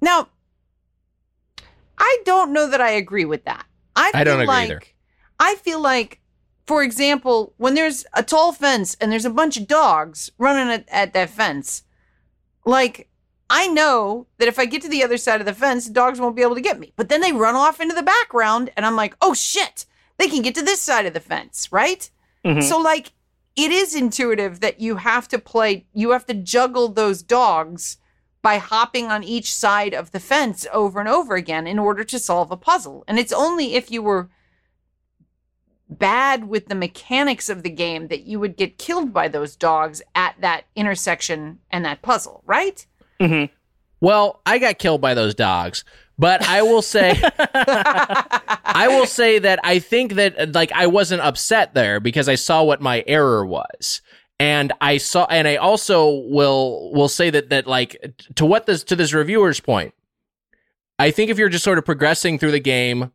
Now, 0.00 0.28
I 1.98 2.22
don't 2.24 2.52
know 2.52 2.68
that 2.68 2.80
I 2.80 2.90
agree 2.90 3.24
with 3.24 3.44
that. 3.44 3.66
I, 3.94 4.10
I 4.14 4.24
don't 4.24 4.38
feel 4.38 4.42
agree 4.42 4.46
like, 4.46 4.70
either. 4.70 4.82
I 5.38 5.54
feel 5.56 5.80
like, 5.80 6.20
for 6.66 6.82
example, 6.82 7.52
when 7.58 7.74
there's 7.74 8.06
a 8.14 8.22
tall 8.22 8.52
fence 8.52 8.96
and 9.00 9.12
there's 9.12 9.26
a 9.26 9.30
bunch 9.30 9.56
of 9.56 9.66
dogs 9.66 10.30
running 10.38 10.72
at, 10.72 10.88
at 10.88 11.12
that 11.12 11.30
fence, 11.30 11.82
like 12.64 13.08
I 13.56 13.68
know 13.68 14.26
that 14.38 14.48
if 14.48 14.58
I 14.58 14.64
get 14.64 14.82
to 14.82 14.88
the 14.88 15.04
other 15.04 15.16
side 15.16 15.38
of 15.38 15.46
the 15.46 15.54
fence, 15.54 15.88
dogs 15.88 16.20
won't 16.20 16.34
be 16.34 16.42
able 16.42 16.56
to 16.56 16.60
get 16.60 16.80
me. 16.80 16.92
But 16.96 17.08
then 17.08 17.20
they 17.20 17.30
run 17.30 17.54
off 17.54 17.80
into 17.80 17.94
the 17.94 18.02
background, 18.02 18.70
and 18.76 18.84
I'm 18.84 18.96
like, 18.96 19.14
oh 19.22 19.32
shit, 19.32 19.86
they 20.18 20.26
can 20.26 20.42
get 20.42 20.56
to 20.56 20.62
this 20.62 20.80
side 20.80 21.06
of 21.06 21.14
the 21.14 21.20
fence, 21.20 21.70
right? 21.70 22.10
Mhm. 22.44 22.64
So, 22.64 22.78
like, 22.78 23.12
it 23.54 23.70
is 23.70 23.94
intuitive 23.94 24.58
that 24.58 24.80
you 24.80 24.96
have 24.96 25.28
to 25.28 25.38
play, 25.38 25.86
you 25.94 26.10
have 26.10 26.26
to 26.26 26.34
juggle 26.34 26.88
those 26.88 27.22
dogs 27.22 27.98
by 28.42 28.58
hopping 28.58 29.12
on 29.12 29.22
each 29.22 29.54
side 29.54 29.94
of 29.94 30.10
the 30.10 30.18
fence 30.18 30.66
over 30.72 30.98
and 30.98 31.08
over 31.08 31.36
again 31.36 31.68
in 31.68 31.78
order 31.78 32.02
to 32.02 32.18
solve 32.18 32.50
a 32.50 32.56
puzzle. 32.56 33.04
And 33.06 33.20
it's 33.20 33.32
only 33.32 33.74
if 33.76 33.88
you 33.88 34.02
were 34.02 34.30
bad 35.88 36.48
with 36.48 36.66
the 36.66 36.74
mechanics 36.74 37.48
of 37.48 37.62
the 37.62 37.70
game 37.70 38.08
that 38.08 38.24
you 38.24 38.40
would 38.40 38.56
get 38.56 38.78
killed 38.78 39.12
by 39.12 39.28
those 39.28 39.54
dogs 39.54 40.02
at 40.16 40.34
that 40.40 40.64
intersection 40.74 41.60
and 41.70 41.84
that 41.84 42.02
puzzle, 42.02 42.42
right? 42.44 42.84
Mhm. 43.24 43.50
Well, 44.00 44.40
I 44.44 44.58
got 44.58 44.78
killed 44.78 45.00
by 45.00 45.14
those 45.14 45.34
dogs, 45.34 45.84
but 46.18 46.46
I 46.46 46.62
will 46.62 46.82
say 46.82 47.20
I 47.38 48.86
will 48.88 49.06
say 49.06 49.38
that 49.38 49.60
I 49.64 49.78
think 49.78 50.14
that 50.14 50.54
like 50.54 50.72
I 50.72 50.86
wasn't 50.86 51.22
upset 51.22 51.74
there 51.74 52.00
because 52.00 52.28
I 52.28 52.34
saw 52.34 52.62
what 52.62 52.80
my 52.80 53.02
error 53.06 53.44
was. 53.46 54.02
And 54.40 54.72
I 54.80 54.98
saw 54.98 55.26
and 55.30 55.46
I 55.46 55.56
also 55.56 56.10
will 56.28 56.92
will 56.92 57.08
say 57.08 57.30
that 57.30 57.50
that 57.50 57.66
like 57.66 57.96
to 58.34 58.44
what 58.44 58.66
this 58.66 58.84
to 58.84 58.96
this 58.96 59.12
reviewer's 59.14 59.60
point. 59.60 59.94
I 60.98 61.10
think 61.10 61.30
if 61.30 61.38
you're 61.38 61.48
just 61.48 61.64
sort 61.64 61.78
of 61.78 61.84
progressing 61.84 62.38
through 62.38 62.52
the 62.52 62.60
game 62.60 63.10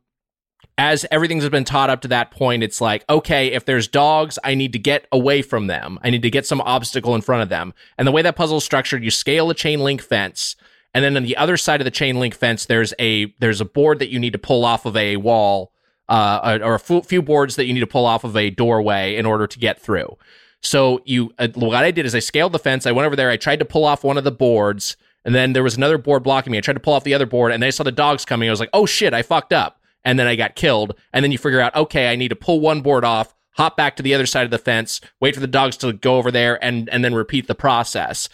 as 0.80 1.06
everything's 1.11 1.47
been 1.49 1.65
taught 1.65 1.89
up 1.89 1.99
to 1.99 2.07
that 2.07 2.31
point, 2.31 2.64
it's 2.64 2.80
like, 2.80 3.03
okay, 3.10 3.47
if 3.51 3.65
there's 3.65 3.85
dogs, 3.85 4.39
I 4.45 4.56
need 4.56 4.72
to 4.72 4.80
get 4.80 5.07
away 5.11 5.41
from 5.41 5.68
them. 5.68 5.99
I 6.03 6.10
need 6.10 6.22
to 6.22 6.30
get 6.30 6.45
some 6.47 6.61
obstacle 6.61 7.14
in 7.15 7.22
front 7.22 7.43
of 7.43 7.49
them. 7.49 7.73
And 7.97 8.07
the 8.07 8.14
way 8.14 8.22
that 8.22 8.38
puzzle's 8.38 8.64
structured, 8.64 9.03
you 9.03 9.11
scale 9.11 9.49
a 9.49 9.53
chain 9.53 9.81
link 9.81 10.01
fence, 10.01 10.56
and 10.93 11.03
then 11.03 11.18
on 11.18 11.23
the 11.23 11.35
other 11.35 11.57
side 11.57 11.81
of 11.81 11.85
the 11.85 11.91
chain 11.91 12.18
link 12.18 12.34
fence, 12.34 12.65
there's 12.65 12.93
a 12.97 13.26
there's 13.39 13.60
a 13.60 13.65
board 13.65 13.99
that 13.99 14.10
you 14.10 14.19
need 14.19 14.31
to 14.31 14.39
pull 14.39 14.64
off 14.64 14.85
of 14.85 14.95
a 14.95 15.18
wall, 15.18 15.73
uh, 16.07 16.60
or 16.64 16.76
a 16.76 16.80
few- 16.80 17.22
boards 17.22 17.57
that 17.57 17.65
you 17.65 17.73
need 17.73 17.81
to 17.81 17.88
pull 17.88 18.06
off 18.06 18.23
of 18.23 18.38
a 18.38 18.49
doorway 18.49 19.18
in 19.18 19.26
order 19.26 19.47
to 19.47 19.60
get 19.60 19.81
through. 19.81 20.18
So 20.61 21.01
you, 21.03 21.34
uh, 21.38 21.49
what 21.56 21.76
I 21.76 21.91
did 21.91 22.06
is 22.06 22.15
I 22.15 22.19
scaled 22.19 22.53
the 22.53 22.60
fence. 22.60 22.85
I 22.85 22.93
went 22.93 23.06
over 23.06 23.18
there. 23.18 23.30
I 23.30 23.38
tried 23.38 23.60
to 23.60 23.65
pull 23.65 23.84
off 23.84 24.06
one 24.06 24.18
of 24.18 24.23
the 24.23 24.31
boards, 24.31 24.95
and 25.26 25.35
then 25.35 25.51
there 25.51 25.64
was 25.64 25.76
another 25.76 25.97
board 25.97 26.23
blocking 26.23 26.51
me. 26.51 26.57
I 26.57 26.61
tried 26.61 26.76
to 26.76 26.80
pull 26.80 26.93
off 26.93 27.03
the 27.03 27.14
other 27.14 27.26
board, 27.26 27.51
and 27.51 27.61
then 27.61 27.68
I 27.68 27.72
saw 27.72 27.84
the 27.84 27.91
dogs 27.91 28.23
coming. 28.23 28.47
I 28.47 28.51
was 28.51 28.61
like, 28.61 28.69
oh 28.72 28.85
shit, 28.85 29.14
I 29.14 29.23
fucked 29.23 29.51
up. 29.51 29.78
And 30.05 30.17
then 30.17 30.27
I 30.27 30.35
got 30.35 30.55
killed. 30.55 30.95
And 31.13 31.23
then 31.23 31.31
you 31.31 31.38
figure 31.38 31.59
out, 31.59 31.76
okay, 31.76 32.11
I 32.11 32.15
need 32.15 32.30
to 32.30 32.35
pull 32.35 32.59
one 32.59 32.81
board 32.81 33.03
off, 33.03 33.35
hop 33.53 33.76
back 33.76 33.95
to 33.97 34.03
the 34.03 34.13
other 34.13 34.26
side 34.26 34.45
of 34.45 34.51
the 34.51 34.57
fence, 34.57 35.01
wait 35.19 35.34
for 35.34 35.41
the 35.41 35.47
dogs 35.47 35.77
to 35.77 35.93
go 35.93 36.17
over 36.17 36.31
there, 36.31 36.63
and 36.63 36.89
and 36.89 37.03
then 37.03 37.13
repeat 37.13 37.47
the 37.47 37.55
process. 37.55 38.30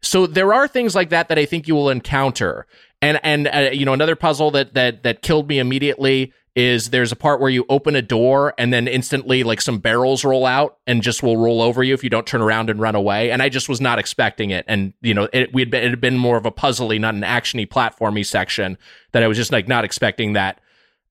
So 0.00 0.26
there 0.26 0.52
are 0.52 0.68
things 0.68 0.94
like 0.94 1.10
that 1.10 1.28
that 1.28 1.38
I 1.38 1.46
think 1.46 1.66
you 1.66 1.74
will 1.74 1.90
encounter. 1.90 2.66
And 3.02 3.18
and 3.22 3.48
uh, 3.48 3.70
you 3.72 3.84
know 3.84 3.92
another 3.92 4.16
puzzle 4.16 4.50
that 4.52 4.74
that 4.74 5.02
that 5.02 5.22
killed 5.22 5.48
me 5.48 5.58
immediately 5.58 6.32
is 6.54 6.90
there's 6.90 7.10
a 7.10 7.16
part 7.16 7.40
where 7.40 7.50
you 7.50 7.66
open 7.68 7.96
a 7.96 8.02
door 8.02 8.54
and 8.58 8.72
then 8.72 8.86
instantly 8.86 9.42
like 9.42 9.60
some 9.60 9.78
barrels 9.78 10.24
roll 10.24 10.46
out 10.46 10.78
and 10.86 11.02
just 11.02 11.20
will 11.20 11.36
roll 11.36 11.60
over 11.60 11.82
you 11.82 11.92
if 11.94 12.04
you 12.04 12.10
don't 12.10 12.28
turn 12.28 12.40
around 12.40 12.70
and 12.70 12.80
run 12.80 12.94
away. 12.94 13.32
And 13.32 13.42
I 13.42 13.48
just 13.48 13.68
was 13.68 13.80
not 13.80 13.98
expecting 13.98 14.50
it. 14.50 14.64
And 14.68 14.92
you 15.00 15.14
know 15.14 15.28
it 15.32 15.52
we 15.52 15.62
had 15.62 15.70
been, 15.70 15.82
it 15.82 15.90
had 15.90 16.00
been 16.00 16.16
more 16.16 16.36
of 16.36 16.46
a 16.46 16.52
puzzly, 16.52 17.00
not 17.00 17.14
an 17.14 17.22
actiony 17.22 17.66
platformy 17.66 18.24
section 18.24 18.78
that 19.12 19.22
I 19.22 19.28
was 19.28 19.36
just 19.36 19.52
like 19.52 19.66
not 19.66 19.84
expecting 19.84 20.34
that 20.34 20.60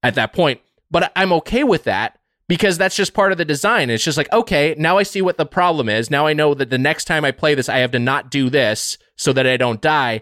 at 0.04 0.16
that 0.16 0.34
point. 0.34 0.62
But 0.92 1.12
I'm 1.16 1.34
okay 1.34 1.64
with 1.64 1.86
that 1.86 2.20
because 2.48 2.78
that's 2.78 2.96
just 2.96 3.14
part 3.14 3.32
of 3.32 3.38
the 3.38 3.46
design. 3.46 3.90
It's 3.90 4.04
just 4.04 4.18
like, 4.18 4.32
okay, 4.32 4.76
now 4.78 4.98
I 4.98 5.04
see 5.04 5.22
what 5.22 5.38
the 5.38 5.46
problem 5.46 5.90
is. 5.90 6.12
Now 6.12 6.28
I 6.28 6.34
know 6.34 6.54
that 6.54 6.70
the 6.70 6.78
next 6.78 7.06
time 7.06 7.26
I 7.26 7.32
play 7.32 7.56
this, 7.56 7.70
I 7.70 7.78
have 7.80 7.92
to 7.92 8.00
not 8.00 8.30
do 8.30 8.50
this 8.50 8.98
so 9.16 9.34
that 9.34 9.48
I 9.48 9.58
don't 9.58 9.82
die. 9.82 10.22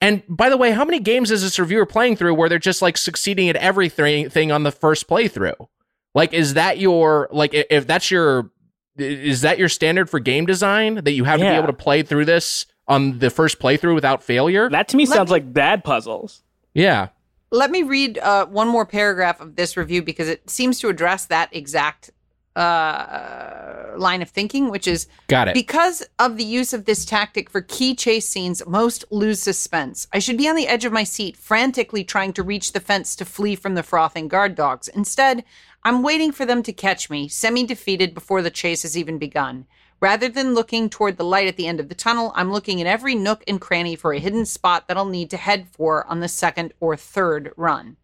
And 0.00 0.22
by 0.28 0.50
the 0.50 0.56
way, 0.58 0.72
how 0.72 0.84
many 0.84 1.00
games 1.00 1.30
is 1.30 1.42
this 1.42 1.58
reviewer 1.58 1.86
playing 1.86 2.16
through 2.16 2.34
where 2.34 2.48
they're 2.48 2.58
just 2.58 2.82
like 2.82 2.96
succeeding 2.98 3.48
at 3.48 3.56
everything 3.56 4.52
on 4.52 4.62
the 4.62 4.70
first 4.70 5.08
playthrough? 5.08 5.68
Like, 6.14 6.32
is 6.34 6.54
that 6.54 6.78
your 6.78 7.28
like 7.32 7.52
if 7.54 7.86
that's 7.86 8.10
your 8.10 8.50
is 8.98 9.40
that 9.40 9.58
your 9.58 9.68
standard 9.68 10.08
for 10.08 10.20
game 10.20 10.46
design 10.46 10.96
that 10.96 11.12
you 11.12 11.24
have 11.24 11.38
to 11.40 11.44
be 11.46 11.50
able 11.50 11.66
to 11.66 11.72
play 11.72 12.02
through 12.02 12.24
this 12.26 12.66
on 12.88 13.18
the 13.18 13.30
first 13.30 13.58
playthrough 13.58 13.94
without 13.94 14.22
failure? 14.22 14.68
That 14.70 14.88
to 14.88 14.96
me 14.96 15.06
Let 15.06 15.14
sounds 15.16 15.28
me- 15.30 15.32
like 15.36 15.52
bad 15.52 15.82
puzzles. 15.82 16.42
Yeah. 16.74 17.08
Let 17.50 17.70
me 17.70 17.82
read 17.82 18.18
uh, 18.18 18.46
one 18.46 18.68
more 18.68 18.86
paragraph 18.86 19.40
of 19.40 19.56
this 19.56 19.76
review 19.76 20.02
because 20.02 20.28
it 20.28 20.50
seems 20.50 20.80
to 20.80 20.88
address 20.88 21.26
that 21.26 21.54
exact 21.54 22.10
uh, 22.56 23.92
line 23.96 24.22
of 24.22 24.30
thinking, 24.30 24.70
which 24.70 24.88
is 24.88 25.06
Got 25.28 25.48
it. 25.48 25.54
because 25.54 26.02
of 26.18 26.38
the 26.38 26.44
use 26.44 26.72
of 26.72 26.86
this 26.86 27.04
tactic 27.04 27.50
for 27.50 27.60
key 27.60 27.94
chase 27.94 28.28
scenes, 28.28 28.66
most 28.66 29.04
lose 29.10 29.40
suspense. 29.40 30.08
I 30.12 30.18
should 30.18 30.38
be 30.38 30.48
on 30.48 30.56
the 30.56 30.66
edge 30.66 30.84
of 30.84 30.92
my 30.92 31.04
seat, 31.04 31.36
frantically 31.36 32.02
trying 32.02 32.32
to 32.32 32.42
reach 32.42 32.72
the 32.72 32.80
fence 32.80 33.14
to 33.16 33.24
flee 33.24 33.56
from 33.56 33.74
the 33.74 33.82
frothing 33.82 34.26
guard 34.26 34.54
dogs. 34.54 34.88
Instead, 34.88 35.44
I'm 35.84 36.02
waiting 36.02 36.32
for 36.32 36.46
them 36.46 36.62
to 36.64 36.72
catch 36.72 37.10
me, 37.10 37.28
semi 37.28 37.64
defeated 37.64 38.14
before 38.14 38.42
the 38.42 38.50
chase 38.50 38.82
has 38.82 38.96
even 38.96 39.18
begun. 39.18 39.66
Rather 40.00 40.28
than 40.28 40.54
looking 40.54 40.90
toward 40.90 41.16
the 41.16 41.24
light 41.24 41.48
at 41.48 41.56
the 41.56 41.66
end 41.66 41.80
of 41.80 41.88
the 41.88 41.94
tunnel, 41.94 42.32
I'm 42.34 42.52
looking 42.52 42.80
in 42.80 42.86
every 42.86 43.14
nook 43.14 43.42
and 43.48 43.60
cranny 43.60 43.96
for 43.96 44.12
a 44.12 44.18
hidden 44.18 44.44
spot 44.44 44.88
that 44.88 44.96
I'll 44.96 45.06
need 45.06 45.30
to 45.30 45.36
head 45.38 45.68
for 45.72 46.06
on 46.06 46.20
the 46.20 46.28
second 46.28 46.74
or 46.80 46.96
third 46.96 47.52
run. 47.56 47.96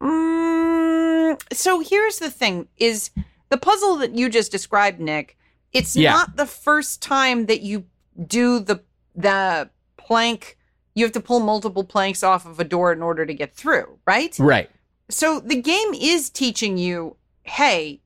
Mm, 0.00 1.40
so 1.52 1.80
here's 1.80 2.18
the 2.18 2.30
thing 2.30 2.68
is 2.76 3.10
the 3.48 3.56
puzzle 3.56 3.96
that 3.96 4.14
you 4.16 4.28
just 4.28 4.52
described, 4.52 5.00
Nick, 5.00 5.38
it's 5.72 5.96
Yeah. 5.96 6.12
not 6.12 6.36
the 6.36 6.46
first 6.46 7.00
time 7.00 7.46
that 7.46 7.62
you 7.62 7.86
do 8.26 8.58
the 8.58 8.82
the 9.14 9.70
plank 9.96 10.58
you 10.94 11.04
have 11.04 11.12
to 11.12 11.20
pull 11.20 11.40
multiple 11.40 11.84
planks 11.84 12.22
off 12.22 12.44
of 12.44 12.60
a 12.60 12.64
door 12.64 12.92
in 12.92 13.02
order 13.02 13.24
to 13.24 13.32
get 13.32 13.54
through, 13.54 13.98
right? 14.06 14.38
right. 14.38 14.70
So 15.08 15.40
the 15.40 15.60
game 15.60 15.94
is 15.94 16.28
teaching 16.28 16.76
you, 16.76 17.16
hey, 17.44 18.01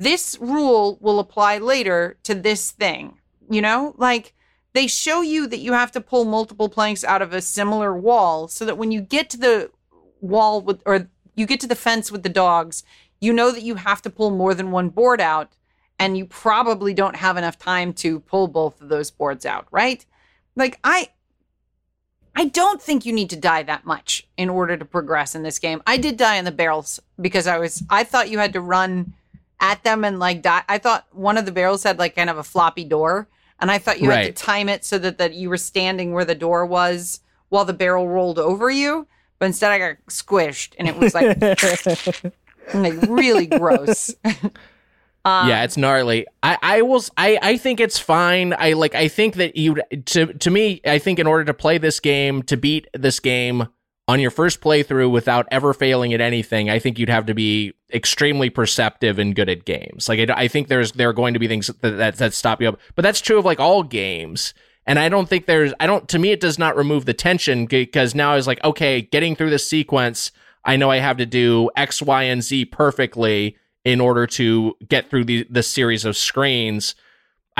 this 0.00 0.38
rule 0.40 0.96
will 1.00 1.20
apply 1.20 1.58
later 1.58 2.16
to 2.22 2.34
this 2.34 2.70
thing. 2.70 3.18
You 3.50 3.60
know, 3.60 3.94
like 3.98 4.34
they 4.72 4.86
show 4.86 5.20
you 5.20 5.46
that 5.46 5.58
you 5.58 5.74
have 5.74 5.92
to 5.92 6.00
pull 6.00 6.24
multiple 6.24 6.70
planks 6.70 7.04
out 7.04 7.20
of 7.20 7.34
a 7.34 7.42
similar 7.42 7.94
wall 7.94 8.48
so 8.48 8.64
that 8.64 8.78
when 8.78 8.90
you 8.90 9.02
get 9.02 9.28
to 9.30 9.36
the 9.36 9.70
wall 10.20 10.62
with, 10.62 10.80
or 10.86 11.08
you 11.36 11.46
get 11.46 11.60
to 11.60 11.66
the 11.66 11.74
fence 11.74 12.10
with 12.10 12.22
the 12.22 12.28
dogs, 12.30 12.82
you 13.20 13.32
know 13.32 13.52
that 13.52 13.62
you 13.62 13.74
have 13.74 14.00
to 14.02 14.10
pull 14.10 14.30
more 14.30 14.54
than 14.54 14.70
one 14.70 14.88
board 14.88 15.20
out 15.20 15.52
and 15.98 16.16
you 16.16 16.24
probably 16.24 16.94
don't 16.94 17.16
have 17.16 17.36
enough 17.36 17.58
time 17.58 17.92
to 17.92 18.20
pull 18.20 18.48
both 18.48 18.80
of 18.80 18.88
those 18.88 19.10
boards 19.10 19.44
out, 19.44 19.66
right? 19.70 20.06
Like 20.56 20.78
I 20.82 21.10
I 22.34 22.46
don't 22.46 22.80
think 22.80 23.04
you 23.04 23.12
need 23.12 23.28
to 23.30 23.36
die 23.36 23.64
that 23.64 23.84
much 23.84 24.26
in 24.38 24.48
order 24.48 24.78
to 24.78 24.84
progress 24.86 25.34
in 25.34 25.42
this 25.42 25.58
game. 25.58 25.82
I 25.86 25.98
did 25.98 26.16
die 26.16 26.36
in 26.36 26.46
the 26.46 26.52
barrels 26.52 27.00
because 27.20 27.46
I 27.46 27.58
was 27.58 27.82
I 27.90 28.04
thought 28.04 28.30
you 28.30 28.38
had 28.38 28.54
to 28.54 28.62
run 28.62 29.12
at 29.60 29.84
them 29.84 30.04
and 30.04 30.18
like 30.18 30.42
die. 30.42 30.62
I 30.68 30.78
thought 30.78 31.06
one 31.12 31.36
of 31.36 31.46
the 31.46 31.52
barrels 31.52 31.82
had 31.82 31.98
like 31.98 32.16
kind 32.16 32.30
of 32.30 32.38
a 32.38 32.42
floppy 32.42 32.84
door 32.84 33.28
and 33.60 33.70
I 33.70 33.78
thought 33.78 34.00
you 34.00 34.10
had 34.10 34.24
to 34.24 34.32
time 34.32 34.68
it 34.68 34.84
so 34.84 34.98
that 34.98 35.18
that 35.18 35.34
you 35.34 35.48
were 35.48 35.56
standing 35.56 36.12
where 36.12 36.24
the 36.24 36.34
door 36.34 36.64
was 36.66 37.20
while 37.50 37.64
the 37.64 37.72
barrel 37.72 38.08
rolled 38.08 38.38
over 38.38 38.70
you. 38.70 39.06
But 39.38 39.46
instead 39.46 39.70
I 39.70 39.78
got 39.78 39.96
squished 40.08 40.74
and 40.78 40.88
it 40.88 40.96
was 40.96 41.14
like 41.14 41.40
like 42.74 42.94
really 43.08 43.46
gross. 43.46 44.14
Um, 45.22 45.50
yeah, 45.50 45.64
it's 45.64 45.76
gnarly. 45.76 46.26
I, 46.42 46.56
I 46.62 46.80
will. 46.80 47.04
I, 47.18 47.38
I 47.42 47.56
think 47.58 47.78
it's 47.78 47.98
fine. 47.98 48.54
I 48.56 48.72
like. 48.72 48.94
I 48.94 49.08
think 49.08 49.34
that 49.34 49.54
you. 49.54 49.76
To 50.06 50.32
to 50.32 50.50
me, 50.50 50.80
I 50.86 50.98
think 50.98 51.18
in 51.18 51.26
order 51.26 51.44
to 51.44 51.52
play 51.52 51.76
this 51.76 52.00
game, 52.00 52.42
to 52.44 52.56
beat 52.56 52.86
this 52.94 53.20
game 53.20 53.68
on 54.10 54.18
your 54.18 54.32
first 54.32 54.60
playthrough 54.60 55.08
without 55.08 55.46
ever 55.52 55.72
failing 55.72 56.12
at 56.12 56.20
anything, 56.20 56.68
I 56.68 56.80
think 56.80 56.98
you'd 56.98 57.08
have 57.08 57.26
to 57.26 57.34
be 57.34 57.72
extremely 57.92 58.50
perceptive 58.50 59.20
and 59.20 59.36
good 59.36 59.48
at 59.48 59.64
games. 59.64 60.08
Like 60.08 60.28
I, 60.28 60.34
I 60.34 60.48
think 60.48 60.66
there's 60.66 60.90
there 60.92 61.10
are 61.10 61.12
going 61.12 61.32
to 61.34 61.38
be 61.38 61.46
things 61.46 61.68
that, 61.68 61.80
that 61.82 62.16
that 62.16 62.34
stop 62.34 62.60
you 62.60 62.70
up, 62.70 62.80
but 62.96 63.02
that's 63.02 63.20
true 63.20 63.38
of 63.38 63.44
like 63.44 63.60
all 63.60 63.84
games. 63.84 64.52
And 64.84 64.98
I 64.98 65.08
don't 65.08 65.28
think 65.28 65.46
there's. 65.46 65.72
I 65.78 65.86
don't. 65.86 66.08
To 66.08 66.18
me, 66.18 66.32
it 66.32 66.40
does 66.40 66.58
not 66.58 66.76
remove 66.76 67.04
the 67.04 67.14
tension 67.14 67.66
because 67.66 68.12
now 68.12 68.32
I 68.32 68.36
was 68.36 68.48
like, 68.48 68.62
okay, 68.64 69.02
getting 69.02 69.36
through 69.36 69.50
this 69.50 69.68
sequence. 69.68 70.32
I 70.64 70.76
know 70.76 70.90
I 70.90 70.96
have 70.96 71.18
to 71.18 71.26
do 71.26 71.70
X, 71.76 72.02
Y, 72.02 72.24
and 72.24 72.42
Z 72.42 72.64
perfectly 72.66 73.56
in 73.84 74.00
order 74.00 74.26
to 74.26 74.74
get 74.88 75.08
through 75.08 75.26
the 75.26 75.46
the 75.48 75.62
series 75.62 76.04
of 76.04 76.16
screens. 76.16 76.96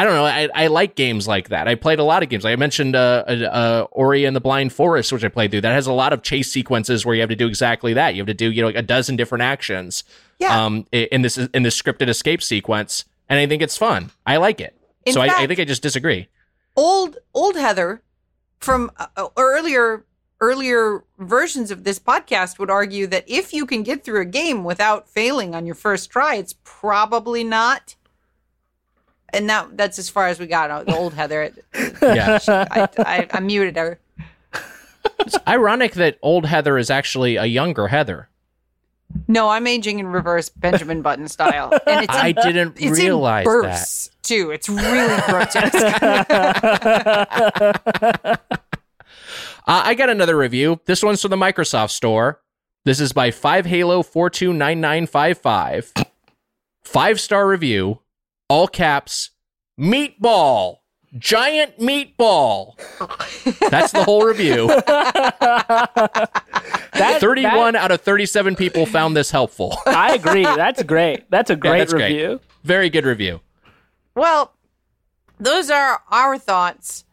I 0.01 0.05
don't 0.05 0.15
know. 0.15 0.25
I, 0.25 0.49
I 0.55 0.67
like 0.69 0.95
games 0.95 1.29
like 1.29 1.51
that. 1.51 1.69
I 1.69 1.75
played 1.75 1.99
a 1.99 2.05
lot 2.05 2.23
of 2.23 2.31
games. 2.31 2.43
Like 2.43 2.55
I 2.55 2.57
mentioned 2.57 2.97
uh, 2.97 3.23
uh, 3.29 3.33
uh, 3.33 3.87
Ori 3.91 4.25
and 4.25 4.35
the 4.35 4.41
Blind 4.41 4.73
Forest, 4.73 5.13
which 5.13 5.23
I 5.23 5.29
played 5.29 5.51
through. 5.51 5.61
That 5.61 5.75
has 5.75 5.87
a 5.87 5.93
lot 5.93 6.15
of 6.15 6.23
chase 6.23 6.51
sequences 6.51 7.05
where 7.05 7.15
you 7.15 7.21
have 7.21 7.29
to 7.29 7.37
do 7.37 7.47
exactly 7.47 7.93
that. 7.93 8.15
You 8.15 8.23
have 8.23 8.27
to 8.29 8.33
do 8.33 8.51
you 8.51 8.63
know 8.63 8.69
a 8.69 8.81
dozen 8.81 9.17
different 9.17 9.43
actions. 9.43 10.05
Yeah. 10.39 10.59
Um, 10.59 10.87
in 10.91 11.21
this 11.21 11.37
in 11.37 11.65
this 11.65 11.79
scripted 11.79 12.09
escape 12.09 12.43
sequence, 12.43 13.05
and 13.29 13.39
I 13.39 13.47
think 13.47 13.61
it's 13.61 13.77
fun. 13.77 14.11
I 14.25 14.39
like 14.39 14.63
it. 14.63 14.75
In 15.05 15.13
so 15.13 15.21
I, 15.21 15.27
I 15.27 15.47
think 15.47 15.61
I 15.61 15.67
just 15.67 15.83
disagree. 15.83 16.29
old 16.75 17.19
old 17.35 17.57
Heather 17.57 18.01
from 18.59 18.91
uh, 18.97 19.09
uh, 19.19 19.29
earlier 19.37 20.07
earlier 20.41 21.05
versions 21.19 21.71
of 21.71 21.85
this 21.85 21.99
podcast 21.99 22.59
would 22.59 22.71
argue 22.71 23.07
that 23.09 23.25
if 23.29 23.53
you 23.53 23.67
can 23.67 23.83
get 23.83 24.03
through 24.03 24.23
a 24.23 24.25
game 24.25 24.65
without 24.65 25.11
failing 25.11 25.55
on 25.55 25.67
your 25.67 25.75
first 25.75 26.09
try, 26.09 26.37
it's 26.37 26.55
probably 26.65 27.45
not. 27.45 27.97
And 29.33 29.49
that 29.49 29.77
that's 29.77 29.99
as 29.99 30.09
far 30.09 30.27
as 30.29 30.39
we 30.39 30.47
got. 30.47 30.87
The 30.87 30.95
old 30.97 31.15
Heather, 31.15 31.53
Yeah. 32.03 32.39
I, 32.49 32.89
I, 32.99 33.29
I 33.33 33.41
muted 33.41 33.77
her. 33.77 33.99
it's 35.21 35.37
ironic 35.47 35.95
that 35.95 36.19
old 36.23 36.47
Heather 36.47 36.77
is 36.79 36.91
actually 36.91 37.37
a 37.37 37.45
younger 37.47 37.89
Heather. 37.89 38.29
No, 39.27 39.49
I'm 39.49 39.67
aging 39.67 39.99
in 39.99 40.07
reverse 40.07 40.49
Benjamin 40.51 41.03
Button 41.03 41.27
style, 41.27 41.73
and 41.87 42.05
it's 42.05 42.15
in, 42.15 42.21
I 42.21 42.31
didn't 42.33 42.77
it's 42.81 42.97
realize 42.99 43.45
in 43.47 43.63
that. 43.63 44.09
too. 44.23 44.51
It's 44.53 44.69
really 44.69 45.21
grotesque. 45.27 46.01
Uh, 49.67 49.83
I 49.85 49.95
got 49.95 50.09
another 50.11 50.37
review. 50.37 50.81
This 50.87 51.03
one's 51.03 51.21
from 51.23 51.31
the 51.31 51.37
Microsoft 51.37 51.91
Store. 51.91 52.41
This 52.85 52.99
is 52.99 53.13
by 53.13 53.31
Five 53.31 53.67
Halo 53.67 54.03
four 54.03 54.29
two 54.31 54.53
nine 54.53 54.81
nine 54.81 55.07
five 55.07 55.39
five. 55.39 55.93
Five 56.83 57.21
star 57.21 57.47
review. 57.47 58.01
All 58.51 58.67
caps. 58.69 59.31
Meatball. 59.79 60.79
Giant 61.17 61.79
meatball. 61.79 62.75
That's 63.71 63.93
the 63.93 64.05
whole 64.05 64.25
review. 64.25 64.69
That- 66.93 67.21
Thirty 67.21 67.45
one 67.47 67.77
out 67.77 67.91
of 67.93 68.01
thirty 68.03 68.27
seven 68.27 68.55
people 68.57 68.85
found 68.85 69.17
this 69.17 69.31
helpful. 69.31 69.79
I 69.87 70.15
agree. 70.15 70.43
That's 70.43 70.83
great. 70.83 71.31
That's 71.31 71.49
a 71.49 71.57
great 71.57 71.79
that's 71.79 71.95
great. 71.95 72.13
review. 72.13 72.41
Very 72.63 72.91
good 72.91 73.07
review. 73.07 73.41
Well, 74.15 74.53
those 75.39 75.71
are 75.71 76.03
our 76.11 76.37
thoughts. 76.37 77.05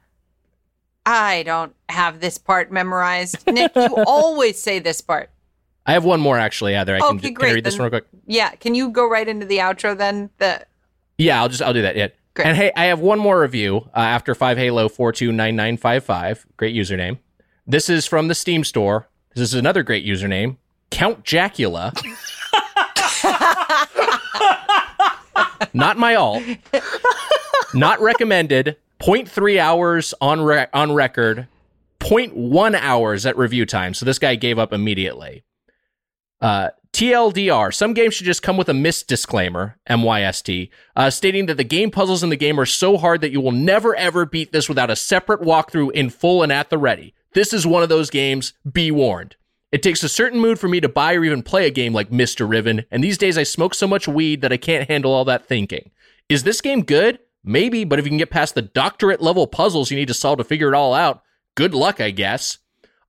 I 1.05 1.43
don't 1.43 1.73
have 1.87 2.19
this 2.19 2.37
part 2.37 2.69
memorized. 2.71 3.47
Nick, 3.47 3.73
you 3.75 3.95
always 4.07 4.61
say 4.61 4.79
this 4.79 4.99
part. 4.99 5.29
I 5.85 5.93
have 5.93 6.03
one 6.03 6.19
more 6.19 6.37
actually, 6.37 6.75
Either 6.75 6.95
I 6.95 6.99
can, 6.99 7.15
Okay, 7.17 7.27
can 7.27 7.29
I 7.29 7.39
great, 7.39 7.53
read 7.55 7.63
this 7.63 7.75
then- 7.75 7.83
one 7.83 7.91
real 7.91 8.01
quick. 8.01 8.09
Yeah, 8.25 8.49
can 8.55 8.75
you 8.75 8.89
go 8.89 9.07
right 9.07 9.27
into 9.27 9.45
the 9.45 9.59
outro 9.59 9.97
then? 9.97 10.31
The 10.39 10.65
Yeah, 11.17 11.41
I'll 11.41 11.49
just 11.49 11.61
I'll 11.61 11.73
do 11.73 11.81
that. 11.81 11.95
Yeah. 11.95 12.07
Great. 12.35 12.47
And 12.47 12.57
hey, 12.57 12.71
I 12.75 12.85
have 12.85 12.99
one 12.99 13.17
more 13.19 13.41
review 13.41 13.89
uh, 13.95 13.99
after 13.99 14.35
five 14.35 14.57
Halo 14.57 14.87
four 14.89 15.11
two 15.11 15.31
nine 15.31 15.55
nine 15.55 15.77
five 15.77 16.03
five. 16.03 16.45
Great 16.55 16.75
username. 16.75 17.17
This 17.65 17.89
is 17.89 18.05
from 18.05 18.27
the 18.27 18.35
Steam 18.35 18.63
store. 18.63 19.09
This 19.33 19.41
is 19.49 19.53
another 19.55 19.83
great 19.83 20.05
username. 20.05 20.57
Count 20.91 21.23
Jacula. 21.23 21.93
Not 25.73 25.97
my 25.97 26.15
alt. 26.15 26.43
Not 27.73 27.99
recommended. 28.01 28.77
0.3 29.01 29.59
hours 29.59 30.13
on 30.21 30.41
re- 30.41 30.67
on 30.73 30.93
record. 30.93 31.47
0.1 31.99 32.75
hours 32.75 33.25
at 33.25 33.37
review 33.37 33.65
time. 33.65 33.93
So 33.93 34.05
this 34.05 34.17
guy 34.17 34.35
gave 34.35 34.57
up 34.57 34.71
immediately. 34.73 35.43
Uh, 36.41 36.69
TLDR, 36.93 37.73
some 37.73 37.93
games 37.93 38.15
should 38.15 38.25
just 38.25 38.41
come 38.41 38.57
with 38.57 38.69
a 38.69 38.73
Myst 38.73 39.07
disclaimer, 39.07 39.77
MYST, 39.89 40.69
uh, 40.95 41.09
stating 41.09 41.45
that 41.45 41.57
the 41.57 41.63
game 41.63 41.91
puzzles 41.91 42.23
in 42.23 42.29
the 42.29 42.35
game 42.35 42.59
are 42.59 42.65
so 42.65 42.97
hard 42.97 43.21
that 43.21 43.31
you 43.31 43.39
will 43.39 43.51
never 43.51 43.95
ever 43.95 44.25
beat 44.25 44.51
this 44.51 44.67
without 44.67 44.89
a 44.89 44.95
separate 44.95 45.41
walkthrough 45.41 45.91
in 45.91 46.09
full 46.09 46.41
and 46.41 46.51
at 46.51 46.69
the 46.69 46.77
ready. 46.77 47.13
This 47.33 47.53
is 47.53 47.67
one 47.67 47.83
of 47.83 47.89
those 47.89 48.09
games, 48.09 48.53
be 48.71 48.89
warned. 48.89 49.35
It 49.71 49.83
takes 49.83 50.01
a 50.01 50.09
certain 50.09 50.39
mood 50.39 50.59
for 50.59 50.67
me 50.67 50.79
to 50.79 50.89
buy 50.89 51.13
or 51.13 51.23
even 51.23 51.43
play 51.43 51.67
a 51.67 51.71
game 51.71 51.93
like 51.93 52.11
Myst 52.11 52.41
or 52.41 52.47
Riven, 52.47 52.85
and 52.89 53.03
these 53.03 53.17
days 53.17 53.37
I 53.37 53.43
smoke 53.43 53.75
so 53.75 53.85
much 53.85 54.07
weed 54.07 54.41
that 54.41 54.53
I 54.53 54.57
can't 54.57 54.89
handle 54.89 55.13
all 55.13 55.25
that 55.25 55.45
thinking. 55.45 55.91
Is 56.29 56.43
this 56.43 56.61
game 56.61 56.83
good? 56.83 57.19
Maybe, 57.43 57.83
but 57.83 57.99
if 57.99 58.05
you 58.05 58.09
can 58.09 58.17
get 58.17 58.31
past 58.31 58.55
the 58.55 58.61
doctorate 58.61 59.21
level 59.21 59.45
puzzles 59.45 59.91
you 59.91 59.97
need 59.97 60.07
to 60.07 60.13
solve 60.13 60.39
to 60.39 60.43
figure 60.43 60.69
it 60.69 60.75
all 60.75 60.93
out, 60.93 61.21
good 61.55 61.73
luck, 61.75 62.01
I 62.01 62.11
guess. 62.11 62.57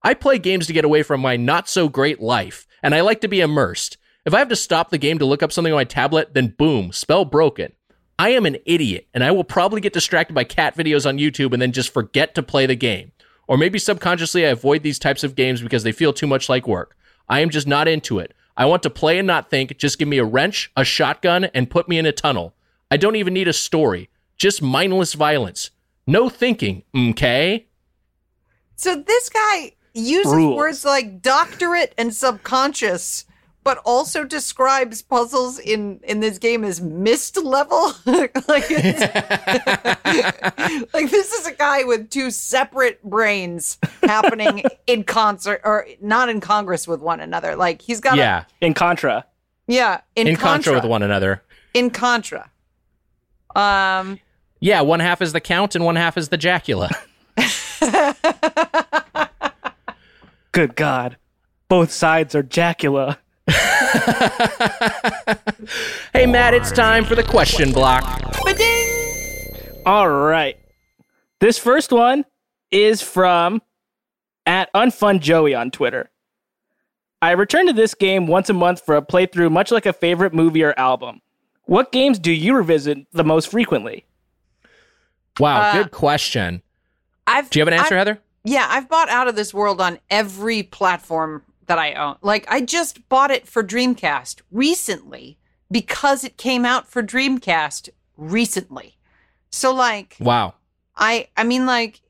I 0.02 0.14
play 0.14 0.38
games 0.38 0.66
to 0.66 0.72
get 0.72 0.84
away 0.84 1.02
from 1.02 1.20
my 1.20 1.36
not 1.36 1.68
so 1.68 1.88
great 1.88 2.20
life, 2.20 2.66
and 2.82 2.94
I 2.94 3.00
like 3.00 3.20
to 3.22 3.28
be 3.28 3.40
immersed, 3.40 3.96
If 4.24 4.34
I 4.34 4.40
have 4.40 4.48
to 4.48 4.56
stop 4.56 4.90
the 4.90 4.98
game 4.98 5.18
to 5.18 5.24
look 5.24 5.42
up 5.42 5.52
something 5.52 5.72
on 5.72 5.78
my 5.78 5.84
tablet, 5.84 6.34
then 6.34 6.54
boom, 6.58 6.92
spell 6.92 7.24
broken. 7.24 7.72
I 8.18 8.30
am 8.30 8.46
an 8.46 8.58
idiot, 8.66 9.06
and 9.14 9.22
I 9.22 9.30
will 9.30 9.44
probably 9.44 9.80
get 9.80 9.92
distracted 9.92 10.34
by 10.34 10.44
cat 10.44 10.76
videos 10.76 11.06
on 11.06 11.18
YouTube 11.18 11.52
and 11.52 11.62
then 11.62 11.72
just 11.72 11.94
forget 11.94 12.34
to 12.34 12.42
play 12.42 12.66
the 12.66 12.74
game. 12.74 13.12
Or 13.46 13.56
maybe 13.56 13.78
subconsciously 13.78 14.44
I 14.44 14.50
avoid 14.50 14.82
these 14.82 14.98
types 14.98 15.24
of 15.24 15.34
games 15.34 15.62
because 15.62 15.82
they 15.82 15.92
feel 15.92 16.12
too 16.12 16.26
much 16.26 16.48
like 16.48 16.66
work. 16.66 16.96
I 17.28 17.40
am 17.40 17.48
just 17.48 17.66
not 17.66 17.88
into 17.88 18.18
it. 18.18 18.34
I 18.56 18.66
want 18.66 18.82
to 18.82 18.90
play 18.90 19.18
and 19.18 19.26
not 19.26 19.50
think. 19.50 19.78
Just 19.78 19.98
give 19.98 20.08
me 20.08 20.18
a 20.18 20.24
wrench, 20.24 20.70
a 20.76 20.84
shotgun, 20.84 21.44
and 21.44 21.70
put 21.70 21.88
me 21.88 21.96
in 21.96 22.06
a 22.06 22.12
tunnel. 22.12 22.54
I 22.90 22.96
don't 22.96 23.16
even 23.16 23.34
need 23.34 23.48
a 23.48 23.52
story. 23.52 24.10
Just 24.36 24.60
mindless 24.60 25.14
violence. 25.14 25.70
No 26.06 26.28
thinking, 26.28 26.82
okay? 26.96 27.68
So 28.74 28.96
this 28.96 29.28
guy 29.28 29.72
uses 29.98 30.32
Rules. 30.34 30.56
words 30.56 30.84
like 30.84 31.20
doctorate 31.22 31.94
and 31.98 32.14
subconscious, 32.14 33.24
but 33.64 33.78
also 33.84 34.24
describes 34.24 35.02
puzzles 35.02 35.58
in 35.58 36.00
in 36.04 36.20
this 36.20 36.38
game 36.38 36.64
as 36.64 36.80
Myst 36.80 37.36
level. 37.42 37.92
like, 38.06 38.34
like 38.48 38.68
this 41.10 41.32
is 41.32 41.46
a 41.46 41.52
guy 41.52 41.84
with 41.84 42.08
two 42.10 42.30
separate 42.30 43.02
brains 43.02 43.78
happening 44.02 44.62
in 44.86 45.04
concert 45.04 45.60
or 45.64 45.86
not 46.00 46.28
in 46.28 46.40
congress 46.40 46.86
with 46.88 47.00
one 47.00 47.20
another. 47.20 47.56
Like 47.56 47.82
he's 47.82 48.00
got 48.00 48.16
Yeah, 48.16 48.44
In 48.60 48.74
Contra. 48.74 49.24
yeah 49.66 50.00
in, 50.16 50.26
in 50.28 50.36
contra 50.36 50.72
with 50.74 50.84
one 50.84 51.02
another. 51.02 51.42
in 51.74 51.90
contra. 51.90 52.50
Um. 53.54 54.20
Yeah, 54.60 54.80
one 54.80 54.98
half 55.00 55.22
is 55.22 55.32
the 55.32 55.40
Count 55.40 55.74
and 55.76 55.84
one 55.84 55.94
half 55.96 56.16
is 56.16 56.30
the 56.30 56.36
Jacula. 56.36 56.90
Good 60.58 60.74
God. 60.74 61.16
Both 61.68 61.92
sides 61.92 62.34
are 62.34 62.42
Jacula. 62.42 63.20
hey, 66.12 66.26
Matt, 66.26 66.52
it's 66.52 66.72
time 66.72 67.04
for 67.04 67.14
the 67.14 67.22
question 67.22 67.70
block. 67.70 68.02
Ba-ding! 68.44 69.54
All 69.86 70.10
right. 70.10 70.58
This 71.38 71.58
first 71.58 71.92
one 71.92 72.24
is 72.72 73.00
from 73.00 73.62
at 74.46 74.68
Unfun 74.74 75.20
Joey 75.20 75.54
on 75.54 75.70
Twitter. 75.70 76.10
I 77.22 77.30
return 77.30 77.68
to 77.68 77.72
this 77.72 77.94
game 77.94 78.26
once 78.26 78.50
a 78.50 78.52
month 78.52 78.84
for 78.84 78.96
a 78.96 79.00
playthrough, 79.02 79.52
much 79.52 79.70
like 79.70 79.86
a 79.86 79.92
favorite 79.92 80.34
movie 80.34 80.64
or 80.64 80.74
album. 80.76 81.20
What 81.66 81.92
games 81.92 82.18
do 82.18 82.32
you 82.32 82.56
revisit 82.56 83.06
the 83.12 83.22
most 83.22 83.46
frequently? 83.48 84.06
Wow, 85.38 85.60
Uh, 85.70 85.72
good 85.84 85.92
question. 85.92 86.62
I've 87.28 87.48
Do 87.48 87.60
you 87.60 87.64
have 87.64 87.68
an 87.68 87.74
answer, 87.74 87.94
I've- 87.94 87.98
Heather? 87.98 88.18
Yeah, 88.48 88.66
I've 88.70 88.88
bought 88.88 89.10
Out 89.10 89.28
of 89.28 89.36
This 89.36 89.52
World 89.52 89.78
on 89.78 89.98
every 90.08 90.62
platform 90.62 91.42
that 91.66 91.78
I 91.78 91.92
own. 91.92 92.16
Like, 92.22 92.46
I 92.48 92.62
just 92.62 93.06
bought 93.10 93.30
it 93.30 93.46
for 93.46 93.62
Dreamcast 93.62 94.40
recently 94.50 95.36
because 95.70 96.24
it 96.24 96.38
came 96.38 96.64
out 96.64 96.88
for 96.88 97.02
Dreamcast 97.02 97.90
recently. 98.16 98.96
So, 99.50 99.74
like, 99.74 100.16
Wow. 100.18 100.54
I, 100.96 101.28
I 101.36 101.44
mean, 101.44 101.66
like, 101.66 102.00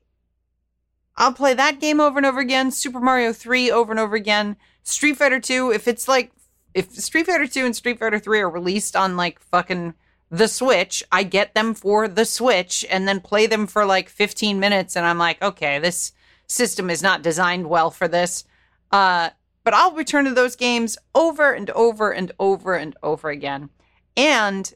I'll 1.17 1.33
play 1.33 1.53
that 1.55 1.81
game 1.81 1.99
over 1.99 2.17
and 2.17 2.25
over 2.25 2.39
again. 2.39 2.71
Super 2.71 3.01
Mario 3.01 3.33
Three 3.33 3.69
over 3.69 3.91
and 3.91 3.99
over 3.99 4.15
again. 4.15 4.55
Street 4.83 5.17
Fighter 5.17 5.41
Two. 5.41 5.71
If 5.73 5.89
it's 5.89 6.07
like, 6.07 6.31
if 6.73 6.89
Street 6.93 7.25
Fighter 7.25 7.47
Two 7.47 7.65
and 7.65 7.75
Street 7.75 7.99
Fighter 7.99 8.17
Three 8.19 8.39
are 8.39 8.49
released 8.49 8.95
on 8.95 9.17
like 9.17 9.41
fucking 9.41 9.93
the 10.31 10.47
Switch, 10.47 11.03
I 11.11 11.23
get 11.23 11.53
them 11.53 11.73
for 11.73 12.07
the 12.07 12.23
Switch 12.23 12.85
and 12.89 13.09
then 13.09 13.19
play 13.19 13.45
them 13.45 13.67
for 13.67 13.83
like 13.83 14.07
15 14.07 14.57
minutes, 14.57 14.95
and 14.95 15.05
I'm 15.05 15.17
like, 15.17 15.41
okay, 15.41 15.79
this 15.79 16.13
system 16.49 16.89
is 16.89 17.01
not 17.01 17.21
designed 17.21 17.69
well 17.69 17.91
for 17.91 18.07
this. 18.07 18.43
Uh, 18.91 19.29
but 19.63 19.73
I'll 19.73 19.93
return 19.93 20.25
to 20.25 20.33
those 20.33 20.55
games 20.55 20.97
over 21.13 21.53
and 21.53 21.69
over 21.69 22.11
and 22.11 22.31
over 22.39 22.75
and 22.75 22.95
over 23.03 23.29
again. 23.29 23.69
And 24.17 24.73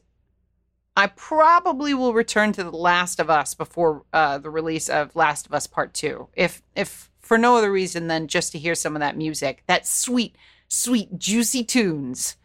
I 0.96 1.08
probably 1.08 1.92
will 1.94 2.14
return 2.14 2.52
to 2.52 2.62
The 2.62 2.70
Last 2.70 3.18
of 3.18 3.28
Us 3.28 3.54
before 3.54 4.04
uh, 4.12 4.38
the 4.38 4.50
release 4.50 4.88
of 4.88 5.16
Last 5.16 5.46
of 5.46 5.52
Us 5.52 5.66
Part 5.66 5.92
Two, 5.92 6.28
if 6.34 6.62
if 6.76 7.10
for 7.20 7.36
no 7.36 7.56
other 7.56 7.72
reason 7.72 8.06
than 8.06 8.28
just 8.28 8.52
to 8.52 8.58
hear 8.58 8.74
some 8.76 8.94
of 8.94 9.00
that 9.00 9.16
music, 9.16 9.64
that 9.66 9.86
sweet, 9.86 10.36
sweet, 10.68 11.18
juicy 11.18 11.64
tunes. 11.64 12.36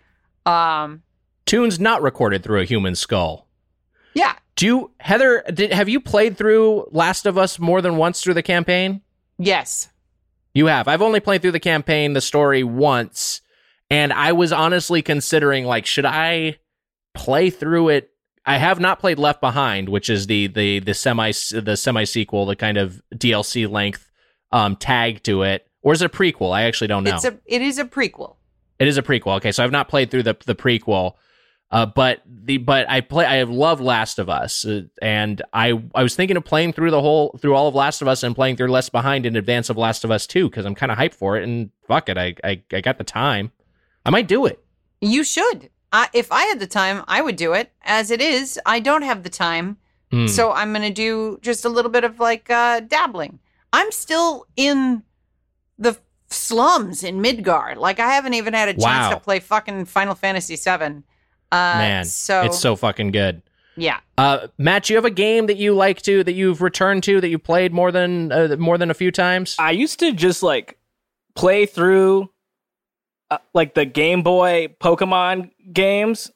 Um, 0.45 1.03
Tunes 1.45 1.79
not 1.79 2.01
recorded 2.01 2.43
through 2.43 2.61
a 2.61 2.65
human 2.65 2.95
skull. 2.95 3.45
yeah, 4.13 4.35
Do 4.55 4.65
you, 4.65 4.91
Heather, 4.99 5.43
did, 5.53 5.73
have 5.73 5.89
you 5.89 5.99
played 5.99 6.37
through 6.37 6.87
Last 6.91 7.25
of 7.25 7.37
Us 7.37 7.59
more 7.59 7.81
than 7.81 7.97
once 7.97 8.21
through 8.21 8.35
the 8.35 8.41
campaign? 8.43 9.01
Yes, 9.39 9.89
You 10.53 10.67
have. 10.67 10.87
I've 10.87 11.01
only 11.01 11.19
played 11.19 11.41
through 11.41 11.53
the 11.53 11.59
campaign, 11.59 12.13
the 12.13 12.21
story 12.21 12.63
once, 12.63 13.41
and 13.89 14.13
I 14.13 14.33
was 14.33 14.51
honestly 14.51 15.01
considering 15.01 15.65
like, 15.65 15.85
should 15.87 16.05
I 16.05 16.57
play 17.15 17.49
through 17.49 17.89
it? 17.89 18.11
I 18.45 18.57
have 18.57 18.79
not 18.79 18.99
played 18.99 19.19
Left 19.19 19.41
Behind, 19.41 19.89
which 19.89 20.09
is 20.09 20.27
the 20.27 20.47
the 20.47 20.79
the 20.79 20.93
semi 20.93 21.31
the 21.51 21.75
semi 21.75 22.03
sequel, 22.03 22.45
the 22.45 22.55
kind 22.55 22.77
of 22.77 23.01
DLC 23.13 23.69
length 23.69 24.09
um 24.51 24.75
tag 24.75 25.21
to 25.23 25.43
it, 25.43 25.67
or 25.81 25.93
is 25.93 26.01
it 26.01 26.05
a 26.05 26.09
prequel? 26.09 26.51
I 26.51 26.63
actually 26.63 26.87
don't 26.87 27.03
know. 27.03 27.15
it's 27.15 27.25
a 27.25 27.37
it 27.45 27.61
is 27.61 27.77
a 27.79 27.85
prequel. 27.85 28.35
It 28.79 28.87
is 28.87 28.97
a 28.97 29.03
prequel. 29.03 29.37
Okay, 29.37 29.51
so 29.51 29.63
I've 29.63 29.71
not 29.71 29.87
played 29.89 30.09
through 30.09 30.23
the 30.23 30.35
the 30.45 30.55
prequel, 30.55 31.13
uh, 31.71 31.85
but 31.85 32.21
the 32.25 32.57
but 32.57 32.89
I 32.89 33.01
play. 33.01 33.25
I 33.25 33.35
have 33.35 33.49
loved 33.49 33.81
Last 33.81 34.17
of 34.19 34.29
Us, 34.29 34.65
uh, 34.65 34.81
and 35.01 35.41
I 35.53 35.81
I 35.93 36.03
was 36.03 36.15
thinking 36.15 36.35
of 36.37 36.43
playing 36.45 36.73
through 36.73 36.91
the 36.91 37.01
whole 37.01 37.37
through 37.41 37.55
all 37.55 37.67
of 37.67 37.75
Last 37.75 38.01
of 38.01 38.07
Us 38.07 38.23
and 38.23 38.33
playing 38.35 38.57
through 38.57 38.69
Left 38.69 38.91
Behind 38.91 39.25
in 39.25 39.35
advance 39.35 39.69
of 39.69 39.77
Last 39.77 40.03
of 40.03 40.11
Us 40.11 40.25
Two 40.25 40.49
because 40.49 40.65
I'm 40.65 40.75
kind 40.75 40.91
of 40.91 40.97
hyped 40.97 41.13
for 41.13 41.37
it. 41.37 41.43
And 41.43 41.69
fuck 41.87 42.09
it, 42.09 42.17
I, 42.17 42.35
I 42.43 42.61
I 42.73 42.81
got 42.81 42.97
the 42.97 43.03
time. 43.03 43.51
I 44.05 44.09
might 44.09 44.27
do 44.27 44.45
it. 44.45 44.63
You 45.01 45.23
should. 45.23 45.69
I, 45.91 46.07
if 46.13 46.31
I 46.31 46.43
had 46.43 46.59
the 46.59 46.67
time, 46.67 47.03
I 47.07 47.21
would 47.21 47.35
do 47.35 47.53
it. 47.53 47.71
As 47.83 48.11
it 48.11 48.21
is, 48.21 48.59
I 48.65 48.79
don't 48.79 49.01
have 49.01 49.23
the 49.23 49.29
time. 49.29 49.77
Hmm. 50.11 50.27
So 50.27 50.51
I'm 50.51 50.71
going 50.71 50.81
to 50.87 50.93
do 50.93 51.39
just 51.41 51.65
a 51.65 51.69
little 51.69 51.91
bit 51.91 52.03
of 52.03 52.19
like 52.19 52.49
uh, 52.49 52.79
dabbling. 52.81 53.39
I'm 53.73 53.91
still 53.91 54.45
in 54.55 55.03
the 55.77 55.97
slums 56.29 57.03
in 57.03 57.21
Midgar. 57.21 57.75
Like 57.75 57.99
I 57.99 58.09
haven't 58.11 58.33
even 58.35 58.53
had 58.53 58.69
a 58.69 58.73
chance 58.73 58.83
Wow. 58.83 59.09
to 59.11 59.19
play 59.19 59.39
fucking 59.39 59.85
Final 59.85 60.15
Fantasy 60.15 60.55
VII. 60.55 61.03
Uh, 61.51 61.75
Man, 61.77 62.05
so 62.05 62.43
it's 62.43 62.59
so 62.59 62.75
fucking 62.75 63.11
good. 63.11 63.41
yeah. 63.75 63.99
Uh, 64.17 64.47
Matt, 64.57 64.89
you 64.89 64.95
have 64.97 65.05
a 65.05 65.09
game 65.11 65.47
that 65.47 65.57
you 65.57 65.73
like 65.73 66.01
to 66.03 66.23
that 66.23 66.33
you've 66.33 66.61
returned 66.61 67.03
to 67.03 67.21
that 67.21 67.29
you 67.29 67.39
played 67.39 67.73
more 67.73 67.91
than 67.91 68.31
uh, 68.31 68.55
more 68.59 68.77
than 68.77 68.91
a 68.91 68.93
few 68.93 69.11
times? 69.11 69.55
I 69.57 69.71
used 69.71 69.99
to 69.99 70.11
just 70.11 70.43
like 70.43 70.77
play 71.35 71.65
through 71.65 72.29
uh, 73.31 73.37
like 73.53 73.73
the 73.73 73.85
Game 73.85 74.21
Boy 74.23 74.75
Pokemon 74.79 75.51
games, 75.73 76.29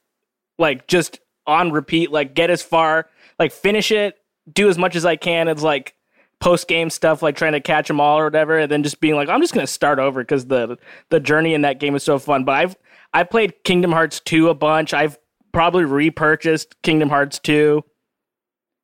like 0.57 0.87
just 0.87 1.19
on 1.45 1.71
repeat, 1.71 2.11
like 2.11 2.33
get 2.33 2.49
as 2.49 2.61
far, 2.61 3.09
like 3.37 3.51
finish 3.51 3.91
it, 3.91 4.17
do 4.51 4.69
as 4.69 4.77
much 4.77 4.95
as 4.95 5.05
I 5.05 5.15
can. 5.15 5.47
It's 5.47 5.63
like 5.63 5.95
post 6.39 6.67
game 6.67 6.89
stuff, 6.89 7.21
like 7.21 7.35
trying 7.35 7.53
to 7.53 7.61
catch 7.61 7.87
them 7.87 7.99
all 7.99 8.19
or 8.19 8.25
whatever, 8.25 8.59
and 8.59 8.71
then 8.71 8.83
just 8.83 8.99
being 8.99 9.15
like, 9.15 9.29
I'm 9.29 9.41
just 9.41 9.53
gonna 9.53 9.67
start 9.67 9.99
over 9.99 10.21
because 10.21 10.45
the 10.47 10.77
the 11.09 11.19
journey 11.19 11.53
in 11.53 11.61
that 11.61 11.79
game 11.79 11.95
is 11.95 12.03
so 12.03 12.17
fun. 12.19 12.45
But 12.45 12.53
I've 12.55 12.75
I 13.13 13.23
played 13.23 13.63
Kingdom 13.63 13.91
Hearts 13.91 14.19
2 14.21 14.49
a 14.49 14.53
bunch. 14.55 14.93
I've 14.93 15.17
probably 15.51 15.85
repurchased 15.85 16.81
Kingdom 16.81 17.09
Hearts 17.09 17.39
2. 17.39 17.83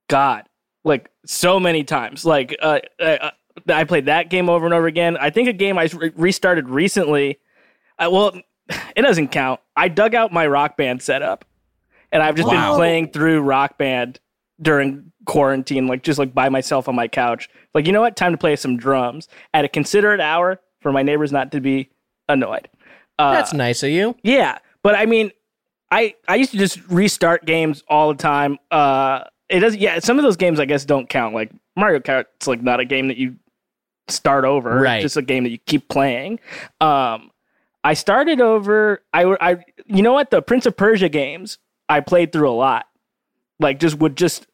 God, 0.08 0.48
like 0.84 1.10
so 1.26 1.60
many 1.60 1.84
times. 1.84 2.26
Like 2.26 2.56
uh, 2.62 2.80
uh, 3.00 3.32
I 3.68 3.84
played 3.84 4.06
that 4.06 4.30
game 4.30 4.50
over 4.50 4.66
and 4.66 4.74
over 4.74 4.88
again. 4.88 5.18
I 5.18 5.30
think 5.30 5.48
a 5.48 5.54
game 5.54 5.78
I 5.78 5.90
re- 5.94 6.12
restarted 6.16 6.68
recently. 6.70 7.40
I, 7.98 8.08
well, 8.08 8.40
it 8.96 9.02
doesn't 9.02 9.30
count. 9.30 9.60
I 9.76 9.88
dug 9.88 10.16
out 10.16 10.32
my 10.34 10.48
rock 10.48 10.78
band 10.78 11.02
setup, 11.02 11.46
and 12.12 12.24
I've 12.24 12.36
just 12.36 12.48
Wow. 12.48 12.72
been 12.72 12.78
playing 12.78 13.12
through 13.12 13.42
rock 13.42 13.78
band 13.78 14.20
during 14.62 15.12
quarantine, 15.26 15.88
like 15.88 16.02
just 16.02 16.18
like 16.18 16.34
by 16.34 16.50
myself 16.50 16.88
on 16.88 16.96
my 16.96 17.08
couch. 17.08 17.50
Like 17.76 17.86
you 17.86 17.92
know 17.94 18.02
what? 18.02 18.16
Time 18.16 18.32
to 18.32 18.38
play 18.38 18.56
some 18.56 18.78
drums 18.78 19.28
at 19.54 19.66
a 19.66 19.70
considerate 19.70 20.20
hour 20.22 20.60
for 20.82 20.92
my 20.92 21.04
neighbors 21.04 21.32
not 21.32 21.52
to 21.52 21.62
be 21.62 21.90
annoyed. 22.28 22.68
Uh, 23.20 23.34
That's 23.34 23.54
nice 23.54 23.84
of 23.84 23.90
you. 23.90 24.16
yeah, 24.24 24.58
but 24.82 24.96
I 24.96 25.06
mean, 25.06 25.32
I 25.91 26.16
I 26.28 26.36
used 26.36 26.52
to 26.52 26.58
just 26.58 26.80
restart 26.90 27.46
games 27.46 27.84
all 27.88 28.08
the 28.10 28.18
time. 28.18 28.58
Uh, 28.72 29.26
it 29.50 29.60
does. 29.60 29.76
Yeah, 29.76 30.00
some 30.00 30.18
of 30.18 30.24
those 30.24 30.38
games 30.38 30.60
I 30.60 30.66
guess 30.66 30.86
don't 30.86 31.10
count. 31.10 31.36
Like 31.36 31.52
Mario 31.76 32.00
Kart's 32.00 32.48
like 32.48 32.62
not 32.62 32.80
a 32.80 32.86
game 32.86 33.10
that 33.10 33.18
you 33.18 33.36
start 34.08 34.46
over. 34.46 34.80
Right. 34.80 34.96
It's 34.98 35.04
just 35.04 35.18
a 35.18 35.22
game 35.22 35.44
that 35.44 35.50
you 35.50 35.58
keep 35.58 35.90
playing. 35.90 36.40
Um, 36.82 37.32
I 37.84 37.94
started 37.94 38.40
over. 38.41 39.04
I 39.14 39.24
I 39.41 39.66
you 39.86 40.02
know 40.02 40.14
what 40.14 40.32
the 40.32 40.41
Prince 40.41 40.66
of 40.66 40.78
Persia 40.78 41.10
games 41.10 41.58
I 41.90 42.00
played 42.00 42.32
through 42.32 42.50
a 42.50 42.54
lot. 42.54 42.86
Like 43.60 43.80
just 43.80 44.00
would 44.00 44.16
just 44.16 44.48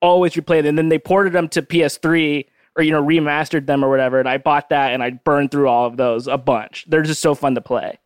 always 0.00 0.34
replay 0.34 0.58
them. 0.58 0.66
And 0.66 0.78
then 0.78 0.88
they 0.90 0.98
ported 0.98 1.32
them 1.32 1.48
to 1.50 1.62
PS3 1.62 2.44
or 2.76 2.82
you 2.84 2.90
know 2.92 3.02
remastered 3.02 3.66
them 3.66 3.84
or 3.84 3.90
whatever. 3.90 4.20
And 4.20 4.28
I 4.28 4.38
bought 4.38 4.68
that 4.68 4.92
and 4.92 5.02
I 5.02 5.10
burned 5.10 5.50
through 5.50 5.68
all 5.68 5.86
of 5.86 5.96
those 5.96 6.26
a 6.28 6.38
bunch. 6.38 6.84
They're 6.88 7.02
just 7.02 7.20
so 7.20 7.34
fun 7.34 7.54
to 7.54 7.60
play. 7.60 7.98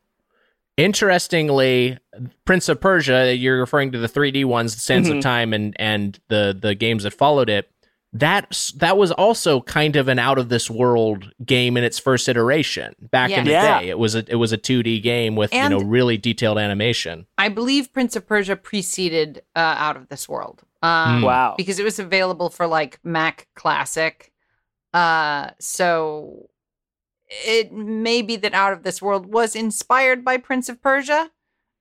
Interestingly, 0.77 1.99
Prince 2.45 2.69
of 2.69 2.81
Persia, 2.81 3.35
you're 3.35 3.59
referring 3.61 3.93
to 3.93 3.99
the 3.99 4.09
3D 4.09 4.45
ones, 4.45 4.81
Sands 4.83 5.09
Mhm. 5.09 5.17
of 5.19 5.23
Time, 5.23 5.53
and 5.53 5.75
and 5.79 6.19
the 6.29 6.57
the 6.59 6.75
games 6.75 7.03
that 7.05 7.13
followed 7.13 7.49
it. 7.51 7.71
that 8.13 8.71
that 8.77 8.97
was 8.97 9.11
also 9.13 9.61
kind 9.61 9.95
of 9.95 10.09
an 10.09 10.19
out 10.19 10.39
of 10.39 10.49
this 10.49 10.71
world 10.71 11.31
game 11.45 11.77
in 11.77 11.85
its 11.85 11.99
first 11.99 12.29
iteration 12.31 12.95
back 13.11 13.31
in 13.31 13.45
the 13.45 13.51
Yeah. 13.51 13.81
day. 13.83 13.89
It 13.91 13.99
was 13.99 14.15
a 14.15 14.25
it 14.29 14.37
was 14.37 14.53
a 14.53 14.57
2D 14.57 15.01
game 15.01 15.37
with 15.37 15.53
And- 15.53 15.75
you 15.75 15.81
know 15.81 15.85
really 15.85 16.17
detailed 16.17 16.57
animation. 16.57 17.27
I 17.37 17.51
believe 17.51 17.93
Prince 17.93 18.17
of 18.17 18.27
Persia 18.27 18.57
preceded 18.57 19.43
uh, 19.55 19.59
Out 19.77 19.97
of 19.97 20.09
This 20.09 20.29
World. 20.31 20.63
Um, 20.83 21.19
Hmm. 21.19 21.25
Wow. 21.25 21.55
Because 21.59 21.79
it 21.79 21.85
was 21.85 21.99
available 21.99 22.49
for 22.49 22.67
like 22.67 23.01
Mac 23.05 23.49
Classic. 23.55 24.33
Uh, 24.95 25.51
so 25.59 26.49
it 27.29 27.73
may 27.73 28.23
be 28.23 28.37
that 28.37 28.55
Out 28.55 28.73
of 28.73 28.83
This 28.83 29.03
World 29.03 29.27
was 29.27 29.57
inspired 29.57 30.25
by 30.25 30.37
Prince 30.37 30.69
of 30.69 30.81
Persia. 30.83 31.31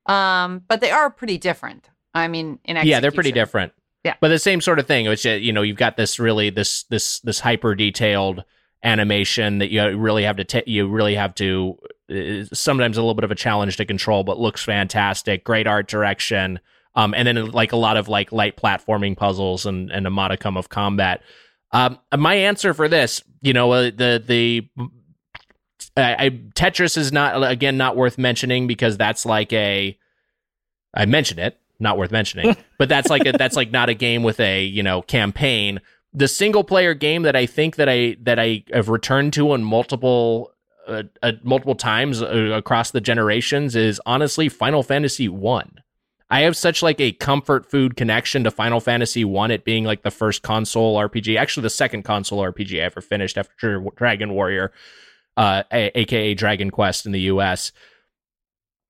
Um, 0.06 0.64
but 0.68 0.82
they 0.82 0.92
are 0.92 1.10
pretty 1.10 1.38
different. 1.38 1.90
I 2.14 2.28
mean, 2.28 2.60
in 2.64 2.78
Yeah, 2.84 3.00
they're 3.00 3.12
pretty 3.12 3.32
different. 3.32 3.74
Yeah. 4.04 4.14
but 4.22 4.28
the 4.28 4.38
same 4.40 4.62
sort 4.62 4.78
of 4.78 4.86
thing. 4.86 5.08
Which 5.08 5.26
uh, 5.26 5.32
you 5.32 5.52
know 5.52 5.64
you've 5.64 5.78
got 5.78 5.98
this 5.98 6.20
really 6.20 6.52
this 6.52 6.84
this 6.84 7.20
this 7.22 7.40
hyper 7.40 7.74
detailed 7.74 8.44
animation 8.84 9.58
that 9.58 9.72
you 9.72 9.98
really 9.98 10.24
have 10.24 10.38
to 10.38 10.44
ta- 10.44 10.62
you 10.68 10.88
really 10.88 11.16
have 11.16 11.34
to 11.36 11.76
uh, 12.12 12.44
sometimes 12.54 12.98
a 12.98 13.02
little 13.02 13.16
bit 13.16 13.24
of 13.24 13.32
a 13.32 13.36
challenge 13.36 13.78
to 13.78 13.86
control, 13.86 14.24
but 14.24 14.40
looks 14.40 14.64
fantastic. 14.64 15.44
Great 15.44 15.66
art 15.66 15.88
direction. 15.88 16.60
Um, 16.94 17.14
and 17.14 17.28
then 17.28 17.52
like 17.52 17.72
a 17.72 17.78
lot 17.78 17.98
of 17.98 18.08
like 18.08 18.32
light 18.32 18.56
platforming 18.56 19.18
puzzles 19.18 19.66
and, 19.66 19.92
and 19.92 20.08
a 20.08 20.10
modicum 20.10 20.56
of 20.56 20.70
combat. 20.70 21.22
Um, 21.72 22.00
my 22.16 22.36
answer 22.36 22.74
for 22.74 22.88
this, 22.88 23.22
you 23.42 23.54
know, 23.54 23.72
uh, 23.72 23.84
the 23.86 24.24
the 24.26 24.70
I, 25.98 26.26
I 26.26 26.30
Tetris 26.30 26.98
is 26.98 27.12
not 27.12 27.50
again 27.50 27.78
not 27.78 27.96
worth 27.96 28.18
mentioning 28.18 28.68
because 28.68 28.98
that's 28.98 29.26
like 29.26 29.54
a 29.54 29.98
I 30.94 31.06
mentioned 31.06 31.40
it, 31.40 31.60
not 31.80 31.98
worth 31.98 32.12
mentioning, 32.12 32.56
but 32.78 32.90
that's 32.90 33.10
like 33.10 33.26
a, 33.26 33.32
that's 33.34 33.56
like 33.56 33.72
not 33.72 33.90
a 33.90 33.94
game 33.94 34.24
with 34.24 34.40
a 34.40 34.64
you 34.64 34.84
know 34.84 35.02
campaign. 35.02 35.82
The 36.14 36.28
single 36.28 36.64
player 36.64 36.94
game 36.94 37.24
that 37.24 37.36
I 37.36 37.46
think 37.46 37.76
that 37.76 37.90
I 37.90 38.18
that 38.22 38.40
I 38.40 38.64
have 38.74 38.90
returned 38.90 39.34
to 39.34 39.52
on 39.52 39.64
multiple 39.64 40.52
uh, 40.88 41.04
uh, 41.24 41.34
multiple 41.44 41.76
times 41.76 42.22
uh, 42.22 42.28
across 42.54 42.92
the 42.92 43.02
generations 43.02 43.76
is 43.76 44.00
honestly 44.06 44.50
Final 44.50 44.84
Fantasy 44.84 45.28
One. 45.28 45.82
I 46.30 46.42
have 46.42 46.58
such 46.58 46.82
like 46.82 47.00
a 47.00 47.12
comfort 47.12 47.70
food 47.70 47.96
connection 47.96 48.44
to 48.44 48.52
Final 48.52 48.80
Fantasy 48.80 49.24
One, 49.24 49.52
it 49.52 49.64
being 49.64 49.84
like 49.84 50.04
the 50.04 50.12
first 50.12 50.42
console 50.42 50.98
RPG, 50.98 51.38
actually 51.38 51.64
the 51.64 51.70
second 51.70 52.04
console 52.04 52.42
RPG 52.42 52.80
I 52.80 52.86
ever 52.86 53.02
finished 53.02 53.38
after 53.38 53.84
Dragon 53.96 54.34
Warrior, 54.34 54.72
uh, 55.38 55.64
a- 55.72 55.99
aka 55.99 56.34
Dragon 56.34 56.72
Quest 56.72 57.06
in 57.06 57.12
the 57.12 57.22
U.S. 57.22 57.72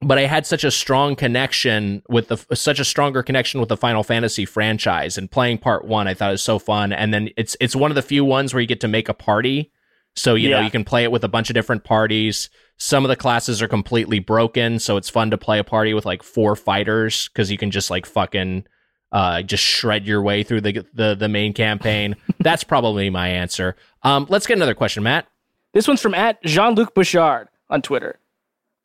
But 0.01 0.17
I 0.17 0.26
had 0.26 0.45
such 0.45 0.63
a 0.63 0.72
strong 0.72 1.15
connection 1.15 2.03
with 2.09 2.27
the 2.27 2.38
such 2.55 2.80
a 2.80 2.85
stronger 2.85 3.23
connection 3.23 3.59
with 3.59 3.69
the 3.69 3.77
Final 3.77 4.03
Fantasy 4.03 4.45
franchise, 4.45 5.17
and 5.17 5.31
playing 5.31 5.59
Part 5.59 5.85
One 5.85 6.07
I 6.07 6.13
thought 6.13 6.30
it 6.30 6.34
was 6.34 6.43
so 6.43 6.59
fun. 6.59 6.91
And 6.93 7.13
then 7.13 7.30
it's 7.38 7.55
it's 7.59 7.76
one 7.76 7.91
of 7.91 7.95
the 7.95 8.01
few 8.01 8.26
ones 8.26 8.53
where 8.53 8.61
you 8.61 8.67
get 8.67 8.81
to 8.81 8.88
make 8.88 9.09
a 9.09 9.13
party, 9.13 9.72
so 10.15 10.35
you 10.35 10.49
know 10.49 10.59
you 10.59 10.72
can 10.72 10.84
play 10.84 11.03
it 11.03 11.11
with 11.11 11.23
a 11.23 11.30
bunch 11.30 11.49
of 11.49 11.53
different 11.53 11.84
parties. 11.84 12.49
Some 12.77 13.05
of 13.05 13.09
the 13.09 13.15
classes 13.15 13.61
are 13.61 13.69
completely 13.69 14.19
broken, 14.19 14.80
so 14.80 14.97
it's 14.97 15.09
fun 15.09 15.31
to 15.31 15.38
play 15.38 15.59
a 15.59 15.63
party 15.63 15.93
with 15.93 16.05
like 16.05 16.23
four 16.23 16.57
fighters 16.57 17.30
because 17.30 17.49
you 17.49 17.57
can 17.57 17.72
just 17.72 17.89
like 17.89 18.05
fucking 18.05 18.65
uh, 19.13 19.41
just 19.41 19.63
shred 19.63 20.05
your 20.05 20.22
way 20.22 20.43
through 20.43 20.59
the 20.61 20.85
the, 20.93 21.15
the 21.15 21.30
main 21.30 21.53
campaign. 21.53 22.17
That's 22.39 22.65
probably 22.65 23.09
my 23.09 23.30
answer. 23.30 23.77
Um, 24.03 24.27
let's 24.30 24.45
get 24.45 24.57
another 24.57 24.76
question, 24.76 25.03
Matt. 25.03 25.27
This 25.76 25.89
one's 25.89 26.02
from 26.02 26.14
at 26.15 26.41
Jean 26.41 26.73
Luc 26.73 26.93
Bouchard 26.95 27.49
on 27.69 27.81
Twitter. 27.81 28.18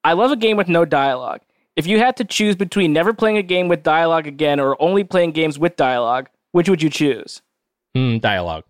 I 0.03 0.15
love 0.15 0.33
a 0.33 0.37
game 0.37 0.57
with 0.57 0.69
no 0.69 0.85
dialogue. 0.85 1.41
If 1.77 1.87
you 1.87 1.99
had 2.01 2.17
to 2.17 2.25
choose 2.25 2.57
between 2.57 2.93
never 2.93 3.15
playing 3.15 3.37
a 3.37 3.45
game 3.45 3.69
with 3.69 3.85
dialogue 3.85 4.27
again 4.27 4.59
or 4.59 4.77
only 4.83 5.05
playing 5.05 5.31
games 5.31 5.57
with 5.57 5.77
dialogue, 5.77 6.29
which 6.51 6.69
would 6.69 6.83
you 6.83 6.91
choose? 6.91 7.43
Hmm, 7.95 8.19
dialogue. 8.19 8.65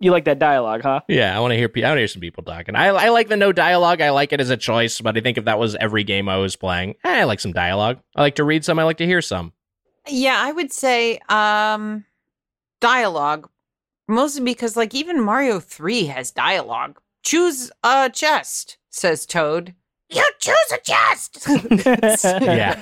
You 0.00 0.10
like 0.10 0.26
that 0.26 0.38
dialogue, 0.38 0.82
huh? 0.82 1.00
Yeah, 1.08 1.34
I 1.34 1.40
want 1.40 1.52
to 1.52 1.56
hear. 1.56 1.70
I 1.74 1.88
want 1.88 1.96
to 1.96 2.00
hear 2.00 2.08
some 2.08 2.20
people 2.20 2.44
talking. 2.44 2.76
I 2.76 2.88
I 2.88 3.08
like 3.08 3.28
the 3.28 3.36
no 3.38 3.52
dialogue. 3.52 4.02
I 4.02 4.10
like 4.10 4.34
it 4.34 4.40
as 4.40 4.50
a 4.50 4.56
choice, 4.58 5.00
but 5.00 5.16
I 5.16 5.20
think 5.20 5.38
if 5.38 5.46
that 5.46 5.58
was 5.58 5.74
every 5.76 6.04
game 6.04 6.28
I 6.28 6.36
was 6.36 6.56
playing, 6.56 6.96
eh, 7.04 7.20
I 7.20 7.24
like 7.24 7.40
some 7.40 7.52
dialogue. 7.52 8.00
I 8.14 8.20
like 8.20 8.34
to 8.34 8.44
read 8.44 8.66
some. 8.66 8.78
I 8.78 8.82
like 8.82 8.98
to 8.98 9.06
hear 9.06 9.22
some. 9.22 9.54
Yeah, 10.06 10.36
I 10.38 10.52
would 10.52 10.72
say 10.72 11.20
um 11.30 12.04
dialogue. 12.82 13.48
Mostly 14.08 14.44
because 14.44 14.76
like 14.76 14.94
even 14.94 15.22
Mario 15.22 15.58
3 15.58 16.04
has 16.06 16.32
dialogue. 16.32 16.98
Choose 17.22 17.70
a 17.82 18.10
chest, 18.10 18.78
says 18.90 19.26
Toad. 19.26 19.74
You 20.10 20.24
choose 20.40 20.72
a 20.72 20.78
chest. 20.78 21.46
Yeah. 22.42 22.80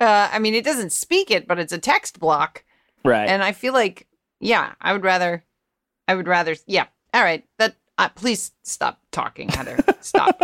Uh, 0.00 0.30
I 0.32 0.38
mean, 0.38 0.54
it 0.54 0.64
doesn't 0.64 0.92
speak 0.92 1.30
it, 1.30 1.46
but 1.46 1.58
it's 1.58 1.74
a 1.74 1.78
text 1.78 2.18
block, 2.18 2.64
Right. 3.04 3.28
and 3.28 3.42
I 3.44 3.52
feel 3.52 3.74
like, 3.74 4.06
yeah, 4.40 4.72
I 4.80 4.94
would 4.94 5.04
rather, 5.04 5.44
I 6.08 6.14
would 6.14 6.26
rather, 6.26 6.56
yeah. 6.66 6.86
All 7.12 7.22
right, 7.22 7.44
that. 7.58 7.74
Uh, 7.98 8.08
please 8.08 8.52
stop 8.62 8.98
talking, 9.12 9.50
Heather. 9.50 9.76
Stop. 10.00 10.40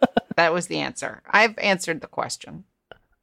that 0.36 0.52
was 0.52 0.66
the 0.66 0.78
answer. 0.78 1.22
I've 1.30 1.56
answered 1.58 2.00
the 2.00 2.08
question. 2.08 2.64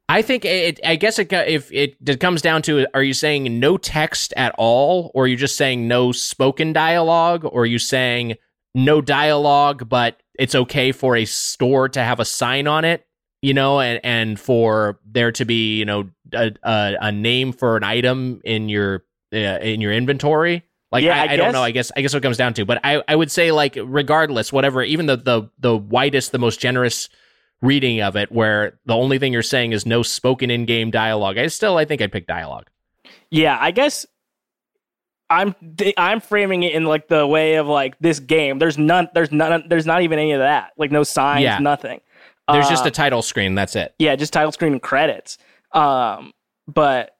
I 0.08 0.22
think 0.22 0.46
it. 0.46 0.80
I 0.82 0.96
guess 0.96 1.18
it. 1.18 1.30
If 1.30 1.70
it, 1.70 1.96
it 2.06 2.18
comes 2.18 2.40
down 2.40 2.62
to, 2.62 2.86
are 2.94 3.02
you 3.02 3.12
saying 3.12 3.60
no 3.60 3.76
text 3.76 4.32
at 4.38 4.54
all, 4.56 5.10
or 5.14 5.24
are 5.24 5.26
you 5.26 5.36
just 5.36 5.58
saying 5.58 5.86
no 5.86 6.12
spoken 6.12 6.72
dialogue, 6.72 7.44
or 7.44 7.62
are 7.62 7.66
you 7.66 7.78
saying 7.78 8.36
no 8.74 9.00
dialogue, 9.00 9.88
but 9.88 10.20
it's 10.38 10.54
okay 10.54 10.92
for 10.92 11.16
a 11.16 11.24
store 11.24 11.88
to 11.90 12.00
have 12.00 12.20
a 12.20 12.24
sign 12.24 12.66
on 12.66 12.84
it, 12.84 13.06
you 13.42 13.54
know, 13.54 13.80
and 13.80 14.00
and 14.04 14.40
for 14.40 14.98
there 15.04 15.32
to 15.32 15.44
be, 15.44 15.78
you 15.78 15.84
know, 15.84 16.10
a 16.32 16.52
a, 16.62 16.96
a 17.00 17.12
name 17.12 17.52
for 17.52 17.76
an 17.76 17.84
item 17.84 18.40
in 18.44 18.68
your 18.68 19.04
uh, 19.32 19.36
in 19.36 19.80
your 19.80 19.92
inventory. 19.92 20.64
Like 20.92 21.04
Yeah, 21.04 21.20
I, 21.20 21.26
I 21.26 21.32
I 21.32 21.36
don't 21.36 21.52
know. 21.52 21.62
I 21.62 21.70
guess 21.70 21.90
I 21.96 22.02
guess 22.02 22.12
what 22.12 22.18
it 22.18 22.22
comes 22.22 22.36
down 22.36 22.54
to, 22.54 22.64
but 22.64 22.80
I 22.84 23.02
I 23.08 23.16
would 23.16 23.30
say 23.30 23.52
like 23.52 23.76
regardless, 23.80 24.52
whatever, 24.52 24.82
even 24.82 25.06
the 25.06 25.16
the 25.16 25.50
the 25.58 25.76
widest, 25.76 26.32
the 26.32 26.38
most 26.38 26.60
generous 26.60 27.08
reading 27.62 28.02
of 28.02 28.14
it 28.14 28.30
where 28.30 28.78
the 28.84 28.94
only 28.94 29.18
thing 29.18 29.32
you're 29.32 29.42
saying 29.42 29.72
is 29.72 29.86
no 29.86 30.02
spoken 30.02 30.50
in-game 30.50 30.90
dialogue 30.90 31.38
i 31.38 31.46
still 31.46 31.78
i 31.78 31.84
think 31.84 32.02
i'd 32.02 32.12
pick 32.12 32.26
dialogue 32.26 32.68
Yeah, 33.30 33.56
I 33.58 33.70
guess 33.70 34.04
I'm 35.30 35.54
I'm 35.96 36.20
framing 36.20 36.62
it 36.62 36.74
in 36.74 36.84
like 36.84 37.08
the 37.08 37.26
way 37.26 37.54
of 37.54 37.66
like 37.66 37.98
this 37.98 38.20
game. 38.20 38.58
There's 38.58 38.76
none. 38.78 39.08
There's 39.14 39.32
none. 39.32 39.64
There's 39.68 39.86
not 39.86 40.02
even 40.02 40.18
any 40.18 40.32
of 40.32 40.40
that. 40.40 40.72
Like 40.76 40.90
no 40.92 41.02
signs. 41.02 41.42
Yeah. 41.42 41.58
Nothing. 41.58 42.00
there's 42.50 42.66
Uh, 42.66 42.70
just 42.70 42.86
a 42.86 42.90
title 42.90 43.22
screen 43.22 43.54
that's 43.54 43.74
it 43.74 43.94
yeah, 43.98 44.14
just 44.16 44.32
title 44.32 44.52
screen 44.52 44.72
and 44.72 44.82
credits. 44.82 45.38
Um, 45.72 46.32
but 46.68 47.16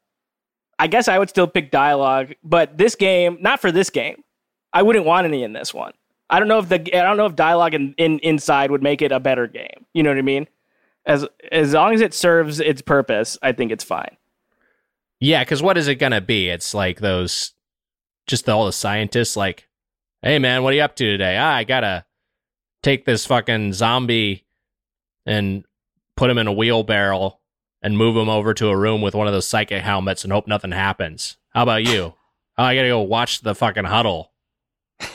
I 0.78 0.86
guess 0.86 1.08
I 1.08 1.18
would 1.18 1.28
still 1.30 1.46
pick 1.46 1.70
dialogue. 1.70 2.34
But 2.44 2.76
this 2.76 2.94
game, 2.94 3.38
not 3.40 3.60
for 3.60 3.72
this 3.72 3.90
game. 3.90 4.22
I 4.72 4.82
wouldn't 4.82 5.04
want 5.06 5.24
any 5.26 5.42
in 5.42 5.52
this 5.52 5.72
one. 5.72 5.92
I 6.28 6.38
don't 6.38 6.48
know 6.48 6.58
if 6.58 6.68
the 6.68 6.80
I 6.98 7.02
don't 7.02 7.16
know 7.16 7.26
if 7.26 7.36
dialogue 7.36 7.74
in, 7.74 7.94
in 7.96 8.18
inside 8.20 8.70
would 8.70 8.82
make 8.82 9.00
it 9.02 9.12
a 9.12 9.20
better 9.20 9.46
game. 9.46 9.86
You 9.94 10.02
know 10.02 10.10
what 10.10 10.18
I 10.18 10.22
mean? 10.22 10.46
As 11.06 11.26
as 11.52 11.72
long 11.72 11.94
as 11.94 12.00
it 12.00 12.12
serves 12.12 12.60
its 12.60 12.82
purpose, 12.82 13.38
I 13.42 13.52
think 13.52 13.72
it's 13.72 13.84
fine. 13.84 14.16
yeah 15.20 15.42
because 15.42 15.62
what 15.62 15.78
is 15.78 15.88
it 15.88 15.94
gonna 15.96 16.20
be 16.20 16.48
it's 16.50 16.74
like 16.74 17.00
those 17.00 17.52
just 18.26 18.48
all 18.48 18.66
the 18.66 18.72
scientists 18.72 19.36
like 19.36 19.68
hey 20.22 20.38
man 20.38 20.62
what 20.62 20.72
are 20.72 20.76
you 20.76 20.82
up 20.82 20.96
to 20.96 21.04
today 21.04 21.36
ah, 21.36 21.54
i 21.54 21.64
gotta 21.64 22.04
take 22.82 23.04
this 23.04 23.26
fucking 23.26 23.72
zombie 23.72 24.44
and 25.26 25.64
put 26.16 26.30
him 26.30 26.38
in 26.38 26.46
a 26.46 26.52
wheelbarrow 26.52 27.38
and 27.82 27.98
move 27.98 28.16
him 28.16 28.28
over 28.28 28.54
to 28.54 28.68
a 28.68 28.76
room 28.76 29.02
with 29.02 29.14
one 29.14 29.26
of 29.26 29.32
those 29.32 29.46
psychic 29.46 29.82
helmets 29.82 30.24
and 30.24 30.32
hope 30.32 30.46
nothing 30.46 30.72
happens 30.72 31.36
how 31.50 31.62
about 31.62 31.84
you 31.84 32.14
oh 32.58 32.64
i 32.64 32.74
gotta 32.74 32.88
go 32.88 33.00
watch 33.00 33.40
the 33.40 33.54
fucking 33.54 33.84
huddle 33.84 34.32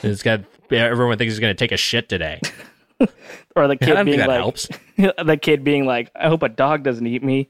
it's 0.03 0.23
got 0.23 0.41
everyone 0.71 1.17
thinks 1.17 1.33
he's 1.33 1.39
gonna 1.39 1.53
take 1.53 1.71
a 1.71 1.77
shit 1.77 2.09
today 2.09 2.39
Or 3.55 3.67
the 3.67 3.75
kid 3.75 4.05
being 4.05 4.19
like, 4.19 4.29
helps. 4.29 4.69
the 4.97 5.37
kid 5.41 5.63
being 5.63 5.85
like, 5.85 6.11
I 6.15 6.27
hope 6.27 6.43
a 6.43 6.49
dog 6.49 6.83
doesn't 6.83 7.05
eat 7.05 7.23
me. 7.23 7.49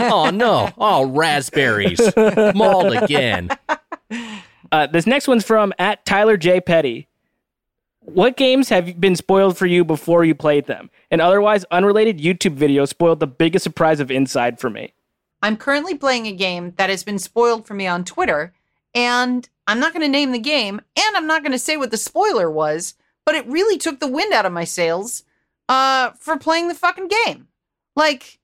oh 0.00 0.30
no! 0.32 0.70
Oh 0.78 1.06
raspberries, 1.06 2.00
mauled 2.54 2.92
again. 2.92 3.48
Uh, 4.10 4.86
this 4.86 5.06
next 5.06 5.28
one's 5.28 5.44
from 5.44 5.72
at 5.78 6.04
Tyler 6.04 6.36
J 6.36 6.60
Petty. 6.60 7.08
What 8.00 8.36
games 8.36 8.70
have 8.70 9.00
been 9.00 9.16
spoiled 9.16 9.58
for 9.58 9.66
you 9.66 9.84
before 9.84 10.24
you 10.24 10.34
played 10.34 10.66
them? 10.66 10.90
An 11.10 11.20
otherwise 11.20 11.64
unrelated 11.70 12.18
YouTube 12.18 12.54
video 12.54 12.84
spoiled 12.86 13.20
the 13.20 13.26
biggest 13.26 13.62
surprise 13.62 14.00
of 14.00 14.10
Inside 14.10 14.58
for 14.58 14.70
me. 14.70 14.94
I'm 15.42 15.56
currently 15.56 15.94
playing 15.94 16.26
a 16.26 16.32
game 16.32 16.72
that 16.76 16.90
has 16.90 17.04
been 17.04 17.18
spoiled 17.18 17.66
for 17.66 17.74
me 17.74 17.86
on 17.86 18.04
Twitter, 18.04 18.54
and 18.94 19.48
I'm 19.66 19.78
not 19.78 19.92
going 19.92 20.02
to 20.02 20.08
name 20.08 20.32
the 20.32 20.38
game, 20.38 20.80
and 20.96 21.16
I'm 21.16 21.26
not 21.26 21.42
going 21.42 21.52
to 21.52 21.58
say 21.58 21.76
what 21.76 21.90
the 21.90 21.96
spoiler 21.96 22.50
was, 22.50 22.94
but 23.24 23.34
it 23.34 23.46
really 23.46 23.76
took 23.78 24.00
the 24.00 24.08
wind 24.08 24.32
out 24.32 24.46
of 24.46 24.52
my 24.52 24.64
sails 24.64 25.22
uh, 25.68 26.10
for 26.18 26.38
playing 26.38 26.68
the 26.68 26.74
fucking 26.74 27.08
game. 27.08 27.48
Like, 27.94 28.38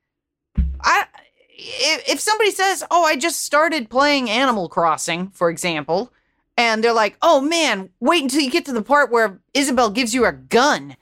I 0.83 1.07
if, 1.57 2.09
if 2.09 2.21
somebody 2.21 2.51
says, 2.51 2.85
"Oh, 2.91 3.05
I 3.05 3.17
just 3.17 3.43
started 3.43 3.89
playing 3.89 4.29
Animal 4.31 4.69
Crossing," 4.69 5.29
for 5.31 5.51
example, 5.51 6.13
and 6.57 6.83
they're 6.83 6.93
like, 6.93 7.17
"Oh 7.23 7.41
man, 7.41 7.91
wait 8.01 8.23
until 8.23 8.41
you 8.41 8.51
get 8.51 8.65
to 8.67 8.73
the 8.73 8.83
part 8.83 9.11
where 9.11 9.41
Isabelle 9.55 9.91
gives 9.91 10.15
you 10.15 10.25
a 10.27 10.33
gun." 10.33 10.97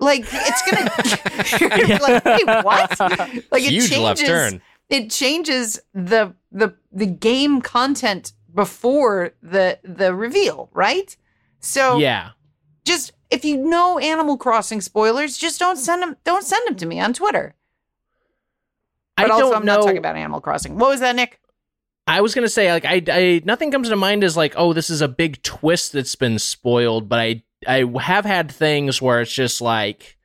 Like 0.00 0.24
it's 0.30 0.62
gonna 0.62 1.98
like, 2.02 2.24
wait, 2.24 2.64
what? 2.64 3.00
Like 3.50 3.62
it 3.64 3.70
Huge 3.72 3.90
changes 3.90 3.98
left 3.98 4.24
turn. 4.26 4.62
it 4.88 5.10
changes 5.10 5.80
the 5.92 6.34
the 6.52 6.74
the 6.92 7.06
game 7.06 7.60
content 7.60 8.32
before 8.54 9.32
the 9.42 9.78
the 9.82 10.14
reveal, 10.14 10.70
right? 10.72 11.16
So 11.60 11.98
Yeah. 11.98 12.30
just 12.84 13.12
if 13.30 13.44
you 13.44 13.56
know 13.56 13.98
Animal 13.98 14.36
Crossing 14.38 14.80
spoilers, 14.80 15.36
just 15.36 15.58
don't 15.58 15.76
send 15.76 16.02
them. 16.02 16.16
Don't 16.24 16.44
send 16.44 16.66
them 16.68 16.76
to 16.76 16.86
me 16.86 17.00
on 17.00 17.12
Twitter. 17.12 17.54
But 19.18 19.30
I 19.30 19.34
also, 19.34 19.46
don't 19.46 19.56
I'm 19.56 19.64
know. 19.64 19.76
not 19.76 19.82
talking 19.82 19.98
about 19.98 20.16
Animal 20.16 20.40
Crossing. 20.40 20.78
What 20.78 20.90
was 20.90 21.00
that, 21.00 21.16
Nick? 21.16 21.40
I 22.06 22.22
was 22.22 22.34
gonna 22.34 22.48
say 22.48 22.72
like 22.72 22.86
I, 22.86 23.02
I 23.08 23.42
nothing 23.44 23.70
comes 23.70 23.90
to 23.90 23.96
mind 23.96 24.24
as 24.24 24.34
like 24.36 24.54
oh 24.56 24.72
this 24.72 24.88
is 24.88 25.02
a 25.02 25.08
big 25.08 25.42
twist 25.42 25.92
that's 25.92 26.14
been 26.14 26.38
spoiled, 26.38 27.08
but 27.08 27.18
I 27.18 27.42
I 27.66 27.84
have 28.00 28.24
had 28.24 28.50
things 28.50 29.02
where 29.02 29.20
it's 29.20 29.32
just 29.32 29.60
like 29.60 30.16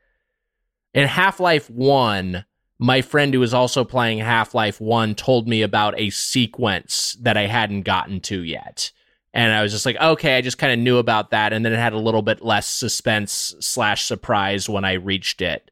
in 0.93 1.07
Half 1.07 1.39
Life 1.39 1.69
One, 1.69 2.45
my 2.79 3.01
friend 3.01 3.33
who 3.33 3.39
was 3.39 3.53
also 3.53 3.83
playing 3.83 4.19
Half 4.19 4.53
Life 4.53 4.79
One 4.79 5.13
told 5.15 5.47
me 5.47 5.61
about 5.61 5.99
a 5.99 6.09
sequence 6.09 7.17
that 7.21 7.35
I 7.35 7.47
hadn't 7.47 7.81
gotten 7.81 8.21
to 8.21 8.41
yet. 8.41 8.91
And 9.33 9.51
I 9.51 9.63
was 9.63 9.71
just 9.71 9.85
like, 9.85 9.99
okay, 9.99 10.37
I 10.37 10.41
just 10.41 10.59
kind 10.59 10.71
of 10.71 10.77
knew 10.77 10.99
about 10.99 11.31
that, 11.31 11.53
and 11.53 11.65
then 11.65 11.73
it 11.73 11.79
had 11.79 11.93
a 11.93 11.97
little 11.97 12.21
bit 12.21 12.43
less 12.43 12.67
suspense 12.67 13.55
slash 13.59 14.03
surprise 14.03 14.69
when 14.69 14.85
I 14.85 14.93
reached 14.93 15.41
it. 15.41 15.71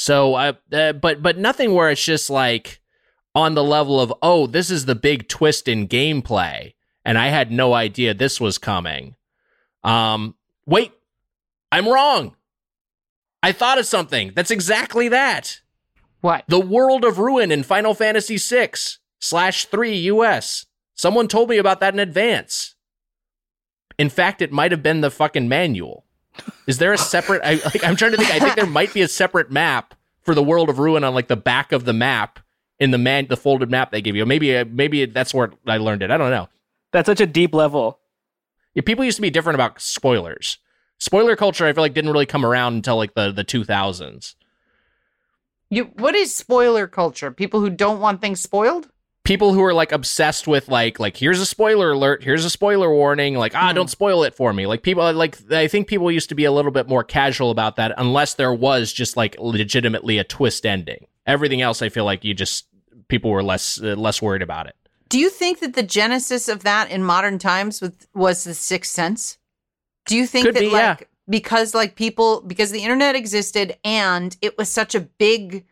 So, 0.00 0.36
uh, 0.36 0.52
uh, 0.72 0.92
but 0.92 1.22
but 1.22 1.38
nothing 1.38 1.74
where 1.74 1.90
it's 1.90 2.04
just 2.04 2.30
like, 2.30 2.80
on 3.38 3.54
the 3.54 3.64
level 3.64 4.00
of 4.00 4.12
oh 4.20 4.46
this 4.46 4.70
is 4.70 4.86
the 4.86 4.94
big 4.94 5.28
twist 5.28 5.68
in 5.68 5.86
gameplay 5.86 6.74
and 7.04 7.16
i 7.16 7.28
had 7.28 7.52
no 7.52 7.72
idea 7.72 8.12
this 8.12 8.40
was 8.40 8.58
coming. 8.58 9.14
Um 9.84 10.34
wait 10.66 10.92
i'm 11.70 11.88
wrong. 11.88 12.34
I 13.42 13.52
thought 13.52 13.78
of 13.78 13.86
something 13.86 14.32
that's 14.34 14.50
exactly 14.50 15.08
that. 15.08 15.60
What? 16.20 16.44
the 16.48 16.60
world 16.60 17.04
of 17.04 17.18
ruin 17.18 17.52
in 17.52 17.62
final 17.62 17.94
fantasy 17.94 18.38
6 18.38 18.98
slash 19.20 19.66
3 19.66 19.96
us 20.10 20.66
someone 20.94 21.28
told 21.28 21.48
me 21.48 21.58
about 21.58 21.78
that 21.80 21.94
in 21.94 22.00
advance. 22.00 22.74
In 23.98 24.08
fact 24.08 24.42
it 24.42 24.50
might 24.50 24.72
have 24.72 24.82
been 24.82 25.00
the 25.00 25.12
fucking 25.12 25.48
manual 25.48 26.06
is 26.66 26.78
there 26.78 26.92
a 26.92 26.98
separate 26.98 27.42
I, 27.44 27.54
like, 27.64 27.84
i'm 27.84 27.96
trying 27.96 28.12
to 28.12 28.16
think 28.16 28.30
i 28.30 28.38
think 28.38 28.54
there 28.54 28.66
might 28.66 28.92
be 28.92 29.02
a 29.02 29.08
separate 29.08 29.50
map 29.50 29.94
for 30.28 30.34
the 30.34 30.42
world 30.42 30.68
of 30.68 30.78
ruin 30.78 31.04
on 31.04 31.14
like 31.14 31.28
the 31.28 31.36
back 31.36 31.72
of 31.72 31.86
the 31.86 31.94
map 31.94 32.38
in 32.78 32.90
the 32.90 32.98
man 32.98 33.26
the 33.28 33.36
folded 33.36 33.70
map 33.70 33.90
they 33.90 34.02
give 34.02 34.16
you. 34.16 34.24
Maybe 34.26 34.56
uh, 34.56 34.64
maybe 34.70 35.06
that's 35.06 35.34
where 35.34 35.52
I 35.66 35.78
learned 35.78 36.02
it. 36.02 36.10
I 36.10 36.16
don't 36.16 36.30
know. 36.30 36.48
That's 36.92 37.06
such 37.06 37.20
a 37.20 37.26
deep 37.26 37.54
level. 37.54 37.98
Yeah, 38.74 38.82
people 38.82 39.04
used 39.04 39.16
to 39.16 39.22
be 39.22 39.30
different 39.30 39.54
about 39.54 39.80
spoilers. 39.80 40.58
Spoiler 40.98 41.36
culture, 41.36 41.64
I 41.66 41.72
feel 41.72 41.82
like 41.82 41.94
didn't 41.94 42.12
really 42.12 42.26
come 42.26 42.44
around 42.44 42.74
until 42.74 42.96
like 42.96 43.14
the 43.14 43.32
the 43.32 43.44
two 43.44 43.64
thousands. 43.64 44.36
You 45.70 45.84
what 45.94 46.14
is 46.14 46.34
spoiler 46.34 46.86
culture? 46.86 47.30
People 47.30 47.60
who 47.60 47.70
don't 47.70 48.00
want 48.00 48.20
things 48.20 48.40
spoiled? 48.40 48.88
People 49.28 49.52
who 49.52 49.62
are 49.62 49.74
like 49.74 49.92
obsessed 49.92 50.46
with 50.46 50.70
like 50.70 50.98
like 50.98 51.18
here's 51.18 51.38
a 51.38 51.44
spoiler 51.44 51.92
alert, 51.92 52.24
here's 52.24 52.46
a 52.46 52.50
spoiler 52.50 52.90
warning, 52.90 53.34
like 53.34 53.54
ah 53.54 53.68
Hmm. 53.68 53.74
don't 53.74 53.90
spoil 53.90 54.22
it 54.22 54.34
for 54.34 54.54
me. 54.54 54.66
Like 54.66 54.82
people 54.82 55.12
like 55.12 55.36
I 55.52 55.68
think 55.68 55.86
people 55.86 56.10
used 56.10 56.30
to 56.30 56.34
be 56.34 56.46
a 56.46 56.50
little 56.50 56.70
bit 56.70 56.88
more 56.88 57.04
casual 57.04 57.50
about 57.50 57.76
that 57.76 57.92
unless 57.98 58.32
there 58.32 58.54
was 58.54 58.90
just 58.90 59.18
like 59.18 59.36
legitimately 59.38 60.16
a 60.16 60.24
twist 60.24 60.64
ending. 60.64 61.06
Everything 61.26 61.60
else, 61.60 61.82
I 61.82 61.90
feel 61.90 62.06
like 62.06 62.24
you 62.24 62.32
just 62.32 62.68
people 63.08 63.30
were 63.30 63.42
less 63.42 63.78
uh, 63.78 63.96
less 63.96 64.22
worried 64.22 64.40
about 64.40 64.66
it. 64.66 64.76
Do 65.10 65.18
you 65.18 65.28
think 65.28 65.60
that 65.60 65.74
the 65.74 65.82
genesis 65.82 66.48
of 66.48 66.62
that 66.62 66.90
in 66.90 67.02
modern 67.02 67.38
times 67.38 67.82
with, 67.82 68.08
was 68.14 68.44
the 68.44 68.54
Sixth 68.54 68.92
Sense? 68.92 69.36
Do 70.06 70.16
you 70.16 70.26
think 70.26 70.46
Could 70.46 70.54
that 70.54 70.60
be, 70.60 70.68
yeah. 70.68 70.96
like 70.96 71.10
because 71.28 71.74
like 71.74 71.96
people 71.96 72.40
because 72.40 72.70
the 72.70 72.82
internet 72.82 73.14
existed 73.14 73.76
and 73.84 74.34
it 74.40 74.56
was 74.56 74.70
such 74.70 74.94
a 74.94 75.00
big 75.00 75.66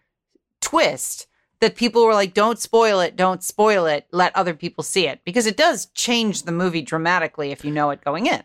twist 0.61 1.27
that 1.61 1.77
people 1.77 2.05
were 2.05 2.15
like, 2.15 2.35
"Don't 2.35 2.59
spoil 2.59 3.01
it, 3.01 3.17
don't 3.17 3.43
spoil 3.43 3.87
it, 3.87 4.07
let 4.13 4.35
other 4.37 4.55
people 4.55 4.85
see 4.85 5.07
it," 5.07 5.21
because 5.25 5.47
it 5.47 5.57
does 5.57 5.87
change 5.87 6.43
the 6.43 6.53
movie 6.53 6.83
dramatically 6.83 7.53
if 7.53 7.65
you 7.65 7.71
know 7.71 7.91
it 7.91 8.05
going 8.05 8.27
in. 8.27 8.43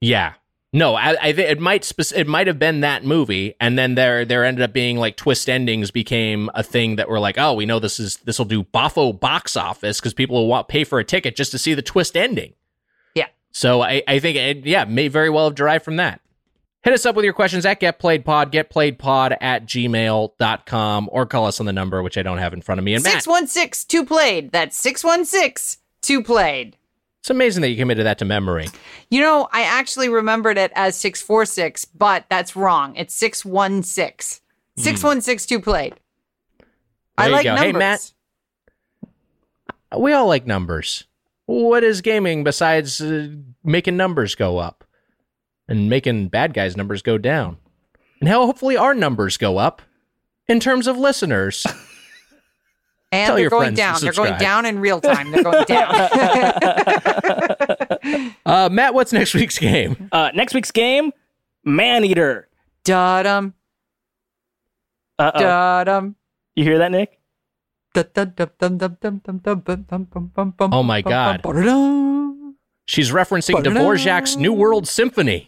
Yeah. 0.00 0.34
No, 0.74 0.96
I, 0.96 1.16
I 1.28 1.32
think 1.32 1.48
it 1.48 1.60
might 1.60 1.84
spec- 1.84 2.16
it 2.16 2.26
might 2.26 2.48
have 2.48 2.58
been 2.58 2.80
that 2.80 3.04
movie, 3.04 3.54
and 3.60 3.78
then 3.78 3.94
there 3.94 4.24
there 4.24 4.44
ended 4.44 4.64
up 4.64 4.72
being 4.72 4.96
like 4.96 5.16
twist 5.16 5.48
endings 5.48 5.92
became 5.92 6.50
a 6.52 6.64
thing 6.64 6.96
that 6.96 7.08
were 7.08 7.20
like, 7.20 7.38
oh, 7.38 7.54
we 7.54 7.64
know 7.64 7.78
this 7.78 8.00
is 8.00 8.16
this 8.24 8.38
will 8.38 8.44
do 8.44 8.64
boffo 8.64 9.18
box 9.18 9.56
office 9.56 10.00
because 10.00 10.12
people 10.12 10.34
will 10.34 10.48
want 10.48 10.66
pay 10.66 10.82
for 10.82 10.98
a 10.98 11.04
ticket 11.04 11.36
just 11.36 11.52
to 11.52 11.58
see 11.58 11.74
the 11.74 11.82
twist 11.82 12.16
ending. 12.16 12.54
Yeah. 13.14 13.28
So 13.52 13.82
I 13.82 14.02
I 14.08 14.18
think 14.18 14.36
it, 14.36 14.66
yeah 14.66 14.84
may 14.84 15.06
very 15.06 15.30
well 15.30 15.44
have 15.44 15.54
derived 15.54 15.84
from 15.84 15.94
that. 15.96 16.20
Hit 16.84 16.92
us 16.92 17.06
up 17.06 17.16
with 17.16 17.24
your 17.24 17.32
questions 17.32 17.64
at 17.64 17.80
getplayedpod, 17.80 18.52
getplayedpod 18.52 19.38
at 19.40 19.64
gmail.com, 19.64 21.08
or 21.10 21.24
call 21.24 21.46
us 21.46 21.58
on 21.58 21.64
the 21.64 21.72
number, 21.72 22.02
which 22.02 22.18
I 22.18 22.22
don't 22.22 22.36
have 22.36 22.52
in 22.52 22.60
front 22.60 22.78
of 22.78 22.84
me. 22.84 22.92
And 22.92 23.02
Matt, 23.02 23.14
Six 23.14 23.26
one 23.26 23.46
six 23.46 23.84
two 23.84 24.04
played. 24.04 24.52
That's 24.52 24.76
six 24.76 25.02
one 25.02 25.24
six 25.24 25.78
two 26.02 26.22
played. 26.22 26.76
it's 27.20 27.30
amazing 27.30 27.62
that 27.62 27.70
you 27.70 27.76
committed 27.78 28.04
that 28.04 28.18
to 28.18 28.26
memory. 28.26 28.66
You 29.10 29.22
know, 29.22 29.48
I 29.50 29.62
actually 29.62 30.10
remembered 30.10 30.58
it 30.58 30.72
as 30.74 30.94
646, 30.96 31.86
but 31.86 32.26
that's 32.28 32.54
wrong. 32.54 32.94
It's 32.96 33.14
616. 33.14 34.42
6162 34.76 35.60
played. 35.60 35.94
I 37.16 37.26
Hmm. 37.26 37.26
There 37.26 37.28
you 37.28 37.32
like 37.32 37.44
go. 37.44 37.54
numbers. 37.54 37.72
Hey, 37.72 37.78
Matt. 37.78 38.12
We 40.00 40.12
all 40.12 40.26
like 40.26 40.46
numbers. 40.46 41.04
What 41.46 41.82
is 41.82 42.02
gaming 42.02 42.44
besides 42.44 43.00
uh, 43.00 43.28
making 43.62 43.96
numbers 43.96 44.34
go 44.34 44.58
up 44.58 44.83
and 45.68 45.88
making 45.88 46.28
bad 46.28 46.54
guys' 46.54 46.76
numbers 46.76 47.02
go 47.02 47.18
down? 47.18 47.58
And 48.20 48.28
how 48.28 48.46
hopefully 48.46 48.76
our 48.76 48.94
numbers 48.94 49.36
go 49.36 49.58
up 49.58 49.82
in 50.48 50.60
terms 50.60 50.86
of 50.86 50.96
listeners. 50.96 51.66
and 53.12 53.26
tell 53.26 53.34
they're 53.34 53.42
your 53.42 53.50
going 53.50 53.74
down. 53.74 54.00
They're 54.00 54.12
going 54.12 54.38
down 54.38 54.66
in 54.66 54.78
real 54.78 55.00
time. 55.00 55.30
They're 55.30 55.42
going 55.42 55.64
down. 55.64 56.08
Uh, 58.46 58.68
Matt, 58.70 58.92
what's 58.92 59.14
next 59.14 59.32
week's 59.32 59.58
game? 59.58 60.10
Uh, 60.12 60.30
next 60.34 60.52
week's 60.52 60.70
game, 60.70 61.10
Maneater. 61.64 62.48
Da-dum, 62.84 63.54
Uh 65.18 65.30
oh. 65.34 65.40
da-dum. 65.40 66.16
You 66.54 66.64
hear 66.64 66.78
that, 66.78 66.90
Nick? 66.92 67.18
Oh 70.74 70.82
my 70.82 71.00
God. 71.00 71.40
She's 72.86 73.10
referencing 73.10 73.62
Dvorak's 73.62 74.36
New 74.36 74.52
World 74.52 74.86
Symphony. 74.86 75.46